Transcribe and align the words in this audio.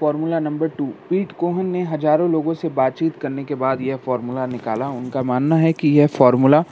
Formula 0.00 0.38
number 0.40 0.68
two. 0.68 0.84
Pete 1.10 1.32
Cohen 1.32 1.66
ने 1.66 1.82
हज़ारों 1.84 2.30
लोगों 2.30 2.54
से 2.54 2.68
बातचीत 2.68 3.16
करने 3.20 3.44
के 3.44 3.54
बाद 3.54 3.80
यह 3.80 3.96
फॉर्मूला 3.96 4.46
निकाला। 4.46 4.88
उनका 4.88 5.22
मानना 5.22 5.56
है 5.56 5.72
कि 5.72 5.88
यह 5.90 6.06
फार्मूला 6.08 6.62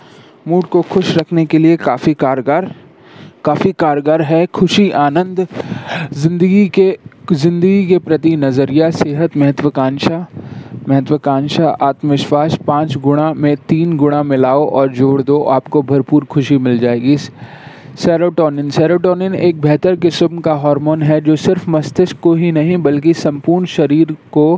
मूड 0.49 0.65
को 0.65 0.83
खुश 0.83 1.17
रखने 1.17 1.45
के 1.47 1.59
लिए 1.59 1.77
काफ़ी 1.77 2.15
कारगर 2.15 2.71
काफ़ी 3.45 3.73
कारगर 3.73 4.23
है। 4.23 4.45
खुशी, 4.47 4.91
आनंद, 4.91 5.47
ज़िंदगी 6.13 6.69
के 6.69 6.97
ज़िंदगी 7.33 7.87
के 7.87 7.99
प्रति 7.99 8.37
नज़रिया, 8.37 8.91
सेहत 8.93 9.37
महत्वाकांक्षा 9.37 10.27
महत्वाकांक्षा, 10.89 11.69
आत्मविश्वास, 11.83 12.57
पाँच 12.67 12.97
गुणा 12.99 13.33
में 13.35 13.57
तीन 13.69 13.97
गुणा 13.97 14.23
मिलाओ 14.23 14.67
और 14.69 14.89
जोड़ 14.93 15.23
दो। 15.23 15.43
आपको 15.51 15.83
भरपूर 15.83 16.25
खुशी 16.25 16.59
मिल 16.59 16.79
जाएगी। 16.79 17.17
सेरोटोनिन 17.95 18.71
सेरोटोनिन 18.71 19.35
एक 19.37 19.61
बेहतर 19.61 19.97
किस्म 19.97 20.39
का 20.39 20.55
हार्मोन 20.55 21.03
है 21.03 21.21
जो 21.21 21.35
सिर्फ़ 21.37 21.69
मस्तिष्क 21.71 22.19
को 22.21 22.33
ही 22.35 22.51
नहीं, 22.53 22.77
बल्कि 22.79 23.13
संपूर्ण 23.15 23.67
शरीर 23.67 24.17
को 24.33 24.57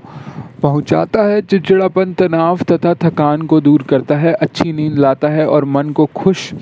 पहुंचाता 0.63 1.23
है। 1.23 1.43
चिड़चिड़ापन, 1.43 2.13
तनाव 2.15 2.59
तथा 2.63 2.95
थकान 3.03 3.43
को 3.43 3.61
दूर 3.61 3.83
करता 3.83 4.17
है, 4.17 4.33
अच्छी 4.33 4.73
नींद 4.73 4.99
लाता 4.99 5.29
है 5.29 5.47
और 5.47 5.65
मन 5.67 5.91
को 5.91 6.07
खुश, 6.15 6.53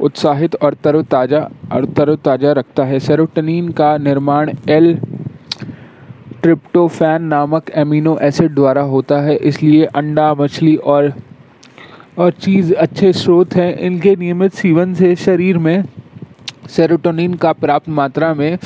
उत्साहित 0.00 0.54
और 0.56 0.74
तरोताज़ा 0.84 1.40
और 1.72 1.84
तरोताज़ा 1.96 2.52
रखता 2.52 2.84
है। 2.84 2.98
सेरोटोनिन 3.00 3.68
का 3.70 3.96
निर्माण 3.98 4.50
एल 4.68 4.94
ट्रिप्टोफैन 6.42 7.22
नामक 7.24 7.70
एमिनो 7.70 8.16
एसिड 8.22 8.54
द्वारा 8.54 8.82
होता 8.84 9.20
है, 9.20 9.36
इसलिए 9.36 9.84
अंडा, 9.86 10.32
मछली 10.34 10.76
और 10.76 11.12
और 12.18 12.30
चीज़ 12.30 12.74
अच्छे 12.74 13.12
स्रोत 13.12 13.54
हैं। 13.54 13.78
इनके 13.78 14.16
नियमित 14.16 14.52
सेवन 14.52 14.94
से 14.94 15.14
शरीर 15.16 15.58
में 15.58 15.84
सेरोटोनिन 16.68 17.34
का 17.34 17.52
प्राप्त 17.52 17.88
मात्रा 17.88 18.34
में 18.34 18.58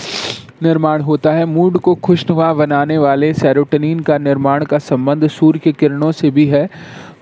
निर्माण 0.62 1.00
होता 1.00 1.32
है। 1.32 1.44
मूड 1.44 1.78
को 1.78 1.94
खुशनुमा 1.94 2.52
बनाने 2.54 2.98
वाले 2.98 3.34
सेरोटोनिन 3.34 4.00
का 4.00 4.18
निर्माण 4.18 4.64
का 4.64 4.78
संबंध 4.78 5.26
सूर्य 5.28 5.58
की 5.58 5.72
किरणों 5.72 6.12
से 6.12 6.30
भी 6.30 6.46
है। 6.46 6.68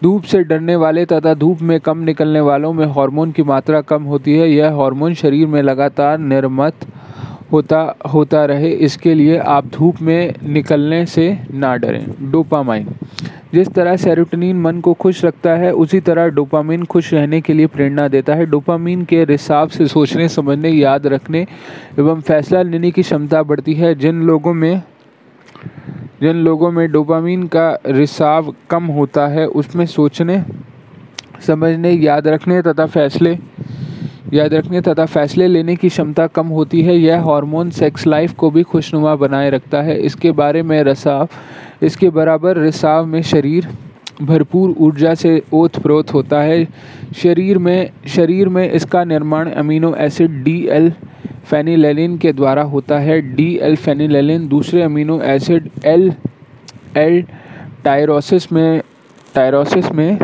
धूप 0.03 0.23
से 0.23 0.45
डरने 0.45 0.77
वाले 0.77 1.05
तथा 1.05 1.35
धूप 1.35 1.63
में 1.63 1.81
कम 1.81 1.99
निकलने 1.99 2.41
वालों 2.41 2.73
में 2.73 2.87
हार्मोन 2.87 3.33
की 3.33 3.43
मात्रा 3.43 3.81
कम 3.81 4.03
होती 4.03 4.39
है। 4.39 4.51
यह 4.51 4.73
हार्मोन 4.73 5.15
शरीर 5.15 5.47
में 5.47 5.63
लगातार 5.63 6.19
निर्मित 6.19 6.75
होता 7.53 7.97
होता 8.15 8.45
रहे, 8.45 8.71
इसके 8.71 9.15
लिए 9.15 9.39
आप 9.39 9.67
धूप 9.67 9.97
में 10.03 10.35
निकलने 10.45 11.07
से 11.07 11.39
ना 11.55 11.77
डरें। 11.77 12.31
डोपामाइन। 12.31 12.89
जिस 13.55 13.69
तरह 13.69 13.97
सेरोटोनिन 13.97 14.61
मन 14.61 14.81
को 14.81 14.93
खुश 14.93 15.25
रखता 15.25 15.51
है, 15.51 15.73
उसी 15.73 16.01
तरह 16.01 16.29
डोपामिन 16.29 16.85
खुश 16.85 17.15
रहने 17.15 17.41
के 17.41 17.53
लिए 17.53 17.67
प्रेरणा 17.67 18.09
देता 18.09 18.35
है। 18.35 18.47
डोपामिन 18.47 19.05
के 19.05 19.25
रिसाव 19.25 19.69
से 19.69 19.87
सोचने, 19.87 20.29
समझने, 20.29 20.69
याद 20.69 21.07
रखने 21.07 21.47
एवं 21.99 22.21
फैसला 22.21 22.63
लेने 22.63 22.91
की 22.91 23.03
क्षमता 23.03 23.43
बढ़ती 23.43 23.75
है। 23.75 23.95
जिन 23.95 24.23
लोगों 24.23 24.55
में, 24.55 24.83
जिन 26.21 26.37
लोगों 26.37 26.73
में 26.73 26.93
डोपामिन 26.93 27.47
का 27.47 27.79
रिसाव 27.87 28.55
कम 28.71 28.85
होता 28.85 29.27
है, 29.27 29.47
उसमें 29.47 29.87
सोचने, 29.87 30.45
समझने, 31.47 31.91
याद 31.91 32.29
रखने 32.29 32.63
तथा 32.63 32.87
फैसले 32.87 33.39
याद 34.33 34.55
रखने 34.55 34.81
तथा 34.81 35.05
फैसले 35.07 35.47
लेने 35.49 35.75
की 35.77 35.89
क्षमता 35.89 36.27
कम 36.27 36.47
होती 36.49 36.83
है, 36.83 36.97
यह 36.97 37.21
हार्मोन 37.23 37.71
सेक्स 37.71 38.07
लाइफ 38.07 38.33
को 38.33 38.51
भी 38.51 38.63
खुशनुमा 38.63 39.15
बनाए 39.17 39.51
रखता 39.51 39.83
है। 39.83 39.99
इसके 40.01 40.31
बारे 40.33 40.63
में 40.63 40.83
रसाव, 40.83 41.29
इसके 41.83 42.11
बराबर 42.11 42.59
रिसाव 42.59 43.07
में 43.07 43.21
शरीर 43.23 43.69
भरपूर 44.23 44.75
ऊर्जा 44.79 45.15
से 45.15 45.43
ओत 45.53 45.79
प्रोत 45.79 46.13
होता 46.15 46.41
है। 46.41 46.65
शरीर 47.17 47.59
में 47.59 47.91
शरीर 48.07 48.49
में 48.49 48.71
इसका 48.71 49.05
निर्माण 49.05 49.51
amino 49.51 49.95
acid 49.95 50.43
D 50.45 50.59
L 50.71 50.91
phenylalanine 51.51 52.17
के 52.19 52.33
द्वारा 52.33 52.63
होता 52.65 52.99
है। 52.99 53.21
डी 53.35 53.55
एल 53.63 53.77
फेनिलेलिन 53.77 54.49
दूसरे 54.49 54.83
amino 54.83 55.21
acid 55.23 55.69
L 55.85 56.13
L 56.97 57.23
tyrosine 57.85 58.53
में 58.53 58.81
टायरोसिस 59.35 59.93
में 59.93 60.19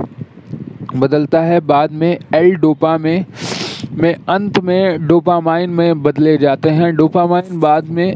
बदलता 0.96 1.40
है। 1.40 1.60
बाद 1.60 1.92
में 1.92 2.18
एल 2.34 2.54
डोपा 2.54 2.96
में 2.98 3.24
में 3.92 4.16
अंत 4.28 4.58
में 4.60 5.06
डोपामाइन 5.06 5.70
में 5.70 6.02
बदले 6.02 6.36
जाते 6.38 6.68
हैं। 6.68 6.96
डोपामाइन 6.96 7.60
बाद 7.60 7.88
में 7.88 8.14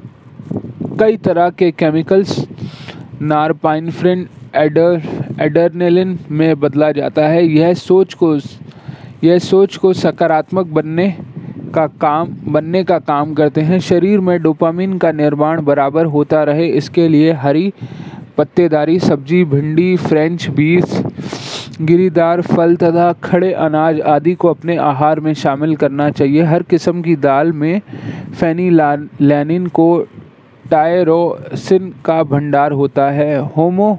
कई 1.00 1.16
तरह 1.16 1.50
के 1.50 1.70
केमिकल्स, 1.70 2.46
नारपाइनफ्रिन, 3.22 4.26
एडर, 4.56 5.02
एडरनेलिन 5.40 6.18
में 6.30 6.60
बदला 6.60 6.92
जाता 6.92 7.26
है। 7.28 7.46
यह 7.46 7.74
सोच 7.74 8.14
को, 8.14 8.36
यह 9.24 9.38
सोच 9.38 9.76
को 9.76 9.92
सकारात्मक 9.92 10.66
बनने 10.66 11.16
का 11.74 11.86
काम, 11.86 12.28
बनने 12.48 12.84
का 12.84 12.98
काम 12.98 13.34
करते 13.34 13.60
हैं। 13.60 13.78
शरीर 13.80 14.20
में 14.20 14.42
डोपामिन 14.42 14.98
का 14.98 15.12
निर्माण 15.12 15.62
बराबर 15.62 16.04
होता 16.06 16.42
रहे। 16.42 16.66
इसके 16.66 17.08
लिए 17.08 17.32
हरी 17.32 17.72
पत्तेदारी, 18.38 18.98
सब्ज़ी, 18.98 19.44
भिंडी, 19.44 19.96
फ्रेंच 19.96 20.48
बीन्स 20.48 21.02
गिरीदार 21.80 22.40
फल 22.40 22.76
तथा 22.76 23.12
खड़े 23.24 23.52
अनाज 23.52 24.00
आदि 24.00 24.34
को 24.34 24.48
अपने 24.48 24.76
आहार 24.76 25.20
में 25.20 25.32
शामिल 25.34 25.74
करना 25.76 26.10
चाहिए। 26.10 26.42
हर 26.42 26.62
किस्म 26.62 27.02
की 27.02 27.16
दाल 27.16 27.52
में 27.52 27.80
फैनी 28.40 28.70
लैनिन 28.70 29.66
को 29.66 29.86
टायरोसिन 30.70 31.92
का 32.04 32.22
भंडार 32.22 32.72
होता 32.72 33.10
है। 33.10 33.36
होमो 33.56 33.98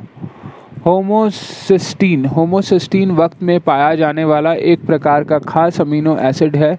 होमोसिस्टीन। 0.86 2.26
होमोसिस्टीन 2.26 3.12
वक्त 3.12 3.42
में 3.44 3.60
पाया 3.60 3.94
जाने 3.96 4.24
वाला 4.24 4.54
एक 4.54 4.86
प्रकार 4.86 5.24
का 5.24 5.40
खास 5.40 5.80
अमीनो 5.82 6.18
एसिड 6.20 6.56
है, 6.56 6.78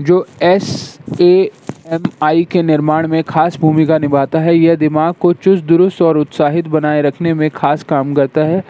जो 0.00 0.26
एस 0.42 0.98
ए 1.20 1.50
एम 1.92 2.02
आई 2.22 2.44
के 2.44 2.62
निर्माण 2.62 3.06
में 3.08 3.22
खास 3.22 3.58
भूमिका 3.60 3.98
निभाता 3.98 4.38
है। 4.40 4.56
यह 4.56 4.74
दिमाग 4.76 5.14
को 5.20 5.32
चुस्त, 5.32 5.64
दुरुस्त 5.64 6.02
और 6.02 6.16
उत्साहित 6.18 6.68
बनाए 6.68 7.02
रखने 7.02 7.34
में 7.34 7.48
खास 7.50 7.82
काम 7.82 8.14
करता 8.14 8.40
है। 8.40 8.62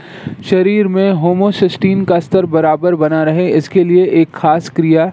शरीर 0.44 0.88
में 0.88 1.10
होमोसिस्टीन 1.12 2.04
का 2.04 2.20
स्तर 2.20 2.46
बराबर 2.46 2.94
बना 2.94 3.22
रहे, 3.22 3.48
इसके 3.48 3.84
लिए 3.84 4.04
एक 4.12 4.30
खास 4.34 4.68
क्रिया 4.68 5.12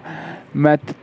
मैथ 0.56 0.94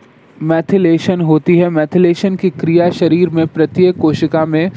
मैथिलेशन 0.44 1.22
होती 1.22 1.58
है। 1.58 1.70
मैथिलेशन 1.70 2.36
की 2.36 2.50
क्रिया 2.50 2.90
शरीर 2.92 3.30
में, 3.30 3.46
प्रत्येक 3.48 3.98
कोशिका 3.98 4.46
में 4.46 4.72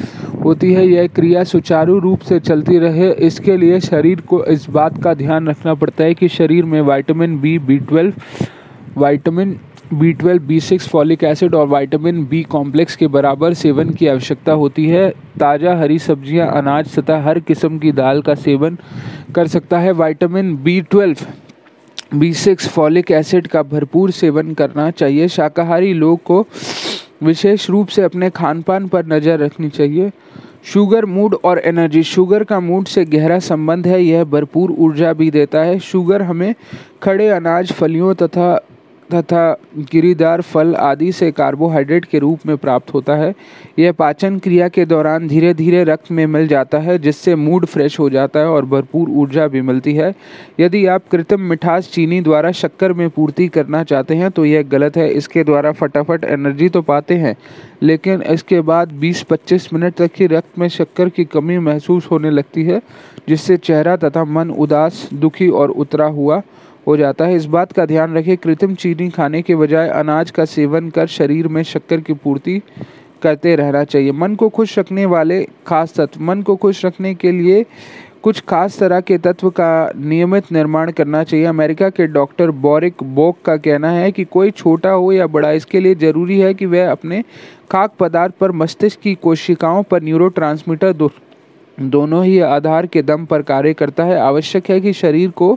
होती 0.45 0.73
है। 0.73 0.87
यह 0.87 1.07
क्रिया 1.07 1.45
सुचारू 1.45 1.99
रूप 1.99 2.21
से 2.21 2.39
चलती 2.41 2.79
रहे। 2.79 3.11
इसके 3.27 3.57
लिए 3.57 3.81
शरीर 3.81 4.21
को 4.21 4.45
इस 4.45 4.69
बात 4.71 5.03
का 5.03 5.15
ध्यान 5.15 5.49
रखना 5.49 5.75
पड़ता 5.75 6.05
है 6.05 6.15
कि 6.15 6.29
शरीर 6.31 6.65
में 6.65 6.81
vitamin 6.83 7.39
B 7.41 7.59
B 7.59 7.79
twelve 7.81 8.13
vitamin 8.97 9.57
B 9.95 10.13
twelve 10.13 10.43
B 10.43 10.59
six 10.61 10.89
folic 10.89 11.25
acid 11.25 11.55
और 11.55 11.67
विटामिन 11.69 12.25
बी 12.27 12.43
कॉम्प्लेक्स 12.43 12.97
के 12.97 13.07
बराबर 13.09 13.55
सेवन 13.55 13.91
की 13.91 14.07
आवश्यकता 14.07 14.53
होती 14.53 14.87
है। 14.89 15.09
ताज़ा 15.39 15.75
हरी 15.77 15.99
सब्ज़ियाँ, 15.99 16.51
अनाज 16.53 16.99
तथा 16.99 17.21
हर 17.23 17.41
किस्म 17.41 17.79
की 17.79 17.93
दाल 17.93 18.23
का 18.23 18.35
सेवन 18.37 18.79
कर 19.35 19.47
सकता 19.47 19.79
है। 19.79 19.93
Vitamin 19.95 20.57
B 20.57 20.81
twelve 20.81 21.27
B 22.15 22.33
six 22.35 22.69
folic 22.69 23.11
acid 23.11 23.47
का 23.47 23.63
भरपूर 23.63 24.11
सेवन 24.11 24.53
करना 24.55 24.91
चाहिए। 24.91 25.29
शाकाहारी 25.29 25.93
लोग 25.93 26.23
को 26.23 26.45
विशेष 27.23 27.69
रूप 27.71 27.89
से 27.89 28.03
अपने 28.03 28.31
खान 28.31 28.61
पान 28.63 28.87
पर 28.89 29.07
नज़र 29.07 29.39
रखनी 29.39 29.69
चाहिए। 29.69 30.11
शुगर 30.65 31.05
मूड 31.05 31.35
और 31.45 31.59
एनर्जी, 31.59 32.03
शुगर 32.03 32.45
का 32.45 32.61
मूड 32.61 32.87
से 32.87 33.05
गहरा 33.05 33.39
संबंध 33.39 33.87
है, 33.87 34.03
यह 34.03 34.25
भरपूर 34.25 34.71
ऊर्जा 34.71 35.13
भी 35.13 35.31
देता 35.31 35.63
है। 35.63 35.79
शुगर 35.79 36.23
हमें 36.23 36.55
खड़े 37.03 37.29
अनाज, 37.29 37.73
फलियों 37.73 38.15
तथा 38.15 38.55
तथा 39.13 39.53
गिरीदार 39.93 40.41
फल 40.43 40.75
आदि 40.75 41.11
से 41.13 41.31
कार्बोहाइड्रेट 41.33 42.05
के 42.05 42.19
रूप 42.19 42.47
में 42.47 42.57
प्राप्त 42.57 42.93
होता 42.95 43.15
है। 43.15 43.35
यह 43.79 43.93
पाचन 43.93 44.39
क्रिया 44.39 44.69
के 44.69 44.85
दौरान 44.85 45.27
धीरे 45.29 45.53
धीरे 45.55 45.83
रक्त 45.85 46.11
में 46.11 46.25
मिल 46.27 46.47
जाता 46.49 46.79
है, 46.79 46.99
जिससे 46.99 47.35
मूड 47.35 47.67
फ्रेश 47.67 47.99
हो 48.01 48.09
जाता 48.11 48.41
है 48.41 48.47
और 48.47 48.65
भरपूर 48.65 49.11
ऊर्जा 49.11 49.47
भी 49.47 49.61
मिलती 49.61 49.95
है। 49.95 50.15
यदि 50.61 50.85
आप 50.87 51.09
कृत्रिम 51.11 51.41
मिठास, 51.41 51.91
चीनी 51.93 52.21
द्वारा 52.21 52.53
शक्कर 52.53 52.93
में 52.93 53.09
पूर्ति 53.11 53.49
करना 53.49 53.83
चाहते 53.85 54.15
हैं 54.15 54.31
तो 54.31 54.45
यह 54.45 54.63
गलत 54.65 54.97
है। 54.97 55.09
इसके 55.11 55.45
द्वारा 55.45 55.73
फटाफट 55.73 56.25
एनर्जी 56.25 56.69
तो 56.69 56.83
पाते 56.83 57.15
हैं, 57.17 57.37
लेकिन 57.83 58.23
इसके 58.25 58.61
बाद 58.63 58.93
20-25 59.01 59.73
मिनट 59.73 59.95
तक 59.95 60.11
ही 60.17 60.27
रक्त 60.27 60.59
में 60.59 60.69
शक्कर 60.71 61.09
की 61.09 61.25
कमी 61.27 61.59
महसूस 61.61 62.09
होने 62.11 62.31
लगती 62.31 62.65
है, 62.65 62.81
जिससे 63.29 63.57
चेहरा 63.59 63.97
तथा 63.99 64.25
मन 64.25 64.51
उदास, 64.51 65.09
दुखी 65.15 65.49
और 65.51 65.71
उतरा 65.71 66.07
हुआ 66.09 66.43
हो 66.87 66.97
जाता 66.97 67.25
है। 67.25 67.37
इस 67.37 67.45
बात 67.47 67.73
का 67.73 67.87
ध्यान 67.87 68.17
रखें, 68.17 68.37
कृत्रिम 68.37 68.75
चीनी 68.75 69.09
खाने 69.11 69.43
के 69.43 69.57
बजाय 69.57 69.89
अनाज 69.91 70.31
का 70.31 70.45
सेवन 70.47 70.91
कर 70.91 71.07
शरीर 71.09 71.49
में 71.49 71.63
शक्कर 71.65 72.01
की 72.01 72.13
पूर्ति 72.15 72.61
करते 73.23 73.55
रहना 73.57 73.85
चाहिए। 73.85 74.13
मन 74.13 74.35
को 74.35 74.49
खुश 74.49 74.79
रखने 74.79 75.07
वाले, 75.07 75.43
खास 75.67 75.95
तत्व, 75.95 76.23
मन 76.23 76.43
को 76.43 76.57
खुश 76.57 76.85
रखने 76.85 77.15
के 77.15 77.33
लिए 77.33 77.65
कुछ 78.23 78.41
खास 78.41 78.79
तरह 78.79 79.01
के 79.01 79.17
तत्व 79.19 79.49
का 79.51 79.93
नियमित 79.97 80.53
निर्माण 80.53 80.91
करना 80.93 81.23
चाहिए। 81.25 81.47
अमेरिका 81.47 81.89
के 81.91 82.07
डॉक्टर 82.07 82.51
बोरिक 82.51 83.03
बोक 83.05 83.37
का 83.45 83.57
कहना 83.57 83.91
है 83.91 84.13
कि 84.13 84.25
कोई 84.27 84.51
छोटा 84.51 84.91
हो 84.91 85.11
या 85.13 85.27
बड़ा, 85.27 85.51
इसके 85.51 85.81
लिए 85.81 85.95
ज़रूरी 85.95 86.39
है 86.41 86.53
कि 86.55 86.67
वह 86.67 86.91
अपने 86.91 87.23
खाक 87.71 87.93
पदार्थ 88.01 88.35
पर 88.35 88.53
मस्तिष्क 88.53 89.01
की 89.01 89.15
कोशिकाओं 89.15 89.83
पर 89.83 90.03
न्यूरो 90.03 91.11
दोनों 91.79 92.25
ही 92.25 92.39
आधार 92.41 92.87
के 92.87 93.03
दम 93.03 93.25
पर 93.25 93.43
कार्य 93.43 93.75
करता 93.75 94.05
है। 94.05 94.19
आवश्यक 94.19 94.71
है 94.71 94.81
कि 94.81 94.93
शरीर 94.93 95.31
को 95.31 95.57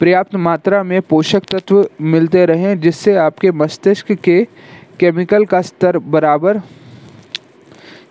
पर्याप्त 0.00 0.34
मात्रा 0.36 0.82
में 0.82 1.00
पोषक 1.02 1.44
तत्व 1.52 1.86
मिलते 2.02 2.44
रहें, 2.46 2.80
जिससे 2.80 3.14
आपके 3.16 3.50
मस्तिष्क 3.52 4.12
के 4.14 4.42
केमिकल 5.00 5.44
का 5.44 5.60
स्तर 5.62 5.98
बराबर, 5.98 6.58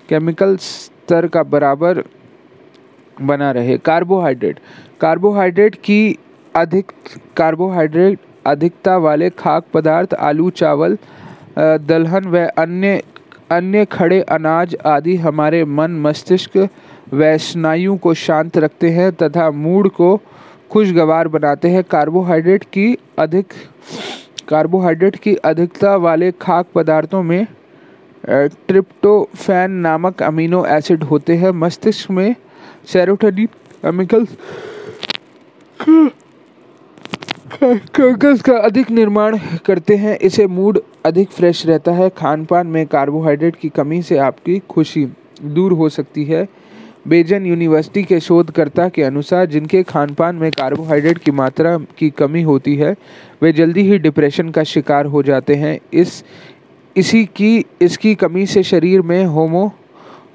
केमिकल 0.09 0.55
स्तर 0.57 1.27
का 1.27 1.43
बराबर 1.45 2.03
बना 3.17 3.51
रहे। 3.51 3.77
कार्बोहाइड्रेट। 3.77 4.59
कार्बोहाइड्रेट 5.01 5.75
की 5.75 6.17
अधिक, 6.55 6.91
कार्बोहाइड्रेट 7.37 8.19
अधिकता 8.45 8.97
वाले 8.97 9.29
खाक 9.29 9.65
पदार्थ, 9.73 10.13
आलू, 10.13 10.49
चावल 10.51 10.97
दलहन 11.57 12.25
व 12.25 12.45
अन्य 12.57 13.01
अन्य 13.51 13.85
खड़े 13.85 14.19
अनाज 14.21 14.75
आदि 14.85 15.15
हमारे 15.15 15.63
मन, 15.65 15.91
मस्तिष्क 16.01 16.57
व 17.13 17.37
स्नायु 17.37 17.95
को 17.97 18.13
शांत 18.13 18.57
रखते 18.57 18.89
हैं 18.89 19.11
तथा 19.13 19.49
मूड 19.51 19.89
को 19.89 20.19
खुशगवार 20.71 21.27
बनाते 21.27 21.69
हैं। 21.69 21.83
कार्बोहाइड्रेट 21.83 22.63
की 22.63 22.97
अधिक 23.19 23.53
कार्बोहाइड्रेट 24.49 25.15
की 25.15 25.35
अधिकता 25.35 25.95
वाले 25.95 26.31
खाक 26.31 26.65
पदार्थों 26.75 27.23
में 27.23 27.45
ट्रिप्टोफैन 28.23 29.71
नामक 29.71 30.23
अमीनो 30.23 30.65
एसिड 30.65 31.03
होते 31.03 31.35
हैं। 31.35 31.51
मस्तिष्क 31.55 32.11
में 32.11 32.35
सेरोटोनिन 32.85 33.47
केमिकल्स 33.83 34.37
केमिकल्स 37.51 38.41
का 38.41 38.57
अधिक 38.57 38.91
निर्माण 38.91 39.37
करते 39.65 39.95
हैं। 39.95 40.17
इसे 40.19 40.47
मूड 40.47 40.79
अधिक 41.05 41.29
फ्रेश 41.29 41.65
रहता 41.65 41.91
है। 41.91 42.09
खान 42.09 42.45
पान 42.45 42.67
में 42.67 42.85
कार्बोहाइड्रेट 42.87 43.55
की 43.55 43.69
कमी 43.69 44.01
से 44.01 44.17
आपकी 44.17 44.59
खुशी 44.69 45.05
दूर 45.43 45.73
हो 45.73 45.89
सकती 45.89 46.23
है। 46.23 46.47
बेजन 47.07 47.45
यूनिवर्सिटी 47.45 48.03
के 48.03 48.19
शोधकर्ता 48.19 48.87
के 48.89 49.03
अनुसार, 49.03 49.45
जिनके 49.45 49.83
खान 49.83 50.13
पान 50.13 50.35
में 50.35 50.51
कार्बोहाइड्रेट 50.51 51.17
की 51.17 51.31
मात्रा 51.31 51.77
की 51.97 52.09
कमी 52.09 52.41
होती 52.41 52.75
है, 52.75 52.95
वे 53.43 53.51
जल्दी 53.51 53.81
ही 53.81 53.97
डिप्रेशन 53.97 54.49
का 54.49 54.63
शिकार 54.63 55.05
हो 55.05 55.23
जाते 55.23 55.55
हैं। 55.55 55.79
इस, 55.93 56.23
इसी 56.95 57.25
की, 57.25 57.65
इसकी 57.81 58.15
कमी 58.15 58.45
से 58.45 58.63
शरीर 58.63 59.01
में 59.01 59.25
होमो, 59.25 59.71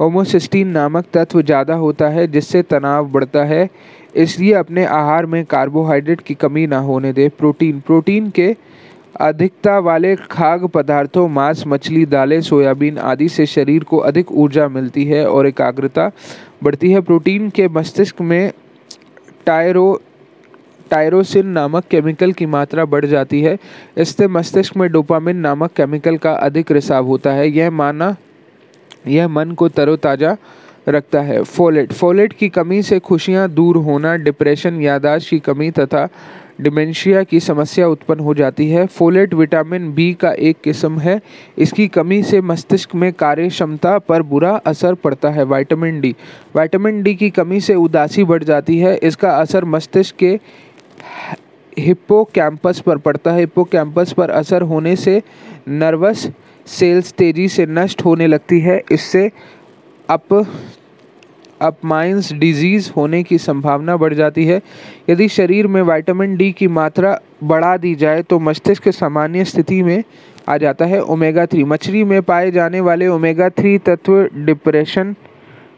होमोसिस्टीन 0.00 0.68
नामक 0.68 1.04
तत्व 1.12 1.42
ज़्यादा 1.42 1.74
होता 1.74 2.08
है, 2.08 2.26
जिससे 2.26 2.62
तनाव 2.62 3.08
बढ़ता 3.08 3.44
है। 3.44 3.68
इसलिए 4.16 4.52
अपने 4.52 4.84
आहार 4.84 5.26
में 5.26 5.44
कार्बोहाइड्रेट 5.44 6.20
की 6.20 6.34
कमी 6.34 6.66
ना 6.66 6.78
होने 6.78 7.12
दें। 7.12 7.30
प्रोटीन 7.30 7.80
प्रोटीन 7.80 8.30
के 8.30 8.56
अधिकता 9.20 9.78
वाले 9.78 10.16
खाद्य 10.16 10.66
पदार्थों, 10.66 11.28
मांस, 11.28 11.64
मछली, 11.66 12.06
दालें, 12.06 12.40
सोयाबीन 12.40 12.98
आदि 12.98 13.28
से 13.28 13.46
शरीर 13.46 13.84
को 13.84 13.98
अधिक 13.98 14.32
ऊर्जा 14.32 14.68
मिलती 14.68 15.04
है 15.04 15.26
और 15.26 15.46
एकाग्रता 15.46 16.10
बढ़ती 16.62 16.90
है। 16.92 17.00
प्रोटीन 17.00 17.50
के 17.50 17.68
मस्तिष्क 17.68 18.20
में 18.20 18.52
टायरो, 19.46 20.00
टायरोसिन 20.90 21.46
नामक 21.46 21.84
केमिकल 21.84 22.32
की 22.32 22.46
मात्रा 22.46 22.84
बढ़ 22.84 23.04
जाती 23.04 23.40
है। 23.42 23.58
इससे 23.96 24.28
मस्तिष्क 24.28 24.76
में 24.76 24.90
डोपामिन 24.92 25.36
नामक 25.36 25.72
केमिकल 25.72 26.16
का 26.16 26.32
अधिक 26.32 26.72
रिसाव 26.72 27.06
होता 27.06 27.32
है। 27.32 27.48
यह 27.48 27.70
माना, 27.70 28.16
यह 29.06 29.28
मन 29.28 29.50
को 29.50 29.68
तरोताज़ा 29.68 30.36
रखता 30.88 31.20
है। 31.20 31.42
फोलेट 31.42 31.92
फोलेट 31.92 32.32
की 32.32 32.48
कमी 32.48 32.82
से 32.82 32.98
खुशियाँ 32.98 33.48
दूर 33.48 33.76
होना, 33.76 34.16
डिप्रेशन 34.16 34.80
यादाश्त 34.80 35.28
की 35.30 35.38
कमी 35.38 35.70
तथा 35.70 36.08
डिमेंशिया 36.62 37.22
की 37.22 37.40
समस्या 37.40 37.88
उत्पन्न 37.88 38.20
हो 38.20 38.34
जाती 38.34 38.68
है। 38.68 38.86
फोलेट 38.86 39.34
विटामिन 39.34 39.92
बी 39.94 40.12
का 40.14 40.32
एक 40.32 40.60
किस्म 40.64 40.98
है। 40.98 41.20
इसकी 41.58 41.86
कमी 41.88 42.22
से 42.22 42.40
मस्तिष्क 42.40 42.94
में 42.94 43.12
कार्य 43.12 43.48
क्षमता 43.48 43.98
पर 43.98 44.22
बुरा 44.22 44.52
असर 44.66 44.94
पड़ता 44.94 45.30
है। 45.30 45.44
Vitamin 45.44 46.00
D. 46.00 46.14
विटामिन 46.56 47.02
डी 47.02 47.14
की 47.14 47.30
कमी 47.30 47.60
से 47.60 47.74
उदासी 47.74 48.24
बढ़ 48.24 48.44
जाती 48.44 48.78
है। 48.78 48.96
इसका 48.96 49.30
असर 49.30 49.64
मस्तिष्क 49.64 50.16
के 50.16 50.38
हिप्पो 51.78 52.22
कैंपस 52.24 52.80
पर 52.80 52.98
पड़ता 52.98 53.32
है। 53.32 53.40
हिप्पो 53.40 53.64
कैंपस 53.64 54.12
पर 54.12 54.30
असर 54.30 54.62
होने 54.62 54.96
से 54.96 55.22
नर्वस 55.68 56.30
सेल्स 56.66 57.12
तेज़ी 57.12 57.48
से 57.48 57.66
नष्ट 57.66 58.04
होने 58.04 58.26
लगती 58.26 58.60
है। 58.60 58.82
इससे 58.92 59.30
अप 60.08 60.34
अपमाइंस 61.62 62.32
डिज़ीज़ 62.32 62.90
होने 62.96 63.22
की 63.22 63.38
संभावना 63.38 63.96
बढ़ 63.96 64.14
जाती 64.14 64.44
है। 64.46 64.60
यदि 65.10 65.28
शरीर 65.28 65.66
में 65.66 65.80
विटामिन 65.84 66.36
डी 66.36 66.50
की 66.52 66.68
मात्रा 66.70 67.18
बढ़ा 67.44 67.76
दी 67.76 67.94
जाए 67.94 68.22
तो 68.22 68.38
मस्तिष्क 68.40 68.88
सामान्य 68.90 69.44
स्थिति 69.44 69.82
में 69.82 70.02
आ 70.48 70.56
जाता 70.56 70.84
है। 70.84 71.00
ओमेगा 71.02 71.46
थ्री 71.46 71.64
मछली 71.64 72.04
में 72.04 72.20
पाए 72.22 72.50
जाने 72.50 72.80
वाले 72.80 73.08
ओमेगा 73.08 73.48
थ्री 73.50 73.76
तत्व 73.78 74.22
डिप्रेशन 74.36 75.14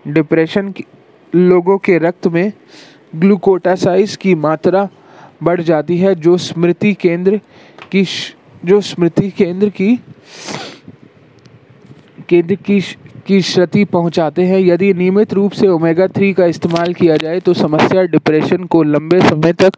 डिप्रेशन 0.08 0.72
लोगों 1.32 1.78
के 1.78 1.98
रक्त 1.98 2.26
में 2.26 2.52
ग्लूकोटासाइज 3.16 4.16
की 4.16 4.34
मात्रा 4.34 4.88
बढ़ 5.42 5.60
जाती 5.60 5.96
है, 5.98 6.14
जो 6.14 6.36
स्मृति 6.38 6.92
केंद्र 6.94 7.40
की 7.92 8.04
जो 8.64 8.80
स्मृति 8.80 9.30
केंद्र 9.30 9.68
की 9.68 9.96
केंद्र 12.28 12.54
की 12.56 12.80
की 13.26 13.40
क्षति 13.40 13.84
पहुंचाते 13.84 14.42
हैं। 14.42 14.58
यदि 14.60 14.92
नियमित 14.94 15.32
रूप 15.32 15.52
से 15.52 15.68
ओमेगा 15.68 16.06
थ्री 16.06 16.32
का 16.32 16.46
इस्तेमाल 16.46 16.94
किया 16.94 17.16
जाए 17.16 17.40
तो 17.40 17.54
समस्या 17.54 18.02
डिप्रेशन 18.04 18.64
को 18.64 18.82
लंबे 18.82 19.20
समय 19.20 19.52
तक 19.52 19.72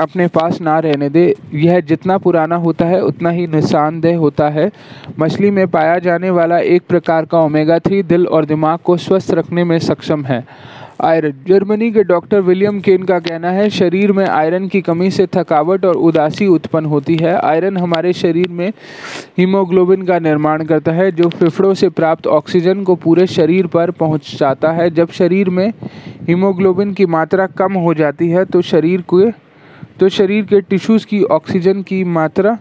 अपने 0.00 0.26
पास 0.26 0.60
ना 0.60 0.78
रहने 0.78 1.08
दे। 1.08 1.34
यह 1.54 1.80
जितना 1.80 2.16
पुराना 2.18 2.56
होता 2.56 2.86
है, 2.86 3.00
उतना 3.00 3.30
ही 3.30 3.46
नुकसानदेह 3.46 4.16
होता 4.18 4.48
है। 4.48 4.70
मछली 5.18 5.50
में 5.50 5.66
पाया 5.68 5.98
जाने 5.98 6.30
वाला 6.30 6.58
एक 6.58 6.82
प्रकार 6.88 7.24
का 7.24 7.40
ओमेगा 7.40 7.78
थ्री 7.78 8.02
दिल 8.02 8.26
और 8.26 8.44
दिमाग 8.44 8.78
को 8.78 8.96
स्वस्थ 8.96 9.30
रखने 9.30 9.64
में 9.64 9.78
सक्षम 9.78 10.24
है। 10.24 10.44
आयरन। 11.00 11.32
जर्मनी 11.46 11.90
के 11.92 12.02
डॉक्टर 12.04 12.40
विलियम 12.40 12.80
केन 12.80 13.02
का 13.02 13.18
कहना 13.18 13.50
है, 13.50 13.68
शरीर 13.70 14.12
में 14.12 14.24
आयरन 14.26 14.66
की 14.68 14.80
कमी 14.80 15.10
से 15.10 15.26
थकावट 15.26 15.84
और 15.84 15.96
उदासी 15.98 16.46
उत्पन्न 16.46 16.86
होती 16.86 17.16
है। 17.16 17.34
आयरन 17.34 17.76
हमारे 17.76 18.12
शरीर 18.12 18.48
में 18.50 18.68
हीमोग्लोबिन 19.38 20.02
का 20.02 20.18
निर्माण 20.18 20.64
करता 20.64 20.92
है, 20.92 21.10
जो 21.12 21.28
फेफड़ों 21.28 21.74
से 21.74 21.88
प्राप्त 21.88 22.26
ऑक्सीजन 22.26 22.82
को 22.82 22.94
पूरे 22.94 23.26
शरीर 23.26 23.66
पर 23.66 23.90
पहुंचाता 23.90 24.72
है। 24.72 24.90
जब 24.90 25.10
शरीर 25.10 25.50
में 25.50 25.72
हीमोग्लोबिन 26.22 26.92
की 26.92 27.06
मात्रा 27.06 27.46
कम 27.46 27.72
हो 27.74 27.94
जाती 27.94 28.28
है 28.28 28.44
तो 28.44 28.62
शरीर 28.62 29.00
को 29.00 29.30
तो 30.00 30.08
शरीर 30.08 30.44
के 30.44 30.60
टिश्यूज़ 30.60 31.06
की 31.06 31.22
ऑक्सीजन 31.24 31.82
की 31.82 32.02
मात्रा 32.04 32.56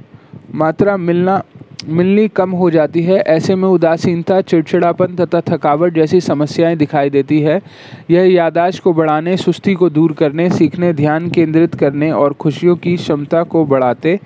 मात्रा 0.56 0.98
मिलना, 0.98 1.44
मिलनी 1.88 2.28
कम 2.28 2.52
हो 2.52 2.70
जाती 2.72 3.04
है। 3.04 3.18
ऐसे 3.18 3.56
में 3.56 3.70
उदासीनता, 3.70 4.42
चिड़चिड़ापन 4.42 5.16
तथा 5.16 5.42
थकावट 5.42 5.94
जैसी 5.94 6.22
समस्याएँ 6.22 6.76
दिखाई 6.76 7.10
देती 7.10 7.40
है। 7.42 7.62
यह 8.10 8.34
यादाश्त 8.34 8.84
को 8.84 8.94
बढ़ाने, 8.94 9.38
सुस्ती 9.38 9.74
को 9.74 9.90
दूर 9.90 10.14
करने, 10.14 10.50
सीखने, 10.50 10.94
ध्यान 10.94 11.30
केंद्रित 11.30 11.76
करने 11.76 12.12
और 12.12 12.34
खुशियों 12.34 12.76
की 12.76 12.96
क्षमता 12.96 13.44
को 13.44 13.66
बढ़ाते 13.66 14.20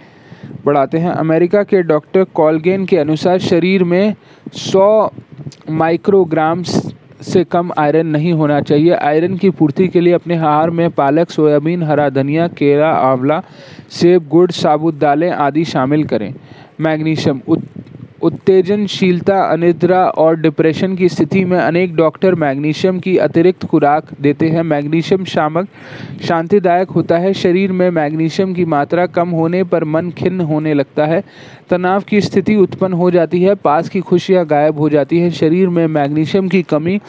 बढ़ाते 0.66 0.97
हैं। 0.97 1.11
अमेरिका 1.11 1.64
के 1.64 1.81
डॉक्टर 1.81 2.23
कॉलगेन 2.23 2.85
के 2.85 2.97
अनुसार 2.97 3.40
शरीर 3.40 3.83
में 3.83 4.16
100 4.54 5.11
माइक्रोग्राम्स 5.69 6.94
से 7.25 7.44
कम 7.44 7.71
आयरन 7.77 8.07
नहीं 8.07 8.33
होना 8.33 8.59
चाहिए। 8.61 8.94
आयरन 8.94 9.35
की 9.35 9.49
पूर्ति 9.49 9.87
के 9.87 10.01
लिए 10.01 10.13
अपने 10.13 10.37
आहार 10.37 10.69
में 10.69 10.89
पालक, 10.89 11.29
सोयाबीन, 11.29 11.83
हरा 11.83 12.09
धनिया 12.09 12.47
केला 12.47 12.89
आंवला, 12.89 13.41
सेब, 13.89 14.27
गुड़, 14.27 14.51
साबुत 14.51 14.99
दालें 14.99 15.31
आदि 15.31 15.63
शामिल 15.65 16.03
करें। 16.03 16.33
मैग्नीशियम 16.81 17.41
उत्तेजनशीलता, 18.25 19.39
अनिद्रा 19.41 20.03
और 20.03 20.39
डिप्रेशन 20.39 20.95
की 20.95 21.09
स्थिति 21.09 21.44
में 21.45 21.57
अनेक 21.57 21.95
डॉक्टर 21.95 22.35
मैग्नीशियम 22.35 22.99
की 22.99 23.17
अतिरिक्त 23.17 23.65
खुराक 23.65 24.07
देते 24.21 24.49
हैं। 24.49 24.63
मैग्नीशियम 24.63 25.25
शामक, 25.25 25.67
शांतिदायक 26.23 26.89
होता 26.89 27.17
है। 27.17 27.33
शरीर 27.33 27.71
में 27.71 27.89
मैग्नीशियम 27.89 28.53
की 28.53 28.65
मात्रा 28.65 29.05
कम 29.05 29.29
होने 29.29 29.63
पर 29.63 29.83
मन 29.83 30.09
खिन्न 30.11 30.41
होने 30.41 30.73
लगता 30.73 31.05
है। 31.05 31.23
तनाव 31.69 32.01
की 32.01 32.21
स्थिति 32.21 32.55
उत्पन्न 32.55 32.94
हो 32.94 33.11
जाती 33.11 33.41
है। 33.44 33.55
पास 33.55 33.89
की 33.89 33.99
खुशियाँ 33.99 34.45
गायब 34.45 34.79
हो 34.79 34.89
जाती 34.89 35.19
हैं। 35.19 35.29
शरीर 35.31 35.69
में 35.69 35.87
मैग्नीशियम 35.87 36.47
की 36.47 36.63
कमी 36.63 36.99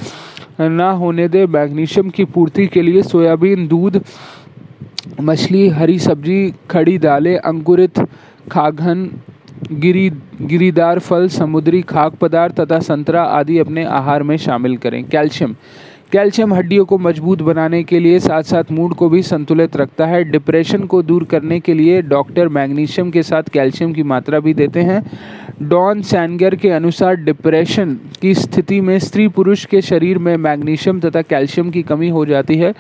ना 0.61 0.91
होने 0.91 1.29
दे। 1.29 1.47
मैग्नीशियम 1.47 2.11
की 2.11 2.25
पूर्ति 2.25 2.67
के 2.67 2.83
लिए 2.83 3.03
सोयाबीन, 3.03 3.67
दूध, 3.69 4.05
मछली, 5.21 5.69
हरी 5.69 5.99
सब्ज़ी, 5.99 6.53
खड़ी 6.71 6.99
दालें, 6.99 7.37
अंकुरित 7.37 7.99
खाघन 8.53 9.11
गिरी, 9.73 10.11
गिरीदार 10.43 10.99
फल, 10.99 11.29
समुद्री 11.29 11.83
खाक 11.83 12.15
पदार्थ 12.15 12.61
तथा 12.61 12.79
संतरा 12.81 13.23
आदि 13.23 13.59
अपने 13.59 13.85
आहार 13.85 14.23
में 14.23 14.37
शामिल 14.37 14.77
करें। 14.77 15.05
कैल्शियम। 15.05 15.57
कैल्शियम 16.13 16.53
हड्डियों 16.55 16.85
को 16.85 16.97
मज़बूत 16.99 17.41
बनाने 17.43 17.83
के 17.83 17.99
लिए 18.01 18.19
साथ 18.19 18.43
साथ 18.43 18.71
मूड 18.73 18.95
को 18.95 19.09
भी 19.09 19.23
संतुलित 19.23 19.77
रखता 19.77 20.07
है। 20.07 20.23
डिप्रेशन 20.25 20.85
को 20.85 21.03
दूर 21.03 21.25
करने 21.25 21.59
के 21.61 21.75
लिए 21.75 22.03
डॉक्टर 22.03 22.49
मैग्नीशियम 22.49 23.11
के 23.11 23.23
साथ 23.23 23.43
कैल्शियम 23.43 23.93
की 23.93 24.03
मात्रा 24.03 24.41
भी 24.41 24.55
देते 24.55 24.81
हैं। 24.81 25.03
डॉन 25.63 26.03
सैनगर 26.03 26.55
के 26.55 26.71
अनुसार 26.71 27.17
डिप्रेशन 27.17 27.99
की 28.23 28.35
स्थिति 28.35 28.81
में 28.81 28.99
स्त्री 28.99 29.29
पुरुष 29.29 29.65
के 29.65 29.83
शरीर 29.83 30.19
में 30.19 30.37
मैग्नीशियम 30.37 31.01
तथा 31.01 31.23
कैल्शियम 31.23 31.71
की 31.71 31.83
कमी 31.83 32.09
हो 32.09 32.25
जाती 32.27 32.57
है। 32.57 32.73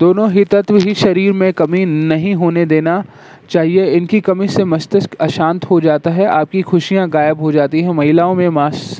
दोनों 0.00 0.30
ही 0.32 0.44
तत्व 0.44 0.76
ही 0.76 0.94
शरीर 0.94 1.32
में 1.32 1.52
कमी 1.52 1.84
नहीं 1.84 2.34
होने 2.34 2.66
देना 2.66 3.02
चाहिए। 3.50 3.86
इनकी 3.86 4.20
कमी 4.20 4.48
से 4.48 4.64
मस्तिष्क 4.64 5.14
अशांत 5.14 5.64
हो 5.64 5.80
जाता 5.80 6.10
है, 6.10 6.26
आपकी 6.26 6.62
खुशियाँ 6.62 7.08
गायब 7.08 7.40
हो 7.40 7.52
जाती 7.52 7.82
हैं। 7.82 7.92
महिलाओं 7.92 8.34
में 8.34 8.48
मास 8.48 8.98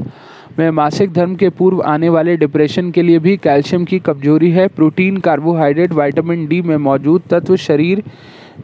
में 0.61 0.71
मासिक 0.73 1.13
धर्म 1.13 1.35
के 1.35 1.49
पूर्व 1.51 1.81
आने 1.83 2.09
वाले 2.09 2.37
डिप्रेशन 2.37 2.91
के 2.91 3.03
लिए 3.03 3.19
भी 3.19 3.37
कैल्शियम 3.39 3.85
की 3.85 3.99
कमज़ोरी 4.01 4.51
है। 4.51 4.67
प्रोटीन 4.71 5.17
कार्बोहाइड्रेट 5.21 5.93
वाइटामिन 5.93 6.47
डी 6.47 6.61
में 6.63 6.77
मौजूद 6.79 7.23
तत्व 7.31 7.57
शरीर 7.59 8.03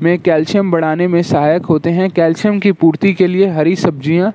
में 0.03 0.19
कैल्शियम 0.19 0.71
बढ़ाने 0.71 1.07
में 1.09 1.23
सहायक 1.25 1.67
होते 1.67 1.91
हैं। 1.91 2.11
कैल्शियम 2.11 2.59
की 2.61 2.73
पूर्ति 2.75 3.13
के 3.15 3.27
लिए 3.27 3.47
हरी 3.49 3.75
सब्ज़ियाँ, 3.77 4.33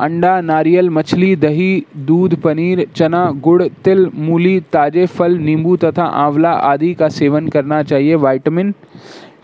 अंडा, 0.00 0.40
नारियल, 0.42 0.90
मछली, 0.90 1.34
दही, 1.38 1.84
दूध, 2.06 2.34
पनीर, 2.40 2.86
चना, 2.96 3.24
गुड़, 3.44 3.62
तिल, 3.84 4.08
मूली, 4.16 4.58
ताजे 4.72 5.06
फल, 5.08 5.38
नींबू 5.38 5.76
तथा 5.78 6.04
आंवला 6.18 6.50
आदि 6.50 6.92
का 6.94 7.08
सेवन 7.10 7.48
करना 7.48 7.82
चाहिए। 7.82 8.16
विटामिन 8.18 8.74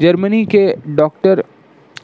जर्मनी 0.00 0.44
के 0.46 0.66
doctor 0.88 1.42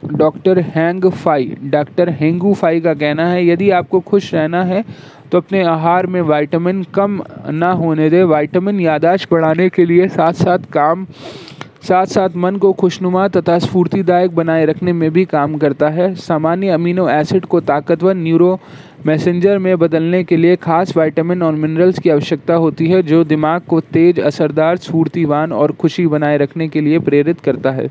doctor 0.05 0.59
Hang 0.67 1.05
Fai, 1.05 1.57
doctor 1.63 2.09
Hengu 2.11 2.53
Fai 2.55 2.81
का 2.81 2.95
कहना 2.95 3.27
है, 3.27 3.47
यदि 3.47 3.71
आपको 3.71 4.01
खुश 4.01 4.33
रहना 4.35 4.63
है 4.65 4.85
तो 5.33 5.39
अपने 5.39 5.63
आहार 5.65 6.07
में 6.07 6.21
विटामिन 6.23 6.83
कम 6.95 7.21
ना 7.51 7.71
होने 7.73 8.09
दें। 8.11 8.23
विटामिन 8.25 8.81
यादाश्त 8.81 9.31
बढ़ाने 9.31 9.69
के 9.69 9.85
लिए 9.87 10.09
साथ 10.09 10.33
साथ 10.35 10.59
काम 10.73 11.07
साथ 11.89 12.07
साथ 12.07 12.37
मन 12.37 12.57
को 12.57 12.73
खुशनुमा 12.73 13.29
तथा 13.29 13.59
स्फूर्तिदायक 13.59 14.35
बनाए 14.35 14.65
रखने 14.65 14.93
में 14.93 15.11
भी 15.11 15.25
काम 15.25 15.57
करता 15.59 15.89
है। 15.89 16.15
सामान्य 16.15 16.69
अमीनो 16.69 17.09
एसिड 17.09 17.45
को 17.45 17.61
ताकतवर 17.61 18.15
न्यूरो 18.15 18.59
मैसेंजर 19.07 19.59
में 19.59 19.79
बदलने 19.79 20.23
के 20.25 20.37
लिए 20.37 20.57
खास 20.57 20.97
विटामिन 20.97 21.43
और 21.43 21.53
मिनरल्स 21.53 21.99
की 21.99 22.11
आवश्यकता 22.11 22.55
होती 22.55 22.87
है, 22.89 23.03
जो 23.03 23.25
दिमाग 23.25 23.61
को 23.61 23.81
तेज, 23.81 24.21
असरदार, 24.21 24.77
स्फूर्तिवान 24.77 25.53
और 25.53 25.73
खुशी 25.73 26.07
बनाए 26.07 26.37
रखने 26.37 26.69
के 26.69 26.81
लिए 26.81 26.99
प्रेरित 26.99 27.41
करता 27.41 27.71
है। 27.71 27.89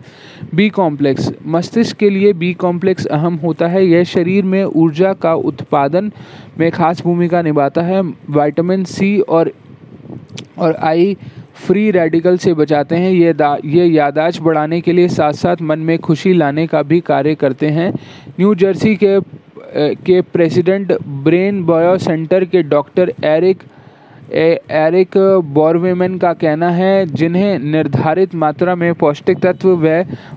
बी 0.56 0.70
कॉम्प्लेक्स 0.70 1.32
मस्तिष्क 1.48 1.98
के 1.98 2.10
लिए 2.10 2.34
बी 2.34 2.54
कॉम्प्लेक्स 2.54 3.06
अहम 3.06 3.36
होता 3.36 3.68
है। 3.68 3.86
यह 3.86 4.04
शरीर 4.04 4.44
में 4.44 4.64
ऊर्जा 4.64 5.14
का 5.14 5.34
उत्पादन 5.34 6.12
में 6.60 6.72
खास 6.72 7.02
भूमिका 7.02 7.42
निभाता 7.42 7.82
है। 7.82 8.02
विटामिन 8.02 8.84
सी 8.84 9.20
और 9.20 9.52
और 10.58 10.76
आई 10.76 11.18
फ्री 11.62 11.90
रेडिकल 11.92 12.38
से 12.38 12.54
बचाते 12.54 12.96
हैं, 12.96 13.12
ये 13.12 13.34
ये 13.70 13.86
यादाश्त 13.88 14.42
बढ़ाने 14.42 14.82
के 14.82 14.94
लिए 14.94 15.08
साथ 15.10 15.34
साथ 15.34 15.62
मन 15.62 15.80
में 15.80 15.98
खुशी 16.00 16.34
लाने 16.34 16.68
का 16.68 16.82
भी 16.84 17.00
कार्य 17.02 17.36
करते 17.36 17.68
हैं। 17.70 17.92
न्यू 18.30 18.54
जर्सी 18.56 18.96
के 18.96 19.20
के 20.06 20.22
प्रेसिडेंट 20.24 20.92
ब्रेन 21.24 21.64
बॉयो 21.64 21.98
सेंटर 21.98 22.46
के 22.46 22.62
डॉक्टर 22.64 23.14
एरिक 23.26 23.64
एरिक 24.32 25.18
बॉर्वेमन 25.54 26.18
का 26.18 26.32
कहना 26.34 26.70
है, 26.70 27.06
जिन्हें 27.06 27.60
निर्धारित 27.62 28.36
मात्रा 28.36 28.76
में 28.76 28.94
पौष्टिक 28.94 29.40
तत्व 29.40 29.70
व 29.70 29.88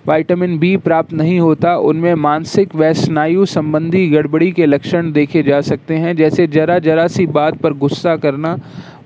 विटामिन 0.08 0.58
बी 0.58 0.76
प्राप्त 0.76 1.12
नहीं 1.12 1.38
होता, 1.40 1.76
उनमें 1.78 2.14
मानसिक 2.16 2.74
व 2.76 2.92
स्नायु 2.94 3.44
संबंधी 3.46 4.06
गड़बड़ी 4.10 4.50
के 4.52 4.66
लक्षण 4.66 5.12
देखे 5.12 5.42
जा 5.42 5.60
सकते 5.62 5.94
हैं। 5.96 6.16
जैसे 6.16 6.46
जरा 6.46 6.78
जरा 6.80 7.06
सी 7.08 7.26
बात 7.28 7.56
पर 7.56 7.72
गुस्सा 7.74 8.16
करना 8.16 8.56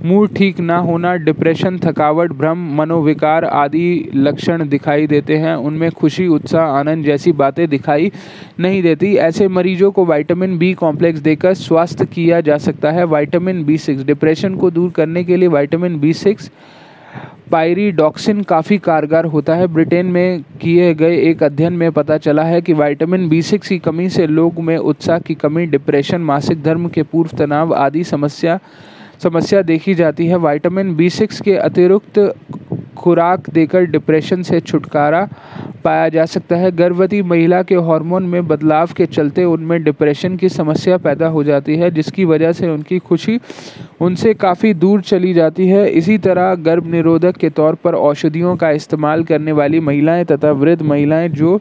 मूड 0.05 0.35
ठीक 0.35 0.59
ना 0.61 0.77
होना 0.79 1.15
डिप्रेशन 1.17 1.79
थकावट, 1.79 2.33
भ्रम, 2.33 2.59
मनोविकार 2.77 3.45
आदि 3.45 4.11
लक्षण 4.15 4.69
दिखाई 4.69 5.07
देते 5.07 5.37
हैं। 5.37 5.55
उनमें 5.55 5.91
खुशी, 5.91 6.27
उत्साह, 6.27 6.67
आनंद 6.71 7.05
जैसी 7.05 7.33
बातें 7.33 7.69
दिखाई 7.69 8.11
नहीं 8.61 8.83
देती। 8.83 9.15
ऐसे 9.17 9.49
मरीजों 9.49 9.91
को 9.91 10.05
विटामिन 10.07 10.57
बी 10.59 10.73
कॉम्प्लेक्स 10.75 11.21
देकर 11.21 11.55
स्वास्थ्य 11.55 12.07
किया 12.07 12.41
जा 12.41 12.59
सकता 12.59 12.91
है। 12.91 13.07
विटामिन 13.07 13.65
बी 13.65 13.79
सिक्स 13.79 14.05
डिप्रेशन 14.05 14.55
को 14.55 14.71
दूर 14.71 14.91
करने 14.91 15.25
के 15.25 15.37
लिए 15.37 15.49
विटामिन 15.49 15.99
बी 16.01 16.13
सिक्स 16.13 16.51
पायरीडॉक्सिन 17.51 18.43
काफ़ी 18.43 18.79
कारगर 18.79 19.25
होता 19.25 19.55
है। 19.55 19.67
ब्रिटेन 19.67 20.07
में 20.07 20.43
किए 20.61 20.95
गए 20.95 21.17
एक 21.21 21.43
अध्ययन 21.43 21.73
में 21.73 21.91
पता 21.93 22.19
चला 22.19 22.43
है 22.43 22.61
कि 22.63 22.73
विटामिन 22.73 23.29
बी 23.29 23.43
सिक्स 23.43 23.69
की 23.69 23.79
कमी 23.79 24.09
से 24.09 24.27
लोग 24.27 24.61
में 24.61 24.77
उत्साह 24.77 25.19
की 25.19 25.35
कमी 25.35 25.67
डिप्रेशन 25.67 26.21
मासिक 26.21 26.63
धर्म 26.63 26.89
के 26.89 27.03
पूर्व 27.03 27.37
तनाव 27.39 27.75
आदि 27.75 28.05
समस्या 28.05 28.59
समस्या 29.23 29.63
देखी 29.63 29.95
जाती 29.95 30.27
है। 30.27 30.37
विटामिन 30.39 30.95
बी 30.97 31.11
सिक्स 31.11 31.41
के 31.41 31.57
अतिरिक्त 31.59 32.19
खुराक 32.99 33.49
देकर 33.51 33.85
डिप्रेशन 33.87 34.43
से 34.43 34.61
छुटकारा 34.61 35.29
पाया 35.85 36.09
जा 36.09 36.25
सकता 36.27 36.57
है। 36.57 36.71
गर्भवती 36.73 37.21
महिला 37.23 37.63
के 37.63 37.75
हार्मोन 37.89 38.23
में 38.23 38.47
बदलाव 38.49 38.89
के 38.97 39.07
चलते 39.07 39.45
उनमें 39.45 39.83
डिप्रेशन 39.85 40.37
की 40.37 40.49
समस्या 40.49 40.97
पैदा 40.99 41.27
हो 41.27 41.45
जाती 41.45 41.77
है, 41.77 41.91
जिसकी 41.91 42.25
वजह 42.25 42.53
से 42.53 42.69
उनकी 42.69 42.99
खुशी 42.99 43.39
उनसे 44.01 44.35
काफ़ी 44.37 44.73
दूर 44.75 45.01
चली 45.03 45.33
जाती 45.35 45.69
है। 45.69 45.89
इसी 45.91 46.19
तरह 46.19 46.55
गर्भ 46.55 46.87
निरोधक 46.87 47.37
के 47.37 47.51
तौर 47.51 47.75
पर 47.75 47.95
औषधियों 47.95 48.57
का 48.57 48.71
इस्तेमाल 48.71 49.25
करने 49.25 49.53
वाली 49.53 49.81
महिलाएँ 49.81 50.25
तथा 50.25 50.53
वृद्ध 50.53 50.83
महिलाएँ 50.83 51.29
जो 51.31 51.61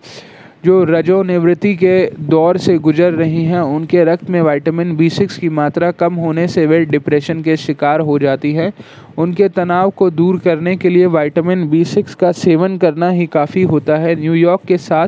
जो 0.68 0.84
रजोनिवृत्ति 0.84 1.74
के 1.76 1.96
दौर 2.30 2.58
से 2.58 2.78
गुजर 2.78 3.14
रही 3.14 3.44
हैं, 3.46 3.60
उनके 3.60 4.04
रक्त 4.04 4.30
में 4.30 4.42
विटामिन 4.42 4.96
बी 4.98 5.10
सिक्स 5.10 5.38
की 5.38 5.50
मात्रा 5.50 5.92
कम 5.94 6.14
होने 6.16 6.48
से 6.48 6.66
वे 6.66 6.84
डिप्रेशन 6.86 7.42
के 7.42 7.56
शिकार 7.58 8.00
हो 8.00 8.18
जाती 8.20 8.52
हैं। 8.54 8.72
उनके 9.18 9.48
तनाव 9.50 9.90
को 9.90 10.10
दूर 10.12 10.40
करने 10.40 10.76
के 10.78 10.90
लिए 10.90 11.06
विटामिन 11.10 11.68
बी 11.70 11.84
सिक्स 11.86 12.16
का 12.16 12.32
सेवन 12.34 12.78
करना 12.78 13.10
ही 13.10 13.26
काफ़ी 13.28 13.64
होता 13.66 13.98
है। 13.98 14.16
न्यूयॉर्क 14.16 14.66
के 14.68 14.78
साथ 14.80 15.08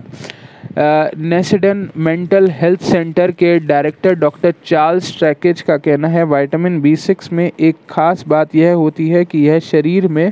नेसिडन 1.18 1.88
मेंटल 1.98 2.48
हेल्थ 2.52 2.82
सेंटर 2.84 3.32
के 3.34 3.58
डायरेक्टर 3.62 4.16
डॉक्टर 4.16 4.54
चार्ल्स 4.66 5.18
ट्रैकेज 5.18 5.62
का 5.62 5.78
कहना 5.80 6.08
है, 6.08 6.24
विटामिन 6.26 6.80
बी 6.82 6.96
सिक्स 6.98 7.32
में 7.34 7.50
एक 7.50 7.76
खास 7.90 8.24
बात 8.28 8.56
यह 8.56 8.74
होती 8.76 9.10
है 9.10 9.26
कि 9.26 9.46
यह 9.48 9.60
शरीर 9.66 10.08
में 10.10 10.32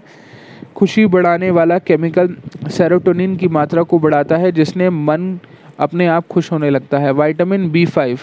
खुशी 0.77 1.05
बढ़ाने 1.05 1.49
वाला 1.51 1.77
केमिकल 1.79 2.35
सेरोटोनिन 2.69 3.35
की 3.35 3.47
मात्रा 3.47 3.83
को 3.83 3.99
बढ़ाता 3.99 4.37
है, 4.37 4.51
जिसने 4.51 4.89
मन 4.89 5.39
अपने 5.79 6.07
आप 6.07 6.27
खुश 6.27 6.51
होने 6.51 6.69
लगता 6.69 6.97
है। 6.97 7.13
Vitamin 7.13 7.69
B 7.71 7.85
five 7.85 8.19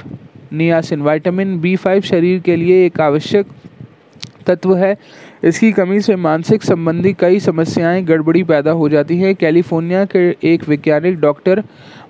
niacin 0.52 1.02
vitamin 1.02 1.58
B 1.60 1.74
five 1.76 2.02
शरीर 2.02 2.40
के 2.40 2.56
लिए 2.56 2.84
एक 2.86 3.00
आवश्यक 3.00 3.46
तत्व 4.46 4.74
है। 4.76 4.96
इसकी 5.44 5.72
कमी 5.72 6.00
से 6.00 6.16
मानसिक 6.16 6.62
संबंधी 6.62 7.12
कई 7.12 7.40
समस्याएँ, 7.40 8.02
गड़बड़ी 8.02 8.42
पैदा 8.42 8.70
हो 8.70 8.88
जाती 8.88 9.18
है। 9.18 9.34
कैलिफ़ोर्निया 9.34 10.04
के 10.04 10.28
एक 10.44 10.68
वैज्ञानिक 10.68 11.20
डॉक्टर 11.20 11.62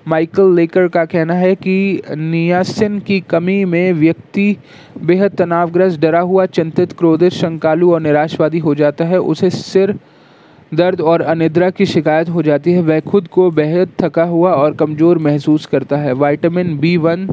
माइकल 0.09 0.55
लेकर 0.55 0.89
का 0.89 1.05
कहना 1.05 1.35
है 1.35 1.55
कि 1.55 2.03
नियासिन 2.11 2.99
की 3.01 3.21
कमी 3.21 3.65
में 3.65 3.93
व्यक्ति 3.93 4.57
बेहद 5.03 5.37
तनावग्रस्त, 5.37 6.01
डरा 6.01 6.21
हुआ, 6.21 6.47
चिंतित, 6.47 6.93
क्रोधित, 6.93 7.33
शंकालु 7.33 7.93
और 7.93 8.01
निराशवादी 8.01 8.59
हो 8.59 8.75
जाता 8.75 9.05
है। 9.05 9.21
उसे 9.21 9.51
सिर 9.51 9.99
दर्द 10.76 11.00
और 11.00 11.23
अनिद्रा 11.23 11.71
की 11.71 11.87
शिकायत 11.87 12.28
हो 12.28 12.43
जाती 12.43 12.73
है। 12.73 12.83
वह 12.83 13.00
खुद 13.00 13.28
को 13.28 13.50
बेहद 13.50 13.93
थका 14.00 14.25
हुआ 14.25 14.52
और 14.52 14.75
कमज़ोर 14.75 15.19
महसूस 15.19 15.66
करता 15.66 15.97
है। 15.97 16.12
Vitamin 16.12 16.78
B 16.78 16.97
one, 16.97 17.26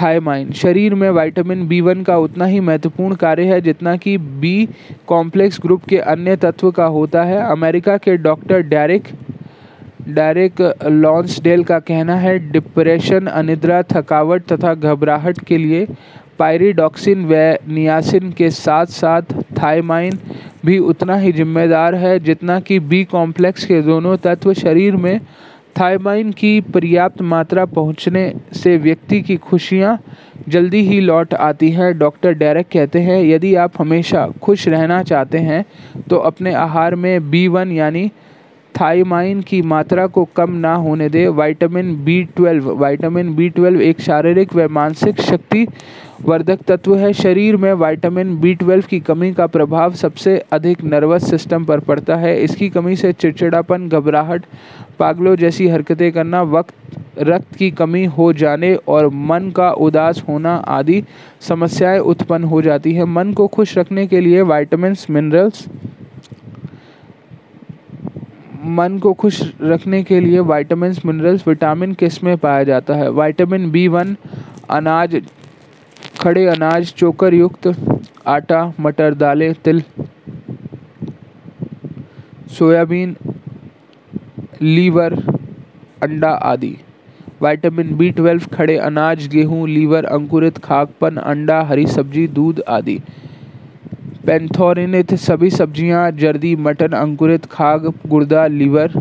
thiamine. 0.00 0.50
शरीर 0.52 0.94
में 0.94 1.10
विटामिन 1.10 1.66
बी 1.68 1.80
वन 1.80 2.02
का 2.02 2.16
उतना 2.18 2.44
ही 2.44 2.60
महत्वपूर्ण 2.60 3.14
कार्य 3.14 3.44
है 3.44 3.60
जितना 3.60 3.96
कि 3.96 4.16
बी 4.18 4.68
कॉम्प्लेक्स 5.06 5.58
ग्रुप 5.62 5.84
के 5.84 5.98
अन्य 5.98 6.36
तत्व 6.36 6.70
का 6.70 6.84
होता 6.88 7.22
है। 7.24 7.40
अमेरिका 7.50 7.96
के 7.96 8.16
डॉक्टर 8.18 8.62
डैरिक 8.62 9.08
डायरेक 10.08 10.60
लॉन्सडेल 10.84 11.62
का 11.64 11.78
कहना 11.78 12.14
है, 12.16 12.38
डिप्रेशन, 12.50 13.26
अनिद्रा, 13.26 13.82
थकावट 13.82 14.42
तथा 14.42 14.74
घबराहट 14.74 15.40
के 15.40 15.58
लिए 15.58 15.86
पायरिडॉक्सिन 16.40 17.24
व 17.26 17.34
नियासिन 17.68 18.30
के 18.32 18.50
साथ 18.50 18.86
साथ 18.92 19.34
थायमाइन 19.58 20.18
भी 20.66 20.78
उतना 20.78 21.16
ही 21.16 21.32
जिम्मेदार 21.32 21.94
है 21.94 22.18
जितना 22.20 22.58
कि 22.60 22.78
बी 22.80 23.04
कॉम्प्लेक्स 23.04 23.64
के 23.64 23.80
दोनों 23.82 24.16
तत्व 24.16 24.52
शरीर 24.54 24.96
में 24.96 25.20
थायमाइन 25.80 26.30
की 26.32 26.60
पर्याप्त 26.74 27.20
मात्रा 27.24 27.64
पहुँचने 27.66 28.22
से 28.54 28.76
व्यक्ति 28.78 29.20
की 29.22 29.36
खुशियाँ 29.36 29.98
जल्दी 30.48 30.80
ही 30.82 31.00
लौट 31.00 31.34
आती 31.34 31.70
हैं। 31.70 31.92
डॉक्टर 31.98 32.32
डेरेक 32.34 32.66
कहते 32.72 33.00
हैं, 33.00 33.22
यदि 33.24 33.54
आप 33.54 33.72
हमेशा 33.78 34.26
खुश 34.42 34.66
रहना 34.68 35.02
चाहते 35.02 35.38
हैं 35.38 35.64
तो 36.08 36.16
अपने 36.16 36.52
आहार 36.56 36.94
में 36.94 37.30
बी 37.30 37.46
वन 37.48 37.72
यानी 37.72 38.10
थाइमाइन 38.80 39.40
की 39.40 39.60
मात्रा 39.62 40.06
को 40.06 40.24
कम 40.36 40.52
ना 40.52 40.74
होने 40.74 41.08
दे। 41.08 41.26
Vitamin 41.28 41.94
B 42.04 42.22
twelve. 42.36 42.70
Vitamin 42.84 43.34
B 43.34 43.48
twelve 43.48 43.80
एक 43.80 44.00
शारीरिक 44.00 44.54
व 44.54 44.68
मानसिक 44.70 45.20
शक्ति 45.20 45.66
वर्धक 46.22 46.62
तत्व 46.62 46.96
है। 46.96 47.12
शरीर 47.12 47.56
में 47.56 47.72
विटामिन 47.72 48.36
बी 48.40 48.54
ट्वेल्व 48.54 48.84
की 48.90 49.00
कमी 49.00 49.32
का 49.32 49.46
प्रभाव 49.46 49.92
सबसे 49.94 50.36
अधिक 50.52 50.84
नर्वस 50.84 51.30
सिस्टम 51.30 51.64
पर 51.64 51.80
पड़ता 51.80 52.16
है। 52.16 52.42
इसकी 52.42 52.68
कमी 52.68 52.96
से 52.96 53.12
चिड़चिड़ापन, 53.12 53.88
घबराहट, 53.88 54.44
पागलों 54.98 55.36
जैसी 55.36 55.68
हरकतें 55.68 56.10
करना, 56.12 56.42
वक्त, 56.42 56.74
रक्त 57.18 57.54
की 57.54 57.70
कमी 57.70 58.04
हो 58.04 58.32
जाने 58.32 58.74
और 58.88 59.08
मन 59.08 59.50
का 59.56 59.70
उदास 59.70 60.22
होना 60.28 60.54
आदि 60.68 61.02
समस्याएँ 61.40 61.98
उत्पन्न 61.98 62.44
हो 62.44 62.62
जाती 62.62 62.92
हैं। 62.92 63.04
मन 63.04 63.32
को 63.32 63.46
खुश 63.46 63.78
रखने 63.78 64.06
के 64.06 64.20
लिए 64.20 64.40
वाइटामिन 64.42 64.96
मिनरल्स 65.10 65.66
मन 68.64 68.98
को 68.98 69.12
खुश 69.12 69.54
रखने 69.60 70.02
के 70.02 70.20
लिए 70.20 70.38
वाइटामिन 70.38 70.94
मिनरल्स 71.06 71.48
विटामिन 71.48 71.92
किसमें 71.92 72.36
पाया 72.36 72.64
जाता 72.64 72.94
है? 72.94 73.10
वाइटामिन 73.10 73.70
बी 73.70 73.88
वन 73.88 74.16
अनाज, 74.70 75.22
खड़े 76.20 76.46
अनाज, 76.46 76.92
चोकर 76.92 77.34
युक्त, 77.34 77.74
आटा, 78.26 78.72
मटर, 78.80 79.14
दालें, 79.14 79.54
तिल, 79.54 79.82
सोयाबीन, 82.58 83.16
लीवर, 84.62 85.14
अंडा 86.02 86.30
आदि। 86.30 86.76
विटामिन 87.42 87.96
बी 87.96 88.10
ट्वेल्व 88.10 88.42
खड़े 88.54 88.76
अनाज, 88.76 89.28
गेहूँ, 89.28 89.68
लीवर, 89.68 90.04
अंकुरित 90.04 90.58
खाकपन 90.58 91.16
अंडा, 91.16 91.62
हरी 91.62 91.86
सब्ज़ी, 91.86 92.26
दूध 92.28 92.62
आदि। 92.68 93.00
पेंथोरिनिथ 94.26 95.14
सभी 95.16 95.48
सब्ज़ियाँ, 95.50 96.10
जर्दी, 96.12 96.54
मटन, 96.56 96.92
अंकुरित 96.92 97.44
खाग 97.46 97.86
गुर्दा, 98.06 98.46
लीवर 98.46 98.92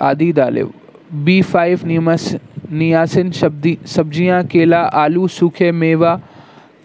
आदि 0.00 0.32
दालें 0.32 0.64
बी 1.24 1.40
फाइव 1.42 1.86
नीमस, 1.86 2.34
नियासिन 2.72 3.30
सब्ज़ी 3.30 3.76
सब्ज़ियाँ, 3.86 4.42
केला, 4.44 4.80
आलू, 4.94 5.26
सूखे 5.28 5.70
मेवा, 5.72 6.18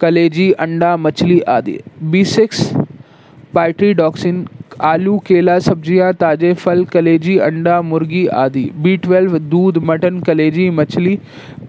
कलेजी, 0.02 0.52
अंडा, 0.54 0.96
मछली 0.98 1.40
आदि। 1.50 1.78
बी 2.04 2.24
सिक्स, 2.26 2.72
पाइट्रीडॉक्सिन 3.54 4.46
आलू, 4.82 5.18
केला, 5.18 5.58
सब्ज़ियाँ, 5.60 6.14
ताजे 6.14 6.54
फल, 6.54 6.84
कलेजी, 6.86 7.38
अंडा, 7.38 7.82
मुर्गी 7.82 8.26
आदि। 8.28 8.64
बी 8.76 8.96
ट्वेल्व 8.98 9.38
दूध, 9.40 9.78
मटन, 9.78 10.20
कलेजी, 10.20 10.70
मछली, 10.70 11.18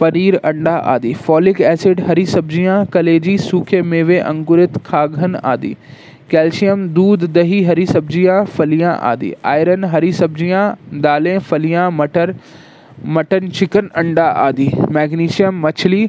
पनीर, 0.00 0.36
अंडा 0.36 0.76
आदि। 0.76 1.12
फॉलिक 1.14 1.60
एसिड 1.60 2.00
हरी 2.00 2.26
सब्ज़ियाँ, 2.26 2.84
कलेजी, 2.86 3.36
सूखे 3.38 3.82
मेवे, 3.82 4.18
अंकुरित 4.18 4.78
खाघन 4.86 5.34
आदि। 5.34 5.74
कैल्शियम 6.30 6.88
दूध, 6.88 7.24
दही, 7.32 7.62
हरी 7.64 7.86
सब्ज़ियाँ, 7.86 8.44
फलियाँ 8.46 8.98
आदि। 9.02 9.32
आयरन 9.44 9.84
हरी 9.84 10.12
सब्ज़ियाँ, 10.12 10.76
दालें, 10.94 11.38
फलियाँ, 11.38 11.90
मटर 11.90 12.34
मटन, 13.06 13.48
चिकन, 13.48 13.88
अंडा 13.96 14.26
आदि। 14.26 14.70
मैग्नीशियम, 14.90 15.66
मछली, 15.66 16.08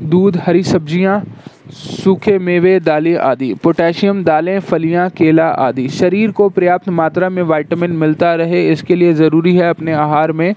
दूध, 0.00 0.36
हरी 0.36 0.62
सब्ज़ियाँ, 0.62 1.22
सूखे 1.70 2.38
मेवे, 2.38 2.78
दालें 2.80 3.16
आदि। 3.16 3.52
पोटेशियम, 3.54 4.22
दालें, 4.24 4.58
फलियाँ, 4.60 5.08
केला 5.10 5.48
आदि। 5.48 5.88
शरीर 5.90 6.30
को 6.30 6.48
पर्याप्त 6.48 6.88
मात्रा 6.90 7.28
में 7.28 7.42
विटामिन 7.42 7.92
मिलता 7.96 8.34
रहे, 8.34 8.68
इसके 8.70 8.94
लिए 8.94 9.12
ज़रूरी 9.12 9.56
है 9.56 9.68
अपने 9.70 9.92
आहार 9.92 10.32
में 10.32 10.54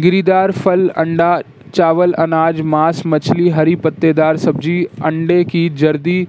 गिरीदार, 0.00 0.52
फल, 0.52 0.88
अंडा, 0.88 1.40
चावल, 1.74 2.12
अनाज, 2.12 2.60
मांस, 2.60 3.02
मछली, 3.06 3.48
हरी 3.48 3.74
पत्तेदार, 3.76 4.36
सब्ज़ी, 4.36 4.82
अंडे 5.04 5.42
की 5.44 5.68
जर्दी, 5.70 6.26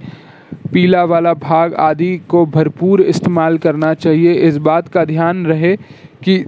पीला 0.73 1.03
वाला 1.03 1.33
भाग 1.33 1.73
आदि 1.73 2.17
को 2.29 2.45
भरपूर 2.45 3.01
इस्तेमाल 3.01 3.57
करना 3.57 3.93
चाहिए। 3.93 4.33
इस 4.47 4.57
बात 4.59 4.87
का 4.87 5.03
ध्यान 5.05 5.45
रहे 5.45 5.75
कि 6.23 6.43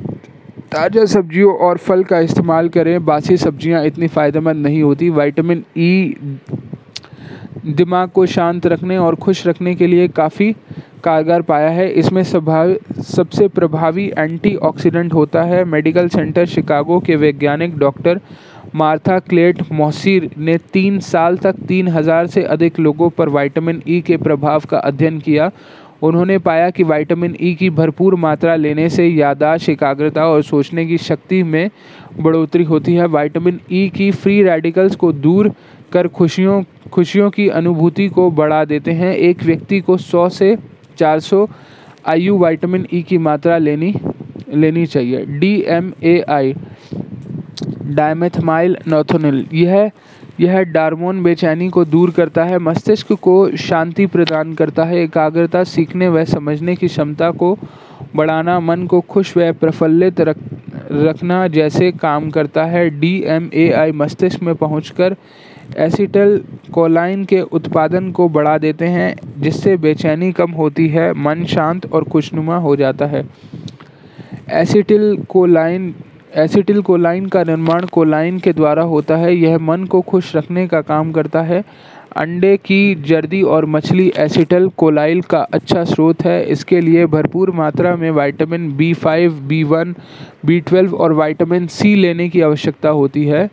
ताज़ा 0.72 1.04
सब्जियों 1.06 1.54
और 1.58 1.78
फल 1.78 2.04
का 2.04 2.20
इस्तेमाल 2.20 2.68
करें। 2.70 3.06
बासी 3.06 3.38
सब्ज़ियाँ 3.38 3.84
इतनी 3.86 4.08
फ़ायदेमंद 4.08 4.66
नहीं 4.66 4.82
होती। 4.84 5.10
विटामिन 5.10 5.64
ई 5.78 6.16
दिमाग 7.68 8.10
को 8.10 8.26
शांत 8.28 8.66
रखने 8.68 8.98
और 8.98 9.16
खुश 9.16 9.46
रखने 9.48 9.74
के 9.76 9.88
लिए 9.88 10.08
काफ़ी 10.10 10.52
कारगर 11.04 11.42
पाया 11.42 11.70
है। 11.70 11.90
इसमें 11.92 12.22
सबसे 12.24 13.48
प्रभावी 13.50 14.08
एंटीऑक्सीडेंट 14.18 15.14
होता 15.14 15.44
है। 15.44 15.64
मेडिकल 15.66 16.08
सेंटर 16.10 16.46
शिकागो 16.48 17.00
के 17.00 17.16
वैज्ञानिक 17.16 17.78
डॉक्टर 17.78 18.20
मार्था 18.76 19.18
क्लेट 19.22 19.62
मोसीर 19.72 20.30
ने 20.38 20.58
तीन 20.74 21.00
साल 21.02 21.38
तक 21.38 21.56
तीन 21.68 21.88
हज़ार 21.88 22.28
से 22.28 22.44
अधिक 22.46 22.80
लोगों 22.80 23.10
पर 23.10 23.30
विटामिन 23.32 23.82
ई 23.88 24.02
के 24.02 24.18
प्रभाव 24.20 24.66
का 24.70 24.78
अध्ययन 24.80 25.20
किया 25.20 25.52
उन्होंने 26.02 26.38
पाया 26.38 26.70
कि 26.70 26.84
विटामिन 26.84 27.36
ई 27.42 27.54
की 27.56 27.70
भरपूर 27.70 28.16
मात्रा 28.16 28.56
लेने 28.56 28.90
से 28.90 29.08
यादाश्त 29.08 29.70
एकाग्रता 29.70 30.26
और 30.26 30.44
सोचने 30.44 30.86
की 30.86 30.98
शक्ति 30.98 31.42
में 31.44 31.70
बढ़ोतरी 32.20 32.64
होती 32.64 32.94
है। 32.94 33.08
विटामिन 33.08 33.60
ई 33.72 33.88
की 33.90 34.12
फ्री 34.12 34.42
रेडिकल्स 34.44 34.96
को 34.96 35.12
दूर 35.14 35.52
कर 35.92 36.08
खुशियों 36.08 36.64
खुशियों 36.92 37.30
की 37.30 37.48
अनुभूति 37.50 38.08
को 38.08 38.30
बढ़ा 38.32 38.64
देते 38.66 38.92
हैं। 38.92 39.14
एक 39.14 39.44
व्यक्ति 39.44 39.80
को 39.80 39.98
100 39.98 40.28
से 40.30 40.56
400 40.98 41.48
आयु 42.08 42.38
विटामिन 42.38 42.88
ई 42.94 43.02
की 43.02 43.18
मात्रा 43.18 43.58
लेनी 43.58 43.94
लेनी 44.54 44.86
चाहिए। 44.86 45.26
डी 45.40 45.54
एम 45.68 45.92
ए 46.04 46.20
आई 46.30 46.54
डायमेथमाइल 47.90 48.78
नोथोनिल 48.88 49.46
यह 49.54 49.92
यह 50.40 50.62
डार्मोन 50.64 51.24
बेचैनी 51.24 51.70
को 51.70 51.86
दूर 51.86 52.12
करता 52.12 52.44
है, 52.44 52.60
मस्तिष्क 52.60 53.14
को 53.14 53.56
शांति 53.58 54.06
प्रदान 54.06 54.54
करता 54.54 54.84
है, 54.84 55.04
एकाग्रता 55.04 55.64
सीखने 55.64 56.08
व 56.10 56.24
समझने 56.26 56.76
की 56.76 56.88
क्षमता 56.88 57.32
को 57.32 57.58
बढ़ाना, 58.16 58.60
मन 58.60 58.86
को 58.88 59.02
खुश 59.02 59.38
व 59.38 59.54
प्रफुल्लित 59.54 60.22
रख, 60.22 60.38
रखना 60.92 61.48
जैसे 61.48 61.92
काम 61.92 62.30
करता 62.30 62.66
है। 62.66 62.90
डी 62.90 63.24
एम 63.26 63.50
ए 63.54 63.70
आई 63.72 63.92
मस्तिष्क 63.92 64.44
में 64.44 64.56
पहुंचकर 64.56 65.16
एसिटल 65.78 66.42
कोलाइन 66.72 67.26
के 67.26 67.42
उत्पादन 67.42 68.12
को 68.12 68.30
बढ़ा 68.30 68.58
देते 68.58 68.86
हैं, 68.86 69.16
जिससे 69.38 69.78
बेचैनी 69.78 70.32
कम 70.32 70.52
होती 70.52 70.88
है, 70.88 71.14
मन 71.14 71.46
शांत 71.46 71.94
और 71.94 72.04
खुशनुमा 72.04 72.56
हो 72.58 72.76
जाता 72.76 73.06
है। 73.06 73.30
एसिटिल 74.50 75.24
कोलाइन 75.30 75.94
एसिटिल 76.34 76.82
कोलाइन 76.82 77.26
का 77.26 77.44
निर्माण 77.44 77.86
कोलाइन 77.86 78.38
के 78.40 78.52
द्वारा 78.54 78.84
होता 78.84 79.16
है। 79.18 79.36
यह 79.36 79.58
मन 79.58 79.86
को 79.86 80.02
खुश 80.02 80.36
रखने 80.36 80.68
का 80.68 80.82
काम 80.82 81.12
करता 81.12 81.42
है। 81.42 81.64
अंडे 82.18 82.56
की 82.58 82.96
जर्दी 83.08 83.42
और 83.44 83.66
मछली 83.66 84.12
एसिटल 84.18 84.68
कोलाइल 84.78 85.22
का 85.22 85.40
अच्छा 85.54 85.84
स्रोत 85.84 86.24
है। 86.24 86.44
इसके 86.46 86.82
लिए 86.82 87.06
भरपूर 87.06 87.52
मात्रा 87.52 87.96
में 87.96 88.10
vitamin 88.12 88.72
B 88.78 88.94
five 88.94 89.40
B 89.48 89.64
one 89.64 89.96
B 90.46 90.60
twelve 90.60 90.96
और 90.96 91.14
विटामिन 91.14 91.68
सी 91.68 91.96
लेने 91.96 92.30
की 92.30 92.42
आवश्यकता 92.42 92.90
होती 92.90 93.26
है। 93.26 93.48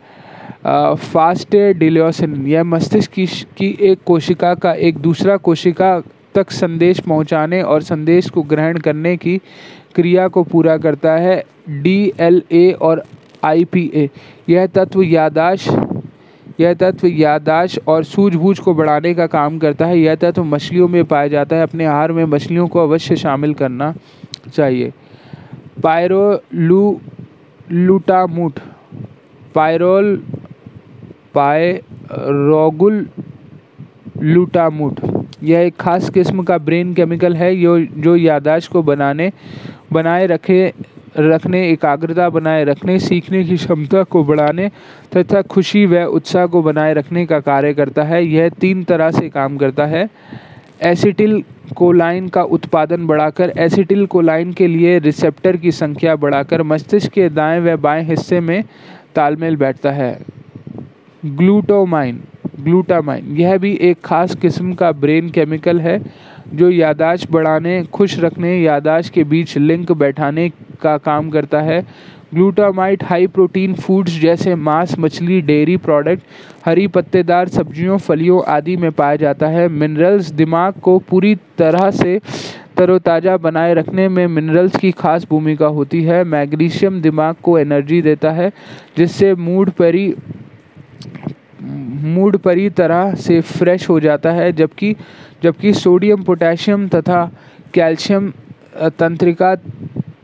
फास्ट 0.65 1.55
डिलियोसिन। 1.77 2.45
यह 2.47 2.63
मस्तिष्क 2.63 3.11
की, 3.11 3.25
की 3.25 3.77
एक 3.81 3.99
कोशिका 4.05 4.53
का 4.55 4.73
एक 4.73 4.97
दूसरा 4.97 5.37
कोशिका 5.37 5.99
तक 6.35 6.51
संदेश 6.51 6.99
पहुँचाने 6.99 7.61
और 7.61 7.81
संदेश 7.81 8.29
को 8.29 8.41
ग्रहण 8.43 8.77
करने 8.77 9.15
की 9.17 9.39
क्रिया 9.97 10.27
को 10.27 10.43
पूरा 10.43 10.77
करता 10.77 11.11
है 11.17 11.43
डी 11.81 12.13
एल 12.19 12.41
ए 12.51 12.71
और 12.81 13.03
आई 13.43 13.63
पी 13.65 13.91
ए 13.93 14.09
यह 14.49 14.65
तत्व 14.67 15.01
यादाश्त, 15.03 15.69
यह 16.59 16.73
तत्व 16.73 17.07
यादाश्त 17.07 17.87
और 17.87 18.03
सूझबूझ 18.03 18.57
को 18.59 18.73
बढ़ाने 18.73 19.13
का 19.13 19.27
काम 19.27 19.57
करता 19.59 19.85
है। 19.85 19.99
यह 19.99 20.15
तत्व 20.15 20.43
मछलियों 20.45 20.87
में 20.87 21.03
पाया 21.05 21.27
जाता 21.27 21.55
है। 21.55 21.63
अपने 21.63 21.85
आहार 21.85 22.11
में 22.11 22.23
मछलियों 22.25 22.67
को 22.67 22.79
अवश्य 22.79 23.15
शामिल 23.15 23.53
करना 23.53 23.93
चाहिए। 24.53 24.91
पायरोलू 25.83 26.99
लूटामूट 27.71 28.59
पायरोल 29.55 30.15
पायरोगुल 31.33 33.07
लूटामूट 34.23 34.99
यह 35.43 35.59
एक 35.59 35.75
खास 35.75 36.09
किस्म 36.09 36.43
का 36.43 36.57
ब्रेन 36.57 36.93
केमिकल 36.93 37.35
है, 37.35 37.55
यो, 37.55 37.79
जो 37.79 38.15
यादाश्त 38.15 38.71
को 38.71 38.83
बनाने, 38.83 39.31
बनाए 39.93 40.25
रखे, 40.25 40.73
रखने, 41.19 41.69
एकाग्रता 41.69 42.29
बनाए 42.29 42.63
रखने, 42.63 42.99
सीखने 42.99 43.43
की 43.43 43.57
क्षमता 43.57 44.03
को 44.03 44.23
बढ़ाने 44.23 44.71
तथा 45.17 45.41
खुशी 45.41 45.85
व 45.85 46.03
उत्साह 46.03 46.45
को 46.45 46.61
बनाए 46.61 46.93
रखने 46.93 47.25
का 47.25 47.39
कार्य 47.39 47.73
करता 47.73 48.03
है। 48.03 48.25
यह 48.25 48.49
तीन 48.49 48.83
तरह 48.83 49.11
से 49.11 49.29
काम 49.29 49.57
करता 49.57 49.85
है। 49.85 50.09
एसिटिल 50.83 51.43
कोलाइन 51.75 52.27
का 52.27 52.43
उत्पादन 52.43 53.07
बढ़ाकर 53.07 53.53
एसिटिल 53.57 54.05
कोलाइन 54.05 54.53
के 54.53 54.67
लिए 54.67 54.99
रिसेप्टर 54.99 55.57
की 55.57 55.71
संख्या 55.71 56.15
बढ़ाकर 56.15 56.63
मस्तिष्क 56.63 57.11
के 57.11 57.29
दाएँ 57.29 57.59
व 57.59 57.77
बाएँ 57.77 58.03
हिस्से 58.03 58.39
में 58.39 58.63
तालमेल 59.15 59.55
बैठता 59.55 59.91
है। 59.91 60.19
ग्लूटोमाइन 61.25 62.19
ग्लूटामाइन 62.59 63.35
यह 63.37 63.57
भी 63.57 63.73
एक 63.81 64.01
खास 64.05 64.35
किस्म 64.35 64.73
का 64.73 64.91
ब्रेन 64.91 65.29
केमिकल 65.29 65.79
है, 65.79 65.99
जो 66.53 66.69
यादाश्त 66.69 67.31
बढ़ाने, 67.31 67.83
खुश 67.83 68.19
रखने 68.19 68.59
यादाश्त 68.61 69.13
के 69.13 69.23
बीच 69.23 69.57
लिंक 69.57 69.91
बैठाने 69.91 70.49
का 70.81 70.97
काम 70.97 71.29
करता 71.29 71.61
है। 71.61 71.81
ग्लूटामाइट 72.33 73.03
हाई 73.03 73.27
प्रोटीन 73.27 73.73
फूड्स 73.73 74.19
जैसे 74.19 74.55
मांस, 74.55 74.95
मछली, 74.99 75.41
डेयरी 75.41 75.77
प्रोडक्ट 75.77 76.23
हरी 76.65 76.87
पत्तेदार 76.87 77.47
सब्जियों, 77.47 77.97
फलियों 77.97 78.41
आदि 78.47 78.75
में 78.77 78.91
पाया 78.91 79.15
जाता 79.15 79.47
है। 79.47 79.67
मिनरल्स 79.67 80.31
दिमाग 80.31 80.73
को 80.73 80.97
पूरी 80.99 81.35
तरह 81.57 81.89
से 81.91 82.19
तरोताज़ा 82.77 83.37
बनाए 83.37 83.73
रखने 83.73 84.07
में 84.09 84.25
मिनरल्स 84.27 84.75
की 84.75 84.91
खास 84.91 85.27
भूमिका 85.29 85.67
होती 85.67 86.03
है। 86.03 86.23
मैग्नीशियम 86.23 87.01
दिमाग 87.01 87.35
को 87.43 87.57
एनर्जी 87.59 88.01
देता 88.01 88.31
है, 88.31 88.51
जिससे 88.97 89.33
मूड 89.35 89.69
परी 89.69 90.13
मूड 91.59 92.37
परी 92.37 92.69
तरह 92.71 93.13
से 93.17 93.39
फ्रेश 93.41 93.89
हो 93.89 93.99
जाता 93.99 94.31
है, 94.31 94.51
जबकि 94.53 94.95
जबकि 95.43 95.73
सोडियम 95.75 96.23
पोटेशियम 96.23 96.87
तथा 96.87 97.23
कैल्शियम 97.73 98.31
तंत्रिका 98.99 99.55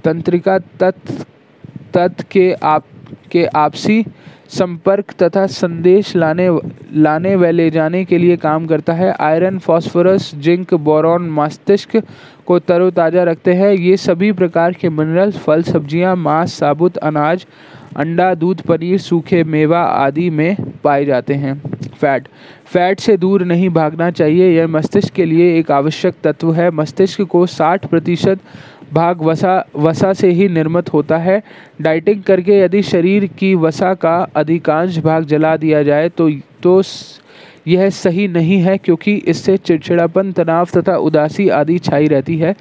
तंत्रिका 0.03 0.57
तत्व 0.79 1.23
तत्व 1.93 2.23
के 2.31 2.51
आप, 2.53 2.85
के 3.31 3.45
आपसी 3.45 4.05
संपर्क 4.49 5.11
तथा 5.21 5.45
संदेश 5.47 6.15
लाने 6.15 6.47
लाने 6.95 7.35
व 7.35 7.45
ले 7.45 7.69
जाने 7.71 8.03
के 8.05 8.17
लिए 8.17 8.35
काम 8.37 8.65
करता 8.67 8.93
है। 8.93 9.11
आयरन 9.19 9.57
फास्फोरस 9.59 10.31
जिंक 10.37 10.73
बोरॉन 10.75 11.29
मस्तिष्क 11.31 11.95
को 12.45 12.59
तरोताज़ा 12.61 13.23
रखते 13.23 13.53
हैं। 13.53 13.71
ये 13.71 13.95
सभी 13.97 14.31
प्रकार 14.31 14.73
के 14.73 14.89
मिनरल्स 14.89 15.37
फल, 15.37 15.61
सब्ज़ियाँ, 15.63 16.15
मांस, 16.17 16.53
साबुत, 16.53 16.97
अनाज 16.99 17.45
अंडा, 17.97 18.36
दूध, 18.36 18.62
पनीर, 18.62 18.97
सूखे 18.97 19.43
मेवा 19.43 19.82
आदि 19.82 20.29
में 20.29 20.58
पाए 20.84 21.06
जाते 21.06 21.34
हैं। 21.34 21.62
फैट। 22.01 22.27
फैट 22.65 22.99
से 22.99 23.17
दूर 23.17 23.45
नहीं 23.45 23.69
भागना 23.69 24.12
चाहिए। 24.12 24.58
यह 24.58 24.67
मस्तिष्क 24.67 25.13
के 25.13 25.25
लिए 25.25 25.60
एक 25.60 25.71
आवश्यक 25.71 26.13
तत्व 26.23 26.53
है। 26.53 26.71
मस्तिष्क 26.71 27.21
को 27.21 27.45
60 27.45 27.86
प्रतिशत 27.86 28.39
भाग 28.93 29.21
वसा 29.21 29.65
वसा 29.75 30.13
से 30.13 30.32
ही 30.32 30.47
निर्मित 30.47 30.93
होता 30.93 31.17
है। 31.17 31.43
डाइटिंग 31.82 32.23
करके 32.23 32.60
यदि 32.60 32.82
शरीर 32.82 33.25
की 33.25 33.56
वसा 33.56 33.93
का 33.93 34.27
अधिकांश 34.36 34.99
भाग 34.99 35.23
जला 35.23 35.58
दिया 35.58 35.84
जाए 35.84 36.10
तो 36.10 36.32
तो 36.63 36.82
यह 37.67 37.89
सही 37.89 38.28
नहीं 38.28 38.58
है 38.58 38.78
क्योंकि 38.78 39.15
इससे 39.15 39.58
चिड़चिड़ापन, 39.58 40.32
तनाव 40.32 40.67
तथा 40.76 40.95
उदासी 40.97 41.47
आदि 41.49 41.78
छाई 41.80 42.08
रहती 42.08 42.38
है। 42.38 42.56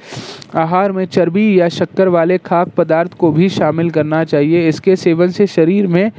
आहार 0.55 0.93
में 0.93 1.05
चर्बी 1.07 1.61
या 1.61 1.69
शक्कर 1.69 2.09
वाले 2.09 2.39
खाक 2.39 2.69
पदार्थ 2.69 3.15
को 3.15 3.31
भी 3.33 3.49
शामिल 3.49 3.91
करना 3.91 4.23
चाहिए। 4.25 4.69
इसके 4.69 4.97
सेवन 4.97 5.29
से 5.29 5.47
शरीर 5.47 5.87
में 5.87 6.11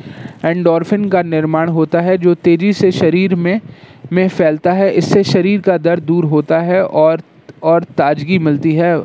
एंडोर्फिन 0.46 1.10
का 1.10 1.22
निर्माण 1.22 1.69
होता 1.69 2.02
है, 2.02 2.17
जो 2.17 2.34
तेज़ी 2.34 2.74
से 2.74 2.91
शरीर 2.91 3.36
में 3.36 3.60
में 4.12 4.28
फैलता 4.28 4.72
है। 4.72 4.93
इससे 4.93 5.24
शरीर 5.24 5.62
का 5.62 5.78
दर्द 5.78 6.04
दूर 6.04 6.26
होता 6.26 6.60
है 6.62 6.84
और 6.84 7.22
और 7.63 7.84
ताजगी 7.98 8.38
मिलती 8.39 8.74
है। 8.76 8.96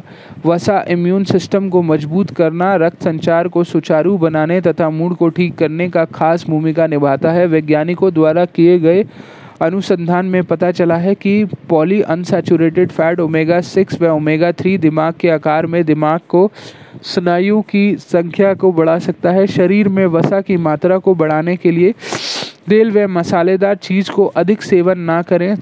वसा 0.47 0.85
इम्यून 0.89 1.25
सिस्टम 1.25 1.69
को 1.69 1.83
मज़बूत 1.83 2.31
करना, 2.31 2.75
रक्त 2.77 3.03
संचार 3.03 3.49
को 3.49 3.63
सुचारू 3.65 4.17
बनाने 4.19 4.61
तथा 4.61 4.89
मूड 4.91 5.15
को 5.17 5.29
ठीक 5.29 5.55
करने 5.57 5.89
का 5.89 6.05
खास 6.05 6.47
भूमिका 6.47 6.87
निभाता 6.87 7.33
है। 7.33 7.47
वैज्ञानिकों 7.47 8.13
द्वारा 8.15 8.45
किए 8.45 8.79
गए 8.79 9.05
अनुसंधान 9.61 10.27
में 10.27 10.45
पता 10.45 10.71
चला 10.71 10.97
है 10.97 11.15
कि 11.15 11.45
poly 11.69 12.01
unsaturated 12.03 12.91
fat 12.91 13.21
omega 13.21 13.61
six 13.61 14.01
व 14.01 14.07
ओमेगा 14.07 14.53
थ्री 14.53 14.77
दिमाग 14.79 15.15
के 15.21 15.31
आकार 15.31 15.67
में 15.67 15.85
दिमाग 15.85 16.21
को 16.29 16.51
स्नायु 17.03 17.61
की 17.61 17.97
संख्या 17.97 18.55
को 18.55 18.73
बढ़ा 18.73 18.99
सकता 18.99 19.31
है। 19.31 19.47
शरीर 19.47 19.89
में 19.89 20.07
वसा 20.07 20.41
की 20.41 20.57
मात्रा 20.57 20.99
को 20.99 21.15
बढ़ाने 21.15 21.57
के 21.57 21.71
लिए 21.71 21.95
तेल 22.69 22.91
व 22.91 23.09
मसालेदार 23.09 23.75
चीज़ 23.75 24.11
को 24.11 24.27
अधिक 24.27 24.63
सेवन 24.63 24.99
ना 24.99 25.23
करें। 25.23 25.55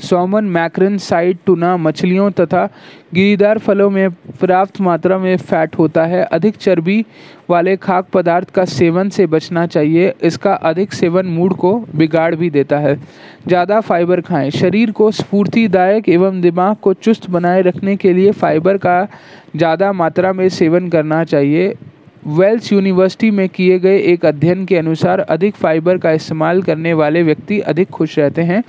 सोमन, 0.00 0.44
मैक्रन 0.46 0.96
साइड 0.98 1.38
टूना, 1.46 1.76
मछलियों 1.76 2.30
तथा 2.32 2.68
गिरीदार 3.14 3.58
फलों 3.58 3.88
में 3.90 4.10
पर्याप्त 4.40 4.80
मात्रा 4.80 5.18
में 5.18 5.36
फैट 5.36 5.78
होता 5.78 6.04
है। 6.04 6.22
अधिक 6.24 6.56
चर्बी 6.56 7.04
वाले 7.50 7.76
खाक 7.76 8.08
पदार्थ 8.12 8.50
का 8.50 8.64
सेवन 8.64 9.08
से 9.08 9.26
बचना 9.26 9.66
चाहिए। 9.66 10.12
इसका 10.22 10.54
अधिक 10.64 10.92
सेवन 10.92 11.26
मूड 11.26 11.54
को 11.54 11.74
बिगाड़ 11.96 12.34
भी 12.34 12.50
देता 12.50 12.78
है। 12.78 12.96
ज़्यादा 13.48 13.80
फाइबर 13.80 14.20
खाएँ। 14.20 14.50
शरीर 14.50 14.90
को 14.90 15.10
स्फूर्तिदायक 15.12 16.08
एवं 16.08 16.40
दिमाग 16.40 16.76
को 16.76 16.92
चुस्त 16.94 17.30
बनाए 17.30 17.62
रखने 17.62 17.96
के 17.96 18.12
लिए 18.12 18.30
फाइबर 18.32 18.76
का 18.76 19.06
ज़्यादा 19.56 19.92
मात्रा 19.92 20.32
में 20.32 20.48
सेवन 20.50 20.88
करना 20.88 21.24
चाहिए। 21.24 21.74
वेल्स 22.26 22.72
यूनिवर्सिटी 22.72 23.30
में 23.30 23.48
किए 23.48 23.78
गए 23.78 23.98
एक 24.02 24.24
अध्ययन 24.26 24.64
के 24.64 24.76
अनुसार 24.76 25.20
अधिक 25.20 25.54
फाइबर 25.54 25.98
का 25.98 26.10
इस्तेमाल 26.10 26.62
करने 26.62 26.92
वाले 26.92 27.22
व्यक्ति 27.22 27.58
अधिक 27.62 27.90
खुश 27.90 28.18
रहते 28.18 28.42
हैं। 28.42 28.62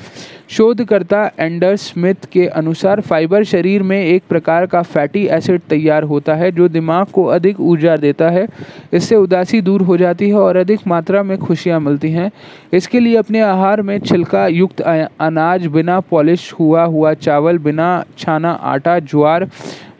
शोधकर्ता 0.49 1.23
एंडर 1.39 1.75
स्मिथ 1.75 2.25
के 2.31 2.47
अनुसार 2.47 3.01
फाइबर 3.01 3.43
शरीर 3.43 3.83
में 3.83 3.97
एक 3.97 4.23
प्रकार 4.29 4.65
का 4.65 4.81
फैटी 4.81 5.25
एसिड 5.27 5.61
तैयार 5.69 6.03
होता 6.03 6.35
है, 6.35 6.51
जो 6.51 6.67
दिमाग 6.67 7.07
को 7.07 7.25
अधिक 7.25 7.59
ऊर्जा 7.59 7.95
देता 7.97 8.29
है। 8.29 8.47
इससे 8.93 9.15
उदासी 9.15 9.61
दूर 9.61 9.81
हो 9.81 9.97
जाती 9.97 10.29
है 10.29 10.35
और 10.35 10.57
अधिक 10.57 10.87
मात्रा 10.87 11.23
में 11.23 11.37
खुशियाँ 11.37 11.79
मिलती 11.79 12.11
हैं। 12.11 12.29
इसके 12.73 12.99
लिए 12.99 13.15
अपने 13.15 13.41
आहार 13.41 13.81
में 13.81 13.97
छिलका 13.99 14.47
युक्त 14.47 14.81
अनाज 14.81 15.65
बिना 15.67 15.99
पॉलिश 16.01 16.51
हुआ 16.53 16.83
हुआ 16.83 17.13
चावल, 17.15 17.57
बिना 17.57 18.03
छाना 18.17 18.51
आटा, 18.51 18.99
ज्वार, 18.99 19.49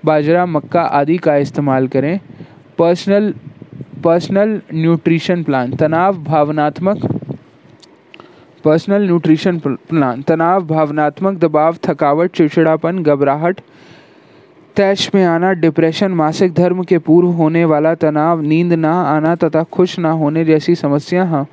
बाजरा, 0.05 0.45
मक्का 0.45 0.81
आदि 0.81 1.17
का 1.17 1.35
इस्तेमाल 1.37 1.87
करें। 1.87 2.19
पर्सनल 2.77 3.33
पर्सनल 4.03 4.59
न्यूट्रिशन 4.73 5.43
प्लान 5.43 5.71
तनाव 5.75 6.17
भावनात्मक 6.23 7.05
पर्सनल 8.63 9.05
न्यूट्रिशन 9.05 9.57
प्लान 9.59 10.21
तनाव 10.21 10.65
भावनात्मक 10.67 11.37
दबाव 11.39 11.75
थकावट 11.83 12.35
चिड़चिड़ापन 12.35 13.01
घबराहट 13.03 13.61
तैश 14.75 15.09
में 15.15 15.23
आना 15.25 15.51
डिप्रेशन 15.55 16.11
मासिक 16.13 16.53
धर्म 16.53 16.83
के 16.83 16.97
पूर्व 16.99 17.27
होने 17.33 17.63
वाला 17.65 17.93
तनाव 17.95 18.41
नींद 18.43 18.73
ना 18.75 18.93
आना 19.05 19.35
तथा 19.43 19.63
खुश 19.71 19.97
ना 19.99 20.11
होने 20.21 20.45
जैसी 20.45 20.75
समस्या 20.75 21.45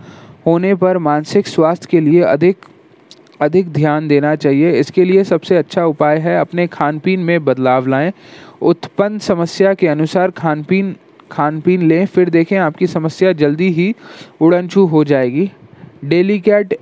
होने 0.47 0.75
पर 0.75 0.99
मानसिक 1.01 1.47
स्वास्थ्य 1.47 1.89
के 1.91 2.01
लिए 2.01 2.23
अधिक 2.27 2.65
अधिक 3.41 3.73
ध्यान 3.73 4.09
देना 4.09 4.35
चाहिए 4.37 4.73
इसके 4.81 5.05
लिए 5.05 5.23
सबसे 5.25 5.57
अच्छा 5.57 5.85
उपाय 5.87 6.19
है 6.19 6.37
अपने 6.39 6.67
खान 6.69 6.99
पीन 6.99 7.21
में 7.21 7.45
बदलाव 7.45 7.87
लाएँ 7.87 8.13
उत्पन्न 8.63 9.19
समस्या 9.21 9.73
के 9.75 9.87
अनुसार 9.89 10.31
खान 10.31 10.63
पीन 10.65 10.95
खान 11.33 11.61
पीन 11.61 11.83
लें, 11.83 12.07
फिर 12.07 12.31
देखें 12.31 12.57
आपकी 12.59 12.87
समस्या 12.87 13.33
जल्दी 13.35 13.69
ही 13.71 13.95
उड़नछू 14.41 14.87
हो 14.87 15.05
जाएगी। 15.05 15.51
डेली 16.05 16.39
कैट 16.41 16.75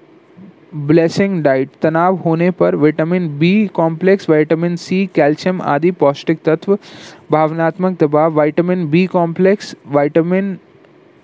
ब्लेसिंग 0.75 1.43
डाइट, 1.43 1.71
तनाव 1.83 2.17
होने 2.17 2.51
पर 2.51 2.77
vitamin 2.77 3.29
B 3.39 3.67
complex, 3.75 4.29
vitamin 4.31 4.77
C, 4.77 5.09
calcium 5.15 5.63
आदि 5.63 5.91
पौष्टिक 5.91 6.39
तत्व, 6.45 6.79
भावनात्मक 7.31 7.97
दबाव, 8.01 8.41
vitamin 8.41 8.89
B 8.91 9.07
complex, 9.07 9.75
vitamin 9.89 10.59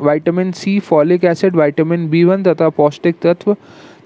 vitamin 0.00 0.50
C 0.52 0.78
folic 0.80 1.24
acid, 1.24 1.56
vitamin 1.56 2.08
B 2.10 2.24
one 2.24 2.42
तथा 2.42 2.68
पौष्टिक 2.68 3.16
तत्व। 3.22 3.56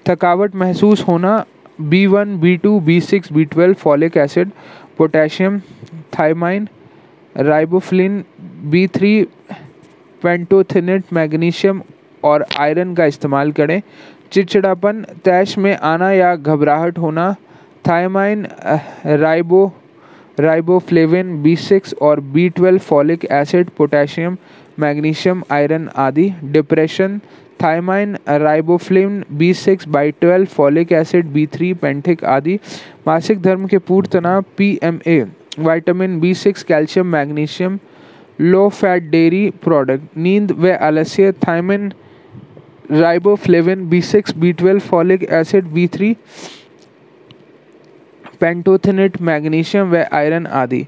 थकावट 0.07 0.55
महसूस 0.55 1.01
होना, 1.07 1.33
B 1.81 2.05
one, 2.07 2.37
B 2.39 2.55
two, 2.57 2.79
B 2.79 2.99
six, 3.01 3.31
B 3.33 3.45
twelve 3.45 3.73
folic 3.73 4.17
acid, 4.17 4.51
potassium 4.97 5.59
thiamine 6.13 6.67
riboflavin 7.35 8.23
B 8.63 8.85
three 8.87 9.11
pantothenate 10.21 11.03
magnesium 11.13 11.81
और 12.23 12.45
आयरन 12.59 12.93
का 12.95 13.05
इस्तेमाल 13.05 13.51
करें। 13.51 13.81
चिड़चिड़ापन, 14.31 15.01
तैश 15.25 15.57
में 15.57 15.75
आना 15.75 16.11
या 16.11 16.35
घबराहट 16.35 16.97
होना 16.97 17.33
thiamine 17.87 18.47
ribo 19.05 19.71
riboflavin 20.39 21.41
B 21.43 21.55
six 21.57 21.93
और 22.01 22.19
B 22.19 22.47
twelve 22.49 22.79
folic 22.79 23.25
acid 23.31 23.69
potassium 23.77 24.37
magnesium 24.79 25.43
iron 25.51 25.89
आदि। 25.97 26.29
Depression 26.43 27.19
thiamine 27.63 28.17
riboflavin 28.29 29.23
B 29.37 29.53
six 29.53 29.87
B 29.87 30.11
twelve 30.11 30.45
folic 30.47 30.91
acid 30.91 31.25
B 31.33 31.45
three 31.53 31.73
पेंटिक 31.73 32.23
आदि। 32.25 32.59
मासिक 33.07 33.41
धर्म 33.41 33.65
के 33.67 33.77
पूर्व 33.77 34.07
तनाव 34.13 34.43
P 34.57 34.77
M 34.83 34.99
A 35.07 35.23
vitamin 35.59 36.19
B 36.19 36.33
six 36.35 36.63
calcium 36.63 37.07
magnesium 37.07 37.77
low 38.39 38.67
fat 38.69 39.03
dairy 39.11 39.49
product 39.63 40.17
नींद 40.17 40.51
व 40.51 40.77
आलस्य 40.81 41.31
thiamine 41.47 41.91
riboflavin 42.91 43.87
B 43.89 44.01
six 44.01 44.37
B 44.37 44.51
twelve 44.53 44.79
folic 44.81 45.23
acid 45.31 45.65
B 45.73 45.87
three 45.87 46.15
pantothenate 48.39 49.21
magnesium 49.21 49.91
व 49.91 50.03
आयरन 50.13 50.47
आदि। 50.47 50.85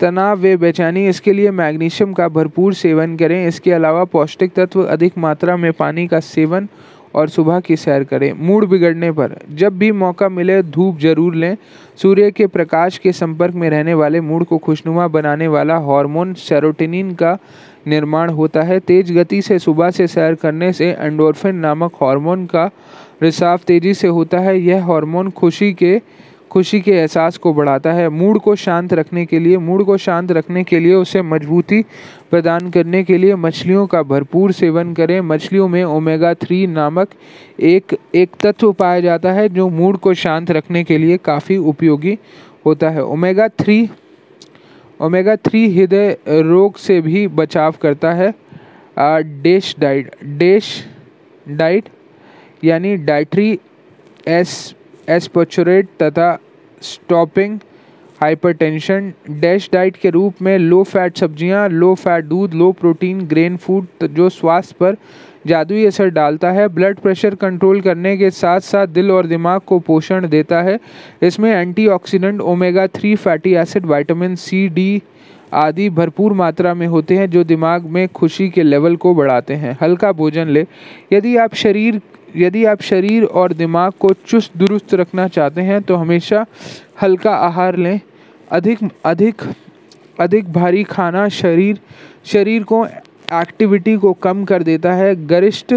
तनाव 0.00 0.40
व 0.40 0.56
बेचैनी, 0.56 1.06
इसके 1.08 1.32
लिए 1.32 1.50
मैग्नीशियम 1.50 2.12
का 2.12 2.28
भरपूर 2.28 2.74
सेवन 2.74 3.16
करें। 3.16 3.46
इसके 3.46 3.72
अलावा 3.72 4.04
पौष्टिक 4.04 4.52
तत्व 4.54 4.82
अधिक 4.84 5.18
मात्रा 5.18 5.56
में 5.56 5.72
पानी 5.72 6.06
का 6.06 6.20
सेवन 6.20 6.68
और 7.16 7.28
सुबह 7.28 7.60
की 7.60 7.76
सैर 7.76 8.04
करें। 8.04 8.32
मूड 8.38 8.68
बिगड़ने 8.68 9.10
पर, 9.12 9.36
जब 9.50 9.78
भी 9.78 9.90
मौका 9.92 10.28
मिले, 10.28 10.62
धूप 10.62 10.98
ज़रूर 10.98 11.34
लें। 11.34 11.56
सूर्य 11.96 12.30
के 12.30 12.46
प्रकाश 12.46 12.98
के 12.98 13.12
संपर्क 13.12 13.54
में 13.54 13.68
रहने 13.70 13.94
वाले 13.94 14.20
मूड 14.20 14.44
को 14.44 14.58
खुशनुमा 14.58 15.06
बनाने 15.08 15.48
वाला 15.48 15.78
हार्मोन 15.78 16.34
सेरोटिनिन 16.34 17.14
का 17.14 17.36
निर्माण 17.86 18.30
होता 18.30 18.62
है। 18.62 18.78
तेज 18.80 19.12
गति 19.12 19.40
से 19.42 19.58
सुबह 19.58 19.90
से 19.90 20.06
सैर 20.06 20.34
करने 20.34 20.72
से 20.72 20.90
एंडोर्फिन 20.90 21.56
नामक 21.56 21.94
हार्मोन 21.94 22.46
का 22.46 22.70
रिसाव 23.22 23.60
तेज़ी 23.66 23.94
से 23.94 24.08
होता 24.08 24.38
है। 24.38 24.58
यह 24.60 24.84
हार्मोन 24.84 25.30
खुशी 25.30 25.72
के 25.72 26.00
खुशी 26.56 26.80
के 26.80 26.90
एहसास 26.90 27.36
को 27.36 27.52
बढ़ाता 27.54 27.92
है। 27.92 28.08
मूड 28.08 28.38
को 28.40 28.54
शांत 28.56 28.92
रखने 28.94 29.24
के 29.26 29.38
लिए, 29.38 29.56
मूड 29.58 29.84
को 29.84 29.96
शांत 29.96 30.30
रखने 30.32 30.62
के 30.64 30.78
लिए 30.80 30.94
उसे 30.94 31.22
मजबूती 31.22 31.80
प्रदान 32.30 32.70
करने 32.70 33.02
के 33.04 33.16
लिए 33.18 33.34
मछलियों 33.36 33.86
का 33.86 34.02
भरपूर 34.02 34.52
सेवन 34.52 34.94
करें। 34.94 35.20
मछलियों 35.22 35.66
में 35.68 35.82
ओमेगा 35.84 36.32
थ्री 36.34 36.66
नामक 36.66 37.08
एक 37.62 37.96
एक 38.14 38.36
तत्व 38.40 38.72
पाया 38.72 39.00
जाता 39.00 39.32
है 39.32 39.48
जो 39.48 39.68
मूड 39.70 39.98
को 39.98 40.14
शांत 40.14 40.50
रखने 40.50 40.84
के 40.84 40.98
लिए 40.98 41.16
काफ़ी 41.24 41.56
उपयोगी 41.66 42.16
होता 42.66 42.90
है। 42.90 43.04
ओमेगा 43.04 43.48
थ्री 43.50 43.78
ओमेगा 45.00 45.36
थ्री 45.36 45.66
हृदय 45.74 46.16
रोग 46.28 46.76
से 46.78 47.00
भी 47.00 47.26
बचाव 47.34 47.74
करता 47.82 48.12
है। 48.14 48.32
डेश 49.42 49.74
डाइट 49.78 50.10
डेश 50.38 50.72
डाइट 51.46 51.88
यानी 52.64 52.96
डाइट्री 53.04 53.58
एस 54.30 54.74
एस्पोचुरेट 55.08 55.88
तथा 56.02 56.36
स्टॉपिंग 56.82 57.58
हाइपरटेंशन 58.20 59.12
डैश 59.30 59.68
डाइट 59.72 59.96
के 59.96 60.10
रूप 60.10 60.42
में 60.42 60.56
लो 60.58 60.82
फैट 60.84 61.16
सब्ज़ियाँ, 61.18 61.68
लो 61.68 61.94
फैट 61.94 62.24
दूध 62.24 62.54
लो 62.54 62.70
प्रोटीन 62.72 63.20
ग्रेन 63.22 63.56
फ़ूड 63.56 64.06
जो 64.06 64.28
स्वास्थ्य 64.30 64.76
पर 64.80 64.96
जादुई 65.46 65.84
असर 65.86 66.08
डालता 66.10 66.50
है। 66.50 66.66
ब्लड 66.68 66.98
प्रेशर 66.98 67.34
कंट्रोल 67.34 67.80
करने 67.80 68.16
के 68.16 68.30
साथ 68.30 68.60
साथ 68.62 68.86
दिल 68.88 69.10
और 69.10 69.26
दिमाग 69.26 69.60
को 69.66 69.78
पोषण 69.80 70.28
देता 70.28 70.62
है। 70.62 70.78
इसमें 71.22 71.50
antioxidant 71.52 72.40
omega 72.42 72.86
three 72.88 73.14
fatty 73.16 73.54
acid 73.54 73.86
vitamin 73.86 74.34
C 74.36 74.66
D 74.68 75.02
आदि 75.54 75.88
भरपूर 75.90 76.32
मात्रा 76.32 76.74
में 76.74 76.86
होते 76.86 77.16
हैं 77.16 77.30
जो 77.30 77.44
दिमाग 77.44 77.84
में 77.86 78.06
खुशी 78.08 78.48
के 78.50 78.62
लेवल 78.62 78.96
को 78.96 79.14
बढ़ाते 79.14 79.54
हैं। 79.54 79.76
हल्का 79.82 80.12
भोजन 80.12 80.48
ले। 80.48 80.66
यदि 81.12 81.36
आप 81.36 81.54
शरीर 81.54 82.00
यदि 82.36 82.64
आप 82.64 82.82
शरीर 82.82 83.24
और 83.24 83.52
दिमाग 83.52 83.92
को 83.92 84.12
चुस्त 84.26 84.56
दुरुस्त 84.56 84.94
रखना 84.94 85.26
चाहते 85.28 85.60
हैं 85.60 85.80
तो 85.82 85.96
हमेशा 85.96 86.44
हल्का 87.02 87.34
आहार 87.36 87.76
लें। 87.76 88.00
अधिक 88.50 88.78
अधिक 89.04 89.42
अधिक 90.20 90.52
भारी 90.52 90.82
खाना 90.84 91.28
शरीर 91.28 91.78
शरीर 92.24 92.62
को 92.62 92.84
एक्टिविटी 92.86 93.96
को 93.96 94.12
कम 94.12 94.44
कर 94.44 94.62
देता 94.62 94.92
है। 94.92 95.14
गरिष्ठ 95.26 95.74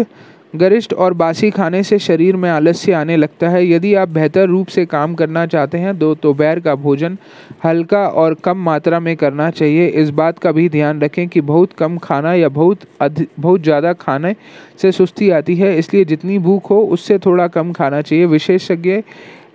गरिष्ठ 0.52 0.92
और 0.94 1.12
बासी 1.14 1.50
खाने 1.50 1.82
से 1.82 1.98
शरीर 1.98 2.36
में 2.36 2.48
आलस्य 2.50 2.92
आने 2.92 3.16
लगता 3.16 3.48
है। 3.48 3.66
यदि 3.66 3.94
आप 3.94 4.08
बेहतर 4.08 4.46
रूप 4.48 4.68
से 4.68 4.84
काम 4.86 5.14
करना 5.14 5.44
चाहते 5.46 5.78
हैं 5.78 5.98
तो 5.98 6.14
दोपहर 6.14 6.60
का 6.60 6.74
भोजन 6.76 7.18
हल्का 7.64 8.06
और 8.14 8.34
कम 8.44 8.58
मात्रा 8.60 9.00
में 9.00 9.14
करना 9.16 9.50
चाहिए। 9.52 9.86
इस 9.88 10.10
बात 10.12 10.38
का 10.38 10.52
भी 10.52 10.68
ध्यान 10.68 11.00
रखें 11.00 11.26
कि 11.28 11.40
बहुत 11.42 11.72
कम 11.72 11.98
खाना 11.98 12.34
या 12.34 12.48
बहुत 12.50 12.86
बहुत 13.00 13.62
ज़्यादा 13.62 13.92
खाने 13.94 14.34
से 14.78 14.92
सुस्ती 14.92 15.30
आती 15.30 15.56
है, 15.56 15.76
इसलिए 15.78 16.04
जितनी 16.04 16.38
भूख 16.40 16.70
हो, 16.70 16.80
उससे 16.82 17.18
थोड़ा 17.18 17.46
कम 17.48 17.72
खाना 17.72 18.00
चाहिए। 18.02 18.26
विशेषज्ञ 18.26 19.02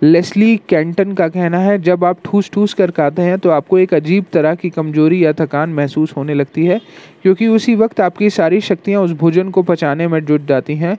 लेस्ली 0.01 0.55
कैंटन 0.69 1.11
का 1.13 1.27
कहना 1.27 1.59
है, 1.59 1.77
जब 1.79 2.03
आप 2.05 2.17
ठूस 2.25 2.49
ठूस 2.53 2.73
कर 2.73 2.91
खाते 2.91 3.21
हैं 3.21 3.37
तो 3.39 3.49
आपको 3.49 3.79
एक 3.79 3.93
अजीब 3.93 4.25
तरह 4.33 4.55
की 4.55 4.69
कमज़ोरी 4.69 5.23
या 5.25 5.33
थकान 5.33 5.69
महसूस 5.71 6.13
होने 6.17 6.33
लगती 6.33 6.65
है, 6.65 6.79
क्योंकि 7.23 7.47
उसी 7.47 7.75
वक्त 7.75 8.01
आपकी 8.01 8.29
सारी 8.31 8.61
शक्तियाँ 8.61 9.01
उस 9.01 9.11
भोजन 9.13 9.49
को 9.49 9.63
पचाने 9.63 10.07
में 10.07 10.19
जुट 10.25 10.45
जाती 10.45 10.75
हैं। 10.75 10.97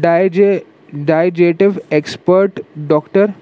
डाइजे, 0.00 0.62
digestive 0.96 1.80
expert 1.92 2.60
doctor 2.88 3.32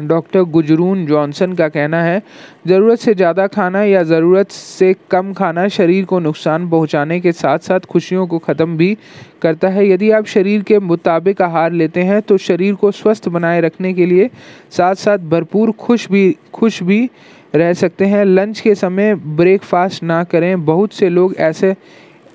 doctor 0.00 0.42
Gudrun 0.42 1.04
Johnson 1.06 1.52
का 1.52 1.68
कहना 1.68 2.02
है, 2.02 2.22
ज़रूरत 2.66 2.98
से 2.98 3.14
ज़्यादा 3.14 3.46
खाना 3.46 3.82
या 3.82 4.02
ज़रूरत 4.04 4.50
से 4.50 4.94
कम 5.10 5.32
खाना 5.32 5.66
शरीर 5.68 6.04
को 6.04 6.18
नुकसान 6.18 6.68
पहुँचाने 6.70 7.20
के 7.20 7.32
साथ 7.32 7.58
साथ 7.58 7.86
खुशियों 7.90 8.26
को 8.26 8.38
ख़त्म 8.38 8.76
भी 8.76 8.96
करता 9.42 9.68
है। 9.68 9.88
यदि 9.88 10.10
आप 10.10 10.26
शरीर 10.26 10.62
के 10.62 10.78
मुताबिक 10.80 11.42
आहार 11.42 11.72
लेते 11.72 12.02
हैं 12.02 12.20
तो 12.22 12.36
शरीर 12.38 12.74
को 12.74 12.90
स्वस्थ 12.92 13.28
बनाए 13.28 13.60
रखने 13.60 13.92
के 13.94 14.06
लिए 14.06 14.30
साथ 14.70 14.94
साथ 14.96 15.18
भरपूर 15.28 15.72
खुश 15.78 16.10
भी 16.10 16.36
खुश 16.54 16.82
भी 16.82 17.08
रह 17.54 17.72
सकते 17.74 18.04
हैं। 18.04 18.24
लंच 18.24 18.60
के 18.60 18.74
समय 18.74 19.14
ब्रेकफास्ट 19.14 20.02
ना 20.02 20.22
करें। 20.24 20.64
बहुत 20.64 20.92
से 20.92 21.08
लोग 21.08 21.34
ऐसे 21.36 21.74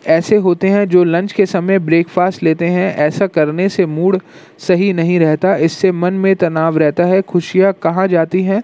ऐसे 0.08 0.36
होते 0.36 0.68
हैं 0.68 0.88
जो 0.90 1.04
लंच 1.04 1.32
के 1.32 1.46
समय 1.46 1.80
ब्रेकफास्ट 1.80 2.44
लेते 2.44 2.66
हैं। 2.66 2.96
ऐसा 2.98 3.28
करने 3.28 3.70
से 3.70 3.86
मूड 3.86 4.20
सही 4.60 4.94
नहीं 4.94 5.20
रहता। 5.20 5.56
इससे 5.56 5.92
मन 5.92 6.14
में 6.14 6.36
तनाव 6.36 6.78
रहता 6.78 7.06
है। 7.06 7.22
खुशियाँ 7.22 7.74
कहाँ 7.74 8.08
जाती 8.08 8.44
हैं? 8.44 8.64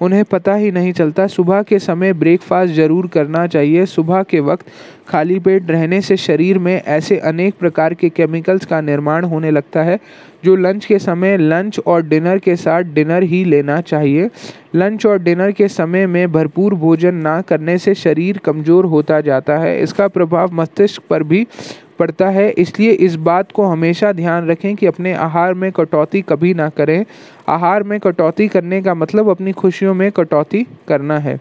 उन्हें 0.00 0.24
पता 0.24 0.54
ही 0.54 0.70
नहीं 0.70 0.92
चलता। 0.92 1.26
सुबह 1.26 1.62
के 1.62 1.78
समय 1.78 2.12
ब्रेकफास्ट 2.12 2.74
ज़रूर 2.74 3.06
करना 3.06 3.46
चाहिए। 3.46 3.86
सुबह 3.86 4.22
के 4.22 4.40
वक्त 4.40 4.66
खाली 5.08 5.38
पेट 5.38 5.70
रहने 5.70 6.00
से 6.00 6.16
शरीर 6.16 6.58
में 6.58 6.74
ऐसे 6.74 7.18
अनेक 7.18 7.54
प्रकार 7.54 7.94
के 7.94 8.08
केमिकल्स 8.08 8.66
का 8.66 8.80
निर्माण 8.80 9.24
होने 9.24 9.50
लगता 9.50 9.82
है, 9.82 9.98
जो 10.44 10.56
लंच 10.56 10.84
के 10.84 10.98
समय 10.98 11.36
लंच 11.36 11.78
और 11.78 12.02
डिनर 12.02 12.38
के 12.38 12.56
साथ 12.56 12.82
डिनर 12.94 13.22
ही 13.22 13.44
लेना 13.44 13.80
चाहिए। 13.80 14.28
लंच 14.74 15.06
और 15.06 15.18
डिनर 15.18 15.52
के 15.52 15.68
समय 15.68 16.06
में 16.06 16.32
भरपूर 16.32 16.74
भोजन 16.74 17.14
ना 17.14 17.40
करने 17.40 17.78
से 17.78 17.94
शरीर 17.94 18.38
कमज़ोर 18.38 18.84
होता 18.84 19.20
जाता 19.20 19.58
है। 19.58 19.80
इसका 19.82 20.08
प्रभाव 20.08 20.54
मस्तिष्क 20.54 21.02
पर 21.10 21.22
भी 21.22 21.46
पड़ता 21.98 22.28
है। 22.28 22.48
इसलिए 22.50 22.90
इस 22.90 23.14
बात 23.16 23.52
को 23.52 23.64
हमेशा 23.64 24.12
ध्यान 24.12 24.48
रखें 24.48 24.74
कि 24.76 24.86
अपने 24.86 25.12
आहार 25.14 25.54
में 25.54 25.70
कटौती 25.72 26.22
कभी 26.22 26.54
ना 26.54 26.68
करें। 26.68 27.04
आहार 27.48 27.82
में 27.82 27.98
कटौती 28.00 28.48
करने 28.48 28.82
का 28.82 28.94
मतलब 28.94 29.28
अपनी 29.28 29.52
खुशियों 29.52 29.94
में 29.94 30.10
कटौती 30.12 30.66
करना 30.88 31.18
है। 31.18 31.38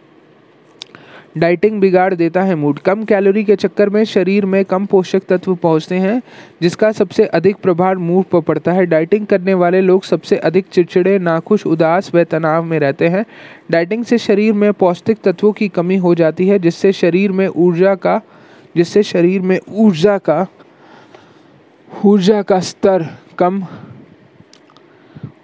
डाइटिंग 1.38 1.80
बिगाड़ 1.82 2.14
देता 2.14 2.42
है 2.42 2.56
मूड 2.56 2.80
कम 2.80 3.04
कैलोरी 3.04 3.44
के 3.44 3.56
चक्कर 3.56 3.90
में 3.90 4.04
शरीर 4.04 4.46
में 4.46 4.66
कम 4.66 4.86
पोषक 4.86 5.24
तत्व 5.30 5.56
पहुँचते 5.56 5.96
हैं, 5.96 6.22
जिसका 6.62 6.92
सबसे 6.92 7.26
अधिक 7.26 7.56
प्रभाव 7.56 8.00
मूड 8.00 8.26
पर 8.26 8.42
पड़ता 8.42 8.72
है। 8.72 8.86
डाइटिंग 8.86 9.26
करने 9.28 9.54
वाले 9.54 9.82
लोग 9.82 10.04
सबसे 10.04 10.38
अधिक 10.38 10.66
चिड़चिड़े, 10.72 11.20
नाखुश, 11.20 11.66
उदास 11.66 12.16
व 12.16 12.24
तनाव 12.24 12.64
में 12.64 12.80
रहते 12.80 13.08
हैं। 13.08 13.26
डाइटिंग 13.72 14.06
से 14.06 14.18
शरीर 14.18 14.54
में 14.54 14.74
पौष्टिक 14.74 15.18
तत्वों 15.24 15.52
की 15.52 15.68
कमी 15.68 15.96
हो 15.96 16.16
जाती 16.16 16.48
है, 16.48 16.60
जिससे 16.60 16.92
शरीर 16.92 17.32
में 17.32 17.48
ऊर्जा 17.48 17.96
का, 17.96 18.22
जिससे 18.78 19.04
शरीर 19.04 19.42
में 19.42 19.60
ऊर्जा 19.70 20.18
का 20.18 20.46
ऊर्जा 22.06 22.42
का 22.42 22.60
स्तर 22.60 23.06
कम 23.38 23.64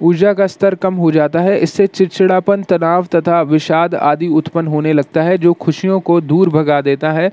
ऊर्जा 0.01 0.33
का 0.33 0.47
स्तर 0.47 0.75
कम 0.75 0.93
हो 0.95 1.11
जाता 1.11 1.39
है। 1.39 1.59
इससे 1.59 1.87
चिड़चिड़ापन 1.87 2.63
तनाव 2.63 3.05
तथा 3.05 3.41
विषाद 3.43 3.95
आदि 3.95 4.27
उत्पन्न 4.29 4.67
होने 4.67 4.93
लगता 4.93 5.21
है 5.23 5.37
जो 5.37 5.53
खुशियों 5.55 5.99
को 5.99 6.19
दूर 6.21 6.49
भगा 6.49 6.79
देता 6.81 7.11
है। 7.11 7.31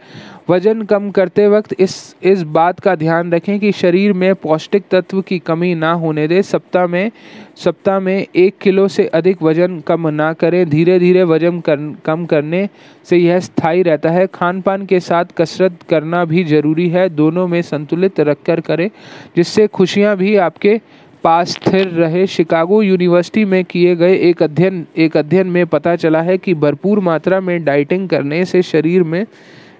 वज़न 0.50 0.82
कम 0.82 1.10
करते 1.10 1.46
वक्त 1.48 1.74
इस 1.80 1.94
इस 2.22 2.42
बात 2.42 2.80
का 2.80 2.94
ध्यान 2.94 3.32
रखें 3.32 3.58
कि 3.60 3.72
शरीर 3.72 4.12
में 4.12 4.34
पौष्टिक 4.34 4.84
तत्व 4.90 5.20
की 5.20 5.38
कमी 5.38 5.74
ना 5.74 5.92
होने 5.94 6.26
दें। 6.28 6.40
सप्ताह 6.42 6.86
में 6.86 7.10
सप्ताह 7.56 7.98
में 8.00 8.26
एक 8.36 8.58
किलो 8.58 8.86
से 8.88 9.06
अधिक 9.08 9.42
वज़न 9.42 9.78
कम 9.80 10.08
ना 10.10 10.32
करें। 10.32 10.68
धीरे 10.70 10.98
धीरे 10.98 11.24
वज़न 11.24 11.60
कर, 11.60 11.76
कम 12.04 12.24
करने 12.26 12.68
से 13.06 13.16
यह 13.16 13.40
स्थायी 13.40 13.82
रहता 13.82 14.10
है। 14.10 14.26
खान 14.26 14.60
पान 14.60 14.86
के 14.86 15.00
साथ 15.00 15.24
कसरत 15.38 15.82
करना 15.90 16.24
भी 16.24 16.44
ज़रूरी 16.44 16.88
है। 16.88 17.08
दोनों 17.10 17.46
में 17.48 17.60
संतुलित 17.62 18.20
रखकर 18.20 18.60
करें 18.60 18.88
जिससे 19.36 19.66
खुशियाँ 19.68 20.16
भी 20.16 20.36
आपके 20.38 20.80
पास 21.24 21.50
स्थिर 21.50 21.88
रहे, 21.88 22.26
शिकागो 22.26 22.82
यूनिवर्सिटी 22.82 23.44
में 23.44 23.64
किए 23.64 23.94
गए 23.96 24.14
एक 24.28 24.42
अध्ययन 24.42 24.86
एक 24.96 25.16
अध्ययन 25.16 25.46
में 25.46 25.66
पता 25.66 25.94
चला 25.96 26.22
है 26.22 26.36
कि 26.38 26.54
भरपूर 26.54 27.00
मात्रा 27.00 27.40
में 27.40 27.64
डाइटिंग 27.64 28.08
करने 28.08 28.44
से 28.44 28.62
शरीर 28.62 29.02
में 29.02 29.24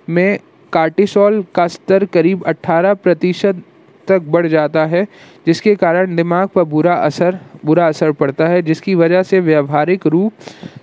में 0.09 0.39
कार्टिसोल 0.73 1.45
का 1.55 1.67
स्तर 1.69 2.05
करीब 2.05 2.45
18 2.45 2.97
प्रतिशत 2.97 3.63
तक 4.09 4.23
बढ़ 4.29 4.47
जाता 4.47 4.85
है, 4.87 5.07
जिसके 5.47 5.75
कारण 5.75 6.17
दिमाग 6.17 6.49
पर 6.49 6.65
बुरा 6.65 6.95
असर 6.95 7.39
बुरा 7.65 7.87
असर 7.89 8.11
पड़ता 8.13 8.47
है, 8.47 8.61
जिसकी 8.63 8.95
वजह 8.95 9.23
से 9.23 9.41
व्यवहारिक 9.41 10.07
रूप 10.07 10.33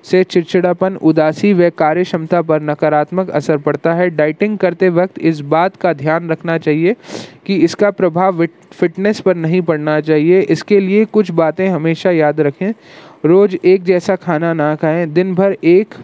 से 0.03 0.23
चिड़चिड़ापन, 0.23 0.95
उदासी 0.95 1.53
व 1.53 1.69
कार्य 1.69 2.03
क्षमता 2.03 2.41
पर 2.41 2.61
नकारात्मक 2.61 3.29
असर 3.29 3.57
पड़ता 3.57 3.93
है। 3.93 4.09
डाइटिंग 4.09 4.57
करते 4.57 4.89
वक्त 4.89 5.19
इस 5.19 5.39
बात 5.45 5.75
का 5.75 5.93
ध्यान 5.93 6.29
रखना 6.29 6.57
चाहिए 6.57 6.95
कि 7.45 7.55
इसका 7.55 7.91
प्रभाव 7.91 8.45
फिटनेस 8.71 9.19
पर 9.19 9.35
नहीं 9.35 9.61
पड़ना 9.61 9.99
चाहिए। 10.01 10.41
इसके 10.41 10.79
लिए 10.79 11.05
कुछ 11.05 11.31
बातें 11.31 11.67
हमेशा 11.67 12.11
याद 12.11 12.41
रखें। 12.41 12.73
रोज़ 13.25 13.55
एक 13.65 13.83
जैसा 13.83 14.15
खाना 14.15 14.53
ना 14.53 14.75
खाएँ। 14.75 15.05
दिन 15.05 15.33
भर 15.35 15.55
एक, 15.63 15.95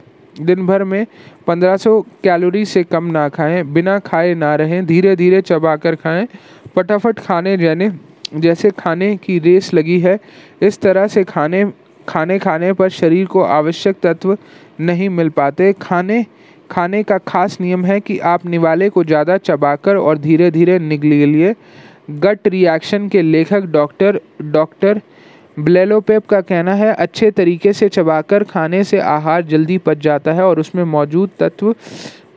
दिन 0.41 0.65
भर 0.67 0.83
में 0.83 1.05
1500 1.47 1.99
कैलोरी 2.23 2.65
से 2.65 2.83
कम 2.83 3.03
ना 3.03 3.27
खाएँ। 3.29 3.63
बिना 3.63 3.99
खाए 3.99 4.33
ना 4.33 4.55
रहें। 4.55 4.85
धीरे 4.85 5.15
धीरे 5.15 5.41
चबाकर 5.41 5.95
खाएँ। 5.95 6.27
फटाफट 6.75 7.19
खाने 7.19 7.57
जाने, 7.57 7.91
जैसे 8.35 8.69
खाने 8.71 9.15
की 9.17 9.37
रेस 9.39 9.73
लगी 9.73 9.99
है, 9.99 10.19
इस 10.61 10.81
तरह 10.81 11.07
से 11.07 11.23
खाने 11.25 11.65
खाने 12.07 12.37
खाने 12.39 12.71
पर 12.73 12.89
शरीर 12.91 13.25
को 13.27 13.41
आवश्यक 13.43 13.95
तत्व 14.03 14.37
नहीं 14.81 15.09
मिल 15.11 15.29
पाते। 15.31 15.71
खाने 15.73 16.25
खाने 16.71 17.01
का 17.03 17.17
खास 17.17 17.59
नियम 17.61 17.83
है 17.85 17.99
कि 17.99 18.17
आप 18.25 18.45
निवाले 18.45 18.89
को 18.89 19.03
ज़्यादा 19.03 19.37
चबाकर 19.39 19.97
और 19.97 20.17
धीरे 20.17 20.49
धीरे 20.51 20.77
निगलिए। 20.79 21.53
गट 22.11 22.47
रिएक्शन 22.47 23.07
के 23.09 23.21
लेखक 23.21 23.65
डॉक्टर 23.71 24.19
डॉक्टर 24.43 25.01
ब्लेलोपेप 25.57 26.25
का 26.25 26.39
कहना 26.41 26.73
है, 26.73 26.93
अच्छे 26.93 27.31
तरीके 27.31 27.73
से 27.73 27.89
चबाकर 27.89 28.43
खाने 28.43 28.83
से 28.83 28.99
आहार 28.99 29.43
जल्दी 29.45 29.77
पच 29.77 29.97
जाता 29.99 30.33
है 30.33 30.43
और 30.43 30.59
उसमें 30.59 30.83
मौजूद 30.85 31.29
तत्व, 31.39 31.75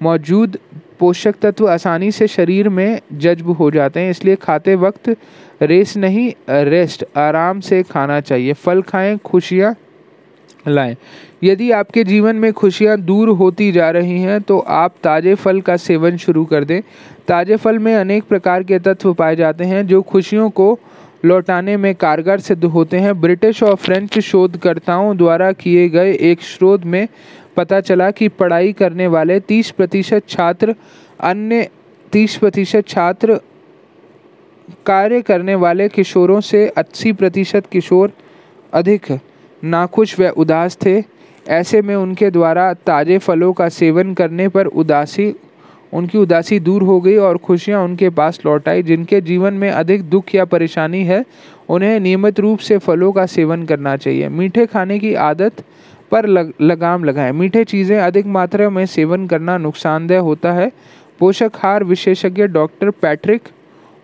मौजूद 0.02 0.58
पोषक 1.00 1.34
तत्व 1.42 1.68
आसानी 1.68 2.10
से 2.10 2.26
शरीर 2.28 2.68
में 2.68 3.00
जज्ब 3.14 3.50
हो 3.50 3.70
जाते 3.70 4.00
हैं, 4.00 4.10
इसलिए 4.10 4.36
खाते 4.36 4.74
वक्त 4.76 5.16
रेस 5.62 5.96
नहीं, 5.96 6.30
रेस्ट, 6.50 7.04
आराम 7.16 7.60
से 7.60 7.82
खाना 7.82 8.20
चाहिए। 8.22 8.52
फल 8.54 8.82
खाएँ, 8.82 9.16
खुशियाँ 9.18 9.74
लाएँ। 10.68 10.96
यदि 11.44 11.70
आपके 11.72 12.04
जीवन 12.04 12.36
में 12.36 12.52
खुशियाँ 12.52 12.96
दूर 12.98 13.28
होती 13.30 13.70
जा 13.72 13.90
रही 13.90 14.20
हैं 14.20 14.40
तो 14.40 14.58
आप 14.58 14.94
ताज़े 15.02 15.34
फल 15.34 15.60
का 15.60 15.76
सेवन 15.78 16.16
शुरू 16.16 16.44
कर 16.44 16.64
दें। 16.64 16.80
ताज़े 17.28 17.56
फल 17.56 17.78
में 17.78 17.94
अनेक 17.94 18.24
प्रकार 18.24 18.62
के 18.62 18.78
तत्व 18.78 19.12
पाए 19.14 19.36
जाते 19.36 19.64
हैं, 19.64 19.86
जो 19.86 20.02
खुशियों 20.02 20.48
को 20.50 20.78
लौटाने 21.24 21.76
में 21.76 21.94
कारगर 21.94 22.40
सिद्ध 22.40 22.64
होते 22.64 22.98
हैं। 22.98 23.20
ब्रिटिश 23.20 23.62
और 23.62 23.74
फ्रेंच 23.76 24.18
शोधकर्ताओं 24.20 25.16
द्वारा 25.16 25.52
किए 25.54 25.88
गए 25.88 26.12
एक 26.22 26.42
शोध 26.42 26.84
में 26.84 27.06
पता 27.56 27.80
चला 27.80 28.10
कि 28.10 28.28
पढ़ाई 28.28 28.72
करने 28.72 29.06
वाले 29.06 29.40
30 29.40 29.70
प्रतिशत 29.70 30.28
छात्र 30.28 30.74
अन्य 31.20 31.68
30 32.12 32.36
प्रतिशत 32.36 32.88
छात्र 32.88 33.40
कार्य 34.86 35.22
करने 35.22 35.54
वाले 35.54 35.88
किशोरों 35.88 36.40
से 36.40 36.66
80 36.78 37.12
प्रतिशत 37.12 37.66
किशोर 37.66 38.12
अधिक 38.72 39.06
नाखुश 39.64 40.18
व 40.20 40.28
उदास 40.36 40.78
थे। 40.86 41.02
ऐसे 41.48 41.82
में 41.82 41.94
उनके 41.96 42.30
द्वारा 42.30 42.72
ताज़े 42.74 43.18
फलों 43.18 43.52
का 43.52 43.68
सेवन 43.68 44.14
करने 44.14 44.48
पर 44.48 44.66
उदासी, 44.66 45.34
उनकी 45.92 46.18
उदासी 46.18 46.60
दूर 46.60 46.82
हो 46.82 47.00
गई 47.00 47.16
और 47.16 47.38
खुशियाँ 47.38 47.82
उनके 47.84 48.10
पास 48.10 48.40
लौट 48.46 48.68
आई। 48.68 48.82
जिनके 48.82 49.20
जीवन 49.20 49.54
में 49.54 49.70
अधिक 49.70 50.02
दुख 50.02 50.34
या 50.34 50.44
परेशानी 50.44 51.04
है, 51.04 51.24
उन्हें 51.68 52.00
नियमित 52.00 52.40
रूप 52.40 52.58
से 52.58 52.78
फलों 52.78 53.12
का 53.12 53.26
सेवन 53.26 53.64
करना 53.64 53.96
चाहिए। 53.96 54.28
मीठे 54.28 54.66
खाने 54.66 54.98
की 54.98 55.14
आदत 55.14 55.62
पर 56.14 56.28
लग, 56.28 56.52
लगाम 56.62 57.04
लगाएँ। 57.04 57.32
मीठे 57.32 57.64
चीज़ें 57.64 57.98
अधिक 57.98 58.28
मात्रा 58.28 58.70
में 58.70 58.88
सेवन 58.88 59.26
करना 59.26 59.58
नुकसानदेह 59.58 60.20
होता 60.20 60.52
है। 60.52 60.72
पोषक 61.20 61.52
हार 61.56 61.84
विशेषज्ञ 61.84 62.48
डॉक्टर 62.48 62.92
पैट्रिक 62.92 63.42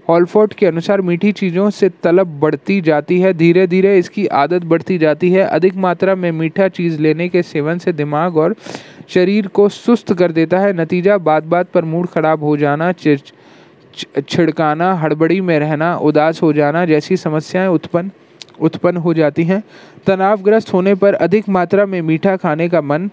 हॉलफोर्ड 0.09 0.55
के 0.55 0.67
अनुसार 0.67 1.01
मीठी 1.01 1.33
चीज़ों 1.33 1.71
से 1.71 1.91
तलब 2.03 2.41
बढ़ती 2.41 2.81
जाती 2.81 3.21
है 3.21 3.35
धीरे 3.35 3.67
धीरे 3.67 3.99
इसकी 3.99 4.27
आदत 4.27 4.65
बढ़ती 4.65 4.99
जाती 4.99 5.33
है। 5.33 5.45
अधिक 5.45 5.77
मात्रा 5.77 6.15
में 6.15 6.33
मीठा 6.33 6.71
चीज़ 6.71 7.01
लेने 7.01 7.29
के 7.29 7.43
सेवन 7.43 7.79
से 7.79 7.93
दिमाग 7.93 8.37
और 8.37 8.57
शरीर 9.09 9.49
को 9.49 9.69
सुस्त 9.69 10.13
कर 10.13 10.33
देता 10.33 10.59
है। 10.59 10.73
नतीजा 10.73 11.21
बात 11.21 11.45
बात 11.45 11.71
पर 11.71 11.85
मूड 11.85 12.07
खराब 12.07 12.45
हो 12.45 12.57
जाना 12.57 12.93
छिड़काना 12.93 14.95
हड़बड़ी 14.95 15.41
में 15.41 15.59
रहना 15.59 15.99
उदास 15.99 16.43
हो 16.43 16.53
जाना 16.53 16.87
जैसी 16.87 17.19
समस्याएँ 17.19 17.69
उत्पन्न 17.69 18.11
उत्पन्न 18.61 18.97
हो 18.97 19.15
जाती 19.15 19.45
हैं। 19.45 19.63
तनावग्रस्त 20.07 20.73
होने 20.73 20.95
पर 20.95 21.15
अधिक 21.15 21.49
मात्रा 21.49 21.87
में 21.87 22.01
मीठा 22.03 22.37
खाने 22.37 22.69
का 22.69 22.81
मन 22.81 23.11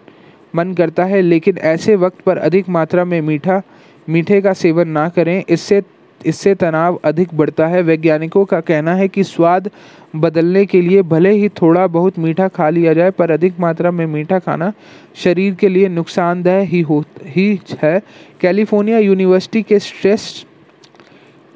मन 0.55 0.73
करता 0.73 1.05
है, 1.05 1.21
लेकिन 1.21 1.57
ऐसे 1.57 1.95
वक्त 1.95 2.21
पर 2.21 2.37
अधिक 2.37 2.69
मात्रा 2.69 3.05
में 3.05 3.21
मीठा, 3.21 3.61
मीठे 4.09 4.41
का 4.41 4.53
सेवन 4.53 4.87
ना 4.87 5.09
करें। 5.09 5.43
इससे 5.49 5.81
इससे 6.25 6.55
तनाव 6.55 6.99
अधिक 7.05 7.33
बढ़ता 7.33 7.67
है। 7.67 7.81
वैज्ञानिकों 7.81 8.45
का 8.45 8.59
कहना 8.59 8.93
है 8.95 9.07
कि 9.07 9.23
स्वाद 9.23 9.69
बदलने 10.15 10.65
के 10.65 10.81
लिए 10.81 11.01
भले 11.01 11.31
ही 11.31 11.49
थोड़ा 11.49 11.87
बहुत 11.87 12.19
मीठा 12.19 12.47
खा 12.47 12.69
लिया 12.69 12.93
जाए, 12.93 13.11
पर 13.11 13.31
अधिक 13.31 13.59
मात्रा 13.59 13.91
में 13.91 14.05
मीठा 14.05 14.39
खाना 14.39 14.73
शरीर 15.15 15.53
के 15.53 15.69
लिए 15.69 15.87
नुकसानदायक 15.87 16.69
ही 16.69 16.81
हो, 16.81 17.03
ही 17.25 17.59
है। 17.83 18.01
कैलिफ़ोर्निया 18.41 18.99
यूनिवर्सिटी 18.99 19.61
के 19.63 19.79
स्ट्रेस 19.79 20.45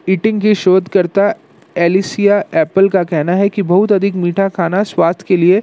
ईटिंग 0.10 0.42
की 0.42 0.56
शोधकर्ता 0.56 1.34
एलिसिया 1.76 2.44
एप्पल 2.56 2.90
का 2.90 3.04
कहना 3.04 3.34
है 3.34 3.50
कि 3.50 3.62
बहुत 3.64 3.92
अधिक 3.92 4.16
मीठा 4.16 4.48
खाना 4.50 4.84
स्वास्थ्य 4.84 5.26
के 5.28 5.38
लिए 5.38 5.62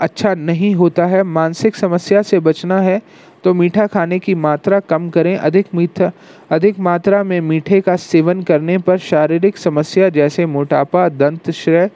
अच्छा 0.00 0.34
नहीं 0.34 0.74
होता 0.74 1.06
है, 1.06 1.22
मानसिक 1.22 1.76
समस्या 1.76 2.22
से 2.22 2.38
बचना 2.40 2.80
है 2.80 3.00
तो 3.44 3.52
मीठा 3.54 3.86
खाने 3.86 4.18
की 4.18 4.34
मात्रा 4.34 4.78
कम 4.80 5.08
करें। 5.10 5.36
अधिक 5.36 5.66
मीठा, 5.74 6.10
अधिक 6.50 6.78
मात्रा 6.78 7.22
में 7.24 7.40
मीठे 7.40 7.80
का 7.80 7.96
सेवन 7.96 8.42
करने 8.42 8.76
पर 8.78 8.98
शारीरिक 8.98 9.56
समस्या 9.56 10.08
जैसे 10.08 10.46
मोटापा, 10.46 11.08
दंत, 11.08 11.50
श्रय, 11.50 11.90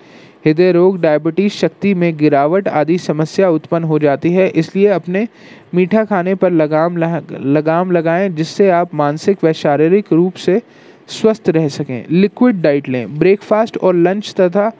हृदय 0.46 0.72
रोग, 0.72 1.00
डायबिटीज़, 1.00 1.52
शक्ति 1.52 1.94
में 1.94 2.16
गिरावट 2.16 2.68
आदि 2.70 2.98
समस्या 2.98 3.48
उत्पन्न 3.50 3.84
हो 3.84 3.98
जाती 3.98 4.32
है। 4.32 4.48
इसलिए 4.50 4.86
अपने 4.88 5.26
मीठा 5.74 6.04
खाने 6.04 6.34
पर 6.34 6.50
लगाम 6.52 6.96
लगाम 6.96 7.90
लगाएँ, 7.92 8.28
जिससे 8.28 8.70
आप 8.70 8.94
मानसिक 8.94 9.44
व 9.44 9.52
शारीरिक 9.54 10.12
रूप 10.12 10.34
से 10.36 10.60
स्वस्थ 11.08 11.48
रह 11.48 11.68
सकें। 11.68 12.04
लिक्विड 12.10 12.60
डाइट 12.62 12.88
लें। 12.88 13.18
ब्रेकफास्ट 13.18 13.76
और 13.76 13.94
लंच 13.94 14.34
तथा 14.40 14.72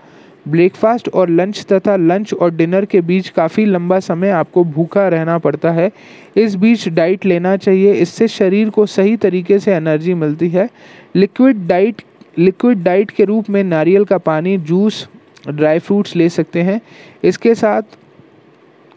ब्रेकफास्ट 0.49 1.09
और 1.09 1.31
लंच 1.31 1.65
तथा 1.73 1.97
लंच 1.97 2.33
और 2.35 2.51
डिनर 2.51 2.85
के 2.85 3.01
बीच 3.01 3.29
काफ़ी 3.29 3.65
लंबा 3.65 3.99
समय 4.01 4.31
आपको 4.31 4.65
भूखा 4.65 5.09
रहना 5.09 5.39
पड़ता 5.39 5.71
है। 5.71 5.91
इस 6.37 6.55
बीच 6.55 6.89
डाइट 6.89 7.27
लेना 7.27 7.57
चाहिए। 7.57 7.93
इससे 7.93 8.29
शरीर 8.29 8.71
को 8.71 8.87
सही 8.87 9.17
तरीके 9.17 9.59
से 9.59 9.75
एनर्जी 9.75 10.15
मिलती 10.15 10.49
है। 10.49 10.69
लिक्विड 11.17 11.67
डाइट 11.67 12.03
लिक्विड 12.39 12.83
डाइट 12.83 13.11
के 13.11 13.25
रूप 13.25 13.51
में 13.51 13.63
नारियल 13.65 14.05
का 14.05 14.19
पानी, 14.19 14.57
जूस, 14.59 15.09
ड्राई 15.49 15.79
फ्रूट्स 15.79 16.17
ले 16.17 16.29
सकते 16.29 16.63
हैं। 16.63 16.81
इसके 17.25 17.55
साथ 17.55 17.83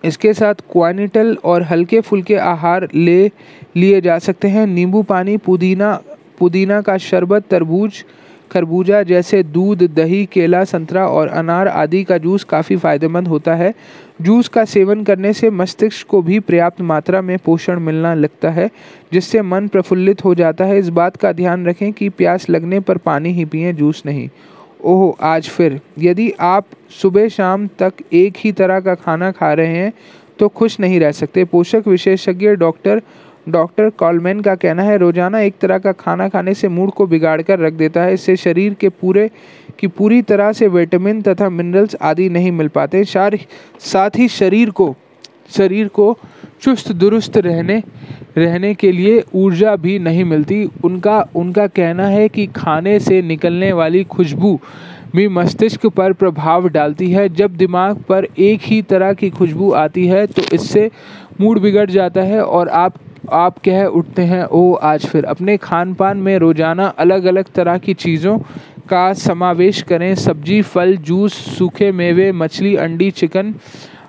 इसके 0.04 0.34
साथ 0.34 0.56
क्वानिटल 0.72 1.38
और 1.44 1.63
हल्के 1.63 2.00
फुल्के 2.02 2.36
आहार 2.36 2.88
ले, 2.96 3.32
लिए 3.76 4.02
जा 4.02 4.17
सकते 4.20 4.48
हैं। 4.48 4.65
नींबू 4.67 5.02
पानी, 5.04 5.38
पुदीना 5.38 6.02
पुदीना 6.42 6.82
का 6.82 6.98
शरबत, 6.98 7.44
तरबूज, 7.50 8.04
खरबूजा 8.52 9.02
जैसे 9.04 9.42
दूध, 9.44 9.84
दही, 9.96 10.26
केला, 10.26 10.64
संतरा 10.64 11.06
और 11.08 11.28
अनार 11.28 11.68
आदि 11.68 12.04
का 12.04 12.18
जूस 12.18 12.44
काफ़ी 12.44 12.78
फ़ायदेमंद 12.78 13.28
होता 13.28 13.54
है। 13.56 13.74
जूस 14.22 14.48
का 14.48 14.66
सेवन 14.66 15.04
करने 15.04 15.34
से 15.34 15.50
मस्तिष्क 15.50 16.08
को 16.08 16.22
भी 16.22 16.40
पर्याप्त 16.40 16.82
मात्रा 16.82 17.22
में 17.22 17.38
पोषण 17.38 17.80
मिलना 17.80 18.14
लगता 18.14 18.50
है, 18.50 18.70
जिससे 19.14 19.42
मन 19.42 19.68
प्रफुल्लित 19.68 20.24
हो 20.26 20.36
जाता 20.36 20.66
है। 20.66 20.80
इस 20.80 20.90
बात 20.90 21.16
का 21.16 21.32
ध्यान 21.32 21.66
रखें 21.66 21.92
कि 21.94 22.10
प्यास 22.10 22.50
लगने 22.50 22.80
पर 22.80 22.98
पानी 22.98 23.30
ही 23.30 23.46
पिए, 23.46 23.74
जूस 23.74 24.04
नहीं। 24.06 24.30
ओह, 24.84 25.16
आज 25.22 25.50
फिर, 25.50 25.80
यदि 26.00 26.32
आप 26.40 26.66
सुबह 27.02 27.28
शाम 27.28 27.68
तक 27.80 27.94
एक 28.14 28.34
ही 28.38 28.52
तरह 28.52 28.80
का 28.80 28.96
खाना 28.96 29.32
खा 29.32 29.54
रहे 29.54 29.78
हैं 29.78 29.94
तो 30.40 30.48
खुश 30.50 30.80
नहीं 30.80 31.00
रह 31.00 31.12
सकते। 31.12 31.44
पोषक 31.46 31.84
विशेषज्ञ 31.88 32.50
डॉक्टर 32.56 33.02
डॉक्टर 33.52 33.90
कॉलमैन 33.98 34.40
का 34.42 34.56
कहना 34.56 34.84
है, 34.84 34.98
रोज़ाना 34.98 35.40
एक 35.42 35.58
तरह 35.62 35.78
का 35.78 35.92
खाना 35.94 36.28
खाने 36.30 36.54
से 36.54 36.68
मूड 36.70 36.92
को 36.92 37.08
बिगाड़ 37.08 37.42
कर 37.42 37.60
रख 37.60 37.74
देता 37.74 38.04
है। 38.04 38.14
इससे 38.14 38.36
शरीर 38.38 38.74
के 38.74 38.90
पूरे, 38.92 39.30
की 39.80 39.88
पूरी 39.90 40.22
तरह 40.24 40.52
से 40.54 40.68
विटामिन 40.70 41.22
तथा 41.22 41.50
मिनरल्स 41.52 41.96
आदि 42.04 42.30
नहीं 42.30 42.52
मिल 42.54 42.68
पाते। 42.70 43.04
साथ 43.04 44.18
ही 44.18 44.28
शरीर 44.30 44.70
को 44.72 44.96
शरीर 45.52 45.88
को 45.90 46.18
चुस्त, 46.62 46.92
दुरुस्त 46.94 47.38
रहने 47.40 47.82
रहने 48.38 48.74
के 48.74 48.92
लिए 48.92 49.24
ऊर्जा 49.36 49.76
भी 49.76 49.98
नहीं 50.00 50.24
मिलती। 50.26 50.64
उनका 50.84 51.20
उनका 51.36 51.66
कहना 51.70 52.06
है 52.08 52.28
कि 52.30 52.46
खाने 52.48 53.00
से 53.00 53.22
निकलने 53.24 53.72
वाली 53.74 54.04
खुशबू 54.06 54.60
भी 55.16 55.28
मस्तिष्क 55.30 55.86
पर 55.88 56.14
प्रभाव 56.14 56.68
डालती 56.70 57.10
है। 57.12 57.28
जब 57.32 57.56
दिमाग 57.58 57.98
पर 58.10 58.28
एक 58.40 58.62
ही 58.64 58.82
तरह 58.84 59.14
की 59.14 59.30
खुशबू 59.32 59.72
आती 59.76 60.06
है 60.08 60.26
तो 60.28 60.42
इससे 60.54 60.90
मूड 61.42 61.60
बिगड़ 61.62 61.90
जाता 61.92 62.22
है 62.24 62.42
और 62.42 62.70
आप 62.70 62.94
आप 63.30 63.58
कह 63.58 63.84
उठते 63.86 64.22
हैं, 64.22 64.44
ओ, 64.46 64.74
आज 64.74 65.06
फिर 65.06 65.26
अपने 65.26 65.58
खान 65.58 65.94
पान 65.94 66.18
में 66.18 66.38
रोज़ाना 66.38 66.88
अलग 66.88 67.26
अलग 67.26 67.46
तरह 67.56 67.78
की 67.78 67.94
चीज़ों 67.94 68.38
का 68.90 69.14
समावेश 69.14 69.82
करें। 69.82 70.16
सब्ज़ी, 70.16 70.62
फल, 70.62 70.96
जूस, 70.98 71.34
सूखे 71.58 71.92
मेवे, 71.92 72.32
मछली, 72.32 72.76
अंडी, 72.76 73.12
चिकन, 73.12 73.54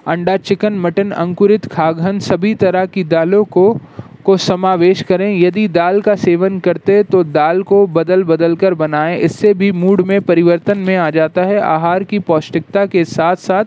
अंडा, 0.07 0.37
चिकन, 0.37 0.73
मटन, 0.73 1.11
अंकुरित 1.11 1.67
खाघन 1.67 2.19
सभी 2.19 2.55
तरह 2.55 2.87
की 2.87 3.05
दालों 3.05 3.45
को 3.45 3.81
को 4.25 4.37
समावेश 4.39 5.03
करें। 5.03 5.31
यदि 5.39 5.67
दाल 5.71 6.01
का 6.01 6.15
सेवन 6.17 6.59
करते 6.61 7.03
तो 7.03 7.23
दाल 7.25 7.63
को 7.63 7.87
बदल 7.89 8.23
बदल 8.25 8.55
कर 8.57 8.75
बनाएँ। 8.75 9.19
इससे 9.19 9.53
भी 9.55 9.71
मूड 9.73 10.01
में 10.01 10.21
परिवर्तन 10.23 10.79
में 10.79 10.97
आ 10.97 11.09
जाता 11.11 11.43
है। 11.43 11.59
आहार 11.61 12.05
की 12.05 12.19
पौष्टिकता 12.21 12.87
के 12.87 13.05
साथ 13.07 13.37
साथ 13.39 13.65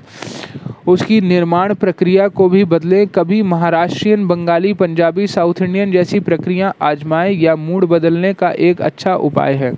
उसकी 0.88 1.20
निर्माण 1.22 1.74
प्रक्रिया 1.74 2.28
को 2.30 2.48
भी 2.50 2.64
बदलें। 2.66 3.06
कभी 3.08 3.42
महाराष्ट्रियन, 3.44 4.28
बंगाली, 4.28 4.74
पंजाबी, 4.76 5.28
साउथ 5.28 5.62
इंडियन 5.62 5.92
जैसी 5.92 6.20
प्रक्रिया 6.22 6.74
आजमाएँ 6.82 7.36
या 7.36 7.56
मूड 7.58 7.86
बदलने 7.88 8.34
का 8.34 8.52
एक 8.52 8.82
अच्छा 8.82 9.16
उपाय 9.16 9.54
है। 9.54 9.74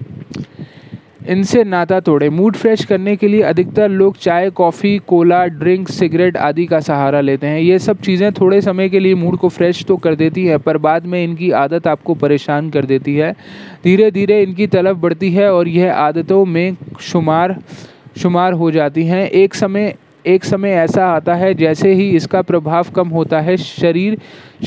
इनसे 1.28 1.64
नाता 1.64 2.00
तोड़े। 2.00 2.30
मूड 2.30 2.56
फ्रेश 2.56 2.84
करने 2.86 3.16
के 3.16 3.28
लिए 3.28 3.42
अधिकतर 3.44 3.90
लोग 3.90 4.18
चाय 4.18 4.50
कॉफ़ी 4.50 4.98
कोला 5.08 5.44
ड्रिंक 5.46 5.88
सिगरेट 5.90 6.38
आदि 6.38 6.66
का 6.66 6.80
सहारा 6.80 7.22
लेते 7.22 7.48
हैं। 7.48 7.60
ये 7.60 7.80
सब 7.80 8.02
चीज़ें 8.02 8.32
थोड़े 8.32 8.62
समय 8.62 8.90
के 8.90 9.00
लिए 9.00 9.16
मूड 9.16 9.38
को 9.38 9.50
फ्रेश 9.50 9.84
तो 9.86 9.98
कर 9.98 10.16
देती 10.16 10.46
है, 10.46 10.58
पर 10.58 10.78
बाद 10.78 11.06
में 11.06 11.24
इनकी 11.24 11.52
आदत 11.54 11.88
आपको 11.88 12.16
परेशान 12.16 12.70
कर 12.70 12.86
देती 12.86 13.16
है। 13.16 13.32
धीरे 13.84 14.10
धीरे 14.12 14.42
इनकी 14.44 14.68
तलब 14.70 15.02
बढ़ती 15.02 15.32
है 15.32 15.52
और 15.54 15.68
यह 15.68 15.94
आदतों 15.96 16.44
में 16.46 16.76
शुमार 17.02 17.60
शुमार 18.18 18.54
हो 18.54 18.72
जाती 18.72 19.06
हैं। 19.06 19.30
एक 19.30 19.54
समय 19.56 19.94
एक 20.28 20.46
समय 20.46 20.72
ऐसा 20.76 21.06
आता 21.08 21.36
है 21.36 21.54
जैसे 21.54 21.94
ही 21.94 22.10
इसका 22.16 22.42
प्रभाव 22.42 22.90
कम 22.96 23.08
होता 23.10 23.40
है, 23.42 23.56
शरीर 23.58 24.18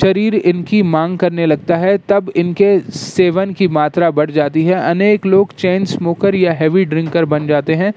शरीर 0.01 0.35
इनकी 0.35 0.83
मांग 0.83 1.19
करने 1.19 1.47
लगता 1.47 1.77
है, 1.77 1.97
तब 2.09 2.31
इनके 2.37 2.79
सेवन 2.91 3.53
की 3.53 3.69
मात्रा 3.69 4.11
बढ़ 4.11 4.31
जाती 4.31 4.65
है। 4.65 4.75
अनेक 4.81 5.27
लोग 5.27 5.55
चेन 5.55 5.85
स्मोकर 5.85 6.35
या 6.35 6.53
हैवी 6.53 6.85
ड्रिंकर 6.85 7.25
बन 7.25 7.47
जाते 7.47 7.75
हैं। 7.75 7.93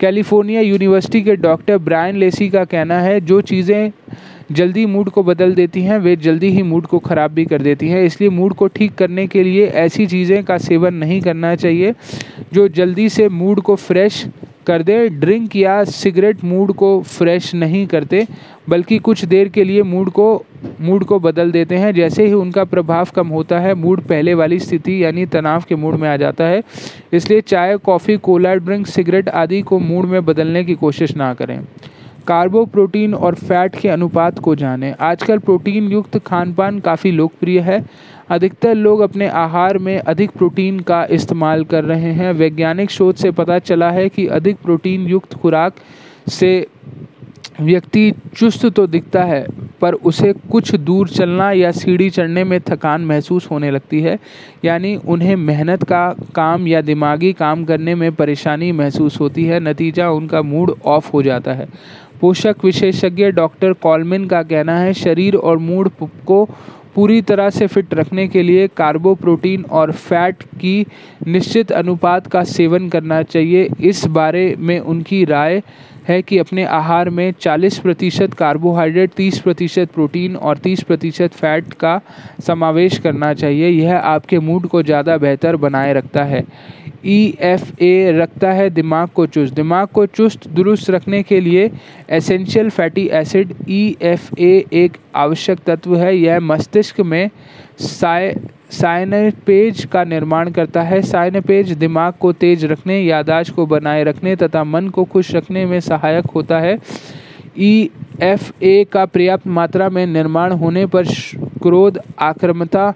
कैलिफ़ोर्निया 0.00 0.60
यूनिवर्सिटी 0.60 1.22
के 1.22 1.36
डॉक्टर 1.36 1.78
ब्रायन 1.80 2.16
लेसी 2.16 2.48
का 2.48 2.64
कहना 2.64 3.00
है, 3.00 3.20
जो 3.20 3.40
चीज़ें 3.42 3.90
जल्दी 4.50 4.84
मूड 4.86 5.08
को 5.10 5.22
बदल 5.22 5.54
देती 5.54 5.82
हैं, 5.82 5.98
वे 5.98 6.16
जल्दी 6.16 6.48
ही 6.50 6.62
मूड 6.62 6.86
को 6.86 6.98
ख़राब 6.98 7.30
भी 7.30 7.44
कर 7.44 7.62
देती 7.62 7.88
हैं। 7.88 8.02
इसलिए 8.04 8.30
मूड 8.30 8.54
को 8.54 8.66
ठीक 8.68 8.94
करने 8.94 9.26
के 9.26 9.42
लिए 9.44 9.66
ऐसी 9.66 10.06
चीज़ें 10.06 10.42
का 10.44 10.58
सेवन 10.58 10.94
नहीं 10.94 11.20
करना 11.20 11.54
चाहिए 11.56 11.94
जो 12.52 12.68
जल्दी 12.70 13.08
से 13.08 13.28
मूड 13.30 13.60
को 13.60 13.76
फ्रेश 13.76 14.24
कर 14.66 14.82
दे। 14.82 15.08
ड्रिंक 15.10 15.56
या 15.56 15.82
सिगरेट 15.84 16.44
मूड 16.44 16.72
को 16.72 17.00
फ्रेश 17.02 17.54
नहीं 17.54 17.86
करते, 17.86 18.26
बल्कि 18.68 18.98
कुछ 18.98 19.24
देर 19.24 19.48
के 19.48 19.64
लिए 19.64 19.82
मूड 19.82 20.10
को 20.10 20.44
मूड 20.80 21.04
को 21.04 21.18
बदल 21.20 21.50
देते 21.52 21.76
हैं। 21.76 21.92
जैसे 21.94 22.26
ही 22.26 22.32
उनका 22.32 22.64
प्रभाव 22.64 23.08
कम 23.16 23.28
होता 23.28 23.58
है, 23.60 23.74
मूड 23.74 24.00
पहले 24.00 24.34
वाली 24.34 24.58
स्थिति 24.58 25.02
यानी 25.04 25.26
तनाव 25.26 25.64
के 25.68 25.76
मूड 25.76 25.94
में 25.94 26.08
आ 26.08 26.16
जाता 26.16 26.44
है। 26.44 26.62
इसलिए 27.12 27.40
चाय, 27.40 27.76
कॉफ़ी, 27.76 28.16
कोला, 28.16 28.54
ड्रिंक, 28.54 28.86
सिगरेट 28.86 29.28
आदि 29.28 29.62
को 29.62 29.78
मूड 29.78 30.06
में 30.06 30.24
बदलने 30.24 30.64
की 30.64 30.74
कोशिश 30.76 31.16
ना 31.16 31.32
करें। 31.34 31.60
कार्बो 32.28 32.64
प्रोटीन 32.64 33.14
और 33.14 33.34
फैट 33.34 33.76
के 33.76 33.88
अनुपात 33.88 34.38
को 34.38 34.54
जानें। 34.54 34.94
आजकल 35.00 35.38
प्रोटीन 35.38 35.90
युक्त 35.92 36.18
खान 36.18 36.52
पान 36.54 36.78
काफ़ी 36.80 37.10
लोकप्रिय 37.10 37.60
है। 37.60 37.84
अधिकतर 38.30 38.74
लोग 38.74 39.00
अपने 39.00 39.28
आहार 39.28 39.78
में 39.78 39.96
अधिक 39.98 40.30
प्रोटीन 40.30 40.80
का 40.80 41.04
इस्तेमाल 41.10 41.64
कर 41.64 41.84
रहे 41.84 42.12
हैं। 42.12 42.32
वैज्ञानिक 42.32 42.90
शोध 42.90 43.14
से 43.14 43.30
पता 43.30 43.58
चला 43.58 43.90
है 43.90 44.08
कि 44.08 44.26
अधिक 44.26 44.56
प्रोटीन 44.56 45.06
युक्त 45.06 45.34
खुराक 45.34 45.74
से 46.30 46.66
व्यक्ति 47.60 48.10
चुस्त 48.36 48.66
तो 48.66 48.86
दिखता 48.86 49.22
है, 49.22 49.46
पर 49.80 49.94
उसे 49.94 50.32
कुछ 50.32 50.74
दूर 50.74 51.08
चलना 51.08 51.50
या 51.52 51.70
सीढ़ी 51.70 52.08
चढ़ने 52.10 52.44
में 52.44 52.60
थकान 52.60 53.04
महसूस 53.04 53.50
होने 53.50 53.70
लगती 53.70 54.00
है। 54.00 54.18
यानी 54.64 54.94
उन्हें 54.96 55.34
मेहनत 55.36 55.82
का 55.82 56.08
काम 56.34 56.66
या 56.68 56.80
दिमागी 56.80 57.32
काम 57.32 57.64
करने 57.64 57.94
में 57.94 58.12
परेशानी 58.12 58.70
महसूस 58.72 59.20
होती 59.20 59.44
है। 59.44 59.60
नतीजा 59.60 60.10
उनका 60.10 60.42
मूड 60.42 60.74
ऑफ़ 60.84 61.10
हो 61.12 61.22
जाता 61.22 61.52
है। 61.52 61.68
पोषक 62.20 62.64
विशेषज्ञ 62.64 63.30
डॉक्टर 63.32 63.72
कॉलमिन 63.82 64.26
का 64.26 64.42
कहना 64.44 64.78
है, 64.78 64.92
शरीर 64.94 65.36
और 65.36 65.58
मूड 65.58 65.90
को 66.26 66.44
पूरी 66.94 67.20
तरह 67.22 67.50
से 67.50 67.66
फिट 67.66 67.92
रखने 67.94 68.26
के 68.28 68.42
लिए 68.42 68.66
कार्बो 68.68 69.14
प्रोटीन 69.14 69.64
और 69.70 69.92
फैट 69.92 70.42
की 70.60 70.86
निश्चित 71.26 71.72
अनुपात 71.72 72.26
का 72.26 72.42
सेवन 72.44 72.88
करना 72.88 73.22
चाहिए। 73.24 73.68
इस 73.80 74.04
बारे 74.08 74.54
में 74.58 74.78
उनकी 74.80 75.24
राय 75.24 75.62
है 76.08 76.20
कि 76.22 76.38
अपने 76.38 76.64
आहार 76.64 77.10
में 77.10 77.32
40 77.32 77.78
प्रतिशत 77.78 78.34
कार्बोहाइड्रेट 78.34 79.12
30 79.12 79.38
प्रतिशत 79.38 79.90
प्रोटीन 79.94 80.36
और 80.36 80.58
30 80.58 80.82
प्रतिशत 80.82 81.34
फैट 81.34 81.72
का 81.74 82.00
समावेश 82.46 82.98
करना 82.98 83.32
चाहिए। 83.34 83.68
यह 83.68 83.96
आपके 83.96 84.38
मूड 84.38 84.66
को 84.66 84.82
ज़्यादा 84.82 85.16
बेहतर 85.16 85.56
बनाए 85.56 85.92
रखता 85.92 86.24
है। 86.24 86.44
ई 87.06 87.34
एफ़ 87.40 87.72
ए 87.82 88.12
रखता 88.12 88.52
है, 88.52 88.68
दिमाग 88.70 89.08
को 89.08 89.26
चुस्त। 89.26 89.54
दिमाग 89.54 89.88
को 89.88 90.04
चुस्त, 90.06 90.48
दुरुस्त 90.48 90.90
रखने 90.90 91.22
के 91.22 91.40
लिए 91.40 91.70
essential 92.10 92.70
fatty 92.70 93.06
acid 93.12 93.54
E 93.68 93.96
F 94.02 94.30
A 94.38 94.64
एक 94.72 94.96
आवश्यक 95.14 95.58
तत्व 95.66 95.96
है। 95.96 96.16
यह 96.16 96.40
मस्तिष्क 96.40 97.00
में 97.00 97.30
साय 97.78 98.34
साइनपेज 98.70 99.84
का 99.84 100.04
निर्माण 100.04 100.50
करता 100.50 100.82
है। 100.82 101.00
साइनपेज 101.02 101.72
दिमाग 101.72 102.14
को 102.20 102.32
तेज 102.32 102.64
रखने 102.64 103.00
यादाश्त 103.00 103.54
को 103.54 103.66
बनाए 103.66 104.02
रखने 104.04 104.34
तथा 104.36 104.64
मन 104.64 104.88
को 104.88 105.04
खुश 105.04 105.34
रखने 105.34 105.64
में 105.66 105.78
सहायक 105.80 106.26
होता 106.26 106.58
है। 106.58 106.78
ई 107.58 107.90
एफ़ 108.22 108.52
ए 108.62 108.84
का 108.92 109.04
पर्याप्त 109.04 109.46
मात्रा 109.46 109.88
में 109.88 110.06
निर्माण 110.06 110.52
होने 110.52 110.86
पर 110.86 111.06
क्रोध 111.62 111.98
आक्रमता 112.18 112.92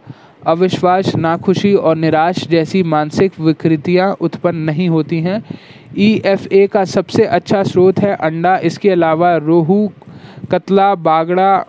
अविश्वास 0.47 1.15
नाखुशी 1.17 1.75
और 1.75 1.97
निराश 1.97 2.47
जैसी 2.49 2.83
मानसिक 2.85 3.41
विकृतियाँ 3.41 4.11
उत्पन्न 4.21 4.59
नहीं 4.61 4.89
होती 4.89 5.21
हैं। 5.21 5.43
ई 5.99 6.11
एफ़ 6.27 6.47
ए 6.49 6.67
का 6.67 6.85
सबसे 6.87 7.25
अच्छा 7.27 7.63
स्रोत 7.63 7.99
है 7.99 8.15
अंडा। 8.17 8.57
इसके 8.65 8.91
अलावा 8.91 9.37
रोहू 9.37 9.87
कतला 10.53 10.95
बागड़ा 10.95 11.65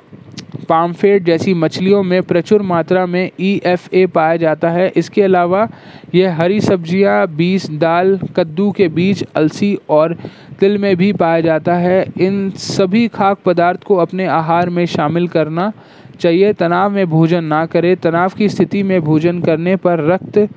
पामफेट 0.69 1.23
जैसी 1.23 1.53
मछलियों 1.53 2.01
में 2.03 2.21
प्रचुर 2.23 2.61
मात्रा 2.61 3.05
में 3.05 3.29
ई 3.39 3.59
एफ़ 3.65 3.87
ए 3.95 4.05
पाया 4.07 4.35
जाता 4.37 4.69
है। 4.69 4.91
इसके 4.97 5.21
अलावा 5.21 5.67
यह 6.15 6.35
हरी 6.35 6.59
सब्ज़ियाँ, 6.61 7.27
बीज 7.27 7.69
दाल 7.71 8.17
कद्दू 8.35 8.69
के 8.71 8.87
बीज 8.89 9.25
अलसी 9.35 9.77
और 9.89 10.15
तिल 10.59 10.77
में 10.77 10.95
भी 10.97 11.11
पाया 11.13 11.41
जाता 11.41 11.75
है। 11.75 12.05
इन 12.21 12.49
सभी 12.57 13.07
खाद्य 13.07 13.41
पदार्थ 13.45 13.83
को 13.83 13.95
अपने 13.97 14.25
आहार 14.27 14.69
में 14.69 14.85
शामिल 14.85 15.27
करना 15.27 15.71
चाहिए, 16.19 16.53
तनाव 16.53 16.91
में 16.91 17.05
भोजन 17.09 17.43
ना 17.43 17.65
करें। 17.65 17.95
तनाव 17.95 18.29
की 18.29 18.49
स्थिति 18.49 18.83
में 18.83 19.01
भोजन 19.01 19.41
करने 19.41 19.75
पर 19.75 20.03
रक्त 20.11 20.47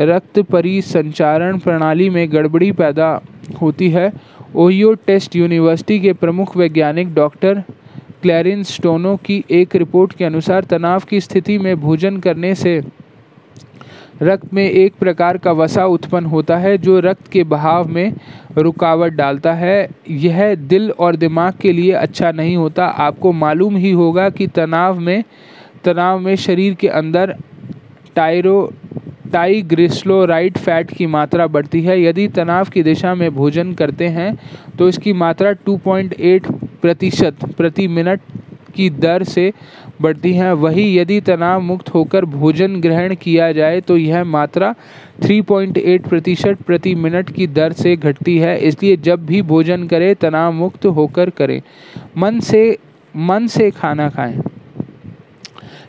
रक्त 0.00 0.38
परिसंचारण 0.40 1.58
प्रणाली 1.58 2.08
में 2.10 2.32
गड़बड़ी 2.32 2.70
पैदा 2.72 3.20
होती 3.62 3.90
है। 3.90 4.12
ओहियो 4.56 4.92
टेस्ट 5.06 5.36
यूनिवर्सिटी 5.36 5.98
के 6.00 6.12
प्रमुख 6.12 6.56
वैज्ञानिक 6.56 7.14
डॉक्टर 7.14 7.62
क्लैरिन 8.22 8.62
स्टोनो 8.62 9.16
की 9.16 9.44
एक 9.50 9.76
रिपोर्ट 9.76 10.12
के 10.12 10.24
अनुसार, 10.24 10.64
तनाव 10.64 11.00
की 11.00 11.20
स्थिति 11.20 11.58
में 11.58 11.80
भोजन 11.80 12.16
करने 12.16 12.54
से 12.54 12.80
रक्त 14.22 14.52
में 14.54 14.70
एक 14.70 14.94
प्रकार 15.00 15.38
का 15.38 15.52
वसा 15.52 15.84
उत्पन्न 15.86 16.26
होता 16.26 16.56
है, 16.56 16.76
जो 16.78 16.98
रक्त 17.00 17.28
के 17.28 17.44
बहाव 17.44 17.88
में 17.88 18.12
रुकावट 18.58 19.12
डालता 19.12 19.52
है। 19.52 19.88
यह 20.10 20.54
दिल 20.54 20.90
और 20.90 21.16
दिमाग 21.16 21.54
के 21.60 21.72
लिए 21.72 21.92
अच्छा 21.92 22.32
नहीं 22.32 22.56
होता। 22.56 22.86
आपको 22.86 23.32
मालूम 23.32 23.76
ही 23.76 23.90
होगा 23.92 24.28
कि 24.30 24.46
तनाव 24.46 24.98
में 25.00 25.22
तनाव 25.84 26.18
में 26.18 26.34
शरीर 26.36 26.74
के 26.74 26.88
अंदर 26.88 27.34
टायरो, 28.16 28.72
टाइग्रिस्लोराइड 29.32 30.58
फैट 30.58 30.90
की 30.90 31.06
मात्रा 31.06 31.46
बढ़ती 31.46 31.82
है। 31.82 32.00
यदि 32.02 32.26
तनाव 32.28 32.68
की 32.68 32.82
दिशा 32.82 33.14
में 33.14 33.30
भोजन 33.34 33.72
करते 33.74 34.08
हैं 34.08 34.34
तो 34.78 34.88
इसकी 34.88 35.12
मात्रा 35.12 35.52
2.8 35.66 36.50
प्रतिशत 36.82 37.44
प्रति 37.58 37.86
मिनट 37.88 38.20
की 38.74 38.88
दर 38.90 39.22
से 39.24 39.52
बढ़ती 40.00 40.32
हैं। 40.32 40.52
वही 40.54 40.98
यदि 40.98 41.20
तनाव 41.20 41.60
मुक्त 41.60 41.88
होकर 41.88 42.24
भोजन 42.24 42.80
ग्रहण 42.80 43.14
किया 43.14 43.50
जाए 43.52 43.80
तो 43.80 43.96
यह 43.96 44.24
मात्रा 44.26 44.74
3.8 45.22 46.08
प्रतिशत 46.08 46.62
प्रति 46.66 46.94
मिनट 46.94 47.30
की 47.30 47.46
दर 47.48 47.72
से 47.72 47.96
घटती 47.96 48.38
है। 48.38 48.58
इसलिए 48.58 48.96
जब 48.98 49.26
भी 49.26 49.42
भोजन 49.44 49.86
करें 49.86 50.14
तनाव 50.14 50.52
मुक्त 50.52 50.86
होकर 50.86 51.30
करें। 51.30 51.60
मन 52.18 52.40
से 52.40 52.78
मन 53.14 53.46
से 53.46 53.70
खाना 53.70 54.08
खाएँ। 54.08 54.40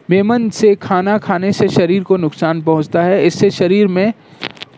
बेमन 0.09 0.49
से 0.49 0.74
खाना 0.76 1.18
खाने 1.18 1.51
से 1.51 1.68
शरीर 1.70 2.03
को 2.03 2.18
नुकसान 2.18 2.62
पहुँचता 2.62 3.03
है। 3.03 3.26
इससे 3.26 3.49
शरीर 3.49 3.88
में 3.88 4.14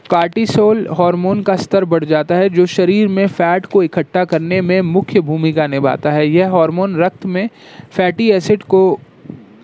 कार्टिसोल 0.10 0.86
हार्मोन 0.92 1.42
का 1.42 1.56
स्तर 1.56 1.86
बढ़ 1.86 2.04
जाता 2.06 2.36
है, 2.36 2.50
जो 2.50 2.66
शरीर 2.66 3.08
में 3.08 3.26
फैट 3.28 3.66
को 3.66 3.84
इकट्ठा 3.84 4.24
करने 4.26 4.60
में 4.62 4.82
मुख्य 4.82 5.20
भूमिका 5.22 5.68
निभाता 5.68 6.12
है। 6.12 6.28
यह 6.28 6.52
हार्मोन 6.52 6.96
रक्त 6.96 7.26
में 7.26 7.50
फैटी 7.92 8.30
एसिड 8.32 8.64
को 8.64 9.00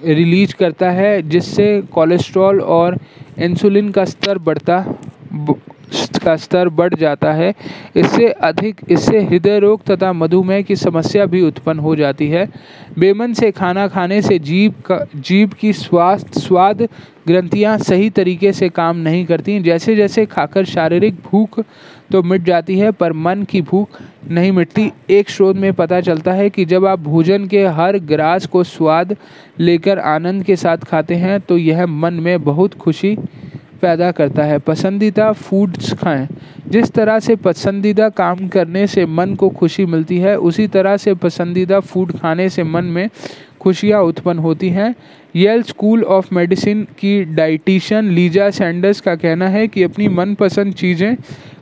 रिलीज़ 0.05 0.55
करता 0.55 0.89
है, 0.91 1.21
जिससे 1.21 1.81
कोलेस्ट्रॉल 1.93 2.61
और 2.61 2.97
इंसुलिन 3.39 3.89
का 3.89 4.05
स्तर 4.05 4.37
बढ़ता 4.37 4.83
का 6.23 6.35
स्तर 6.35 6.69
बढ़ 6.69 6.93
जाता 6.93 7.31
है। 7.33 7.53
इससे 7.95 8.27
अधिक, 8.27 8.81
इससे 8.89 9.19
हृदय 9.21 9.59
रोग 9.59 9.83
तथा 9.83 10.11
मधुमेह 10.13 10.61
की 10.61 10.75
समस्या 10.75 11.25
भी 11.25 11.41
उत्पन्न 11.41 11.79
हो 11.79 11.95
जाती 11.95 12.27
है। 12.27 12.45
बेमन 12.99 13.33
से 13.33 13.51
खाना 13.51 13.87
खाने 13.87 14.21
से 14.21 14.39
जीव 14.39 14.73
का 14.85 14.99
जीव 15.15 15.51
की 15.59 15.73
स्वास्थ्य, 15.73 16.39
स्वाद 16.39 16.87
ग्रंथियाँ 17.27 17.77
सही 17.77 18.09
तरीके 18.09 18.53
से 18.53 18.69
काम 18.69 18.97
नहीं 18.97 19.25
करती। 19.25 19.59
जैसे 19.59 19.95
जैसे 19.95 20.25
खाकर 20.25 20.65
शारीरिक 20.65 21.15
भूख 21.25 21.59
तो 22.11 22.23
मिट 22.23 22.41
जाती 22.41 22.77
है, 22.79 22.91
पर 22.91 23.13
मन 23.13 23.43
की 23.43 23.61
भूख 23.61 23.99
नहीं 24.31 24.51
मिटती। 24.51 24.91
एक 25.09 25.29
शोध 25.29 25.57
में 25.57 25.71
पता 25.73 25.99
चलता 26.01 26.33
है 26.33 26.49
कि 26.49 26.65
जब 26.65 26.85
आप 26.85 26.99
भोजन 26.99 27.45
के 27.47 27.65
हर 27.67 27.97
ग्रास 27.99 28.45
को 28.45 28.63
स्वाद 28.63 29.15
लेकर 29.59 29.99
आनंद 29.99 30.43
के 30.43 30.55
साथ 30.55 30.77
खाते 30.77 31.15
हैं 31.15 31.39
तो 31.39 31.57
यह 31.57 31.85
मन 31.85 32.13
में 32.13 32.43
बहुत 32.43 32.73
खुशी 32.73 33.15
पैदा 33.81 34.11
करता 34.11 34.43
है। 34.43 34.57
पसंदीदा 34.59 35.31
फूड्स 35.31 35.93
खाएँ। 35.93 36.27
जिस 36.67 36.91
तरह 36.91 37.19
से 37.19 37.35
पसंदीदा 37.35 38.09
काम 38.11 38.47
करने 38.47 38.85
से 38.87 39.05
मन 39.05 39.35
को 39.35 39.49
खुशी 39.49 39.85
मिलती 39.85 40.17
है, 40.17 40.37
उसी 40.37 40.67
तरह 40.67 40.97
से 40.97 41.13
पसंदीदा 41.15 41.79
फ़ूड 41.79 42.11
खाने 42.11 42.49
से 42.49 42.63
मन 42.63 42.85
में 42.85 43.09
खुशियाँ 43.59 44.01
उत्पन्न 44.01 44.39
होती 44.39 44.69
हैं। 44.69 44.95
येल 45.35 45.63
स्कूल 45.63 46.03
ऑफ़ 46.03 46.27
मेडिसिन 46.33 46.83
की 46.99 47.23
डाइटिशियन 47.25 48.09
लीजा 48.09 48.49
सैंडर्स 48.49 49.01
का 49.01 49.15
कहना 49.15 49.47
है 49.47 49.67
कि 49.67 49.83
अपनी 49.83 50.07
मनपसंद 50.07 50.73
चीज़ें 50.73 51.15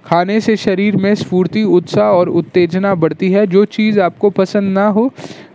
खाने 0.07 0.39
से 0.41 0.55
शरीर 0.55 0.95
में 0.95 1.13
स्फूर्ति, 1.15 1.63
उत्साह 1.63 2.09
और 2.09 2.29
उत्तेजना 2.29 2.93
बढ़ती 2.95 3.31
है। 3.31 3.45
जो 3.47 3.63
चीज़ 3.65 3.99
आपको 3.99 4.29
पसंद 4.29 4.73
ना 4.73 4.87
हो, 4.87 5.09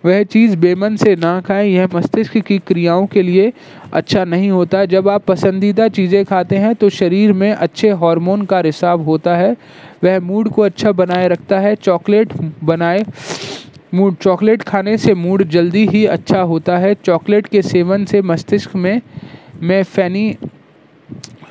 वह 0.04 0.22
चीज़ 0.24 0.56
बेमन 0.56 0.96
से 0.96 1.14
ना 1.16 1.40
खाएँ। 1.40 1.68
यह 1.68 1.88
मस्तिष्क 1.94 2.38
की 2.38 2.58
क्रियाओं 2.58 3.06
के 3.06 3.22
लिए 3.22 3.52
अच्छा 3.92 4.24
नहीं 4.24 4.50
होता। 4.50 4.84
जब 4.84 5.08
आप 5.08 5.24
पसंदीदा 5.24 5.88
चीज़ें 5.88 6.24
खाते 6.24 6.56
हैं 6.56 6.74
तो 6.74 6.88
शरीर 6.90 7.32
में 7.32 7.52
अच्छे 7.52 7.90
हार्मोन 7.94 8.44
का 8.44 8.60
रिसाव 8.60 9.02
होता 9.02 9.36
है। 9.36 9.56
वह 10.04 10.20
मूड 10.20 10.48
को 10.48 10.62
अच्छा 10.62 10.92
बनाए 10.92 11.28
रखता 11.28 11.58
है। 11.60 11.74
चॉकलेट 11.74 12.32
बनाए, 12.64 13.04
मूड, 13.94 14.16
चॉकलेट 14.16 14.62
खाने 14.62 14.96
से 14.98 15.14
मूड 15.14 15.48
जल्दी 15.48 15.86
ही 15.86 16.04
अच्छा 16.06 16.40
होता 16.42 16.78
है। 16.78 16.94
चॉकलेट 16.94 17.46
के 17.46 17.62
सेवन 17.62 18.04
से 18.04 18.22
मस्तिष्क 18.22 18.76
में 18.76 19.00
में 19.62 19.82
फैनी 19.82 20.34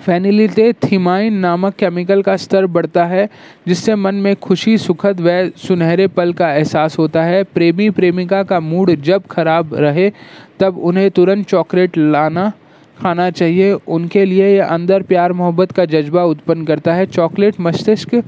फेनिलिथिमाइन 0.06 1.34
नामक 1.34 1.76
केमिकल 1.76 2.22
का 2.22 2.36
स्तर 2.38 2.66
बढ़ता 2.66 3.06
है, 3.06 3.30
जिससे 3.68 3.96
मन 3.96 4.16
में 4.16 4.36
खुशी, 4.36 4.78
सुखद 4.78 5.22
व 5.22 5.52
सुनहरे 5.58 6.08
पल 6.08 6.34
का 6.34 6.54
एहसास 6.54 6.98
होता 7.00 7.24
है। 7.24 7.44
प्रेमी 7.44 7.90
प्रेमिका 7.90 8.44
का 8.44 8.60
मूड 8.60 8.96
जब 8.96 9.24
खराब 9.32 9.76
रहे, 9.76 10.12
तब 10.60 10.78
उन्हें 10.78 11.12
तुरंत 11.12 11.48
चॉकलेट 11.48 11.98
लाना 11.98 12.52
खाना 13.00 13.30
चाहिए। 13.30 13.72
उनके 13.74 14.26
लिए 14.26 14.58
यह 14.58 14.66
अंदर 14.66 15.02
प्यार, 15.02 15.34
मोहब्बत 15.34 15.72
का 15.72 15.86
जज्बा 15.86 16.24
उत्पन्न 16.24 16.66
करता 16.66 16.94
है। 16.94 17.06
चॉकलेट 17.06 17.56
मस्तिष्क 17.60 18.24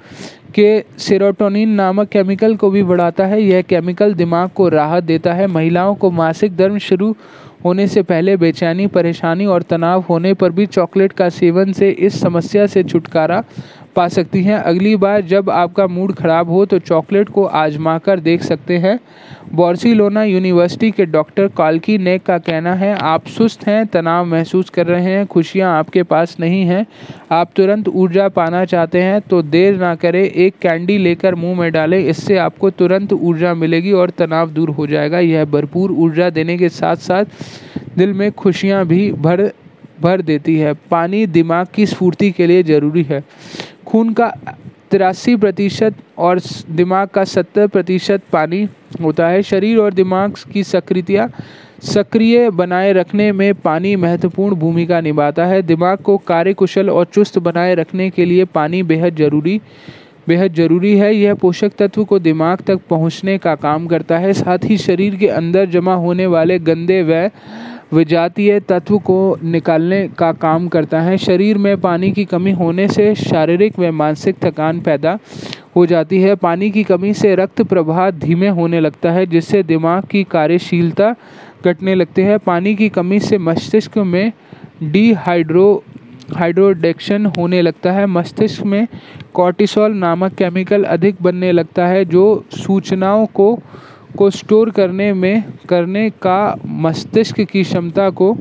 के 0.56 0.84
सेरोटोनिन 0.98 1.70
नामक 1.70 2.08
केमिकल 2.08 2.56
को 2.56 2.70
भी 2.70 2.84
बढ़ाता 2.84 3.26
है। 3.26 3.42
यह 3.42 3.62
केमिकल 3.62 4.14
दिमाग 4.14 4.50
को 4.50 4.70
राहत 4.70 5.04
देता 5.04 5.34
है। 5.34 5.48
महिलाओं 5.48 5.96
को 5.96 6.12
मासिक 6.12 6.56
धर्म 6.56 6.78
शुरू 6.78 7.16
होने 7.66 7.88
से 7.88 8.02
पहले 8.04 8.36
बेचैनी, 8.38 8.88
परेशानी 8.88 9.46
और 9.46 9.62
तनाव 9.62 10.02
होने 10.02 10.34
पर 10.34 10.52
भी 10.52 10.66
चॉकलेट 10.66 11.14
का 11.14 11.30
सेवन 11.30 11.72
से 11.74 11.90
इस 11.90 12.20
समस्या 12.22 12.66
से 12.68 12.84
छुटकारा 12.84 13.44
पा 13.96 14.08
सकती 14.08 14.42
हैं। 14.44 14.56
अगली 14.56 14.96
बार 14.96 15.22
जब 15.24 15.50
आपका 15.52 15.88
मूड 15.88 16.14
ख़राब 16.16 16.50
हो 16.50 16.66
तो 16.66 16.80
चॉकलेट 16.82 17.30
को 17.30 17.44
आजमा 17.46 17.98
कर 18.00 18.20
देख 18.22 18.44
सकते 18.44 18.78
हैं। 18.78 19.00
बॉर्सिलोना 19.54 20.24
यूनिवर्सिटी 20.24 20.90
के 20.92 21.06
डॉक्टर 21.06 21.48
काल्की 21.48 21.98
नेक 21.98 22.24
का 22.24 22.38
कहना 22.40 22.74
है, 22.74 22.94
आप 22.94 23.28
सुस्त 23.28 23.66
हैं, 23.68 23.86
तनाव 23.88 24.26
महसूस 24.26 24.70
कर 24.70 24.88
रहे 24.88 25.04
हैं, 25.06 25.26
खुशियाँ 25.28 25.78
आपके 25.78 26.04
पास 26.04 26.36
नहीं 26.40 26.64
हैं। 26.64 26.86
आप 27.32 27.52
तुरंत 27.56 27.88
ऊर्जा 27.88 28.28
पाना 28.30 28.64
चाहते 28.66 29.02
हैं 29.02 29.20
तो 29.22 29.42
देर 29.44 29.78
ना 29.78 29.94
करें, 29.96 30.24
एक 30.24 30.54
कैंडी 30.62 30.98
लेकर 30.98 31.36
मुँह 31.36 31.60
में 31.60 31.72
डालें, 31.72 32.00
इससे 32.00 32.38
आपको 32.40 32.70
तुरंत 32.72 33.14
ऊर्जा 33.14 33.54
मिलेगी 33.56 33.92
और 33.94 34.10
तनाव 34.10 34.50
दूर 34.50 34.70
हो 34.70 34.88
जाएगा। 34.88 35.20
यह 35.20 35.46
भरपूर 35.48 35.92
ऊर्जा 35.94 36.30
देने 36.32 36.58
के 36.58 36.70
साथ 36.72 36.96
साथ 36.98 37.26
दिल 37.98 38.14
में 38.14 38.32
खुशियाँ 38.34 38.86
भी 38.86 39.12
भर 39.14 39.52
भर 40.04 40.22
देती 40.22 40.58
है। 40.58 40.74
पानी 40.92 41.26
दिमाग 41.28 41.68
की 41.74 41.86
स्फूर्ति 41.86 42.32
के 42.32 42.48
लिए 42.48 42.64
ज़रूरी 42.64 43.04
है। 43.04 43.24
खून 43.88 44.14
का 44.14 44.28
तिरासी 44.92 45.36
प्रतिशत 45.36 45.96
और 46.18 46.40
दिमाग 46.72 47.08
का 47.08 47.24
सत्तर 47.24 47.68
प्रतिशत 47.68 48.22
पानी 48.32 48.68
होता 49.02 49.28
है। 49.28 49.42
शरीर 49.44 49.78
और 49.78 49.94
दिमाग 49.94 50.36
की 50.54 50.64
सक्रियता, 50.64 51.30
सक्रिय 51.84 52.50
बनाए 52.50 52.92
रखने 52.94 53.32
में 53.32 53.54
पानी 53.56 53.96
महत्वपूर्ण 53.96 54.56
भूमिका 54.56 55.00
निभाता 55.02 55.46
है। 55.46 55.62
दिमाग 55.62 55.98
को 55.98 56.18
कार्यकुशल 56.18 56.90
और 56.90 57.06
चुस्त 57.06 57.40
बनाए 57.40 57.74
रखने 57.76 58.10
के 58.10 58.26
लिए 58.26 58.46
पानी 58.46 58.84
बेहद 58.84 59.16
ज़रूरी 59.16 59.60
बेहद 60.28 60.54
ज़रूरी 60.54 60.96
है। 60.98 61.14
यह 61.16 61.34
पोषक 61.34 61.72
तत्व 61.78 62.04
को 62.04 62.20
दिमाग 62.20 62.62
तक 62.62 62.80
पहुँचने 62.90 63.38
का 63.38 63.56
काम 63.56 63.88
करता 63.88 64.18
है। 64.18 64.34
साथ 64.34 64.66
ही 64.66 64.78
शरीर 64.78 65.16
के 65.16 65.28
अंदर 65.30 65.66
जमा 65.66 65.96
होने 65.96 66.26
वाले 66.26 66.60
गंदे 66.60 67.02
व 67.04 67.30
विजातीय 67.94 68.60
तत्व 68.60 68.98
को 68.98 69.38
निकालने 69.44 70.08
का 70.08 70.32
काम 70.32 70.68
करता 70.68 71.02
है। 71.02 71.18
शरीर 71.18 71.58
में 71.58 71.82
पानी 71.82 72.12
की 72.12 72.26
कमी 72.26 72.52
होने 72.52 72.88
से 72.88 73.14
शारीरिक 73.16 73.80
व 73.80 73.92
मानसिक 73.92 74.36
थकान 74.44 74.80
पैदा 74.82 75.18
हो 75.76 75.86
जाती 75.86 76.22
है। 76.22 76.36
पानी 76.36 76.72
की 76.72 76.84
कमी 76.84 77.14
से 77.14 77.36
रक्त 77.36 77.62
प्रवाह 77.62 78.10
धीमे 78.12 78.48
होने 78.48 78.80
लगता 78.80 79.12
है, 79.12 79.26
जिससे 79.26 79.64
दिमाग 79.64 80.04
की 80.04 80.24
कार्यशीलता 80.24 81.16
घटने 81.66 81.96
लगती 81.96 82.22
है। 82.22 82.38
पानी 82.38 82.76
की 82.76 82.90
कमी 82.90 83.20
से 83.20 83.38
मस्तिष्क 83.38 83.98
में 83.98 84.32
डीहाइड्रो, 84.84 85.84
हाइड्रोडेक्शन 86.36 87.26
होने 87.26 87.62
लगता 87.62 87.92
है। 87.92 88.06
मस्तिष्क 88.06 88.64
में 88.64 88.88
कॉर्टिसोल 89.34 89.92
नामक 89.92 90.34
केमिकल 90.34 90.84
अधिक 90.84 91.16
बनने 91.22 91.52
लगता 91.52 91.88
है, 91.88 92.06
जो 92.06 92.46
सूचनाओं 92.52 93.26
को 93.26 93.60
को 94.18 94.30
स्टोर 94.30 94.70
करने 94.72 95.12
में, 95.14 95.44
करने 95.70 96.10
का 96.22 96.56
मस्तिष्क 96.66 97.42
की 97.42 97.64
क्षमता 97.64 98.10
को 98.10 98.34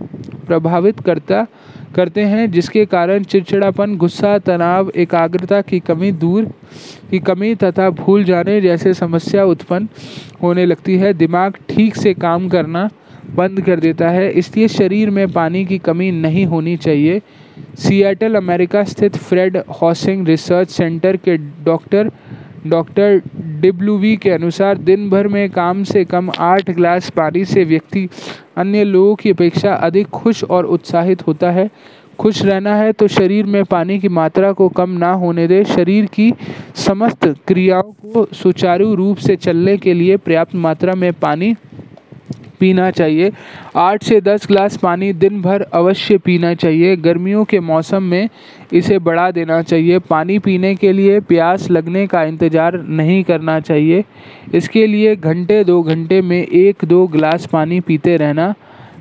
प्रभावित 0.46 1.00
करता, 1.00 1.46
करते 1.94 2.20
हैं, 2.20 2.50
जिसके 2.50 2.84
कारण 2.86 3.22
चिड़चिड़ापन, 3.22 3.96
गुस्सा, 3.96 4.38
तनाव, 4.38 4.90
एकाग्रता 4.96 5.60
की 5.60 5.80
कमी 5.80 6.10
दूर, 6.12 6.44
की 7.10 7.18
कमी 7.18 7.54
तथा 7.54 7.88
भूल 7.90 8.24
जाने 8.24 8.60
जैसे 8.60 8.94
समस्या 8.94 9.44
उत्पन्न 9.44 9.88
होने 10.42 10.66
लगती 10.66 10.96
है। 10.96 11.12
दिमाग 11.14 11.56
ठीक 11.68 11.96
से 11.96 12.14
काम 12.14 12.48
करना 12.48 12.88
बंद 13.34 13.60
कर 13.60 13.80
देता 13.80 14.08
है, 14.08 14.30
इसलिए 14.30 14.68
शरीर 14.68 15.10
में 15.10 15.26
पानी 15.32 15.64
की 15.64 15.78
कमी 15.78 16.10
नहीं 16.10 16.44
होनी 16.46 16.76
चाहिए। 16.76 17.20
सियाटल 17.78 18.34
अमेरिका 18.34 18.82
स्थित 18.84 19.16
फ्रेड 19.16 19.56
हॉसिंग 19.80 20.26
रिसर्च 20.28 20.70
सेंटर 20.70 21.16
के 21.16 21.36
डॉक्टर 21.64 22.10
डॉक्टर 22.66 23.20
डिब्लूवी 23.60 24.16
के 24.16 24.30
अनुसार 24.30 24.78
दिन 24.78 25.08
भर 25.10 25.28
में 25.28 25.48
कम 25.50 25.82
से 25.82 26.04
कम 26.04 26.30
आठ 26.38 26.70
ग्लास 26.70 27.10
पानी 27.10 27.44
से 27.44 27.64
व्यक्ति 27.64 28.08
अन्य 28.56 28.84
लोगों 28.84 29.14
की 29.14 29.30
अपेक्षा 29.30 29.74
अधिक 29.74 30.06
खुश 30.06 30.44
और 30.44 30.66
उत्साहित 30.66 31.26
होता 31.26 31.50
है। 31.50 31.68
खुश 32.18 32.42
रहना 32.42 32.74
है 32.76 32.92
तो 32.92 33.08
शरीर 33.08 33.46
में 33.46 33.64
पानी 33.64 33.98
की 33.98 34.08
मात्रा 34.08 34.52
को 34.52 34.68
कम 34.68 34.90
ना 34.90 35.12
होने 35.12 35.46
दें। 35.48 35.62
शरीर 35.64 36.06
की 36.06 36.32
समस्त 36.76 37.26
क्रियाओं 37.46 37.92
को 38.04 38.24
सुचारू 38.32 38.94
रूप 38.94 39.16
से 39.16 39.36
चलने 39.36 39.76
के 39.76 39.94
लिए 39.94 40.16
पर्याप्त 40.16 40.54
मात्रा 40.54 40.94
में 40.94 41.12
पानी 41.12 41.54
पीना 42.62 42.90
चाहिए। 42.92 43.30
आठ 43.76 44.02
से 44.04 44.20
दस 44.20 44.46
ग्लास 44.48 44.76
पानी 44.76 45.12
दिन 45.14 45.40
भर 45.42 45.62
अवश्य 45.74 46.18
पीना 46.18 46.54
चाहिए। 46.54 46.96
गर्मियों 46.98 47.44
के 47.44 47.60
मौसम 47.62 48.02
में 48.04 48.28
इसे 48.72 48.98
बढ़ा 49.00 49.30
देना 49.30 49.60
चाहिए। 49.62 49.98
पानी 50.08 50.38
पीने 50.38 50.74
के 50.74 50.92
लिए 50.92 51.20
प्यास 51.22 51.70
लगने 51.70 52.06
का 52.06 52.22
इंतज़ार 52.24 52.80
नहीं 52.90 53.22
करना 53.24 53.58
चाहिए। 53.60 54.04
इसके 54.54 54.86
लिए 54.86 55.16
घंटे 55.16 55.62
दो 55.64 55.82
घंटे 55.82 56.20
में 56.22 56.40
एक 56.42 56.84
दो 56.84 57.06
गिलास 57.08 57.46
पानी 57.46 57.80
पीते 57.80 58.16
रहना 58.16 58.54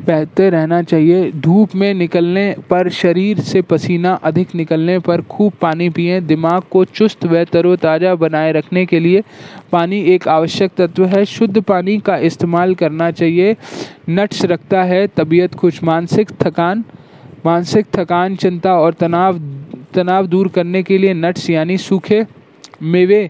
बहते 0.08 0.50
रहना 0.50 0.82
चाहिए। 0.82 1.32
धूप 1.32 1.76
में 1.76 1.94
निकलने 1.94 2.56
पर 2.70 2.90
शरीर 2.90 3.40
से 3.40 3.62
पसीना 3.62 4.14
अधिक 4.24 4.56
निकलने 4.56 4.98
पर 5.00 5.22
खूब 5.22 5.54
पानी 5.62 5.90
पिए। 5.90 6.20
दिमाग 6.22 6.62
को 6.72 6.84
चुस्त 6.86 7.26
व 7.26 7.44
तरोताज़ा 7.44 8.16
बनाए 8.16 8.52
रखने 8.52 8.86
के 8.86 9.00
लिए 9.00 9.24
पानी 9.72 10.02
एक 10.06 10.28
आवश्यक 10.28 10.72
तत्व 10.78 11.06
है। 11.06 11.26
शुद्ध 11.26 11.62
पानी 11.62 11.98
का 11.98 12.18
इस्तेमाल 12.18 12.76
करना 12.76 13.12
चाहिए। 13.12 13.56
नट्स 14.10 14.46
रखता 14.46 14.84
है, 14.84 15.08
तबीयत 15.08 15.56
खुश, 15.56 15.84
मानसिक 15.84 16.32
थकान 16.40 16.84
मानसिक 17.46 17.86
थकान, 17.94 18.36
चिंता 18.36 18.74
और 18.74 18.94
तनाव 18.94 19.40
तनाव 19.94 20.28
दूर 20.28 20.48
करने 20.48 20.82
के 20.84 20.98
लिए 20.98 21.14
नट्स 21.14 21.50
यानी 21.50 21.78
सूखे 21.78 22.26
मेवे 22.82 23.30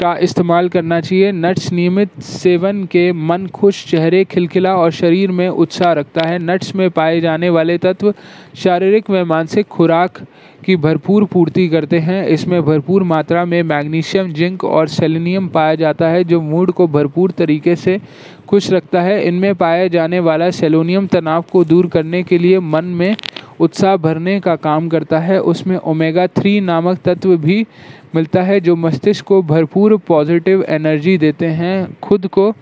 का 0.00 0.16
इस्तेमाल 0.16 0.68
करना 0.68 1.00
चाहिए। 1.00 1.32
नट्स 1.32 1.72
नियमित 1.72 2.20
सेवन 2.20 2.84
के 2.84 3.12
मन 3.12 3.46
खुश 3.46 3.84
चेहरे, 3.86 4.24
खिलखिला 4.24 4.74
और 4.74 4.90
शरीर 4.90 5.30
में 5.30 5.48
उत्साह 5.48 5.92
रखता 5.92 6.28
है। 6.28 6.38
नट्स 6.38 6.74
में 6.74 6.90
पाए 6.90 7.20
जाने 7.20 7.50
वाले 7.50 7.78
तत्व 7.78 8.14
शारीरिक 8.56 9.10
व 9.10 9.24
मानसिक 9.24 9.66
खुराक 9.66 10.18
की 10.64 10.76
भरपूर 10.76 11.24
पूर्ति 11.24 11.68
करते 11.68 11.98
हैं। 11.98 12.26
इसमें 12.26 12.62
भरपूर 12.62 13.02
मात्रा 13.02 13.44
में 13.44 13.62
मैग्नीशियम, 13.62 14.32
जिंक 14.32 14.64
और 14.64 14.88
सेलेनियम 14.88 15.48
पाया 15.48 15.74
जाता 15.74 16.08
है, 16.08 16.24
जो 16.24 16.40
मूड 16.40 16.72
को 16.72 16.86
भरपूर 16.86 17.30
तरीके 17.30 17.76
से 17.76 18.00
खुश 18.48 18.70
रखता 18.72 19.00
है। 19.00 19.22
इनमें 19.24 19.54
पाया 19.54 19.88
जाने 19.88 20.20
वाला 20.20 20.50
सेलोनियम 20.50 21.06
तनाव 21.06 21.44
को 21.52 21.64
दूर 21.64 21.86
करने 21.86 22.22
के 22.22 22.38
लिए 22.38 22.58
मन 22.58 22.84
में 22.84 23.16
उत्साह 23.60 23.96
भरने 23.96 24.38
का 24.40 24.54
काम 24.58 24.88
करता 24.88 25.18
है, 25.18 25.40
उसमें 25.40 25.76
ओमेगा 25.76 26.26
थ्री 26.28 26.60
नामक 26.60 26.98
तत्व 27.04 27.36
भी 27.38 27.66
मिलता 28.14 28.42
है 28.42 28.60
जो 28.60 28.76
मस्तिष्क 28.76 29.24
को 29.24 29.42
भरपूर 29.42 29.96
पॉजिटिव 30.06 30.64
एनर्जी 30.68 31.16
देते 31.18 31.46
हैं। 31.46 31.96
खुद 32.02 32.26
को 32.28 32.52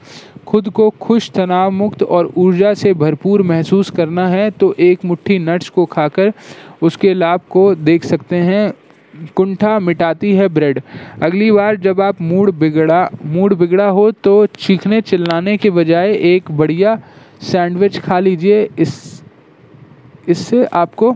खुद 0.46 0.68
को 0.70 0.88
खुश, 0.90 1.30
तनाव 1.30 1.70
मुक्त 1.70 2.02
और 2.02 2.32
ऊर्जा 2.36 2.72
से 2.74 2.92
भरपूर 2.94 3.42
महसूस 3.42 3.90
करना 3.90 4.26
है 4.28 4.50
तो 4.50 4.74
एक 4.80 5.04
मुट्ठी 5.04 5.38
नट्स 5.38 5.68
को 5.68 5.84
खाकर 5.86 6.32
उसके 6.82 7.14
लाभ 7.14 7.40
को 7.50 7.74
देख 7.74 8.04
सकते 8.04 8.36
हैं। 8.36 8.72
कुंठा 9.36 9.78
मिटाती 9.78 10.32
है 10.32 10.48
ब्रेड 10.48 10.80
अगली 11.22 11.50
बार 11.52 11.76
जब 11.76 12.00
आप 12.00 12.20
मूड 12.22 12.52
बिगड़ा 12.58 13.08
मूड 13.26 13.54
बिगड़ा 13.58 13.88
हो 13.88 14.10
तो 14.24 14.34
चीखने 14.58 15.00
चिल्लाने 15.00 15.56
के 15.56 15.70
बजाय 15.70 16.12
एक 16.26 16.50
बढ़िया 16.50 16.98
सैंडविच 17.42 17.98
खा 17.98 18.18
लीजिए। 18.18 18.68
इस 18.78 19.17
इससे 20.28 20.64
आपको 20.64 21.14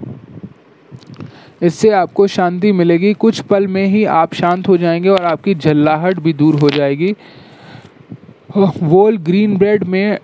इससे 1.62 1.90
आपको 1.90 2.26
शांति 2.26 2.72
मिलेगी। 2.72 3.12
कुछ 3.14 3.40
पल 3.40 3.66
में 3.66 3.84
ही 3.86 4.04
आप 4.04 4.34
शांत 4.34 4.68
हो 4.68 4.76
जाएँगे 4.76 5.08
और 5.08 5.24
आपकी 5.24 5.54
झल्लाहट 5.54 6.20
भी 6.20 6.32
दूर 6.32 6.54
हो 6.54 6.70
जाएगी। 6.70 7.14
वोल 8.56 9.16
ग्रीन 9.18 9.56
ब्रेड 9.56 9.84
में 9.84 10.18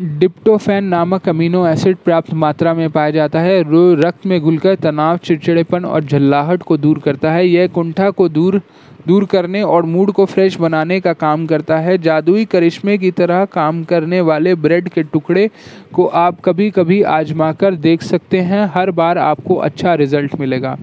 डिप्टोफैन 0.00 0.84
नामक 0.84 1.28
अमीनो 1.28 1.66
एसिड 1.66 1.96
पर्याप्त 1.96 2.32
मात्रा 2.34 2.74
में 2.74 2.88
पाया 2.90 3.10
जाता 3.10 3.40
है। 3.40 3.62
जो 3.64 3.94
रक्त 3.94 4.26
में 4.26 4.40
घुलकर 4.40 4.74
तनाव, 4.74 5.16
चिड़चिड़ेपन 5.16 5.84
और 5.84 6.04
झल्लाहट 6.04 6.62
को 6.62 6.76
दूर 6.76 6.98
करता 6.98 7.32
है। 7.32 7.46
यह 7.48 7.66
कुंठा 7.66 8.10
को 8.10 8.28
दूर 8.28 8.60
दूर 9.06 9.24
करने 9.24 9.62
और 9.62 9.84
मूड 9.84 10.12
को 10.12 10.24
फ्रेश 10.24 10.56
बनाने 10.56 11.00
का 11.00 11.12
काम 11.12 11.46
करता 11.46 11.78
है। 11.78 11.98
जादुई 11.98 12.44
करिश्मे 12.44 12.98
की 12.98 13.10
तरह 13.10 13.44
काम 13.44 13.82
करने 13.84 14.20
वाले 14.20 14.54
ब्रेड 14.54 14.88
के 14.88 15.02
टुकड़े 15.02 15.50
को 15.92 16.06
आप 16.06 16.40
कभी 16.40 16.70
कभी 16.70 17.02
आजमा 17.02 17.52
कर 17.52 17.74
देख 17.74 18.02
सकते 18.02 18.40
हैं। 18.40 18.64
हर 18.74 18.90
बार 18.90 19.18
आपको 19.18 19.54
अच्छा 19.54 19.94
रिज़ल्ट 19.94 20.40
मिलेगा। 20.40 20.76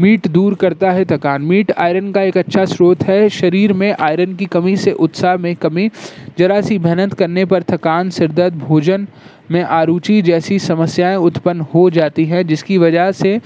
मीट 0.00 0.28
दूर 0.28 0.54
करता 0.54 0.90
है 0.90 1.04
थकान। 1.04 1.42
मीट 1.42 1.72
आयरन 1.78 2.12
का 2.12 2.22
एक 2.22 2.36
अच्छा 2.36 2.64
स्रोत 2.64 3.02
है। 3.02 3.28
शरीर 3.28 3.72
में 3.72 3.94
आयरन 4.00 4.34
की 4.34 4.46
कमी 4.46 4.76
से 4.76 4.92
उत्साह 4.92 5.36
में 5.36 5.54
कमी, 5.56 5.90
जरा 6.38 6.60
सी 6.60 6.78
मेहनत 6.78 7.14
करने 7.14 7.44
पर 7.44 7.62
थकान, 7.62 8.10
सिरदर्द, 8.10 8.54
भोजन 8.54 9.06
में 9.50 9.62
आरुचि 9.62 10.20
जैसी 10.22 10.58
समस्याएँ 10.58 11.16
उत्पन्न 11.16 11.60
हो 11.74 11.88
जाती 11.90 12.24
हैं, 12.24 12.46
जिसकी 12.46 12.78
वजह 12.78 13.12
से 13.12 13.40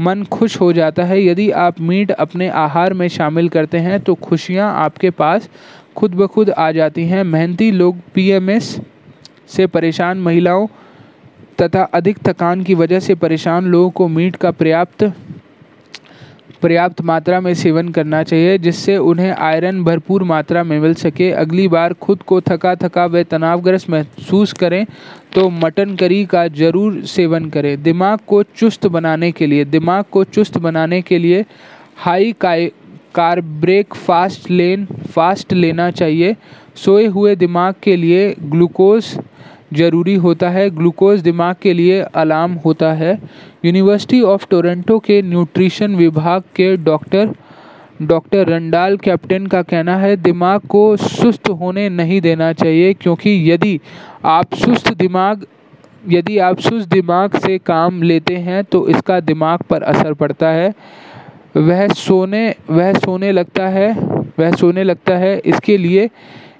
मन 0.00 0.24
खुश 0.24 0.60
हो 0.60 0.72
जाता 0.72 1.04
है। 1.04 1.22
यदि 1.24 1.50
आप 1.50 1.80
मीट 1.80 2.10
अपने 2.10 2.48
आहार 2.48 2.94
में 2.94 3.08
शामिल 3.08 3.48
करते 3.48 3.78
हैं 3.78 4.00
तो 4.00 4.14
खुशियाँ 4.14 4.72
आपके 4.74 5.10
पास 5.10 5.48
खुद 5.96 6.14
ब 6.14 6.26
खुद 6.26 6.50
आ 6.50 6.70
जाती 6.72 7.04
हैं। 7.04 7.24
मेहनती 7.24 7.70
लोग 7.70 7.98
पीएमएस 8.14 8.76
से 9.48 9.66
परेशान 9.66 10.18
महिलाओं 10.18 10.66
तथा 11.62 11.82
अधिक 11.94 12.18
थकान 12.18 12.62
की 12.62 12.74
वजह 12.74 13.00
से 13.00 13.14
परेशान 13.14 13.64
लोगों 13.64 13.90
को 13.90 14.08
मीट 14.08 14.36
का 14.36 14.50
पर्याप्त 14.50 15.12
पर्याप्त 16.64 17.00
मात्रा 17.02 17.40
में 17.40 17.52
सेवन 17.54 17.88
करना 17.90 18.22
चाहिए, 18.22 18.58
जिससे 18.58 18.96
उन्हें 18.98 19.30
आयरन 19.30 19.82
भरपूर 19.84 20.22
मात्रा 20.24 20.62
में 20.64 20.78
मिल 20.80 20.94
सके। 20.96 21.30
अगली 21.32 21.66
बार 21.68 21.92
खुद 21.96 22.22
को 22.22 22.40
थका 22.40 22.74
थका 22.76 23.04
व 23.06 23.22
तनावग्रस्त 23.24 23.90
महसूस 23.90 24.52
करें 24.54 24.84
तो 25.34 25.48
मटन 25.52 25.94
करी 25.96 26.24
का 26.26 26.46
ज़रूर 26.50 27.00
सेवन 27.06 27.48
करें। 27.50 27.82
दिमाग 27.82 28.18
को 28.26 28.42
चुस्त 28.56 28.86
बनाने 28.88 29.30
के 29.32 29.46
लिए, 29.46 29.64
दिमाग 29.66 30.04
को 30.10 30.24
चुस्त 30.26 30.58
बनाने 30.58 31.02
के 31.02 31.18
लिए 31.18 31.44
हाई 31.96 32.34
कार 33.14 33.40
ब्रेक 33.40 33.94
फास्ट 33.96 34.50
लेन, 34.50 34.86
फास्ट 35.10 35.52
लेना 35.54 35.90
चाहिए। 35.92 36.34
सोए 36.76 37.06
हुए 37.08 37.36
दिमाग 37.36 37.74
के 37.82 37.96
लिए 37.96 38.34
ग्लूकोज 38.42 39.16
ज़रूरी 39.74 40.14
होता 40.16 40.50
है। 40.50 40.68
ग्लूकोज 40.70 41.20
दिमाग 41.20 41.56
के 41.62 41.72
लिए 41.72 42.00
अलार्म 42.00 42.52
होता 42.64 42.92
है। 42.92 43.18
यूनिवर्सिटी 43.64 44.20
ऑफ़ 44.22 44.46
टोरंटो 44.50 44.98
के 44.98 45.20
न्यूट्रिशन 45.22 45.94
विभाग 45.96 46.42
के 46.56 46.76
डॉक्टर 46.76 47.34
डॉक्टर 48.02 48.46
रंडाल 48.46 48.96
कैप्टन 48.96 49.46
का 49.46 49.60
कहना 49.62 49.96
है, 49.96 50.16
दिमाग 50.16 50.60
को 50.60 50.96
सुस्त 50.96 51.48
होने 51.50 51.88
नहीं 51.90 52.20
देना 52.20 52.52
चाहिए 52.52 52.94
क्योंकि 52.94 53.30
यदि 53.50 53.78
आप 54.24 54.54
सुस्त 54.54 54.92
दिमाग, 54.94 55.44
यदि 56.08 56.38
आप 56.38 56.58
सुस्त 56.60 56.88
दिमाग 56.88 57.38
से 57.38 57.58
काम 57.58 58.02
लेते 58.02 58.36
हैं 58.38 58.62
तो 58.64 58.86
इसका 58.88 59.18
दिमाग 59.22 59.62
पर 59.70 59.82
असर 59.84 60.12
पड़ता 60.14 60.48
है। 60.48 60.72
वह 61.56 61.86
सोने 61.88 62.54
वह 62.70 62.92
सोने 62.94 63.30
लगता 63.32 63.68
है, 63.68 63.92
वह 64.38 64.50
सोने 64.52 64.84
लगता 64.84 65.16
है। 65.16 65.36
इसके 65.38 65.76
लिए 65.78 66.08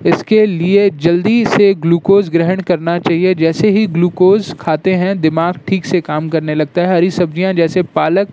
इसके 0.05 0.45
लिए 0.47 0.89
जल्दी 0.91 1.45
से 1.45 1.73
ग्लूकोज 1.75 2.29
ग्रहण 2.29 2.61
करना 2.61 2.99
चाहिए। 2.99 3.35
जैसे 3.35 3.71
ही 3.71 3.87
ग्लूकोज 3.87 4.53
खाते 4.61 4.95
हैं, 4.95 5.21
दिमाग 5.21 5.59
ठीक 5.69 5.87
से 5.87 6.01
काम 6.01 6.29
करने 6.29 6.55
लगता 6.55 6.83
है। 6.83 6.97
हरी 6.97 7.11
सब्ज़ियाँ 7.11 7.53
जैसे 7.55 7.83
पालक, 7.95 8.29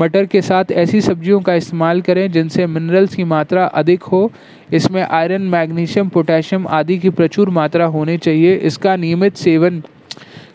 मटर 0.00 0.26
के 0.26 0.40
साथ 0.42 0.70
ऐसी 0.72 1.00
सब्जियों 1.00 1.40
का 1.40 1.54
इस्तेमाल 1.54 2.00
करें 2.00 2.30
जिनसे 2.32 2.66
मिनरल्स 2.66 3.14
की 3.14 3.24
मात्रा 3.24 3.64
अधिक 3.64 4.02
हो। 4.02 4.30
इसमें 4.72 5.02
आयरन, 5.02 5.42
मैग्नीशियम, 5.42 6.08
पोटेशियम 6.08 6.66
आदि 6.68 6.98
की 6.98 7.10
प्रचुर 7.10 7.50
मात्रा 7.50 7.86
होनी 7.86 8.16
चाहिए। 8.18 8.54
इसका 8.56 8.96
नियमित 8.96 9.36
सेवन 9.36 9.82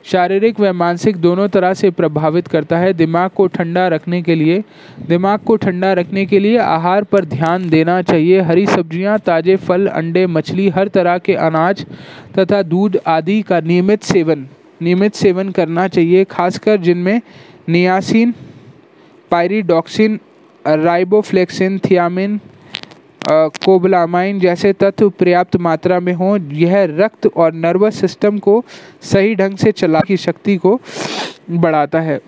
शारीरिक 0.05 0.59
व 0.59 0.71
मानसिक 0.73 1.15
दोनों 1.17 1.47
तरह 1.47 1.73
से 1.73 1.89
प्रभावित 1.91 2.47
करता 2.47 2.77
है। 2.77 2.91
दिमाग 2.93 3.29
को 3.35 3.45
ठंडा 3.47 3.87
रखने 3.87 4.21
के 4.21 4.35
लिए 4.35 4.63
दिमाग 5.07 5.39
को 5.39 5.55
ठंडा 5.57 5.93
रखने 5.93 6.25
के 6.25 6.39
लिए 6.39 6.57
आहार 6.59 7.03
पर 7.03 7.25
ध्यान 7.25 7.69
देना 7.69 8.01
चाहिए। 8.03 8.41
हरी 8.41 8.65
सब्ज़ियाँ, 8.67 9.17
ताज़े 9.19 9.55
फल 9.57 9.87
अंडे 9.87 10.25
मछली 10.27 10.67
हर 10.69 10.87
तरह 10.89 11.17
के 11.17 11.35
अनाज 11.35 11.85
तथा 12.37 12.61
दूध 12.63 12.99
आदि 13.07 13.41
का 13.41 13.59
नियमित 13.61 14.03
सेवन 14.03 14.47
नियमित 14.81 15.15
सेवन 15.15 15.49
करना 15.51 15.87
चाहिए। 15.87 16.23
खासकर 16.25 16.77
जिनमें 16.79 17.21
niacin 17.69 18.33
pyridoxine 19.31 20.19
riboflavin 20.65 21.79
thiamine 21.79 22.39
cobalamin 23.30 24.39
जैसे 24.39 24.71
तत्व 24.73 25.09
पर्याप्त 25.09 25.55
मात्रा 25.57 25.99
में 25.99 26.13
हों, 26.13 26.38
यह 26.53 26.84
रक्त 26.89 27.28
और 27.28 27.53
नर्वस 27.53 27.99
सिस्टम 28.01 28.38
को 28.39 28.63
सही 29.01 29.36
ढंग 29.36 29.57
से 29.57 29.71
चला 29.71 29.99
की 29.99 30.17
शक्ति 30.17 30.57
को 30.57 30.80
बढ़ाता 31.49 31.99
है। 32.01 32.19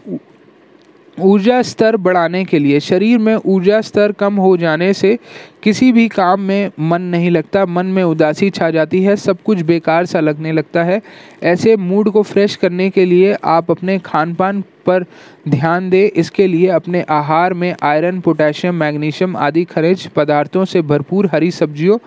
ऊर्जा 1.19 1.61
स्तर 1.61 1.95
बढ़ाने 1.97 2.43
के 2.45 2.59
लिए, 2.59 2.79
शरीर 2.79 3.17
में 3.17 3.35
ऊर्जा 3.35 3.79
स्तर 3.81 4.11
कम 4.11 4.35
हो 4.35 4.55
जाने 4.57 4.93
से 4.93 5.17
किसी 5.63 5.91
भी 5.91 6.07
काम 6.07 6.41
में 6.41 6.71
मन 6.79 7.01
नहीं 7.01 7.31
लगता। 7.31 7.65
मन 7.65 7.85
में 7.85 8.03
उदासी 8.03 8.49
छा 8.49 8.69
जाती 8.69 9.01
है, 9.03 9.15
सब 9.15 9.41
कुछ 9.41 9.61
बेकार 9.61 10.05
सा 10.05 10.19
लगने 10.19 10.51
लगता 10.51 10.83
है। 10.83 11.01
ऐसे 11.43 11.75
मूड 11.77 12.09
को 12.09 12.21
फ्रेश 12.21 12.55
करने 12.55 12.89
के 12.89 13.05
लिए 13.05 13.35
आप 13.43 13.71
अपने 13.71 13.97
खान 13.99 14.33
पान 14.33 14.61
पर 14.85 15.05
ध्यान 15.47 15.89
दें। 15.89 16.09
इसके 16.09 16.47
लिए 16.47 16.67
अपने 16.67 17.01
आहार 17.09 17.53
में 17.53 17.75
आयरन 17.83 18.19
पोटेशियम 18.19 18.75
मैग्नीशियम 18.75 19.37
आदि 19.37 19.63
खनिज 19.63 20.07
पदार्थों 20.07 20.65
से 20.65 20.81
भरपूर 20.81 21.29
हरी 21.33 21.51
सब्जियों 21.51 21.97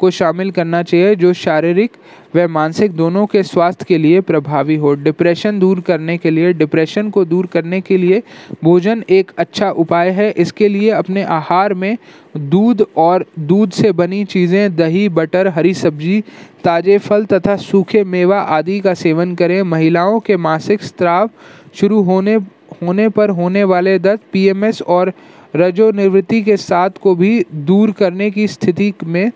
को 0.00 0.10
शामिल 0.10 0.50
करना 0.50 0.82
चाहिए, 0.82 1.14
जो 1.16 1.32
शारीरिक 1.32 1.96
व 2.36 2.46
मानसिक 2.48 2.92
दोनों 2.92 3.24
के 3.26 3.42
स्वास्थ्य 3.42 3.84
के 3.88 3.98
लिए 3.98 4.20
प्रभावी 4.20 4.76
हो। 4.76 4.94
डिप्रेशन 4.96 5.58
दूर 5.58 5.80
करने 5.80 6.16
के 6.18 6.30
लिए, 6.30 6.52
डिप्रेशन 6.52 7.10
को 7.10 7.24
दूर 7.24 7.46
करने 7.46 7.80
के 7.80 7.96
लिए 7.98 8.22
भोजन 8.64 9.04
एक 9.10 9.30
अच्छा 9.38 9.70
उपाय 9.72 10.10
है। 10.10 10.30
इसके 10.30 10.68
लिए 10.68 10.90
अपने 10.92 11.22
आहार 11.22 11.74
में 11.74 11.96
दूध 12.36 12.86
और 12.96 13.24
दूध 13.38 13.70
से 13.72 13.92
बनी 13.92 14.24
चीज़ें, 14.26 14.76
दही, 14.76 15.08
बटर, 15.10 15.48
हरी 15.48 15.74
सब्ज़ी, 15.74 16.20
ताज़े 16.64 16.98
फल 16.98 17.24
तथा 17.24 17.56
सूखे 17.58 18.04
मेवा 18.06 18.40
आदि 18.40 18.80
का 18.80 18.94
सेवन 18.94 19.34
करें। 19.34 19.62
महिलाओं 19.64 20.20
के 20.20 20.36
मासिक 20.38 20.82
स्त्राव 20.82 21.30
शुरू 21.74 22.02
होने 22.02 22.38
होने 22.82 23.08
पर 23.08 23.30
होने 23.30 23.62
वाले 23.64 23.98
दर्द, 23.98 24.20
पीएमएस 24.32 24.80
और 24.82 25.12
रजोनिवृत्ति 25.56 26.40
के 26.42 26.56
साथ 26.56 26.90
को 27.02 27.14
भी 27.14 27.44
दूर 27.52 27.90
करने 27.92 28.30
की 28.30 28.46
स्थिति 28.48 28.92
में 29.04 29.30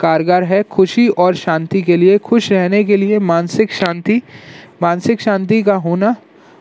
कारगर 0.00 0.42
है 0.42 0.62
खुशी 0.62 1.08
और 1.08 1.34
शांति 1.34 1.82
के 1.82 1.96
लिए 1.96 2.18
खुश 2.20 2.50
रहने 2.52 2.82
के 2.84 2.96
लिए 2.96 3.18
मानसिक 3.20 3.72
शांति 3.72 4.20
मानसिक 4.82 5.20
शांति 5.20 5.62
का 5.62 5.74
होना 5.76 6.14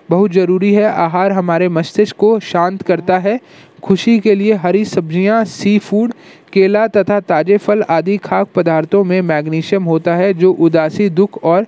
बहुत 0.09 0.31
ज़रूरी 0.31 0.73
है। 0.73 0.83
आहार 0.83 1.31
हमारे 1.31 1.67
मस्तिष्क 1.69 2.15
को 2.15 2.39
शांत 2.41 2.81
करता 2.81 3.17
है। 3.19 3.39
खुशी 3.83 4.19
के 4.19 4.35
लिए 4.35 4.53
हरी 4.55 4.83
सब्ज़ियाँ, 4.85 5.43
सी 5.45 5.77
फ़ूड 5.79 6.13
केला 6.53 6.87
तथा 6.87 7.19
ताज़े 7.21 7.57
फल 7.57 7.81
आदि 7.89 8.17
खाद्य 8.17 8.51
पदार्थों 8.55 9.03
में 9.03 9.21
मैग्नीशियम 9.21 9.83
होता 9.83 10.15
है 10.15 10.33
जो 10.33 10.51
उदासी 10.51 11.09
दुख 11.09 11.43
और 11.43 11.65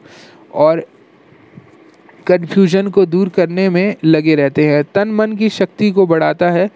और 0.54 0.84
कन्फ्यूज़न 2.28 2.88
को 2.88 3.06
दूर 3.06 3.30
करने 3.30 3.70
में 3.70 3.96
लगे 4.06 4.36
रहते 4.36 4.66
हैं। 4.66 4.84
तन 4.96 5.12
मन 5.12 5.36
की 5.36 5.50
शक्ति 5.50 5.92
को 5.92 6.06
बढ़ाता 6.08 6.50
है। 6.50 6.70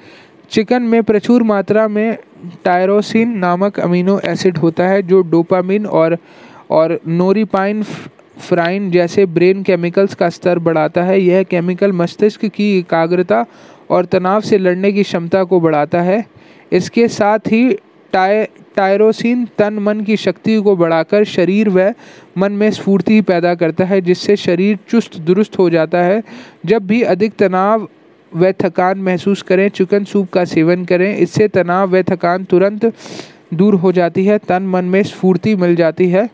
चिकन 0.52 0.84
में 0.84 1.02
प्रचुर 1.04 1.44
मात्रा 1.44 1.88
में 1.88 2.18
टायरोसिन 2.66 3.38
नामक 3.38 3.80
अमीनो 3.80 4.20
एसिड 4.20 4.58
होता 4.58 4.88
है, 4.88 5.02
जो 5.04 5.22
डोपामिन 5.22 5.86
और 5.86 6.18
और 6.70 7.00
नोरीपाइन 7.08 7.84
फ्राइन 8.40 8.92
जैसे 8.92 9.26
ब्रेन 9.26 9.64
केमिकल्स 9.64 10.16
का 10.16 10.30
स्तर 10.30 10.60
बढ़ाता 10.60 11.04
है। 11.04 11.20
यह 11.22 11.44
केमिकल 11.44 11.92
मस्तिष्क 11.92 12.46
की 12.46 12.78
एकाग्रता 12.80 13.46
और 13.90 14.06
तनाव 14.06 14.42
से 14.42 14.58
लड़ने 14.58 14.92
की 14.92 15.04
क्षमता 15.04 15.44
को 15.44 15.60
बढ़ाता 15.60 16.02
है। 16.02 16.26
इसके 16.72 17.08
साथ 17.08 17.40
ही 17.40 17.78
टाय, 18.14 18.48
टायरोसिन 18.76 19.48
तन 19.58 19.74
मन 19.74 20.02
की 20.02 20.18
शक्ति 20.18 20.56
को 20.62 20.76
बढ़ाकर 20.76 21.24
शरीर 21.24 21.70
व 21.70 21.94
मन 22.38 22.52
में 22.52 22.72
स्फूर्ति 22.72 23.22
पैदा 23.22 23.56
करता 23.56 23.86
है, 23.86 24.02
जिससे 24.02 24.36
शरीर 24.36 24.80
चुस्त 24.90 25.18
दुरुस्त 25.18 25.58
हो 25.60 25.70
जाता 25.70 25.98
है। 25.98 26.24
जब 26.66 26.88
भी 26.88 27.02
अधिक 27.02 27.34
तनाव 27.34 27.88
व 28.36 28.52
थकान 28.62 29.00
महसूस 29.00 29.42
करें, 29.42 29.68
चिकन 29.70 30.04
सूप 30.04 30.30
का 30.30 30.46
सेवन 30.46 30.86
करें। 30.86 31.16
इससे 31.18 31.48
तनाव 31.48 31.96
व 31.96 32.02
थकान 32.02 32.44
तुरंत 32.44 32.94
दूर 33.54 33.76
हो 33.76 33.92
जाती 33.92 34.26
है, 34.26 34.38
तन 34.40 34.68
मन 34.68 34.86
में 34.86 35.02
स्फूर्ति 35.04 35.56
मिल 35.56 35.76
जाती 35.76 36.10
है 36.10 36.30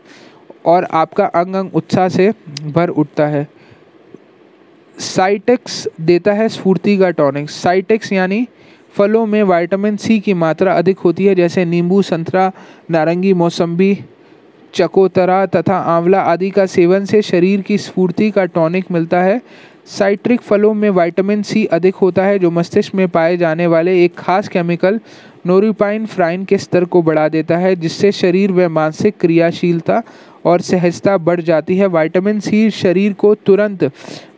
और 0.66 0.84
आपका 0.84 1.24
अंग 1.24 1.54
अंग 1.54 1.74
उत्साह 1.74 2.08
से 2.08 2.32
भर 2.66 2.88
उठता 2.88 3.26
है। 3.26 3.46
साइटेक्स 4.96 5.86
देता 6.00 6.32
है 6.32 6.48
स्फूर्ति 6.48 6.96
का 6.98 7.10
टॉनिक 7.10 7.50
साइटेक्स 7.50 8.12
यानी 8.12 8.46
फलों 8.94 9.24
में 9.26 9.42
विटामिन 9.42 9.96
सी 9.96 10.18
की 10.20 10.34
मात्रा 10.34 10.72
अधिक 10.74 10.98
होती 10.98 11.26
है, 11.26 11.34
जैसे 11.34 11.64
नींबू, 11.64 12.00
संतरा, 12.02 12.50
नारंगी, 12.90 13.32
मौसम्बी, 13.34 13.98
चकोतरा 14.74 15.44
तथा 15.46 15.76
आंवला 15.76 16.20
आदि 16.22 16.50
का 16.50 16.66
सेवन 16.66 17.04
से 17.04 17.20
शरीर 17.22 17.60
की 17.60 17.78
स्फूर्ति 17.78 18.30
का 18.30 18.44
टॉनिक 18.44 18.90
मिलता 18.90 19.22
है। 19.22 19.40
साइट्रिक 19.86 20.40
फलों 20.40 20.74
में 20.74 20.90
विटामिन 20.90 21.42
सी 21.42 21.64
अधिक 21.64 21.94
होता 21.94 22.24
है, 22.24 22.38
जो 22.38 22.50
मस्तिष्क 22.50 22.94
में 22.94 23.08
पाए 23.08 23.36
जाने 23.36 23.66
वाले 23.66 24.04
एक 24.04 24.14
खास 24.14 24.48
केमिकल 24.48 25.00
नोरिपाइन 25.46 26.06
फ्राइन 26.06 26.44
के 26.44 26.58
स्तर 26.58 26.84
को 26.84 27.02
बढ़ा 27.02 27.28
देता 27.28 27.56
है, 27.56 27.76
जिससे 27.76 28.12
शरीर 28.12 28.52
व 28.52 28.68
मानसिक 28.68 29.14
क्रियाशीलता 29.20 30.02
और 30.44 30.60
सहजता 30.60 31.16
बढ़ 31.18 31.40
जाती 31.40 31.76
है। 31.76 31.86
विटामिन 31.86 32.40
सी 32.40 32.70
शरीर 32.70 33.12
को 33.12 33.34
तुरंत 33.34 33.84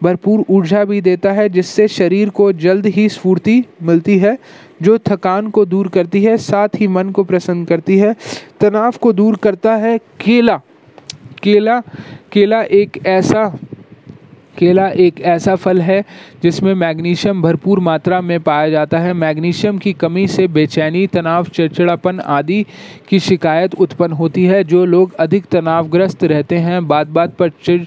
भरपूर 0.03 0.45
ऊर्जा 0.51 0.84
भी 0.84 1.01
देता 1.01 1.32
है, 1.32 1.49
जिससे 1.49 1.88
शरीर 1.88 2.28
को 2.28 2.53
जल्द 2.53 2.86
ही 2.86 3.09
स्फूर्ति 3.09 3.62
मिलती 3.82 4.18
है, 4.18 4.38
जो 4.82 4.99
थकान 4.99 5.51
को 5.51 5.64
दूर 5.64 5.88
करती 5.88 6.22
है, 6.24 6.36
साथ 6.36 6.68
ही 6.74 6.86
मन 6.86 7.11
को 7.11 7.24
प्रसन्न 7.24 7.64
करती 7.64 7.99
है। 7.99 8.14
तनाव 8.61 8.95
को 9.01 9.12
दूर 9.12 9.36
करता 9.36 9.76
है 9.76 9.99
केला। 9.99 10.61
केला 11.43 11.80
केला 12.32 12.62
एक 12.62 13.07
ऐसा 13.07 13.59
केला 14.59 14.88
एक 14.88 15.20
ऐसा 15.20 15.55
फल 15.57 15.80
है 15.80 16.05
जिसमें 16.42 16.74
मैग्नीशियम 16.74 17.42
भरपूर 17.42 17.80
मात्रा 17.80 18.20
में 18.20 18.40
पाया 18.40 18.68
जाता 18.70 18.98
है। 18.98 19.12
मैग्नीशियम 19.12 19.78
की 19.78 19.92
कमी 19.92 20.26
से 20.26 20.46
बेचैनी, 20.48 21.07
तनाव, 21.07 21.44
चिड़चिड़ापन 21.44 22.20
आदि 22.20 22.64
की 23.09 23.18
शिकायत 23.20 23.74
उत्पन्न 23.74 24.12
होती 24.12 24.44
है, 24.44 24.64
जो 24.64 24.84
लोग 24.84 25.14
अधिक 25.14 25.44
तनावग्रस्त 25.44 26.24
रहते 26.24 26.57
हैं। 26.57 26.86
बात 26.88 27.07
बात 27.07 27.34
पर 27.34 27.48
चिड़ 27.48 27.82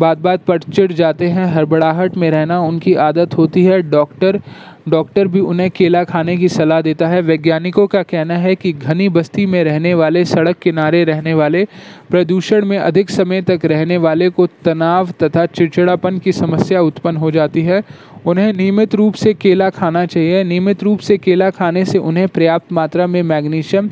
बात 0.00 0.18
बात 0.18 0.40
पर 0.40 0.58
चिड़ 0.58 0.92
जाते 0.92 1.26
हैं। 1.26 1.44
हड़बड़ाहट 1.44 2.16
में 2.16 2.30
रहना 2.30 2.60
उनकी 2.60 2.94
आदत 2.94 3.36
होती 3.38 3.64
है। 3.64 3.80
डॉक्टर 3.90 4.40
डॉक्टर 4.88 5.28
भी 5.28 5.40
उन्हें 5.40 5.70
केला 5.70 6.04
खाने 6.04 6.36
की 6.36 6.48
सलाह 6.48 6.80
देता 6.80 7.06
है। 7.06 7.20
वैज्ञानिकों 7.20 7.86
का 7.86 8.02
कहना 8.02 8.36
है 8.36 8.54
कि 8.54 8.72
घनी 8.72 9.08
बस्ती 9.08 9.46
में 9.46 9.64
रहने 9.64 9.94
वाले, 9.94 10.24
सड़क 10.24 10.56
किनारे 10.58 11.04
रहने 11.04 11.34
वाले, 11.34 11.66
प्रदूषण 12.10 12.64
में 12.64 12.78
अधिक 12.78 13.10
समय 13.10 13.42
तक 13.42 13.60
रहने 13.64 13.96
वाले 13.96 14.28
को 14.28 14.46
तनाव 14.46 15.10
तथा 15.22 15.46
चिड़चिड़ापन 15.46 16.18
की 16.18 16.32
समस्या 16.32 16.82
उत्पन्न 16.82 17.16
हो 17.16 17.30
जाती 17.30 17.62
है। 17.62 17.82
उन्हें 18.26 18.52
नियमित 18.52 18.94
रूप 18.94 19.14
से 19.14 19.34
केला 19.34 19.70
खाना 19.70 20.06
चाहिए। 20.06 20.44
नियमित 20.44 20.82
रूप 20.82 20.98
से 20.98 21.18
केला 21.18 21.50
खाने 21.50 21.84
से 21.84 21.98
उन्हें 21.98 22.28
पर्याप्त 22.28 22.72
मात्रा 22.72 23.06
में 23.06 23.22
मैग्नीशियम 23.22 23.90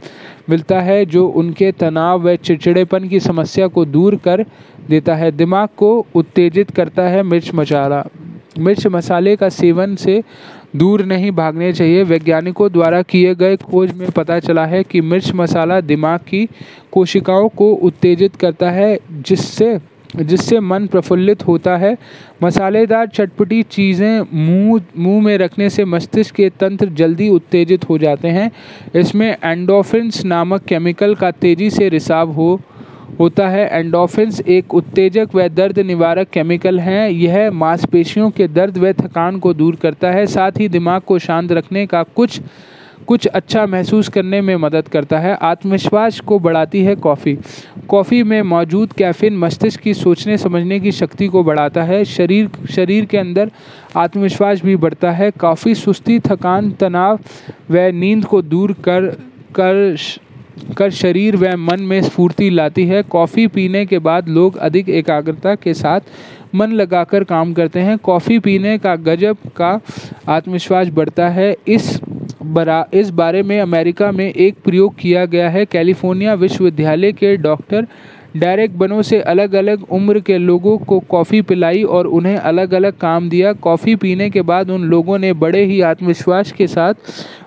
मिलता 0.51 0.80
है, 0.80 1.07
जो 1.07 1.26
उनके 1.26 1.72
तनाव 1.72 2.28
व 2.28 2.36
चिड़चिड़ेपन 2.36 3.09
की 3.09 3.20
समस्या 3.20 3.66
को 3.66 3.84
दूर 3.84 4.16
कर 4.16 4.45
देता 4.88 5.14
है। 5.14 5.30
दिमाग 5.32 5.68
को 5.76 6.07
उत्तेजित 6.14 6.70
करता 6.70 7.03
है 7.03 7.22
मिर्च 7.22 7.55
मसाला। 7.55 8.05
मिर्च 8.59 8.86
मसाले 8.86 9.36
का 9.36 9.49
सेवन 9.49 9.95
से 9.97 10.22
दूर 10.75 11.05
नहीं 11.05 11.31
भागने 11.31 11.72
चाहिए। 11.72 12.03
वैज्ञानिकों 12.03 12.70
द्वारा 12.72 13.01
किए 13.03 13.35
गए 13.35 13.57
खोज 13.57 13.93
में 13.93 14.11
पता 14.11 14.39
चला 14.41 14.66
है 14.66 14.83
कि 14.83 15.01
मिर्च 15.01 15.33
मसाला 15.35 15.81
दिमाग 15.83 16.20
की 16.20 16.49
कोशिकाओं 16.93 17.49
को 17.49 17.72
उत्तेजित 17.72 18.37
करता 18.37 18.70
है, 18.70 18.99
जिससे 19.11 19.79
जिससे 20.14 20.59
मन 20.61 20.87
प्रफुल्लित 20.87 21.47
होता 21.47 21.77
है। 21.77 21.97
मसालेदार 22.43 23.07
चटपटी 23.07 23.62
चीज़ें 23.62 24.20
मुँह 24.35 24.83
मुँह 24.97 25.22
में 25.22 25.37
रखने 25.39 25.70
से 25.70 25.85
मस्तिष्क 25.85 26.35
के 26.35 26.49
तंत्र 26.51 26.89
जल्दी 26.91 27.29
उत्तेजित 27.29 27.89
हो 27.89 27.97
जाते 27.99 28.29
हैं। 28.29 28.51
इसमें 28.95 29.37
एंडोफिन्स 29.45 30.25
नामक 30.25 30.64
केमिकल 30.64 31.14
का 31.14 31.31
तेज़ी 31.31 31.70
से 31.70 31.89
रिसाव 31.89 32.31
हो 32.33 32.61
होता 33.21 33.49
है। 33.49 33.69
एंडोफिन्स 33.73 34.41
एक 34.41 34.75
उत्तेजक 34.75 35.29
व 35.35 35.49
दर्द 35.49 35.79
निवारक 35.79 36.29
केमिकल 36.29 36.81
हैं। 36.81 37.09
यह 37.11 37.51
मांसपेशियों 37.51 38.31
के 38.31 38.49
दर्द 38.49 38.79
व 38.79 38.93
थकान 38.93 39.39
को 39.39 39.55
दूर 39.55 39.77
करता 39.77 40.11
है। 40.11 40.27
साथ 40.27 40.53
ही 40.59 40.69
दिमाग 40.69 41.03
को 41.03 41.19
शांत 41.19 41.53
रखने 41.53 41.87
का 41.87 42.03
कुछ 42.03 42.41
कुछ 43.07 43.27
अच्छा 43.27 43.67
महसूस 43.67 44.09
करने 44.09 44.41
में 44.41 44.57
मदद 44.57 44.89
करता 44.89 45.19
है। 45.19 45.35
आत्मविश्वास 45.35 46.21
को 46.21 46.39
बढ़ाती 46.39 46.83
है 46.85 46.95
कॉफ़ी। 46.95 47.37
कॉफ़ी 47.89 48.23
में 48.23 48.43
मौजूद 48.43 48.93
कैफीन 48.93 49.37
मस्तिष्क 49.39 49.81
की 49.81 49.95
सोचने, 49.95 50.39
समझने 50.39 50.81
की 50.81 50.93
शक्ति 50.93 51.27
को 51.27 51.43
बढ़ाता 51.45 51.83
है। 51.83 52.05
शरीर 52.05 52.49
शरीर 52.71 53.05
के 53.05 53.19
अंदर 53.19 53.51
आत्मविश्वास 53.97 54.62
भी 54.62 54.77
बढ़ता 54.77 55.11
है। 55.11 55.31
कॉफ़ी 55.31 55.75
सुस्ती, 55.75 56.19
थकान, 56.19 56.71
तनाव 56.71 57.19
व 57.71 57.91
नींद 57.95 58.25
को 58.25 58.43
दूर 58.43 58.73
कर 58.73 59.07
कर 59.55 59.97
कर 60.77 60.91
शरीर 60.91 61.37
व 61.37 61.57
मन 61.57 61.83
में 61.83 62.01
स्फूर्ति 62.03 62.51
लाती 62.51 62.87
है। 62.87 63.03
कॉफ़ी 63.03 63.47
पीने 63.47 63.85
के 63.87 63.99
बाद 63.99 64.29
लोग 64.29 64.57
अधिक 64.57 64.89
एकाग्रता 64.89 65.55
के 65.55 65.75
साथ 65.75 66.01
मन 66.55 66.73
लगाकर 66.73 67.25
काम 67.25 67.53
करते 67.53 67.81
हैं। 67.81 67.99
कॉफ़ी 67.99 68.39
पीने 68.39 68.79
का 68.79 68.97
गजब 68.97 69.37
का 69.57 69.81
आत्मविश्वास 70.29 70.89
बढ़ता 70.89 71.29
है। 71.29 71.57
इस 71.69 72.01
बरा, 72.43 72.87
इस 72.95 73.11
बारे 73.11 73.43
में 73.43 73.61
अमेरिका 73.61 74.13
में 74.13 74.33
एक 74.33 74.55
प्रयोग 74.65 74.97
किया 74.97 75.25
गया 75.25 75.49
है। 75.51 75.65
कैलिफ़ोर्निया 75.67 76.35
विश्वविद्यालय 76.35 77.13
के 77.13 77.37
डॉक्टर 77.37 77.87
डायरेक्ट 78.37 78.75
बनों 78.75 79.03
से 79.03 79.21
अलग 79.21 79.55
अलग 79.55 79.83
उम्र 79.91 80.21
के 80.21 80.39
लोगों 80.39 80.79
को 80.79 80.99
कॉफ़ी 81.01 81.43
पिलाई 81.43 81.83
और 81.83 82.07
उन्हें 82.07 82.37
अलग 82.37 82.75
अलग 82.75 82.97
काम 82.99 83.29
दिया। 83.29 83.53
कॉफ़ी 83.53 83.95
पीने 83.97 84.31
के 84.31 84.43
बाद 84.43 84.71
उन 84.71 84.85
लोगों 84.85 85.19
ने 85.19 85.33
बड़े 85.33 85.65
ही 85.65 85.81
आत्मविश्वास 85.81 86.53
के 86.53 86.67
साथ 86.67 86.95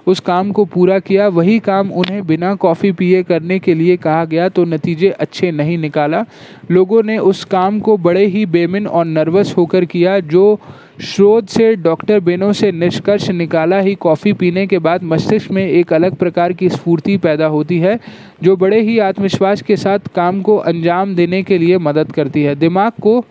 उस 0.08 0.20
काम 0.20 0.52
को 0.52 0.64
पूरा 0.66 0.98
किया, 1.00 1.28
वही 1.28 1.58
काम 1.60 1.92
उन्हें 1.92 2.26
बिना 2.28 2.54
कॉफ़ी 2.56 2.92
पिए 2.92 3.22
करने 3.24 3.60
के 3.60 3.74
लिए 3.74 3.98
कहा 3.98 4.24
गया 4.26 4.48
तो 4.50 4.66
नतीजे 4.66 5.10
अच्छे 5.10 5.52
नहीं 5.52 5.78
निकाला। 5.78 6.24
लोगों 6.72 7.02
ने 7.04 7.18
उस 7.20 7.44
काम 7.46 7.80
को 7.80 7.98
बड़े 7.98 8.26
ही 8.26 8.46
बेमिन 8.48 8.88
और 8.88 9.06
नर्वस 9.06 9.54
होकर 9.58 9.86
किया, 9.86 10.20
जो 10.20 10.60
शोध 11.02 11.48
से, 11.48 11.76
डॉक्टर 11.76 12.20
बेनो 12.20 12.52
से 12.54 12.72
निष्कर्ष 12.72 13.30
निकाला 13.30 13.80
ही 13.80 13.96
कॉफ़ी 13.96 14.34
पीने 14.34 14.66
के 14.68 14.80
बाद 14.80 15.04
मस्तिष्क 15.04 15.52
में 15.52 15.66
एक 15.66 15.94
अलग 15.94 16.16
प्रकार 16.16 16.54
की 16.54 16.70
स्फूर्ति 16.70 17.18
पैदा 17.18 17.46
होती 17.48 17.80
है, 17.80 18.00
जो 18.44 18.56
बड़े 18.56 18.82
ही 18.82 18.98
आत्मविश्वास 19.00 19.62
के 19.62 19.76
साथ 19.76 20.08
काम 20.16 20.42
को 20.42 20.56
अंजाम 20.58 21.16
देने 21.16 21.44
के 21.44 21.58
लिए 21.58 21.78
मदद 21.80 22.12
करती 22.12 22.44
है। 22.44 22.56
दिमाग 22.56 22.92
को 23.02 23.24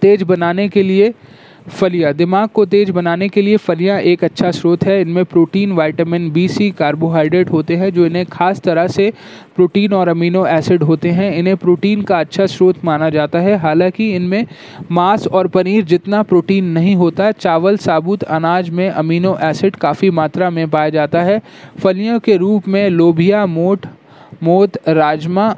तेज 0.00 0.22
बनाने 0.22 0.68
के 0.68 0.82
लिए 0.82 1.12
फलियाँ। 1.68 2.12
दिमाग 2.12 2.48
को 2.48 2.64
तेज 2.64 2.90
बनाने 2.90 3.28
के 3.28 3.42
लिए 3.42 3.56
फलियाँ 3.56 4.00
एक 4.00 4.24
अच्छा 4.24 4.50
स्रोत 4.50 4.84
है। 4.84 5.00
इनमें 5.00 5.24
protein, 5.24 5.72
vitamin, 5.72 6.30
B, 6.30 6.48
C, 6.48 6.70
carbohydrate 6.70 7.50
होते 7.50 7.76
हैं, 7.76 7.92
जो 7.92 8.06
इन्हें 8.06 8.26
खास 8.26 8.60
तरह 8.60 8.86
से 8.86 9.12
प्रोटीन 9.56 9.92
और 9.92 10.08
अमीनो 10.08 10.46
एसिड 10.46 10.82
होते 10.82 11.08
हैं। 11.08 11.36
इन्हें 11.36 11.56
प्रोटीन 11.56 12.02
का 12.02 12.20
अच्छा 12.20 12.46
स्रोत 12.46 12.84
माना 12.84 13.10
जाता 13.10 13.38
है। 13.38 13.56
हालाँकि 13.56 14.16
इनमें 14.16 14.46
मांस 14.90 15.26
और 15.26 15.48
पनीर 15.48 15.84
जितना 15.84 16.22
प्रोटीन 16.22 16.64
नहीं 16.64 16.96
होता, 16.96 17.32
चावल, 17.32 17.76
साबुत, 17.76 18.22
अनाज 18.22 18.70
में 18.70 18.90
अमीनो 18.90 19.38
एसिड 19.42 19.76
काफ़ी 19.76 20.10
मात्रा 20.10 20.50
में 20.50 20.70
पाया 20.70 20.88
जाता 20.88 21.22
है। 21.22 21.42
फलियों 21.78 22.20
के 22.20 22.36
रूप 22.36 22.68
में 22.68 22.90
लोभिया 22.90 23.46
मोट 23.46 23.86
मोत, 24.42 24.88
राजमा, 24.88 25.56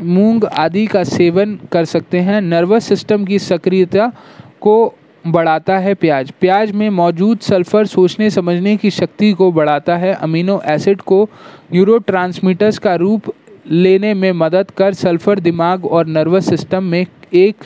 मूंग 0.00 0.44
आदि 0.44 0.86
का 0.86 1.04
सेवन 1.04 1.58
कर 1.72 1.84
सकते 1.84 2.18
हैं। 2.18 2.40
नर्वस 2.40 2.84
सिस्टम 2.84 3.24
की 3.24 3.38
सक्रियता 3.38 4.12
को 4.60 4.94
बढ़ाता 5.26 5.78
है 5.78 5.94
प्याज। 5.94 6.30
प्याज 6.40 6.70
में 6.70 6.90
मौजूद 6.90 7.38
सल्फ़र 7.38 7.86
सोचने, 7.86 8.30
समझने 8.30 8.76
की 8.76 8.90
शक्ति 8.90 9.32
को 9.32 9.52
बढ़ाता 9.52 9.96
है। 9.96 10.12
अमीनो 10.14 10.60
एसिड 10.64 11.00
को 11.00 11.28
न्यूरोट्रांसमीटर्स 11.72 12.78
का 12.78 12.94
रूप 12.94 13.32
लेने 13.70 14.14
में 14.14 14.32
मदद 14.32 14.70
कर 14.70 14.94
सल्फ़र 14.94 15.40
दिमाग 15.40 15.84
और 15.86 16.06
नर्वस 16.06 16.48
सिस्टम 16.48 16.82
में 16.82 17.06
एक 17.34 17.64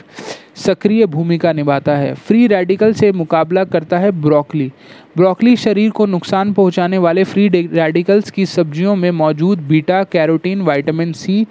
सक्रिय 0.55 1.05
भूमिका 1.05 1.51
निभाता 1.53 1.95
है। 1.95 2.13
फ्री 2.13 2.47
रेडिकल 2.47 2.93
से 2.93 3.11
मुकाबला 3.11 3.63
करता 3.63 3.97
है 3.97 4.11
ब्रोकली। 4.11 4.71
ब्रोकली 5.17 5.55
शरीर 5.55 5.89
को 5.89 6.05
नुकसान 6.05 6.53
पहुँचाने 6.53 6.97
वाले 6.97 7.23
फ्री 7.23 7.47
रेडिकल्स 7.49 8.31
की 8.31 8.45
सब्जियों 8.45 8.95
में 8.95 9.11
मौजूद 9.11 9.59
beta, 9.59 10.03
carotene, 10.03 10.61
vitamin 10.61 11.13
C, 11.13 11.45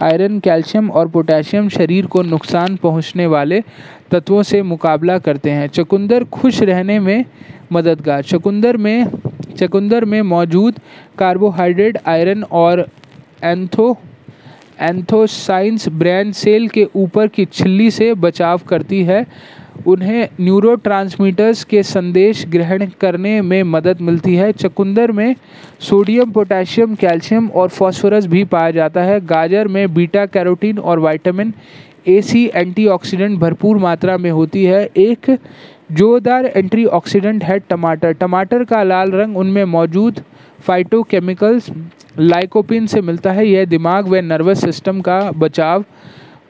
iron, 0.00 0.38
calcium 0.40 0.90
और 0.90 1.08
पोटेशियम 1.08 1.68
शरीर 1.68 2.06
को 2.06 2.22
नुकसान 2.22 2.76
पहुँचने 2.76 3.26
वाले 3.26 3.62
तत्वों 4.10 4.42
से 4.42 4.62
मुकाबला 4.62 5.18
करते 5.18 5.50
हैं। 5.50 5.66
चकुंदर 5.66 6.24
खुश 6.24 6.62
रहने 6.62 6.98
में 6.98 7.24
मददगार। 7.72 8.22
चकुंदर 8.22 8.76
में 8.76 9.06
चकुंदर 9.58 10.04
में 10.04 10.20
मौजूद 10.22 10.78
कार्बोहाइड्रेट, 11.18 11.98
आयरन 12.06 12.42
और 12.42 12.88
एंथो, 13.44 13.96
एंथोसाइंस 14.80 15.88
ब्रेन 15.88 16.32
सेल 16.32 16.68
के 16.68 16.86
ऊपर 16.96 17.28
की 17.28 17.44
छिल्ली 17.44 17.90
से 17.90 18.12
बचाव 18.14 18.60
करती 18.68 19.02
है। 19.02 19.26
उन्हें 19.86 20.28
न्यूरोट्रांसमीटर्स 20.40 21.62
के 21.64 21.82
संदेश 21.82 22.44
ग्रहण 22.48 22.86
करने 23.00 23.40
में 23.40 23.62
मदद 23.62 24.00
मिलती 24.00 24.34
है। 24.36 24.50
चकुंदर 24.52 25.12
में 25.12 25.34
सोडियम, 25.80 26.30
पोटेशियम, 26.30 26.94
कैल्शियम 26.94 27.48
और 27.48 27.68
फास्फोरस 27.68 28.26
भी 28.26 28.44
पाया 28.44 28.70
जाता 28.70 29.02
है। 29.02 29.20
गाजर 29.26 29.68
में 29.68 29.94
बीटा, 29.94 30.26
कैरोटीन 30.26 30.78
और 30.78 31.00
विटामिन 31.00 31.52
ए 32.08 32.20
सी 32.22 32.44
एंटीऑक्सीडेंट 32.54 33.38
भरपूर 33.38 33.78
मात्रा 33.78 34.16
में 34.18 34.30
होती 34.30 34.64
है। 34.64 34.84
एक 34.96 35.38
जोरदार 35.92 36.46
एंटीऑक्सीडेंट 36.46 37.44
है 37.44 37.58
टमाटर। 37.60 38.12
टमाटर 38.12 38.64
का 38.64 38.82
लाल 38.82 39.10
रंग 39.10 39.36
उनमें 39.36 39.64
मौजूद 39.64 40.20
फाइटोकेमिकल्स 40.60 41.70
लाइकोपिन 42.18 42.86
से 42.86 43.00
मिलता 43.00 43.32
है। 43.32 43.46
यह 43.48 43.64
दिमाग 43.64 44.08
व 44.08 44.16
नर्वस 44.22 44.60
सिस्टम 44.60 45.00
का 45.00 45.20
बचाव 45.32 45.84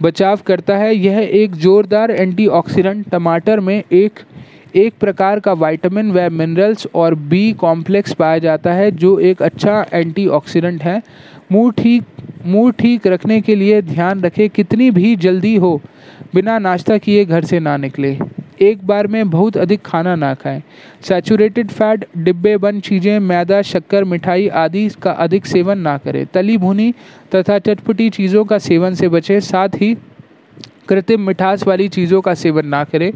बचाव 0.02 0.40
करता 0.46 0.76
है। 0.76 0.94
यह 0.96 1.18
एक 1.18 1.54
जोरदार 1.56 2.10
एंटीऑक्सीडेंट 2.10 3.08
टमाटर 3.10 3.60
में 3.60 3.82
एक 3.92 4.20
एक 4.76 4.94
प्रकार 5.00 5.40
का 5.40 5.52
विटामिन 5.52 6.10
व 6.12 6.28
मिनरल्स 6.32 6.86
और 6.94 7.14
बी 7.14 7.52
कॉम्प्लेक्स 7.52 8.14
पाया 8.14 8.38
जाता 8.38 8.72
है, 8.72 8.90
जो 8.90 9.18
एक 9.20 9.42
अच्छा 9.42 9.84
एंटीऑक्सीडेंट 9.92 10.82
है। 10.82 11.00
मूड 11.52 11.74
ठीक 11.74 12.04
मूड 12.46 12.74
ठीक 12.74 13.06
रखने 13.06 13.40
के 13.40 13.54
लिए 13.54 13.80
ध्यान 13.82 14.20
रखें, 14.20 14.48
कितनी 14.50 14.90
भी 14.90 15.14
जल्दी 15.16 15.54
हो, 15.56 15.80
बिना 16.34 16.58
नाश्ता 16.58 16.96
किए 16.98 17.24
घर 17.24 17.44
से 17.44 17.60
ना 17.60 17.76
निकले। 17.76 18.16
एक 18.62 18.86
बार 18.86 19.06
में 19.06 19.30
बहुत 19.30 19.56
अधिक 19.56 19.82
खाना 19.82 20.14
ना 20.16 20.32
खाएँ। 20.34 20.62
सैचुरेटेड 21.02 21.70
फैट, 21.70 22.04
डिब्बे 22.16 22.56
बंद 22.56 22.82
चीज़ें, 22.82 23.18
मैदा, 23.20 23.60
शक्कर, 23.62 24.04
मिठाई 24.04 24.48
आदि 24.48 24.88
का 25.02 25.10
अधिक 25.10 25.46
सेवन 25.46 25.78
ना 25.78 25.96
करें। 25.98 26.24
तली 26.26 26.56
भुनी 26.58 26.92
तथा 27.34 27.58
चटपटी 27.58 28.08
चीज़ों 28.10 28.44
का 28.44 28.58
सेवन 28.58 28.94
से 28.94 29.08
बचें, 29.08 29.38
साथ 29.40 29.68
ही 29.74 29.96
कृत्रिम 30.92 31.20
मिठास 31.20 31.66
वाली 31.66 31.88
चीज़ों 31.88 32.20
का 32.20 32.34
सेवन 32.34 32.66
ना 32.66 32.82
करें। 32.84 33.12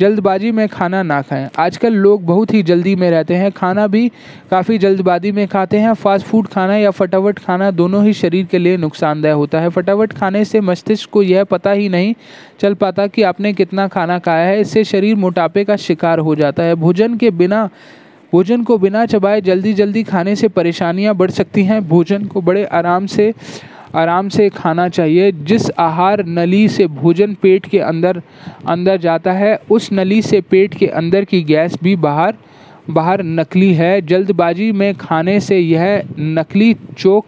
जल्दबाजी 0.00 0.50
में 0.50 0.68
खाना 0.68 1.02
ना 1.02 1.20
खाएँ। 1.22 1.48
आजकल 1.58 1.92
लोग 1.92 2.24
बहुत 2.24 2.54
ही 2.54 2.62
जल्दी 2.62 2.94
में 2.96 3.10
रहते 3.10 3.34
हैं। 3.34 3.50
खाना 3.52 3.86
भी 3.86 4.08
काफ़ी 4.50 4.78
जल्दबाजी 4.78 5.32
में 5.32 5.46
खाते 5.48 5.78
हैं। 5.78 5.92
फास्ट 5.94 6.26
फ़ूड 6.26 6.48
खाना 6.48 6.76
या 6.76 6.90
फटाफट 6.90 7.38
खाना 7.38 7.70
दोनों 7.70 8.04
ही 8.04 8.12
शरीर 8.12 8.46
के 8.46 8.58
लिए 8.58 8.76
नुकसानदायक 8.76 9.36
होता 9.36 9.60
है। 9.60 9.68
फटाफट 9.68 10.12
खाने 10.12 10.44
से 10.44 10.60
मस्तिष्क 10.60 11.10
को 11.10 11.22
यह 11.22 11.44
पता 11.44 11.70
ही 11.70 11.88
नहीं 11.88 12.14
चल 12.60 12.74
पाता 12.74 13.06
कि 13.06 13.22
आपने 13.22 13.52
कितना 13.52 13.88
खाना 13.88 14.18
खाया 14.18 14.46
है। 14.46 14.60
इससे 14.60 14.84
शरीर 14.84 15.16
मोटापे 15.16 15.64
का 15.64 15.76
शिकार 15.76 16.18
हो 16.18 16.34
जाता 16.34 16.62
है। 16.62 16.74
भोजन 16.74 17.16
के 17.16 17.30
बिना, 17.30 17.68
भोजन 18.32 18.62
को 18.62 18.78
बिना 18.78 19.06
चबाए 19.06 19.40
जल्दी 19.40 19.72
जल्दी 19.72 20.02
खाने 20.02 20.36
से 20.36 20.48
परेशानियाँ 20.48 21.14
बढ़ 21.14 21.30
सकती 21.30 21.64
हैं। 21.64 21.88
भोजन 21.88 22.24
को 22.24 22.40
बड़े 22.40 22.64
आराम 22.64 23.06
से 23.06 23.32
आराम 23.94 24.28
से 24.28 24.48
खाना 24.48 24.88
चाहिए। 24.88 25.32
जिस 25.32 25.70
आहार 25.78 26.24
नली 26.26 26.68
से 26.68 26.86
भोजन 26.86 27.34
पेट 27.34 27.66
के 27.66 27.78
अंदर 27.78 28.22
अंदर 28.68 28.96
जाता 28.96 29.32
है, 29.32 29.58
उस 29.70 29.92
नली 29.92 30.22
से 30.22 30.40
पेट 30.40 30.74
के 30.74 30.86
अंदर 30.86 31.24
की 31.24 31.42
गैस 31.42 31.76
भी 31.82 31.96
बाहर 31.96 32.34
बाहर 32.90 33.22
नकली 33.22 33.72
है। 33.74 34.00
जल्दबाजी 34.02 34.70
में 34.72 34.94
खाने 34.94 35.38
से 35.40 35.58
यह 35.58 36.02
नकली 36.18 36.74
चोक 36.98 37.26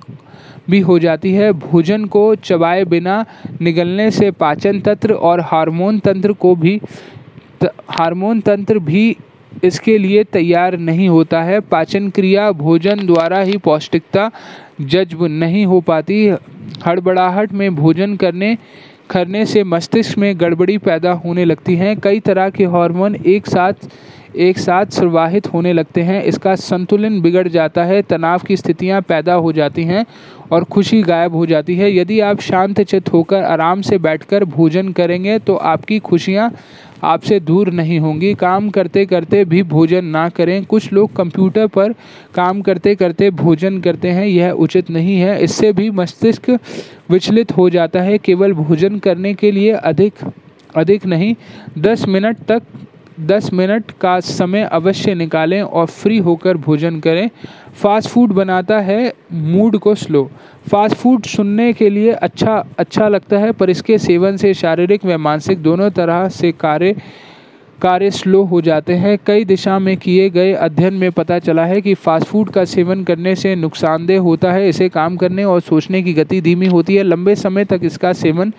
भी 0.70 0.80
हो 0.80 0.98
जाती 0.98 1.32
है। 1.32 1.52
भोजन 1.52 2.04
को 2.04 2.34
चबाए 2.34 2.84
बिना 2.84 3.24
निगलने 3.60 4.10
से 4.10 4.30
पाचन 4.30 4.80
तंत्र 4.80 5.12
और 5.12 5.40
हार्मोन 5.40 5.98
तंत्र 5.98 6.32
को 6.32 6.54
भी 6.56 6.80
हार्मोन 7.90 8.40
तंत्र 8.40 8.78
भी 8.78 9.16
इसके 9.64 9.96
लिए 9.98 10.24
तैयार 10.24 10.78
नहीं 10.78 11.08
होता 11.08 11.42
है। 11.42 11.60
पाचन 11.60 12.08
क्रिया 12.10 12.50
भोजन 12.52 13.06
द्वारा 13.06 13.40
ही 13.40 13.56
पौष्टिकता 13.56 14.30
जज्ब 14.80 15.24
नहीं 15.24 15.64
हो 15.66 15.80
पाती। 15.80 16.26
हड़बड़ाहट 16.86 17.52
में 17.52 17.74
भोजन 17.74 18.16
करने 18.16 18.56
करने 19.10 19.44
से 19.46 19.62
मस्तिष्क 19.64 20.18
में 20.18 20.34
गड़बड़ी 20.40 20.76
पैदा 20.78 21.12
होने 21.14 21.44
लगती 21.44 21.74
हैं। 21.76 21.96
कई 22.00 22.20
तरह 22.20 22.50
के 22.50 22.64
हार्मोन 22.64 23.16
एक 23.16 23.46
साथ 23.46 23.88
एक 24.36 24.58
साथ 24.58 24.98
प्रवाहित 24.98 25.46
होने 25.46 25.72
लगते 25.72 26.02
हैं। 26.02 26.22
इसका 26.22 26.54
संतुलन 26.54 27.20
बिगड़ 27.20 27.48
जाता 27.48 27.84
है, 27.84 28.00
तनाव 28.02 28.38
की 28.38 28.56
स्थितियाँ 28.56 29.00
पैदा 29.02 29.34
हो 29.34 29.52
जाती 29.52 29.82
हैं 29.84 30.04
और 30.52 30.64
खुशी 30.64 31.02
गायब 31.02 31.34
हो 31.34 31.44
जाती 31.46 31.76
है। 31.76 31.94
यदि 31.96 32.20
आप 32.20 32.40
शांत 32.40 32.80
चित 32.80 33.12
होकर 33.12 33.42
आराम 33.42 33.82
से 33.82 33.98
बैठकर 33.98 34.44
भोजन 34.46 34.92
करेंगे 34.92 35.38
तो 35.38 35.56
आपकी 35.56 35.98
खुशियाँ 35.98 36.50
आपसे 37.02 37.40
दूर 37.40 37.72
नहीं 37.72 37.98
होंगी। 38.00 38.34
काम 38.34 38.68
करते 38.70 39.04
करते 39.06 39.44
भी 39.44 39.62
भोजन 39.62 40.04
ना 40.04 40.28
करें। 40.28 40.64
कुछ 40.64 40.92
लोग 40.92 41.12
कंप्यूटर 41.16 41.66
पर 41.66 41.92
काम 42.34 42.62
करते 42.62 42.94
करते 42.94 43.30
भोजन 43.30 43.80
करते 43.80 44.08
हैं, 44.08 44.26
यह 44.26 44.50
उचित 44.50 44.90
नहीं 44.90 45.16
है। 45.16 45.42
इससे 45.44 45.72
भी 45.72 45.90
मस्तिष्क 45.90 46.58
विचलित 47.10 47.56
हो 47.56 47.70
जाता 47.70 48.00
है। 48.00 48.18
केवल 48.18 48.52
भोजन 48.52 48.98
करने 48.98 49.34
के 49.34 49.50
लिए 49.50 49.72
अधिक 49.72 50.14
अधिक 50.76 51.06
नहीं, 51.06 51.34
दस 51.78 52.08
मिनट 52.08 52.36
तक, 52.48 52.62
दस 53.20 53.52
मिनट 53.52 53.90
का 53.90 54.20
समय 54.20 54.62
अवश्य 54.62 55.14
निकालें 55.14 55.62
और 55.62 55.86
फ्री 55.86 56.18
होकर 56.18 56.56
भोजन 56.56 57.00
करें। 57.00 57.28
फास्ट 57.74 58.08
फ़ूड 58.08 58.32
बनाता 58.32 58.80
है, 58.80 59.12
मूड 59.32 59.78
को 59.78 59.94
स्लो। 59.94 60.30
फास्ट 60.62 60.96
फ़ूड 60.96 61.24
सुनने 61.24 61.72
के 61.72 61.88
लिए 61.90 62.12
अच्छा 62.12 62.62
अच्छा 62.78 63.08
लगता 63.08 63.38
है, 63.38 63.52
पर 63.52 63.70
इसके 63.70 63.98
सेवन 63.98 64.36
से 64.36 64.54
शारीरिक 64.54 65.04
व 65.04 65.16
मानसिक 65.18 65.62
दोनों 65.62 65.90
तरह 65.90 66.28
से 66.30 66.52
कार्य 66.54 66.94
कार्य 67.82 68.10
स्लो 68.10 68.42
हो 68.44 68.60
जाते 68.60 68.94
हैं। 68.94 69.16
कई 69.26 69.44
दिशा 69.44 69.78
में 69.78 69.96
किए 69.96 70.28
गए 70.30 70.52
अध्ययन 70.54 70.94
में 70.94 71.10
पता 71.12 71.38
चला 71.38 71.64
है 71.66 71.80
कि 71.80 71.94
फास्ट 71.94 72.26
फ़ूड 72.26 72.50
का 72.50 72.64
सेवन 72.64 73.02
करने 73.04 73.34
से 73.36 73.54
नुकसानदेह 73.56 74.20
होता 74.20 74.52
है। 74.52 74.68
इसे 74.68 74.88
काम 74.88 75.16
करने 75.16 75.44
और 75.44 75.60
सोचने 75.60 76.02
की 76.02 76.12
गति 76.14 76.40
धीमी 76.40 76.66
होती 76.66 76.96
है। 76.96 77.02
लंबे 77.02 77.34
समय 77.34 77.64
तक 77.64 77.80
इसका 77.84 78.12
सेवन 78.12 78.52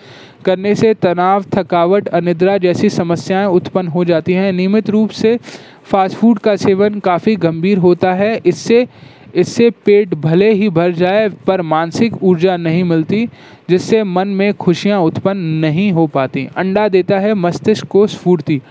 करने 0.45 0.75
से 0.75 0.93
तनाव, 0.93 1.43
थकावट, 1.55 2.07
अनिद्रा 2.09 2.57
जैसी 2.57 2.89
समस्याएँ 2.89 3.47
उत्पन्न 3.47 3.87
हो 3.87 4.05
जाती 4.05 4.33
हैं। 4.33 4.51
नियमित 4.51 4.89
रूप 4.89 5.09
से 5.11 5.37
फास्ट 5.85 6.17
फ़ूड 6.17 6.39
का 6.39 6.55
सेवन 6.57 6.99
काफ़ी 6.99 7.35
गंभीर 7.37 7.77
होता 7.77 8.13
है। 8.13 8.39
इससे 8.45 8.85
इससे 9.35 9.69
पेट 9.69 10.13
भले 10.13 10.53
ही 10.53 10.69
भर 10.69 10.91
जाए, 10.91 11.29
पर 11.29 11.61
मानसिक 11.61 12.23
ऊर्जा 12.23 12.57
नहीं 12.57 12.83
मिलती, 12.83 13.27
जिससे 13.69 14.03
मन 14.03 14.27
में 14.27 14.53
खुशियाँ 14.53 14.99
उत्पन्न 15.01 15.39
नहीं 15.39 15.91
हो 15.91 16.07
पाती। 16.07 16.47
अंडा 16.57 16.87
देता 16.87 17.19
है 17.19 17.33
मस्तिष्क 17.33 17.87
को 17.87 18.07
स्फूर्ति। 18.07 18.61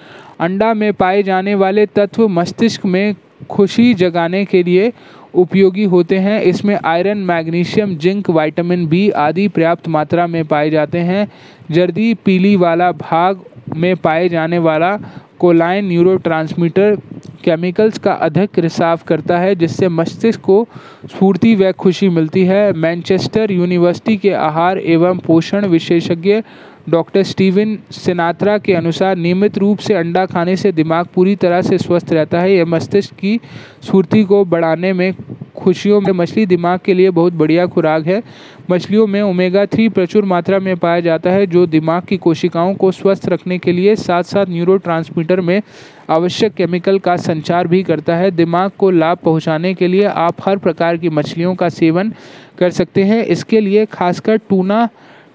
अंडा 0.41 0.75
में 0.75 0.93
पाए 0.93 1.23
जाने 1.23 1.55
वाले 1.55 1.87
तत्व 1.87 2.29
मस्तिष्क 2.29 2.87
में 2.87 3.15
खुशी 3.51 3.95
जगाने 3.95 4.45
के 4.45 4.63
लिए 4.63 4.93
उपयोगी 5.35 5.85
होते 5.85 6.19
हैं। 6.19 6.43
इसमें 6.43 6.79
iron, 6.85 7.19
magnesium, 7.19 7.97
zinc, 7.97 8.31
vitamin 8.31 8.87
B 8.87 9.11
आदि 9.11 9.49
पर्याप्त 9.49 9.89
मात्रा 9.89 10.27
में 10.27 10.45
पाए 10.45 10.71
जाते 10.71 10.99
हैं। 10.99 11.29
जर्दी, 11.71 12.15
पीली 12.15 12.57
वाला 12.57 12.93
भाग 12.93 13.41
में 13.77 13.97
पाए 13.97 14.29
जाने 14.29 14.59
वाला 14.59 14.97
कोलाइन 15.39 15.87
न्यूरोट्रांसमीटर 15.89 16.97
केमिकल्स 17.45 17.99
का 17.99 18.13
अधिक 18.13 18.59
रिसाव 18.59 19.01
करता 19.07 19.39
है, 19.39 19.55
जिससे 19.55 19.89
मस्तिष्क 19.89 20.41
को 20.41 20.69
स्फूर्ति 21.07 21.55
व 21.55 21.73
खुशी 21.73 22.09
मिलती 22.09 22.45
है। 22.45 22.73
मैनचेस्टर 22.73 23.51
यूनिवर्सिटी 23.51 24.17
के 24.17 24.33
आहार 24.33 24.79
एवं 24.79 25.19
पोषण 25.19 25.67
विशेषज्ञ 25.67 26.43
डॉक्टर 26.91 27.23
स्टीवन 27.23 27.79
सिनात्रा 27.91 28.59
के 28.59 28.73
अनुसार 28.75 29.17
नियमित 29.17 29.59
रूप 29.59 29.79
से 29.79 29.95
अंडा 29.95 30.27
खाने 30.27 30.57
से 30.57 30.73
दिमाग 30.73 31.07
पूरी 31.07 31.37
तरह 31.37 31.63
से 31.63 31.79
स्वस्थ 31.79 32.13
रहता 32.13 32.41
है। 32.41 32.55
यह 32.55 32.65
मस्तिष्क 32.65 33.15
की 33.15 33.41
स्फूर्ति 33.83 34.23
को 34.25 34.45
बढ़ाने 34.45 34.93
में 34.93 35.15
खुशियों 35.57 36.01
में 36.01 36.13
मछली 36.13 36.47
दिमाग 36.47 36.81
के 36.85 36.95
लिए 36.95 37.11
बहुत 37.11 37.33
बढ़िया 37.33 37.67
खुराक 37.67 38.07
है। 38.07 38.23
मछलियों 38.71 39.07
में 39.07 39.23
ओमेगा 39.23 39.65
थ्री 39.67 39.89
प्रचुर 39.89 40.25
मात्रा 40.25 40.59
में 40.59 40.77
पाया 40.77 41.01
जाता 41.01 41.31
है, 41.31 41.47
जो 41.47 41.67
दिमाग 41.67 42.03
की 42.03 42.17
कोशिकाओं 42.17 42.75
को 42.75 42.91
स्वस्थ 42.93 43.29
रखने 43.29 43.59
के 43.59 43.73
लिए 43.73 43.95
साथ 43.97 44.23
साथ 44.23 44.47
न्यूरो 44.49 45.43
में 45.43 45.63
आवश्यक 46.11 46.55
केमिकल 46.55 46.99
का 46.99 47.17
संचार 47.17 47.67
भी 47.67 47.83
करता 47.83 48.17
है। 48.17 48.31
दिमाग 48.31 48.71
को 48.79 48.91
लाभ 48.91 49.19
पहुँचाने 49.19 49.75
के 49.75 49.89
लिए 49.89 50.05
आप 50.05 50.37
हर 50.47 50.57
प्रकार 50.57 50.97
की 50.97 51.09
मछलियों 51.09 51.55
का 51.55 51.69
सेवन 51.69 52.13
कर 52.59 52.71
सकते 52.71 53.05
हैं। 53.05 53.25
इसके 53.25 53.61
लिए 53.61 53.87
खासकर 53.87 54.37
टूना 54.37 54.89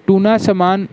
टूना 0.06 0.38
समान 0.38 0.88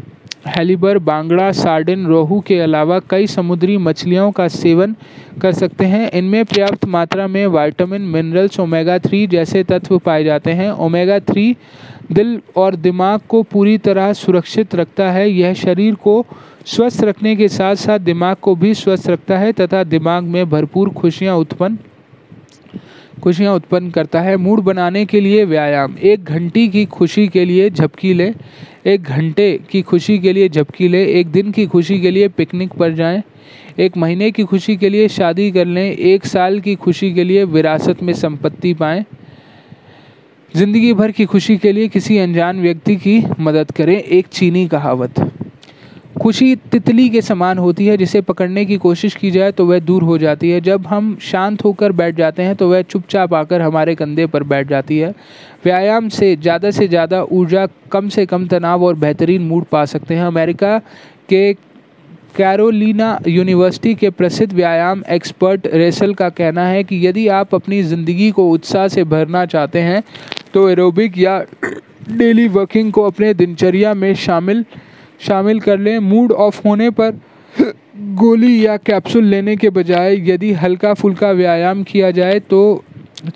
हेलीबर, 0.48 0.98
बांगड़ा, 0.98 1.52
सार्डिन, 1.52 2.06
रोहू 2.06 2.40
के 2.40 2.60
अलावा 2.60 3.00
कई 3.10 3.28
समुद्री 3.28 3.78
मछलियों 3.78 4.32
का 4.32 4.48
सेवन 4.48 4.96
कर 5.42 5.52
सकते 5.52 5.86
हैं। 5.86 6.10
इनमें 6.12 6.46
पर्याप्त 6.46 6.86
मात्रा 6.86 7.28
में 7.28 7.46
वाइटामिन 7.48 8.02
मिनरल्स, 8.02 8.60
ओमेगा 8.60 8.98
थ्री 9.00 9.26
जैसे 9.28 9.64
तत्व 9.64 9.98
पाए 9.98 10.24
जाते 10.24 10.52
हैं। 10.52 10.72
ओमेगा 10.72 11.20
थ्री 11.20 11.56
दिल 12.12 12.42
और 12.56 12.76
दिमाग 12.76 13.20
को 13.30 13.42
पूरी 13.44 13.78
तरह 13.78 14.14
सुरक्षित 14.14 14.76
रखता 14.76 15.10
है। 15.12 15.30
यह 15.30 15.54
शरीर 15.54 15.96
को 15.96 16.26
स्वस्थ 16.66 17.04
रखने 17.04 17.36
के 17.36 17.48
साथ 17.48 17.76
साथ 17.76 18.00
दिमाग 18.00 18.36
को 18.36 18.56
भी 18.56 18.74
स्वस्थ 18.74 19.10
रखता 19.10 19.38
है 19.38 19.52
तथा 19.52 19.84
दिमाग 19.84 20.24
में 20.24 20.50
भरपूर 20.50 20.90
खुशियाँ 20.90 21.38
उत्पन्न 21.38 21.78
खुशियाँ 23.24 23.54
उत्पन्न 23.56 23.90
करता 23.90 24.22
है। 24.22 24.36
मूड 24.38 24.60
बनाने 24.60 25.06
के 25.06 25.20
लिए 25.22 25.44
व्यायाम। 25.46 25.96
एक 26.04 26.24
घंटी 26.24 26.68
की 26.68 26.86
खुशी 26.86 27.28
के 27.28 27.46
लिए 27.46 27.70
झपकी 27.70 28.14
लें। 28.14 28.34
एक 28.86 29.04
घंटे 29.04 29.60
की 29.70 29.82
खुशी 29.82 30.18
के 30.20 30.34
लिए 30.34 30.50
झपकी 30.50 30.88
लें। 30.88 31.06
एक 31.06 31.28
दिन 31.28 31.52
की 31.52 31.66
खुशी 31.66 32.00
के 32.00 32.12
लिए 32.12 32.28
पिकनिक 32.28 32.74
पर 32.74 32.94
जाएँ। 32.94 33.24
एक 33.80 33.98
महीने 33.98 34.32
की 34.32 34.44
खुशी 34.44 34.76
के 34.78 34.90
लिए 34.90 35.08
शादी 35.08 35.52
कर 35.52 35.66
लें। 35.66 35.92
एक 35.92 36.26
साल 36.26 36.60
की 36.60 36.76
खुशी 36.76 37.14
के 37.14 37.24
लिए 37.24 37.44
विरासत 37.44 38.04
में 38.04 38.14
संपत्ति 38.14 38.74
पाएँ। 38.74 39.06
ज़िंदगी 40.56 40.94
भर 40.94 41.12
की 41.12 41.26
खुशी 41.26 41.58
के 41.58 41.72
लिए 41.72 41.88
किसी 41.88 42.18
अनजान 42.18 42.62
व्यक्ति 42.62 42.96
की 42.96 43.24
मदद 43.40 43.72
करें। 43.72 43.98
एक 43.98 44.28
चीनी 44.28 44.68
कहावत। 44.68 45.45
खुशी 46.16 46.56
तितली 46.72 47.08
के 47.10 47.22
समान 47.22 47.58
होती 47.58 47.86
है, 47.88 47.96
जिसे 47.98 48.22
पकड़ने 48.22 48.64
की 48.66 48.78
कोशिश 48.78 49.16
की 49.16 49.32
जाए 49.32 49.52
तो 49.52 49.66
वह 49.66 49.80
दूर 49.82 50.04
हो 50.04 50.18
जाती 50.18 50.50
है। 50.50 50.60
जब 50.62 50.86
हम 50.88 51.16
शांत 51.22 51.64
होकर 51.64 51.92
बैठ 51.94 52.16
जाते 52.16 52.44
हैं 52.44 52.56
तो 52.56 52.70
वह 52.70 52.82
चुपचाप 52.84 53.34
आकर 53.34 53.62
हमारे 53.62 53.96
कंधे 53.96 54.26
पर 54.28 54.44
बैठ 54.46 54.68
जाती 54.68 54.98
है। 54.98 55.14
व्यायाम 55.66 56.10
से 56.10 56.36
ज़्यादा 56.36 56.72
से 56.72 56.88
ज़्यादा 56.88 57.22
ऊर्जा 57.24 57.68
कम 57.92 58.10
से 58.10 58.26
कम 58.26 58.48
तनाव 58.48 58.84
और 58.86 58.96
बेहतरीन 58.96 59.42
मूड 59.44 59.66
पा 59.66 59.84
सकते 59.86 60.16
हैं। 60.16 60.24
अमेरिका 60.26 60.78
के 61.30 61.54
कैरोलिना 62.36 63.18
यूनिवर्सिटी 63.28 63.94
के 63.96 64.10
प्रसिद्ध 64.12 64.52
व्यायाम 64.54 65.04
एक्सपर्ट 65.10 65.68
रेसल 65.74 66.14
का 66.14 66.30
कहना 66.32 66.66
है 66.68 66.84
कि 66.84 67.06
यदि 67.08 67.28
आप 67.34 67.56
अपनी 67.56 67.82
ज़िंदगी 67.84 68.32
को 68.32 68.50
उत्साह 68.52 68.88
से 68.88 69.04
भरना 69.06 69.46
चाहते 69.48 69.80
हैं 69.82 70.02
तो 70.54 70.68
एरोबिक 70.70 71.18
या 71.18 71.40
डेली 72.10 72.48
वर्किंग 72.50 72.92
को 72.92 73.04
अपने 73.04 73.34
दिनचर्या 73.36 73.94
में 73.94 74.14
शामिल 74.16 74.66
शामिल 75.20 75.60
कर 75.60 75.80
लें। 75.80 75.98
मूड 76.02 76.32
ऑफ़ 76.34 76.62
होने 76.66 76.90
पर 76.92 77.20
गोली 78.16 78.66
या 78.66 78.78
कैप्सूल 78.80 79.26
लेने 79.26 79.56
के 79.56 79.70
बजाय 79.72 80.16
यदि 80.30 80.52
हल्का 80.56 80.94
फुल्का 80.94 81.32
व्यायाम 81.34 81.84
किया 81.84 82.12
जाए 82.14 82.40
तो 82.42 82.84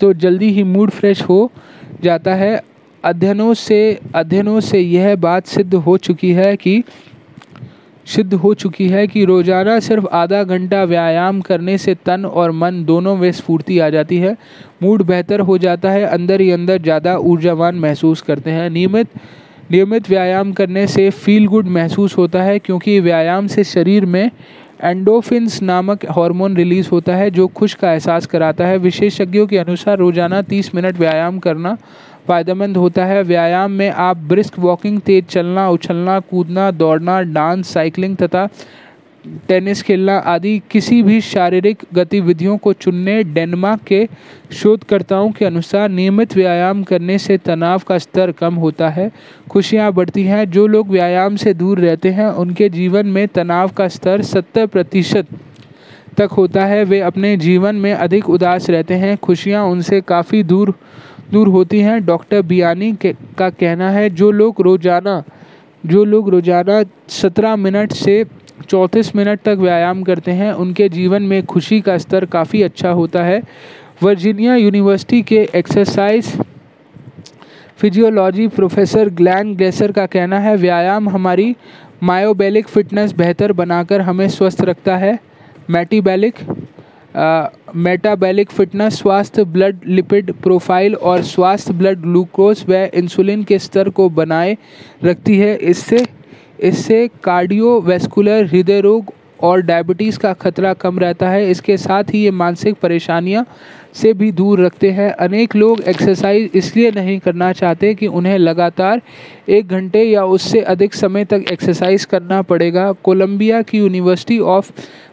तो 0.00 0.12
जल्दी 0.14 0.50
ही 0.50 0.62
मूड 0.64 0.90
फ्रेश 0.90 1.22
हो 1.22 1.50
जाता 2.02 2.34
है। 2.34 2.60
अध्ययनों 3.04 3.52
से 3.56 3.98
अध्ययनों 4.14 4.58
से 4.62 4.80
यह 4.80 5.14
बात 5.18 5.46
सिद्ध 5.46 5.74
हो 5.76 5.96
चुकी 5.98 6.32
है 6.32 6.56
कि, 6.56 6.82
सिद्ध 8.06 8.34
हो 8.34 8.52
चुकी 8.54 8.88
है 8.88 9.06
कि 9.06 9.24
रोज़ाना 9.24 9.78
सिर्फ़ 9.80 10.06
आधा 10.08 10.42
घंटा 10.44 10.82
व्यायाम 10.84 11.40
करने 11.40 11.76
से 11.78 11.94
तन 12.06 12.24
और 12.24 12.50
मन 12.52 12.84
दोनों 12.84 13.16
में 13.16 13.30
स्फूर्ति 13.32 13.78
आ 13.78 13.88
जाती 13.90 14.16
है। 14.18 14.36
मूड 14.82 15.02
बेहतर 15.02 15.40
हो 15.40 15.58
जाता 15.58 15.90
है, 15.90 16.04
अंदर 16.04 16.40
ही 16.40 16.50
अंदर 16.50 16.82
ज़्यादा 16.82 17.16
ऊर्जावान 17.18 17.74
महसूस 17.76 18.22
करते 18.22 18.50
हैं। 18.50 18.68
नियमित 18.70 19.08
नियमित 19.70 20.08
व्यायाम 20.10 20.52
करने 20.52 20.86
से 20.86 21.08
फील 21.10 21.46
गुड 21.46 21.66
महसूस 21.68 22.16
होता 22.18 22.42
है 22.42 22.58
क्योंकि 22.58 22.98
व्यायाम 23.00 23.46
से 23.46 23.64
शरीर 23.64 24.06
में 24.06 24.30
एंडोफिन्स 24.82 25.60
नामक 25.62 26.04
हार्मोन 26.10 26.56
रिलीज़ 26.56 26.88
होता 26.92 27.16
है 27.16 27.30
जो 27.30 27.46
खुश 27.46 27.74
का 27.74 27.92
एहसास 27.92 28.26
कराता 28.26 28.66
है। 28.66 28.78
विशेषज्ञों 28.78 29.46
के 29.46 29.58
अनुसार 29.58 29.98
रोज़ाना 29.98 30.40
30 30.42 30.74
मिनट 30.74 30.98
व्यायाम 30.98 31.38
करना 31.38 31.76
फ़ायदेमंद 32.28 32.76
होता 32.76 33.04
है। 33.04 33.22
व्यायाम 33.22 33.70
में 33.70 33.88
आप 33.90 34.16
ब्रिस्क 34.28 34.58
वॉकिंग 34.58 35.00
तेज 35.00 35.24
चलना, 35.26 35.68
उछलना, 35.70 36.18
कूदना, 36.20 36.70
दौड़ना 36.70 37.20
डांस 37.22 37.72
साइकिलिंग 37.72 38.16
तथा 38.16 38.48
टेनिस 39.48 39.82
खेलना 39.82 40.16
आदि 40.16 40.60
किसी 40.70 41.02
भी 41.02 41.20
शारीरिक 41.20 41.82
गतिविधियों 41.94 42.56
को 42.56 42.72
चुनने 42.72 43.22
डेनमार्क 43.24 43.82
के 43.82 44.08
शोधकर्ताओं 44.52 45.30
के 45.30 45.44
अनुसार 45.44 45.88
नियमित 45.88 46.36
व्यायाम 46.36 46.82
करने 46.82 47.18
से 47.18 47.36
तनाव 47.38 47.82
का 47.88 47.98
स्तर 47.98 48.32
कम 48.32 48.54
होता 48.54 48.88
है। 48.88 49.10
खुशियाँ 49.50 49.92
बढ़ती 49.92 50.22
हैं। 50.22 50.50
जो 50.50 50.66
लोग 50.66 50.90
व्यायाम 50.90 51.36
से 51.36 51.54
दूर 51.54 51.78
रहते 51.78 52.10
हैं, 52.10 52.26
उनके 52.26 52.68
जीवन 52.68 53.06
में 53.06 53.26
तनाव 53.28 53.68
का 53.68 53.88
स्तर 53.88 54.22
सत्तर 54.22 54.66
प्रतिशत 54.66 55.26
तक 56.16 56.30
होता 56.32 56.64
है। 56.64 56.82
वे 56.84 57.00
अपने 57.00 57.36
जीवन 57.36 57.76
में 57.76 57.92
अधिक 57.92 58.30
उदास 58.30 58.70
रहते 58.70 58.94
हैं। 58.94 59.16
खुशियाँ 59.18 59.64
उनसे 59.66 60.00
काफ़ी 60.00 60.42
दूर 60.44 60.74
दूर 61.32 61.48
होती 61.48 61.80
हैं। 61.80 62.04
डॉक्टर 62.06 62.42
बियानी 62.42 62.92
के 62.92 63.14
कहना 63.40 63.90
है, 63.90 64.10
जो 64.10 64.30
लोग 64.30 64.60
रोज़ाना, 64.60 65.22
जो 65.86 66.04
लोग 66.04 66.30
रोज़ाना 66.30 66.82
सत्रह 67.08 67.56
मिनट 67.56 67.92
से 67.92 68.24
चौंतीस 68.62 69.14
मिनट 69.16 69.40
तक 69.40 69.56
व्यायाम 69.60 70.02
करते 70.02 70.30
हैं। 70.32 70.52
उनके 70.54 70.88
जीवन 70.88 71.22
में 71.22 71.42
खुशी 71.46 71.80
का 71.80 71.96
स्तर 71.98 72.24
काफ़ी 72.26 72.62
अच्छा 72.62 72.90
होता 72.90 73.22
है। 73.22 73.42
वर्जीनिया 74.02 74.54
यूनिवर्सिटी 74.56 75.22
के 75.22 75.48
exercise 75.54 76.32
physiology 77.78 78.46
professor 78.48 79.08
Glenn 79.10 79.54
Glaser 79.56 79.92
का 79.92 80.06
कहना 80.06 80.38
है, 80.38 80.56
व्यायाम 80.56 81.08
हमारी 81.08 81.54
मायोबैलिक 82.02 82.68
फिटनेस 82.68 83.12
बेहतर 83.12 83.52
बनाकर 83.52 84.00
हमें 84.00 84.28
स्वस्थ 84.28 84.60
रखता 84.62 84.96
है। 84.96 85.18
मैटीबैलिक 85.70 86.34
मेटाबैलिक 87.76 88.50
फिटनेस 88.50 88.98
स्वास्थ्य, 88.98 89.44
ब्लड 89.44 89.80
लिपिड 89.86 90.32
प्रोफ़ाइल 90.34 90.94
और 90.94 91.22
स्वास्थ्य 91.22 91.74
ब्लड 91.74 92.00
ग्लूकोज 92.00 92.64
व 92.68 92.74
इंसुलिन 92.94 93.42
के 93.44 93.58
स्तर 93.58 93.88
को 93.90 94.08
बनाए 94.10 94.56
रखती 95.04 95.38
है। 95.38 95.54
इससे 95.56 96.04
इससे 96.62 97.08
कार्डियोवैस्कुलर 97.24 98.44
हृदय 98.44 98.80
रोग 98.80 99.12
और 99.42 99.60
डायबिटीज़ 99.62 100.18
का 100.18 100.32
खतरा 100.32 100.72
कम 100.74 100.98
रहता 100.98 101.28
है। 101.28 101.50
इसके 101.50 101.76
साथ 101.76 102.14
ही 102.14 102.22
ये 102.22 102.30
मानसिक 102.30 102.74
परेशानियाँ 102.74 103.44
से 103.94 104.12
भी 104.12 104.30
दूर 104.32 104.60
रखते 104.60 104.90
हैं। 104.90 105.10
अनेक 105.12 105.56
लोग 105.56 105.80
एक्सरसाइज 105.80 106.50
इसलिए 106.54 106.90
नहीं 106.90 107.18
करना 107.18 107.52
चाहते 107.52 107.94
कि 107.94 108.06
उन्हें 108.06 108.36
लगातार 108.38 109.00
एक 109.48 109.68
घंटे 109.68 110.02
या 110.04 110.24
उससे 110.26 110.60
अधिक 110.62 110.94
समय 110.94 111.24
तक 111.24 111.44
एक्सरसाइज 111.52 112.04
करना 112.04 112.42
पड़ेगा। 112.42 112.90
कोलंबिया 113.04 113.62
की 113.62 113.78
यूनिवर्सिटी 113.78 114.38
ऑफ़ 114.38 114.70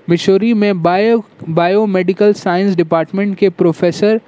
मिशोरी 0.10 0.54
में 0.54 0.82
बायो, 0.84 1.24
बायोमेडिकल 1.50 2.34
साइंस 2.34 2.76
डिपार्टमेंट 2.76 3.36
के 3.38 3.50
प्रोफेसर 3.50 4.20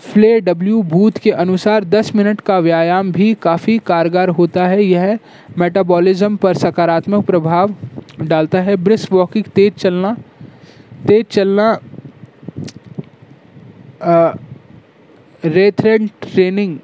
फ्ले 0.00 0.40
डब्ल्यू 0.40 0.82
बूथ 0.82 1.18
के 1.22 1.30
अनुसार 1.32 1.84
10 1.84 2.14
मिनट 2.14 2.40
का 2.40 2.58
व्यायाम 2.58 3.12
भी 3.12 3.32
काफ़ी 3.42 3.78
कारगर 3.86 4.28
होता 4.28 4.66
है। 4.68 4.82
यह 4.84 5.18
मेटाबॉलिज्म 5.58 6.36
पर 6.36 6.54
सकारात्मक 6.56 7.24
प्रभाव 7.26 7.74
डालता 8.22 8.60
है। 8.60 8.76
ब्रिस्क 8.76 9.12
वॉकिंग 9.12 9.44
तेज 9.54 9.72
चलना 9.74 10.16
तेज 11.06 11.26
चलना 11.26 11.78
रेथरेंट 15.44 16.10
ट्रेनिंग 16.22 16.78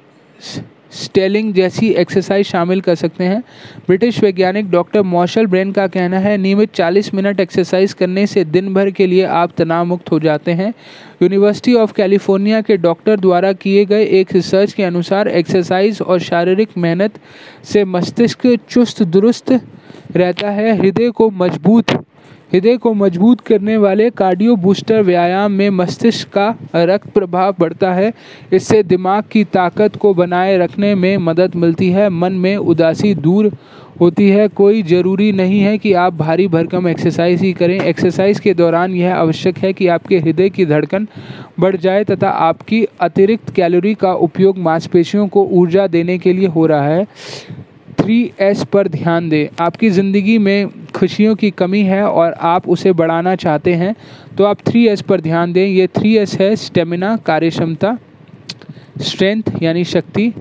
स्टेलिंग 0.93 1.53
जैसी 1.53 1.89
एक्सरसाइज 1.91 2.45
शामिल 2.45 2.81
कर 2.81 2.95
सकते 2.95 3.23
हैं। 3.23 3.41
ब्रिटिश 3.87 4.21
वैज्ञानिक 4.23 4.69
डॉक्टर 4.71 5.01
मॉशल 5.03 5.45
ब्रेन 5.45 5.71
का 5.71 5.87
कहना 5.87 6.19
है, 6.19 6.37
नियमित 6.37 6.73
40 6.73 7.13
मिनट 7.13 7.39
एक्सरसाइज 7.39 7.93
करने 7.93 8.25
से 8.27 8.43
दिन 8.45 8.73
भर 8.73 8.91
के 8.91 9.07
लिए 9.07 9.23
आप 9.23 9.51
तनाव 9.57 9.85
मुक्त 9.85 10.11
हो 10.11 10.19
जाते 10.19 10.51
हैं। 10.51 10.73
यूनिवर्सिटी 11.21 11.73
ऑफ़ 11.73 11.93
कैलिफ़ोर्निया 11.93 12.61
के 12.61 12.77
डॉक्टर 12.77 13.19
द्वारा 13.19 13.51
किए 13.53 13.85
गए 13.85 14.05
एक 14.19 14.33
रिसर्च 14.33 14.73
के 14.73 14.83
अनुसार 14.83 15.27
एक्सरसाइज 15.27 16.01
और 16.01 16.19
शारीरिक 16.21 16.77
मेहनत 16.77 17.19
से 17.63 17.85
मस्तिष्क 17.85 18.47
चुस्त 18.69 19.03
दुरुस्त 19.03 19.51
रहता 20.15 20.49
है, 20.49 20.77
हृदय 20.77 21.09
को 21.09 21.29
मज़बूत 21.31 21.91
हृदय 22.53 22.75
को 22.77 22.93
मज़बूत 22.93 23.39
करने 23.41 23.75
वाले 23.77 24.09
कार्डियो 24.09 24.55
बूस्टर 24.55 25.01
व्यायाम 25.01 25.51
में 25.51 25.69
मस्तिष्क 25.69 26.27
का 26.29 26.47
रक्त 26.75 27.09
प्रभाव 27.09 27.55
बढ़ता 27.59 27.93
है। 27.93 28.11
इससे 28.53 28.81
दिमाग 28.83 29.23
की 29.31 29.43
ताकत 29.43 29.95
को 29.95 30.13
बनाए 30.13 30.57
रखने 30.57 30.93
में 30.95 31.17
मदद 31.19 31.55
मिलती 31.55 31.89
है। 31.89 32.09
मन 32.09 32.33
में 32.33 32.55
उदासी 32.57 33.13
दूर 33.15 33.51
होती 34.01 34.29
है। 34.29 34.47
कोई 34.49 34.83
ज़रूरी 34.83 35.31
नहीं 35.31 35.59
है 35.59 35.77
कि 35.77 35.93
आप 35.95 36.13
भारी 36.13 36.47
भरकम 36.47 36.87
एक्सरसाइज 36.87 37.41
ही 37.41 37.51
करें। 37.53 37.79
एक्सरसाइज 37.79 38.39
के 38.39 38.53
दौरान 38.53 38.95
यह 38.95 39.15
आवश्यक 39.15 39.57
है 39.57 39.73
कि 39.73 39.87
आपके 39.87 40.19
हृदय 40.19 40.49
की 40.49 40.65
धड़कन 40.65 41.07
बढ़ 41.59 41.75
जाए 41.77 42.03
तथा 42.03 42.29
आपकी 42.29 42.85
अतिरिक्त 43.01 43.53
कैलोरी 43.55 43.95
का 43.95 44.13
उपयोग 44.13 44.57
मांसपेशियों 44.61 45.27
को 45.27 45.47
ऊर्जा 45.51 45.87
देने 45.89 46.17
के 46.17 46.33
लिए 46.33 46.47
हो 46.47 46.65
रहा 46.65 46.87
है। 46.87 47.05
थ्री 48.03 48.19
एस 48.41 48.63
पर 48.63 48.87
ध्यान 48.87 49.27
दें। 49.29 49.47
आपकी 49.61 49.89
ज़िंदगी 49.89 50.37
में 50.37 50.69
खुशियों 50.95 51.35
की 51.35 51.51
कमी 51.51 51.81
है 51.83 52.03
और 52.03 52.33
आप 52.45 52.67
उसे 52.69 52.91
बढ़ाना 52.93 53.35
चाहते 53.35 53.73
हैं 53.73 53.95
तो 54.37 54.43
आप 54.45 54.61
थ्री 54.67 54.85
एस 54.87 55.01
पर 55.01 55.21
ध्यान 55.21 55.53
दें। 55.53 55.65
ये 55.65 55.87
थ्री 55.95 56.15
एस 56.17 56.33
है 56.39 56.55
स्टेमिना 56.57 57.15
कार्यक्षमता 57.25 57.97
स्ट्रेंथ 59.01 59.51
यानी 59.61 59.83
शक्ति। 59.85 60.31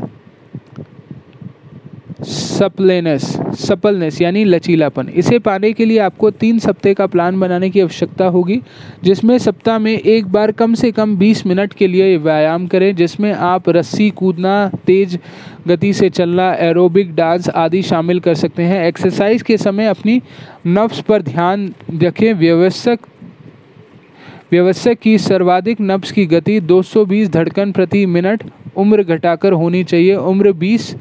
सप्लेनेस 2.22 3.22
सपलनेस 3.58 4.20
यानी 4.22 4.44
लचीलापन। 4.44 5.08
इसे 5.08 5.38
पाने 5.38 5.72
के 5.72 5.84
लिए 5.84 5.98
आपको 5.98 6.30
तीन 6.30 6.58
सप्ताह 6.58 6.92
का 6.92 7.06
प्लान 7.06 7.40
बनाने 7.40 7.70
की 7.70 7.80
आवश्यकता 7.80 8.24
होगी, 8.24 8.60
जिसमें 9.04 9.38
सप्ताह 9.38 9.78
में 9.78 9.92
एक 9.92 10.26
बार 10.26 10.52
कम 10.52 10.74
से 10.74 10.90
कम 10.92 11.16
20 11.16 11.46
मिनट 11.46 11.72
के 11.72 11.86
लिए 11.86 12.16
व्यायाम 12.16 12.66
करें, 12.66 12.94
जिसमें 12.96 13.32
आप 13.32 13.68
रस्सी 13.68 14.10
कूदना, 14.10 14.70
तेज 14.86 15.18
गति 15.68 15.92
से 15.92 16.10
चलना 16.10 16.52
एरोबिक 16.54 17.14
डांस 17.14 17.48
आदि 17.48 17.82
शामिल 17.82 18.20
कर 18.20 18.34
सकते 18.34 18.62
हैं। 18.62 18.84
एक्सरसाइज 18.86 19.42
के 19.42 19.56
समय 19.56 19.86
अपनी 19.86 20.20
नफ्स 20.66 21.00
पर 21.00 21.22
ध्यान 21.22 21.74
रखें। 22.02 22.32
व्यवस्थक 22.34 22.98
व्यवस्थक 24.52 24.94
की 24.94 25.18
सर्वाधिक 25.18 25.80
नब्स 25.80 26.12
की 26.12 26.26
गति 26.26 26.60
220 26.60 27.28
धड़कन 27.28 27.72
प्रति 27.72 28.06
मिनट 28.06 28.42
उम्र 28.76 29.02
घटाकर 29.02 29.52
होनी 29.52 29.84
चाहिए। 29.84 30.14
उम्र 30.14 30.52
20 30.52 30.94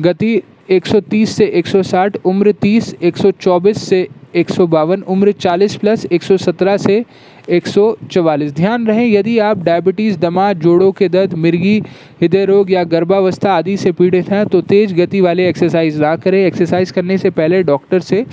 गति 0.00 0.40
130 0.70 1.36
से 1.36 1.46
160 1.56 2.16
उम्र 2.24 2.52
30 2.52 2.94
124 3.02 3.78
से 3.78 4.06
एक 4.36 4.50
सौ 4.50 4.66
बावन, 4.66 5.02
उम्र 5.02 5.32
40 5.32 5.74
प्लस 5.76 6.06
117 6.06 6.76
से 6.76 7.04
144 7.48 8.52
ध्यान 8.52 8.86
रहे, 8.86 9.06
यदि 9.08 9.38
आप 9.38 9.58
डायबिटीज़, 9.58 10.18
दमा, 10.18 10.52
जोड़ों 10.52 10.90
के 10.92 11.08
दर्द, 11.08 11.34
मिर्गी, 11.34 11.78
हृदय 12.20 12.44
रोग 12.44 12.70
या 12.70 12.84
गर्भावस्था 12.84 13.52
आदि 13.52 13.76
से 13.76 13.92
पीड़ित 13.92 14.30
हैं 14.30 14.46
तो 14.46 14.60
तेज़ 14.60 14.94
गति 14.94 15.20
वाले 15.20 15.48
एक्सरसाइज 15.48 16.00
ना 16.00 16.14
करें। 16.16 16.44
एक्सरसाइज 16.46 16.90
करने 16.90 17.18
से 17.18 17.30
पहले 17.30 17.62
डॉक्टर 17.62 18.00
से 18.00 18.24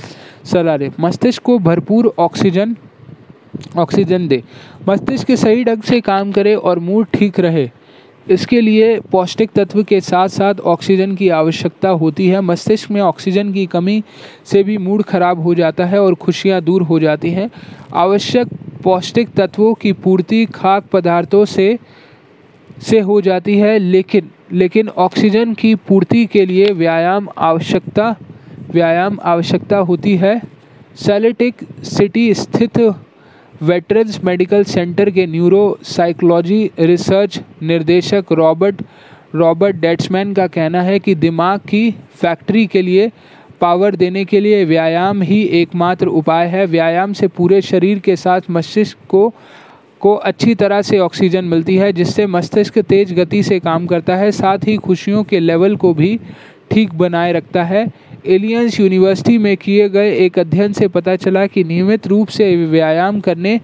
सलाह 0.45 0.77
लें। 0.77 0.91
मस्तिष्क 0.99 1.43
को 1.43 1.57
भरपूर 1.59 2.13
ऑक्सीजन 2.19 2.75
ऑक्सीजन 3.77 4.27
दे। 4.27 4.41
मस्तिष्क 4.89 5.31
सही 5.31 5.63
ढंग 5.63 5.81
से 5.81 5.99
काम 6.01 6.31
करे 6.31 6.55
और 6.55 6.79
मूड 6.79 7.07
ठीक 7.13 7.39
रहे। 7.39 7.69
इसके 8.29 8.61
लिए 8.61 8.99
पौष्टिक 9.11 9.51
तत्व 9.51 9.83
के 9.83 9.99
साथ 10.01 10.27
साथ 10.29 10.59
ऑक्सीजन 10.67 11.15
की 11.15 11.29
आवश्यकता 11.29 11.89
होती 11.89 12.27
है। 12.27 12.41
मस्तिष्क 12.41 12.91
में 12.91 13.01
ऑक्सीजन 13.01 13.51
की 13.53 13.65
कमी 13.65 14.03
से 14.45 14.63
भी 14.63 14.77
मूड 14.77 15.03
खराब 15.03 15.39
हो 15.39 15.53
जाता 15.55 15.85
है 15.85 16.01
और 16.01 16.15
खुशियाँ 16.15 16.61
दूर 16.61 16.81
हो 16.81 16.99
जाती 16.99 17.31
हैं। 17.31 17.49
आवश्यक 17.93 18.47
पौष्टिक 18.83 19.29
तत्वों 19.29 19.73
की 19.73 19.93
पूर्ति 19.93 20.45
खाद्य 20.45 20.87
पदार्थों 20.93 21.45
से 21.45 21.77
से 22.81 22.99
हो 22.99 23.19
जाती 23.21 23.57
है, 23.57 23.77
लेकिन 23.79 24.29
लेकिन 24.51 24.87
ऑक्सीजन 24.89 25.53
की 25.53 25.73
पूर्ति 25.77 26.25
के 26.25 26.45
लिए 26.45 26.71
व्यायाम 26.73 27.27
आवश्यकता 27.37 28.15
व्यायाम 28.71 29.17
आवश्यकता 29.23 29.77
होती 29.79 30.15
है। 30.17 30.41
सेलेटिक 30.97 31.55
सिटी 31.83 32.33
स्थित 32.33 32.79
वेटरन्स 33.63 34.23
मेडिकल 34.23 34.63
सेंटर 34.63 35.09
के 35.09 35.25
न्यूरो 35.25 35.79
साइकोलॉजी 35.83 36.69
रिसर्च 36.79 37.39
निर्देशक 37.63 38.31
रॉबर्ट 38.31 38.81
रॉबर्ट 39.35 39.75
डेट्समैन 39.75 40.33
का 40.33 40.45
कहना 40.47 40.81
है 40.81 40.99
कि 40.99 41.15
दिमाग 41.15 41.59
की 41.59 41.91
फैक्ट्री 42.21 42.65
के 42.67 42.81
लिए 42.81 43.11
पावर 43.61 43.95
देने 43.95 44.23
के 44.25 44.39
लिए 44.39 44.63
व्यायाम 44.65 45.21
ही 45.21 45.41
एकमात्र 45.61 46.07
उपाय 46.07 46.47
है। 46.47 46.65
व्यायाम 46.65 47.13
से 47.13 47.27
पूरे 47.27 47.61
शरीर 47.61 47.99
के 47.99 48.15
साथ 48.15 48.41
मस्तिष्क 48.51 48.97
को 49.09 49.31
को 50.01 50.13
अच्छी 50.15 50.55
तरह 50.55 50.81
से 50.81 50.99
ऑक्सीजन 50.99 51.45
मिलती 51.45 51.75
है, 51.77 51.91
जिससे 51.93 52.25
मस्तिष्क 52.27 52.77
तेज 52.79 53.13
गति 53.13 53.41
से 53.43 53.59
काम 53.59 53.85
करता 53.85 54.15
है। 54.15 54.31
साथ 54.31 54.57
ही 54.57 54.75
खुशियों 54.77 55.23
के 55.23 55.39
लेवल 55.39 55.75
को 55.75 55.93
भी 55.93 56.19
ठीक 56.71 56.93
बनाए 56.93 57.31
रखता 57.33 57.63
है। 57.63 57.85
एलियंस 58.27 58.79
यूनिवर्सिटी 58.79 59.37
में 59.37 59.55
किए 59.57 59.89
गए 59.89 60.15
एक 60.15 60.39
अध्ययन 60.39 60.73
से 60.73 60.87
पता 60.87 61.15
चला 61.15 61.45
कि 61.47 61.63
नियमित 61.63 62.07
रूप 62.07 62.27
से 62.27 62.55
व्यायाम 62.65 63.19
करने 63.19 63.59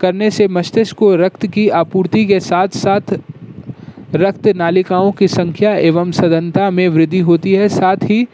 करने 0.00 0.30
से 0.30 0.48
मस्तिष्क 0.48 0.96
को 0.96 1.14
रक्त 1.16 1.46
की 1.46 1.68
आपूर्ति 1.70 2.24
के 2.26 2.40
साथ 2.40 2.68
साथ 2.68 3.14
रक्त 4.14 4.46
नालिकाओं 4.48 5.10
की 5.12 5.28
संख्या 5.28 5.74
एवं 5.76 6.10
सदनता 6.12 6.70
में 6.70 6.86
वृद्धि 6.88 7.18
होती 7.20 7.52
है। 7.52 7.68
साथ 7.68 8.04
ही 8.04 8.26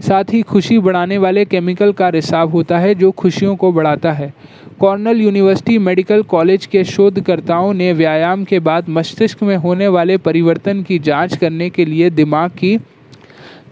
साथ 0.00 0.32
ही 0.32 0.40
खुशी 0.42 0.78
बढ़ाने 0.78 1.18
वाले 1.18 1.44
केमिकल 1.44 1.92
का 1.92 2.08
रिसाव 2.08 2.50
होता 2.50 2.78
है 2.78 2.94
जो 2.94 3.10
खुशियों 3.10 3.54
को 3.56 3.72
बढ़ाता 3.72 4.12
है। 4.12 4.32
कॉर्नल 4.80 5.20
यूनिवर्सिटी 5.20 5.78
मेडिकल 5.78 6.22
कॉलेज 6.22 6.66
के 6.66 6.84
शोधकर्ताओं 6.84 7.72
ने 7.74 7.92
व्यायाम 7.92 8.44
के 8.44 8.58
बाद 8.60 8.88
मस्तिष्क 8.88 9.42
में 9.42 9.56
होने 9.56 9.88
वाले 9.88 10.16
परिवर्तन 10.16 10.82
की 10.82 10.98
जाँच 10.98 11.36
करने 11.36 11.70
के 11.70 11.84
लिए 11.84 12.10
दिमाग 12.10 12.50
की 12.50 12.76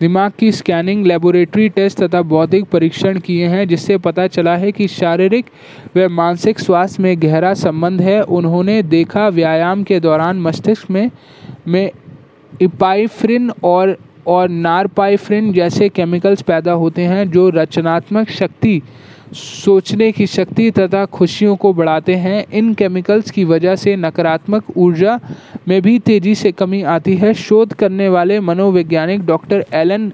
दिमाग 0.01 0.32
की 0.38 0.51
स्कैनिंग 0.53 1.07
लेबोरेटरी 1.07 1.68
टेस्ट 1.68 2.03
तथा 2.03 2.22
बौद्धिक 2.22 2.64
परीक्षण 2.64 3.18
किए 3.18 3.47
हैं, 3.47 3.66
जिससे 3.68 3.97
पता 3.99 4.26
चला 4.26 4.57
है 4.57 4.72
कि 4.72 4.88
शारीरिक 4.88 5.47
व 5.97 6.09
मानसिक 6.09 6.59
स्वास्थ्य 6.59 7.03
में 7.03 7.22
गहरा 7.22 7.55
संबंध 7.55 8.01
है। 8.01 8.20
उन्होंने 8.20 8.82
देखा, 8.82 9.28
व्यायाम 9.28 9.82
के 9.82 10.01
दौरान 10.01 10.40
मस्तिष्क 10.40 10.90
में 10.90 11.11
में 11.68 11.90
इपाइफ्रिन 12.62 13.51
और 13.64 13.97
और 14.26 14.49
नारपाइफ्रिन 14.49 15.53
जैसे 15.53 15.88
केमिकल्स 15.88 16.42
पैदा 16.42 16.72
होते 16.72 17.03
हैं, 17.03 17.30
जो 17.30 17.49
रचनात्मक 17.51 18.30
शक्ति 18.30 18.80
सोचने 19.35 20.11
की 20.12 20.27
शक्ति 20.27 20.70
तथा 20.70 21.05
खुशियों 21.07 21.57
को 21.57 21.72
बढ़ाते 21.72 22.14
हैं। 22.14 22.45
इन 22.53 22.72
केमिकल्स 22.74 23.31
की 23.31 23.45
वजह 23.45 23.77
से 23.77 23.97
नकारात्मक 23.97 24.77
ऊर्जा 24.77 25.18
में 25.68 25.81
भी 25.83 25.99
तेज़ी 25.99 26.35
से 26.35 26.53
कमी 26.53 26.83
आती 26.85 27.16
है। 27.16 27.33
शोध 27.35 27.72
करने 27.74 28.09
वाले 28.09 28.41
मनोवैज्ञानिक 28.41 29.27
डॉक्टर 29.27 29.64
एलन 29.74 30.11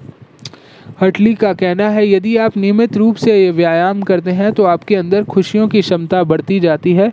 हटली 1.01 1.33
का 1.35 1.53
कहना 1.53 1.89
है, 1.89 2.07
यदि 2.09 2.35
आप 2.37 2.57
नियमित 2.57 2.97
रूप 2.97 3.15
से 3.15 3.49
व्यायाम 3.51 4.01
करते 4.01 4.31
हैं 4.31 4.51
तो 4.53 4.63
आपके 4.63 4.95
अंदर 4.95 5.23
खुशियों 5.23 5.67
की 5.67 5.81
क्षमता 5.81 6.23
बढ़ती 6.23 6.59
जाती 6.59 6.93
है। 6.93 7.11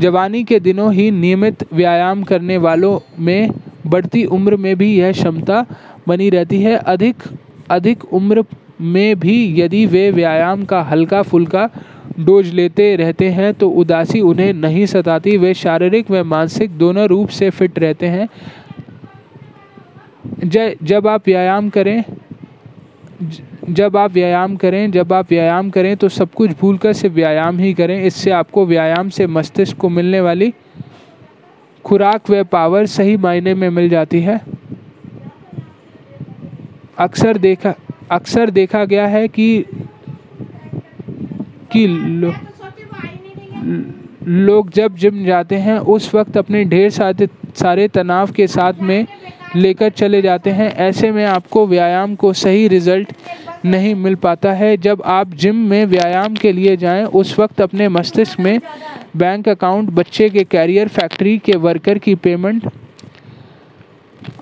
जवानी 0.00 0.44
के 0.44 0.60
दिनों 0.60 0.92
ही 0.94 1.10
नियमित 1.10 1.64
व्यायाम 1.72 2.22
करने 2.22 2.56
वालों 2.58 2.98
में 3.18 3.50
बढ़ती 3.86 4.24
उम्र 4.24 4.56
में 4.56 4.74
भी 4.76 4.94
यह 4.96 5.12
क्षमता 5.12 5.64
बनी 6.08 6.30
रहती 6.30 6.62
है। 6.62 6.76
अधिक 6.76 7.22
अधिक 7.70 8.04
उम्र 8.14 8.44
में 8.80 9.18
भी 9.20 9.60
यदि 9.60 9.84
वे 9.86 10.10
व्यायाम 10.10 10.64
का 10.64 10.80
हल्का 10.82 11.22
फुल्का 11.22 11.68
डोज 12.20 12.52
लेते 12.54 12.94
रहते 12.96 13.28
हैं 13.30 13.52
तो 13.54 13.68
उदासी 13.70 14.20
उन्हें 14.20 14.52
नहीं 14.54 14.86
सताती। 14.86 15.36
वे 15.36 15.52
शारीरिक 15.54 16.10
व 16.10 16.22
मानसिक 16.26 16.78
दोनों 16.78 17.06
रूप 17.08 17.28
से 17.28 17.50
फिट 17.50 17.78
रहते 17.78 18.06
हैं। 18.06 18.28
जब 20.82 21.06
आप 21.06 21.22
व्यायाम 21.26 21.68
करें 21.68 22.02
जब 23.70 23.96
आप 23.96 24.12
व्यायाम 24.12 24.54
करें, 24.56 24.90
जब 24.90 25.12
आप 25.12 25.30
व्यायाम 25.30 25.70
करें 25.70 25.96
तो 25.96 26.08
सब 26.08 26.32
कुछ 26.32 26.50
भूल 26.60 26.76
कर 26.78 26.92
सिर्फ़ 26.92 27.14
व्यायाम 27.14 27.58
ही 27.58 27.72
करें। 27.74 28.02
इससे 28.04 28.30
आपको 28.30 28.64
व्यायाम 28.66 29.08
से 29.08 29.26
मस्तिष्क 29.26 29.76
को 29.76 29.88
मिलने 29.88 30.20
वाली 30.20 30.52
खुराक 31.84 32.30
व 32.30 32.44
पावर 32.44 32.86
सही 32.86 33.16
मायने 33.16 33.54
में 33.54 33.68
मिल 33.70 33.88
जाती 33.88 34.20
है। 34.20 34.40
अक्सर 36.98 37.38
देखा 37.38 37.74
अक्सर 38.10 38.50
देखा 38.50 38.84
गया 38.84 39.06
है 39.06 39.26
कि 39.28 39.64
कि 41.72 41.86
लो, 41.86 42.32
लोग 44.26 44.70
जब 44.70 44.94
जिम 44.96 45.24
जाते 45.24 45.56
हैं 45.56 45.78
उस 45.78 46.14
वक्त 46.14 46.36
अपने 46.36 46.64
ढेर 46.64 46.90
सारे 46.90 47.28
सारे 47.56 47.88
तनाव 47.88 48.30
के 48.30 48.46
साथ 48.46 48.80
में 48.82 49.06
लेकर 49.56 49.90
चले 49.90 50.22
जाते 50.22 50.50
हैं। 50.50 50.70
ऐसे 50.76 51.10
में 51.10 51.24
आपको 51.24 51.66
व्यायाम 51.66 52.14
को 52.14 52.32
सही 52.32 52.66
रिज़ल्ट 52.68 53.12
नहीं 53.64 53.94
मिल 53.94 54.14
पाता 54.14 54.52
है। 54.52 54.76
जब 54.76 55.02
आप 55.06 55.34
जिम 55.34 55.56
में 55.70 55.84
व्यायाम 55.86 56.34
के 56.34 56.52
लिए 56.52 56.76
जाएँ 56.76 57.04
उस 57.04 57.38
वक्त 57.38 57.60
अपने 57.60 57.88
मस्तिष्क 57.88 58.40
में 58.40 58.60
बैंक 59.16 59.48
अकाउंट 59.48 59.90
बच्चे 59.90 60.28
के 60.28 60.44
कैरियर 60.44 60.88
फैक्ट्री 60.88 61.38
के 61.38 61.56
वर्कर 61.58 61.98
की 61.98 62.14
पेमेंट 62.14 62.70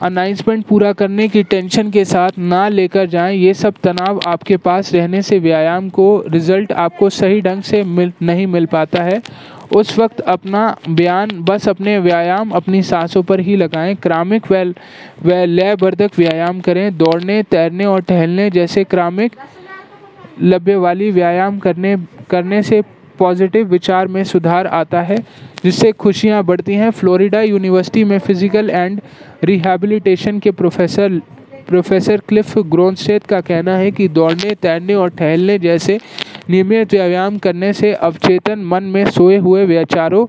अनाउंसमेंट 0.02 0.64
पूरा 0.66 0.92
करने 0.92 1.26
की 1.28 1.42
टेंशन 1.42 1.90
के 1.90 2.04
साथ 2.04 2.38
ना 2.38 2.68
लेकर 2.68 3.06
जाएँ। 3.06 3.36
ये 3.36 3.54
सब 3.54 3.74
तनाव 3.82 4.20
आपके 4.26 4.56
पास 4.56 4.92
रहने 4.94 5.22
से 5.22 5.38
व्यायाम 5.38 5.88
को 5.88 6.24
रिज़ल्ट 6.28 6.72
आपको 6.72 7.10
सही 7.10 7.40
ढंग 7.40 7.62
से 7.62 7.82
मिल, 7.84 8.12
नहीं 8.22 8.46
मिल 8.46 8.66
पाता 8.66 9.02
है। 9.02 9.20
उस 9.76 9.98
वक्त 9.98 10.20
अपना 10.20 10.76
बयान 10.88 11.30
बस 11.40 11.68
अपने 11.68 11.98
व्यायाम 11.98 12.50
अपनी 12.50 12.82
सांसों 12.82 13.22
पर 13.22 13.40
ही 13.40 13.56
लगाएँ। 13.56 13.94
क्रामिक 13.94 14.50
व 14.52 14.64
व 15.24 15.44
लयवर्धक 15.44 16.18
व्यायाम 16.18 16.60
करें। 16.60 16.96
दौड़ने, 16.98 17.42
तैरने 17.42 17.84
और 17.84 18.02
टहलने 18.02 18.50
जैसे 18.50 18.84
क्रामिक 18.84 19.32
लब्य 20.42 20.76
वाली 20.76 21.10
व्यायाम 21.10 21.58
करने 21.58 21.96
करने 22.30 22.62
से 22.62 22.82
पॉजिटिव 23.18 23.66
विचार 23.68 24.08
में 24.08 24.22
सुधार 24.24 24.66
आता 24.66 25.02
है, 25.02 25.16
जिससे 25.64 25.92
खुशियाँ 25.94 26.42
बढ़ती 26.44 26.74
हैं। 26.74 26.90
फ्लोरिडा 26.90 27.42
यूनिवर्सिटी 27.42 28.04
में 28.04 28.18
फ़िज़िकल 28.18 28.70
एंड 28.70 29.00
रिहैबिलिटेशन 29.44 30.38
के 30.38 30.50
प्रोफेसर 30.52 31.20
प्रोफेसर 31.68 32.20
क्लिफ 32.28 32.58
ग्रोनस्टेथ 32.58 33.20
का 33.20 33.40
कहना 33.40 33.76
है 33.76 33.90
कि 33.90 34.06
दौड़ने, 34.08 34.54
तैरने 34.54 34.94
और 34.94 35.08
टहलने 35.10 35.58
जैसे 35.58 35.98
नियमित 36.50 36.92
व्यायाम 36.92 37.38
करने 37.38 37.72
से 37.72 37.92
अवचेतन 37.92 38.58
मन 38.64 38.84
में 38.84 39.04
सोए 39.06 39.36
हुए 39.36 39.64
विचारों 39.66 40.24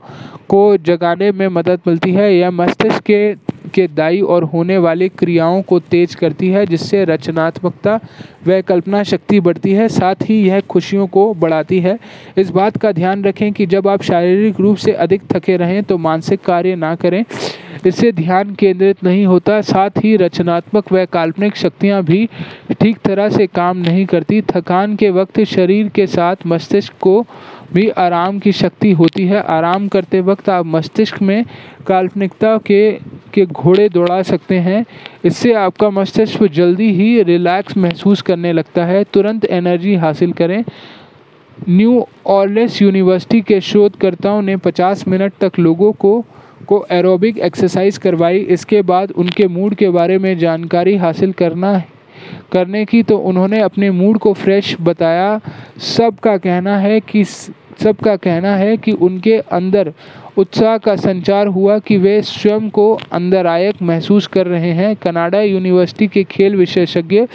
को 0.50 0.62
जगाने 0.78 1.32
में 1.32 1.48
मदद 1.50 1.82
मिलती 1.88 2.14
है। 2.14 2.34
यह 2.36 2.52
मस्तिष्क 2.52 3.04
के 3.04 3.34
के 3.68 3.88
दायी 3.88 4.22
और 4.22 4.43
होने 4.43 4.78
वाली 4.78 5.09
क्रियाओं 5.09 5.61
को 5.61 5.80
तेज 5.82 6.15
करती 6.15 6.49
है, 6.49 6.65
जिससे 6.65 7.03
रचनात्मकता 7.05 7.99
व 8.47 8.61
कल्पना 8.61 9.03
शक्ति 9.03 9.39
बढ़ती 9.39 9.72
है, 9.72 9.88
साथ 9.89 10.15
ही 10.24 10.41
यह 10.47 10.59
खुशियों 10.61 11.07
को 11.07 11.34
बढ़ाती 11.34 11.80
है। 11.80 11.97
इस 12.38 12.49
बात 12.49 12.78
का 12.78 12.91
ध्यान 12.91 13.24
रखें 13.24 13.51
कि 13.53 13.65
जब 13.65 13.88
आप 13.88 14.01
शारीरिक 14.03 14.59
रूप 14.59 14.78
से 14.78 14.91
अधिक 14.93 15.22
थके 15.34 15.57
रहें 15.57 15.84
तो 15.84 15.97
मानसिक 15.97 16.41
कार्य 16.41 16.76
ना 16.76 16.95
करें। 16.95 17.24
इससे 17.86 18.12
ध्यान 18.12 18.56
केंद्रित 18.56 19.04
नहीं 19.04 19.26
होता, 19.26 19.62
साथ 19.62 19.90
ही 20.04 20.16
रचनात्मक 20.18 20.92
व 20.94 21.06
काल्पनिक 21.06 21.56
शक्तियाँ 21.56 22.04
भी 22.04 22.30
ठीक 22.82 22.98
तरह 22.98 23.30
से 23.30 23.48
काम 23.48 23.78
नहीं 23.78 24.06
करती। 24.06 24.42
थकान 24.42 24.96
के 24.96 25.10
वक्त 25.10 25.44
शरीर 25.44 25.88
के 25.88 26.08
साथ 26.08 26.36
मस्तिष्क 26.48 26.94
को 27.02 27.26
भी 27.74 27.90
आराम 27.90 28.40
की 28.40 28.52
शक्ति 28.52 28.92
होती 28.92 29.26
है। 29.26 29.42
आराम 29.42 29.88
करते 29.88 30.22
वक्त 30.22 30.50
आप 30.50 30.66
मस्तिष्क 30.66 31.22
में 31.22 31.46
काल्पनिकता 31.88 32.58
के 32.58 32.92
के 33.34 33.46
घोड़े 33.46 33.90
दौड़ा 33.90 34.22
सकते 34.22 34.58
हैं। 34.60 34.86
इससे 35.26 35.54
आपका 35.54 35.90
मस्तिष्क 35.90 36.44
जल्दी 36.44 36.92
ही 36.92 37.24
रिलैक्स 37.24 37.78
महसूस 37.78 38.22
करने 38.22 38.54
लगता 38.54 38.86
है। 38.86 39.04
तुरंत 39.04 39.46
एनर्जी 39.46 39.96
हासिल 39.96 40.32
करें। 40.32 40.64
न्यू 41.70 42.08
ऑर्लेस 42.28 42.82
यूनिवर्सिटी 42.82 43.42
के 43.42 43.62
शोधकर्ताओं 43.62 44.42
ने 44.42 44.56
50 44.58 45.08
मिनट 45.08 45.34
तक 45.42 45.60
लोगों 45.60 45.92
को 45.92 46.26
को 46.68 46.86
एरोबिक 46.91 47.38
एक्सरसाइज 47.39 47.97
करवाई। 47.97 48.38
इसके 48.39 48.82
बाद 48.84 49.12
उनके 49.14 49.47
मूड 49.47 49.76
के 49.76 49.89
बारे 49.89 50.18
में 50.18 50.38
जानकारी 50.38 50.95
हासिल 50.97 51.32
करना 51.34 51.82
करने 52.51 52.84
की 52.86 53.01
तो 53.03 53.18
उन्होंने 53.20 53.60
अपने 53.62 53.89
मूड 53.91 54.18
को 54.18 54.34
फ्रेश 54.34 54.76
बताया। 54.82 55.39
सबका 55.88 56.38
कहना 56.38 56.78
है 56.78 56.99
कि 57.01 57.24
सबका 57.24 58.16
कहना 58.16 58.55
है 58.55 58.78
कि 58.78 58.91
उनके 58.91 59.38
अंदर 59.38 59.91
उत्साह 60.38 60.78
का 60.78 60.95
संचार 60.95 61.47
हुआ 61.47 61.78
कि 61.80 61.97
वे 61.97 62.22
स्वयं 62.22 62.70
को 62.70 62.93
अंदरायक 63.12 63.82
महसूस 63.82 64.28
कर 64.28 64.47
रहे 64.47 64.72
हैं। 64.72 64.95
कनाडा 64.95 65.41
यूनिवर्सिटी 65.41 66.08
के 66.08 66.24
खेल 66.24 66.55
विशेषज्ञ 66.55 67.26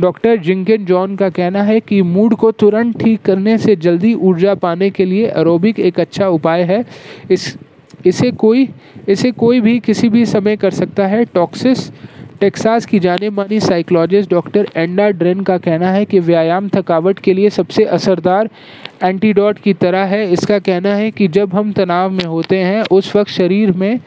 डॉक्टर 0.00 0.36
जिंकन 0.38 0.84
जॉन 0.84 1.16
का 1.16 1.28
कहना 1.30 1.62
है 1.62 1.78
कि 1.80 2.00
मूड 2.04 2.34
को 2.34 2.50
तुरंत 2.52 2.98
ठीक 3.00 3.22
करने 3.22 3.56
से 3.58 3.76
जल्दी 3.78 4.12
ऊर्जा 4.14 4.54
पाने 4.56 4.90
के 4.90 5.04
लिए 5.04 5.32
एरोबिक 5.36 5.80
एक 5.80 6.00
अच्छा 6.00 6.28
उपाय 6.28 6.62
है। 6.62 6.84
इस 7.30 7.56
इसे 8.06 8.30
कोई 8.30 8.68
इसे 9.08 9.30
कोई 9.30 9.60
भी 9.60 9.78
किसी 9.80 10.08
भी 10.08 10.24
समय 10.26 10.56
कर 10.56 10.70
सकता 10.70 11.06
है। 11.06 11.24
टॉक्सिस, 11.24 11.90
टेक्सास 12.40 12.86
की 12.86 12.98
जाने 12.98 13.30
मानी 13.30 13.60
साइकोलॉजिस्ट 13.60 14.30
डॉक्टर 14.30 14.66
एंडा 14.76 15.08
ड्रेन 15.10 15.40
का 15.40 15.56
कहना 15.58 15.90
है 15.90 16.04
कि 16.04 16.18
व्यायाम 16.20 16.68
थकावट 16.68 17.18
के 17.18 17.32
लिए 17.34 17.50
सबसे 17.50 17.84
असरदार 17.84 18.48
एंटीडोट 19.04 19.58
की 19.58 19.72
तरह 19.74 20.04
है। 20.04 20.32
इसका 20.32 20.58
कहना 20.58 20.94
है 20.94 21.10
कि 21.10 21.28
जब 21.28 21.54
हम 21.54 21.72
तनाव 21.72 22.10
में 22.10 22.24
होते 22.24 22.56
हैं, 22.56 22.82
उस 22.90 23.14
वक्त 23.16 23.30
शरीर 23.30 23.72
में 23.72 24.00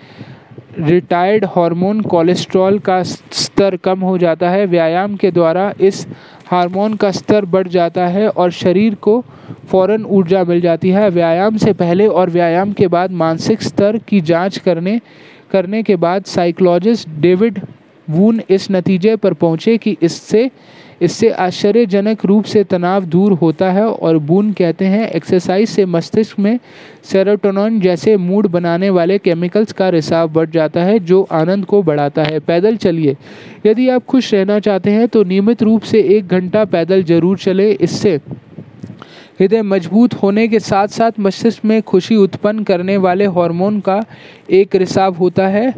रिटायर्ड 0.79 1.45
हार्मोन 1.45 2.01
कोलेस्ट्रॉल 2.01 2.77
का 2.79 3.01
स्तर 3.03 3.75
कम 3.75 3.99
हो 3.99 4.17
जाता 4.17 4.49
है। 4.49 4.65
व्यायाम 4.65 5.15
के 5.15 5.31
द्वारा 5.31 5.71
इस 5.79 6.05
हार्मोन 6.51 6.93
का 6.93 7.11
स्तर 7.11 7.45
बढ़ 7.45 7.67
जाता 7.67 8.05
है 8.07 8.27
और 8.29 8.51
शरीर 8.51 8.95
को 8.95 9.19
फ़ौरन 9.71 10.05
ऊर्जा 10.05 10.43
मिल 10.43 10.61
जाती 10.61 10.89
है। 10.89 11.09
व्यायाम 11.09 11.57
से 11.57 11.73
पहले 11.73 12.07
और 12.07 12.29
व्यायाम 12.29 12.71
के 12.73 12.87
बाद 12.87 13.11
मानसिक 13.11 13.61
स्तर 13.61 13.97
की 14.07 14.21
जाँच 14.21 14.57
करने 14.57 14.99
करने 15.51 15.83
के 15.83 15.95
बाद 15.95 16.23
साइकोलॉजिस्ट 16.25 17.09
डेविड 17.19 17.59
वून 18.07 18.41
इस 18.49 18.67
नतीजे 18.71 19.15
पर 19.15 19.33
पहुँचे 19.33 19.77
कि 19.77 19.97
इससे 20.01 20.49
इससे 21.01 21.29
आश्चर्यजनक 21.31 22.25
रूप 22.25 22.45
से 22.45 22.63
तनाव 22.63 23.05
दूर 23.05 23.33
होता 23.33 23.71
है 23.71 23.85
और 23.85 24.17
बून 24.19 24.51
कहते 24.53 24.85
हैं, 24.85 25.07
एक्सरसाइज 25.09 25.69
से 25.69 25.85
मस्तिष्क 25.87 26.39
में 26.39 26.59
सेरोटोनिन 27.03 27.79
जैसे 27.81 28.15
मूड 28.17 28.47
बनाने 28.47 28.89
वाले 28.89 29.17
केमिकल्स 29.17 29.71
का 29.73 29.89
रिसाव 29.89 30.29
बढ़ 30.29 30.49
जाता 30.49 30.83
है, 30.83 30.99
जो 30.99 31.21
आनंद 31.31 31.65
को 31.65 31.81
बढ़ाता 31.83 32.23
है। 32.23 32.39
पैदल 32.41 32.75
चलिए। 32.77 33.15
यदि 33.65 33.89
आप 33.89 34.05
खुश 34.05 34.33
रहना 34.33 34.59
चाहते 34.59 34.91
हैं 34.91 35.07
तो 35.07 35.23
नियमित 35.23 35.63
रूप 35.63 35.81
से 35.83 36.01
एक 36.17 36.27
घंटा 36.29 36.65
पैदल 36.67 37.03
ज़रूर 37.03 37.37
चले। 37.37 37.71
इससे 37.71 38.19
हृदय 39.39 39.61
मज़बूत 39.61 40.13
होने 40.13 40.47
के 40.47 40.59
साथ 40.59 40.87
साथ 40.89 41.19
मस्तिष्क 41.19 41.65
में 41.65 41.81
खुशी 41.81 42.15
उत्पन्न 42.15 42.63
करने 42.63 42.97
वाले 42.97 43.25
हार्मोन 43.27 43.79
का 43.79 43.99
एक 44.51 44.75
रिसाव 44.75 45.15
होता 45.15 45.47
है। 45.47 45.73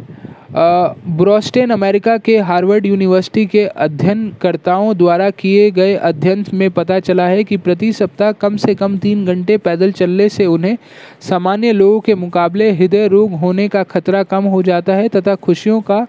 ब्रोस्टेन 0.56 1.70
अमेरिका 1.70 2.16
के 2.18 2.36
हार्वर्ड 2.38 2.86
यूनिवर्सिटी 2.86 3.44
के 3.46 3.64
अध्ययनकर्ताओं 3.66 4.96
द्वारा 4.96 5.30
किए 5.30 5.70
गए 5.70 5.94
अध्ययन 5.94 6.44
में 6.54 6.70
पता 6.70 6.98
चला 7.00 7.26
है 7.26 7.44
कि 7.44 7.56
प्रति 7.56 7.92
सप्ताह 7.92 8.32
कम 8.32 8.56
से 8.56 8.74
कम 8.74 8.96
तीन 8.98 9.24
घंटे 9.26 9.56
पैदल 9.58 9.92
चलने 9.92 10.28
से 10.28 10.46
उन्हें 10.46 10.76
सामान्य 11.20 11.72
लोगों 11.72 12.00
के 12.00 12.14
मुकाबले 12.14 12.70
हृदय 12.72 13.08
रोग 13.08 13.32
होने 13.32 13.68
का 13.68 13.82
खतरा 13.82 14.22
कम 14.22 14.44
हो 14.44 14.62
जाता 14.62 14.94
है 14.94 15.08
तथा 15.08 15.34
खुशियों 15.34 15.80
का 15.80 16.06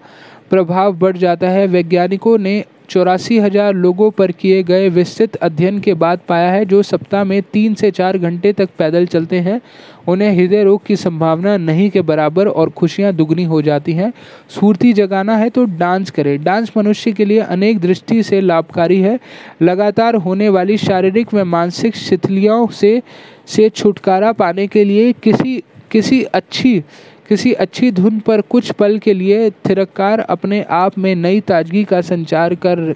प्रभाव 0.50 0.92
बढ़ 0.92 1.16
जाता 1.16 1.48
है। 1.48 1.66
वैज्ञानिकों 1.66 2.38
ने 2.38 2.64
चौरासी 2.88 3.38
हज़ार 3.38 3.74
लोगों 3.74 4.10
पर 4.10 4.32
किए 4.32 4.62
गए 4.62 4.88
विस्तृत 4.88 5.36
अध्ययन 5.36 5.78
के 5.80 5.94
बाद 5.94 6.20
पाया 6.28 6.50
है, 6.50 6.64
जो 6.64 6.82
सप्ताह 6.82 7.24
में 7.24 7.42
तीन 7.42 7.74
से 7.74 7.90
चार 7.90 8.18
घंटे 8.18 8.52
तक 8.52 8.68
पैदल 8.78 9.06
चलते 9.06 9.38
हैं। 9.38 9.60
उन्हें 10.08 10.30
हृदय 10.32 10.62
रोग 10.64 10.84
की 10.86 10.96
संभावना 10.96 11.56
नहीं 11.56 11.88
के 11.90 12.00
बराबर 12.02 12.48
और 12.48 12.70
खुशियाँ 12.70 13.12
दुगनी 13.12 13.44
हो 13.44 13.60
जाती 13.62 13.92
हैं। 13.92 14.12
स्फूर्ति 14.50 14.92
जगाना 14.92 15.36
है 15.36 15.48
तो 15.50 15.64
डांस 15.76 16.10
करें। 16.10 16.42
डांस 16.44 16.72
मनुष्य 16.76 17.12
के 17.12 17.24
लिए 17.24 17.38
अनेक 17.40 17.80
दृष्टि 17.80 18.22
से 18.22 18.40
लाभकारी 18.40 19.00
है। 19.00 19.18
लगातार 19.62 20.14
होने 20.16 20.48
वाली 20.48 20.76
शारीरिक 20.78 21.34
व 21.34 21.44
मानसिक 21.46 21.96
शिथिलियों 21.96 22.66
से 22.68 23.00
से 23.46 23.68
छुटकारा 23.70 24.32
पाने 24.34 24.66
के 24.66 24.84
लिए 24.84 25.12
किसी 25.14 25.62
किसी 25.90 26.22
अच्छी 26.24 26.82
किसी 27.28 27.52
अच्छी 27.52 27.90
धुन 27.90 28.18
पर 28.18 28.40
कुछ 28.40 28.70
पल 28.72 28.98
के 28.98 29.14
लिए 29.14 29.50
थिरककार 29.50 30.20
अपने 30.20 30.62
आप 30.62 30.98
में 30.98 31.14
नई 31.14 31.40
ताजगी 31.40 31.84
का 31.84 32.00
संचार 32.00 32.54
कर 32.54 32.94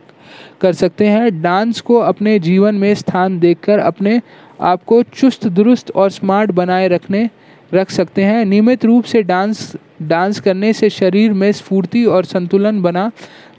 कर 0.60 0.72
सकते 0.72 1.06
हैं। 1.06 1.42
डांस 1.42 1.80
को 1.80 1.96
अपने 1.96 2.38
जीवन 2.38 2.74
में 2.74 2.94
स्थान 2.94 3.38
देकर 3.38 3.78
अपने 3.78 4.20
आप 4.60 4.84
को 4.84 5.02
चुस्त 5.02 5.46
दुरुस्त 5.46 5.90
और 5.90 6.10
स्मार्ट 6.10 6.50
बनाए 6.50 6.88
रखने, 6.88 7.30
रख 7.74 7.90
सकते 7.90 8.24
हैं। 8.24 8.44
नियमित 8.44 8.84
रूप 8.84 9.04
से 9.04 9.22
डांस 9.22 9.76
डांस 10.02 10.40
करने 10.40 10.72
से 10.72 10.90
शरीर 10.90 11.32
में 11.32 11.50
स्फूर्ति 11.52 12.04
और 12.04 12.24
संतुलन 12.24 12.82
बना 12.82 13.10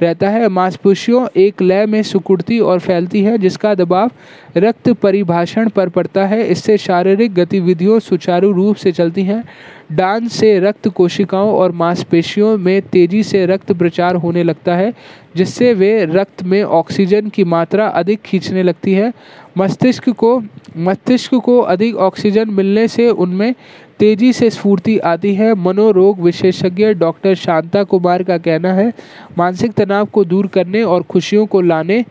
रहता 0.01 0.29
है। 0.29 0.47
मांसपेशियों 0.47 1.27
एक 1.35 1.61
लय 1.61 1.85
में 1.85 2.03
सुकुड़ती 2.03 2.59
और 2.59 2.79
फैलती 2.79 3.23
है, 3.23 3.37
जिसका 3.37 3.75
दबाव 3.75 4.11
रक्त 4.57 4.89
परिभाषण 4.89 5.69
पर 5.69 5.89
पड़ता 5.89 6.25
है। 6.25 6.47
इससे 6.47 6.77
शारीरिक 6.77 7.33
गतिविधियों 7.33 7.99
सुचारू 7.99 8.51
रूप 8.51 8.75
से 8.75 8.91
चलती 8.91 9.23
हैं। 9.23 9.43
डांस 9.91 10.33
से 10.33 10.59
रक्त 10.59 10.87
कोशिकाओं 10.87 11.53
और 11.53 11.71
मांसपेशियों 11.71 12.57
में 12.57 12.81
तेज़ी 12.81 13.23
से 13.23 13.45
रक्त 13.45 13.71
प्रचार 13.71 14.15
होने 14.15 14.43
लगता 14.43 14.75
है, 14.75 14.93
जिससे 15.35 15.73
वे 15.73 16.05
रक्त 16.05 16.43
में 16.43 16.63
ऑक्सीजन 16.63 17.29
की 17.29 17.43
मात्रा 17.43 17.87
अधिक 17.87 18.21
खींचने 18.21 18.63
लगती 18.63 18.93
है। 18.93 19.13
मस्तिष्क 19.57 20.09
को 20.09 20.43
मस्तिष्क 20.77 21.35
को 21.35 21.59
अधिक 21.59 21.95
ऑक्सीजन 21.95 22.49
मिलने 22.49 22.87
से 22.87 23.09
उनमें 23.09 23.53
तेज़ी 24.01 24.31
से 24.33 24.49
स्फूर्ति 24.49 24.97
आती 24.99 25.33
है। 25.35 25.53
मनोरोग 25.55 26.19
विशेषज्ञ 26.19 26.93
डॉक्टर 26.93 27.35
शांता 27.35 27.83
कुमार 27.83 28.23
का 28.23 28.37
कहना 28.39 28.71
है, 28.73 28.91
मानसिक 29.37 29.71
तनाव 29.73 30.05
को 30.05 30.23
दूर 30.25 30.47
करने 30.47 30.81
और 30.83 31.03
खुशियों 31.03 31.45
को 31.45 31.61
लाने 31.61 32.03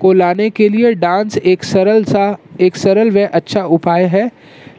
को 0.00 0.12
लाने 0.12 0.48
के 0.50 0.68
लिए 0.68 0.92
डांस 0.94 1.36
एक 1.38 1.64
सरल 1.64 2.04
सा, 2.04 2.36
एक 2.60 2.76
सरल 2.76 3.10
व 3.10 3.26
अच्छा 3.26 3.62
उपाय 3.66 4.04
है। 4.06 4.30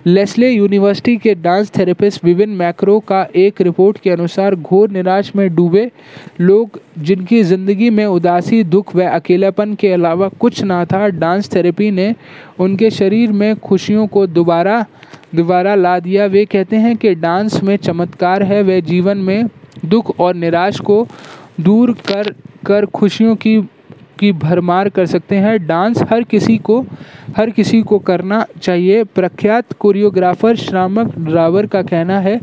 लेस्ले 0.08 0.50
यूनिवर्सिटी 0.50 1.16
के 1.18 1.34
डांस 1.36 1.72
थेरेपिस्ट 1.78 2.24
विविन 2.26 2.50
मैक्रो 2.50 3.00
का 3.00 3.26
एक 3.36 3.62
रिपोर्ट 3.62 3.98
के 3.98 4.10
अनुसार 4.10 4.56
घोर 4.56 4.92
निराश 4.92 5.32
में 5.36 5.48
डूबे 5.56 5.90
लोग, 6.42 6.80
जिनकी 7.00 7.42
ज़िंदगी 7.44 7.90
में 7.90 8.06
उदासी, 8.06 8.64
दुख 8.66 8.96
व 8.96 9.04
अकेलापन 9.06 9.74
के 9.76 9.92
अलावा 9.94 10.28
कुछ 10.40 10.64
ना 10.64 10.84
था, 10.86 11.08
डांस 11.10 11.54
थेरेपी 11.56 11.92
ने 11.92 12.14
उनके 12.60 12.90
शरीर 12.92 13.32
में 13.32 13.56
खुशियों 13.58 14.08
को 14.08 14.26
दोबारा 14.28 14.86
दोबारा 15.36 15.76
ला 15.76 16.00
दिया। 16.00 16.26
वे 16.26 16.46
कहते 16.46 16.76
हैं 16.76 16.96
कि 16.98 17.16
डांस 17.16 17.64
में 17.64 17.76
चमत्कार 17.78 18.44
है। 18.44 18.62
वे 18.64 18.82
जीवन 18.82 19.18
में 19.18 19.46
दुख 19.86 20.20
और 20.20 20.36
निराश 20.36 20.80
को 20.80 21.08
दूर 21.62 21.92
कर 22.08 22.34
कर 22.66 22.86
खुशियों 22.86 23.36
की 23.36 23.62
की 24.20 24.32
भरमार 24.32 24.90
कर 24.90 25.06
सकते 25.06 25.36
हैं। 25.36 25.68
डांस 25.68 26.02
हर 26.04 26.24
किसी 26.24 26.58
को, 26.58 26.86
हर 27.38 27.50
किसी 27.50 27.82
को 27.82 28.00
करना 28.00 28.46
चाहिए। 28.62 29.04
प्रख्यात 29.04 29.74
कोरियोग्राफर 29.80 30.56
श्रामक 30.56 31.16
ड्रावर 31.20 31.66
का 31.66 31.82
कहना 31.82 32.20
है 32.20 32.40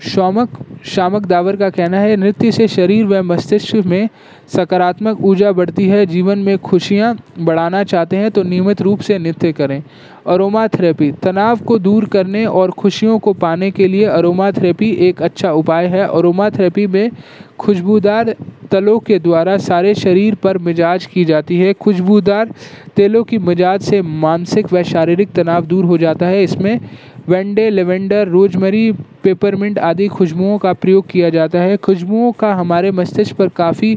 शामक 0.00 0.48
शामक 0.84 1.26
दावर 1.26 1.56
का 1.56 1.70
कहना 1.70 1.98
है, 2.00 2.16
नृत्य 2.16 2.52
से 2.52 2.68
शरीर 2.68 3.04
व 3.04 3.22
मस्तिष्क 3.22 3.74
में 3.86 4.08
सकारात्मक 4.52 5.20
ऊर्जा 5.20 5.52
बढ़ती 5.52 5.86
है, 5.88 6.04
जीवन 6.06 6.38
में 6.38 6.58
खुशियाँ 6.60 7.16
बढ़ाना 7.38 7.82
चाहते 7.84 8.16
हैं 8.16 8.30
तो 8.30 8.42
नियमित 8.42 8.82
रूप 8.82 9.00
से 9.00 9.18
नृत्य 9.18 9.52
करें। 9.52 9.82
अरोमा 10.26 10.66
थेरेपी 10.68 11.10
तनाव 11.22 11.58
को 11.58 11.78
दूर 11.78 12.04
करने 12.04 12.44
और 12.46 12.70
खुशियों 12.72 13.18
को 13.18 13.32
पाने 13.34 13.70
के 13.70 13.86
लिए 13.88 14.04
अरोमा 14.06 14.50
थेरेपी 14.52 14.90
एक 15.08 15.22
अच्छा 15.22 15.52
उपाय 15.52 15.86
है। 15.86 16.06
अरोमा 16.08 16.48
थेरेपी 16.50 16.86
में 16.86 17.10
खुशबूदार 17.58 18.34
तलों 18.70 18.98
के 18.98 19.18
द्वारा 19.18 19.56
सारे 19.58 19.94
शरीर 19.94 20.34
पर 20.34 20.58
मिजाज 20.58 21.06
की 21.06 21.24
जाती 21.24 21.58
है। 21.58 21.72
खुशबूदार 21.72 22.52
तेलों 22.96 23.22
की 23.24 23.38
मिजाज 23.38 23.82
से 23.82 24.00
मानसिक 24.02 24.72
व 24.72 24.82
शारीरिक 24.82 25.32
तनाव 25.32 25.66
दूर 25.66 25.84
हो 25.84 25.98
जाता 25.98 26.26
है। 26.26 26.42
इसमें 26.44 26.78
वेंडे, 27.28 27.68
लेवेंडर 27.70 28.28
रोजमरी 28.28 28.90
पेपरमिंट 29.24 29.78
आदि 29.78 30.06
खुशबुओं 30.08 30.56
का 30.58 30.72
प्रयोग 30.72 31.06
किया 31.06 31.28
जाता 31.30 31.60
है। 31.60 31.76
खुशबुओं 31.76 32.32
का 32.32 32.52
हमारे 32.54 32.90
मस्तिष्क 32.90 33.36
पर 33.36 33.48
काफ़ी 33.48 33.94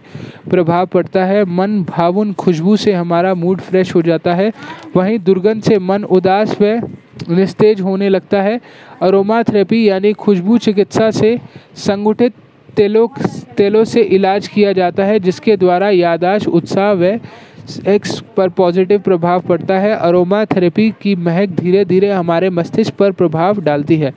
प्रभाव 0.49 0.85
पड़ता 0.85 1.23
है। 1.25 1.43
मन 1.45 1.83
भावुन 1.83 2.33
खुशबू 2.33 2.75
से 2.77 2.93
हमारा 2.93 3.33
मूड 3.33 3.61
फ्रेश 3.61 3.95
हो 3.95 4.01
जाता 4.01 4.33
है। 4.33 4.51
वहीं 4.95 5.17
दुर्गंध 5.19 5.63
से 5.63 5.79
मन 5.79 6.03
उदास 6.03 6.55
व 6.61 6.79
निस्तेज 7.29 7.81
होने 7.81 8.09
लगता 8.09 8.41
है। 8.41 8.59
अरोमा 9.01 9.41
थेरेपी 9.43 9.87
यानी 9.89 10.13
खुशबू 10.13 10.57
चिकित्सा 10.57 11.11
से 11.11 11.37
संगठित 11.75 12.33
तेलों 12.77 13.07
तेलों 13.57 13.83
से 13.83 14.01
इलाज 14.01 14.47
किया 14.47 14.71
जाता 14.73 15.03
है, 15.03 15.19
जिसके 15.19 15.57
द्वारा 15.57 15.89
यादाश्त 15.89 16.47
उत्साह 16.47 16.91
व 16.91 17.19
एक्स 17.87 18.19
पर 18.37 18.49
पॉजिटिव 18.49 18.99
प्रभाव 18.99 19.41
पड़ता 19.41 19.77
है। 19.79 19.91
अरोमा 19.91 20.43
थेरेपी 20.45 20.89
की 21.01 21.15
महक 21.17 21.49
धीरे 21.51 21.83
धीरे 21.85 22.11
हमारे 22.11 22.49
मस्तिष्क 22.51 22.93
पर 22.93 23.11
प्रभाव 23.13 23.61
डालती 23.61 23.97
है। 23.97 24.13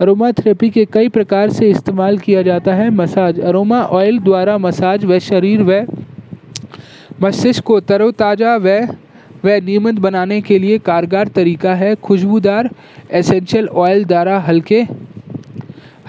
अरोमा 0.00 0.30
थेरेपी 0.32 0.70
के 0.70 0.84
कई 0.84 1.08
प्रकार 1.08 1.50
से 1.50 1.70
इस्तेमाल 1.70 2.18
किया 2.18 2.42
जाता 2.42 2.74
है। 2.74 2.88
मसाज 2.92 3.40
अरोमा 3.42 3.82
ऑयल 3.82 4.18
द्वारा 4.20 4.56
मसाज 4.60 5.04
व 5.04 5.18
शरीर 5.20 5.62
व 5.62 5.84
मस्तिष्क 7.22 7.64
को 7.64 7.80
तरोताज़ा 7.82 8.56
व 8.56 8.80
व 9.44 9.58
नियमित 9.64 9.98
बनाने 10.00 10.40
के 10.40 10.58
लिए 10.58 10.78
कारगर 10.80 11.28
तरीका 11.28 11.74
है। 11.74 11.94
खुशबूदार 11.98 12.68
एसेंशियल 13.10 13.68
ऑयल 13.68 14.04
द्वारा 14.04 14.38
हल्के 14.40 14.86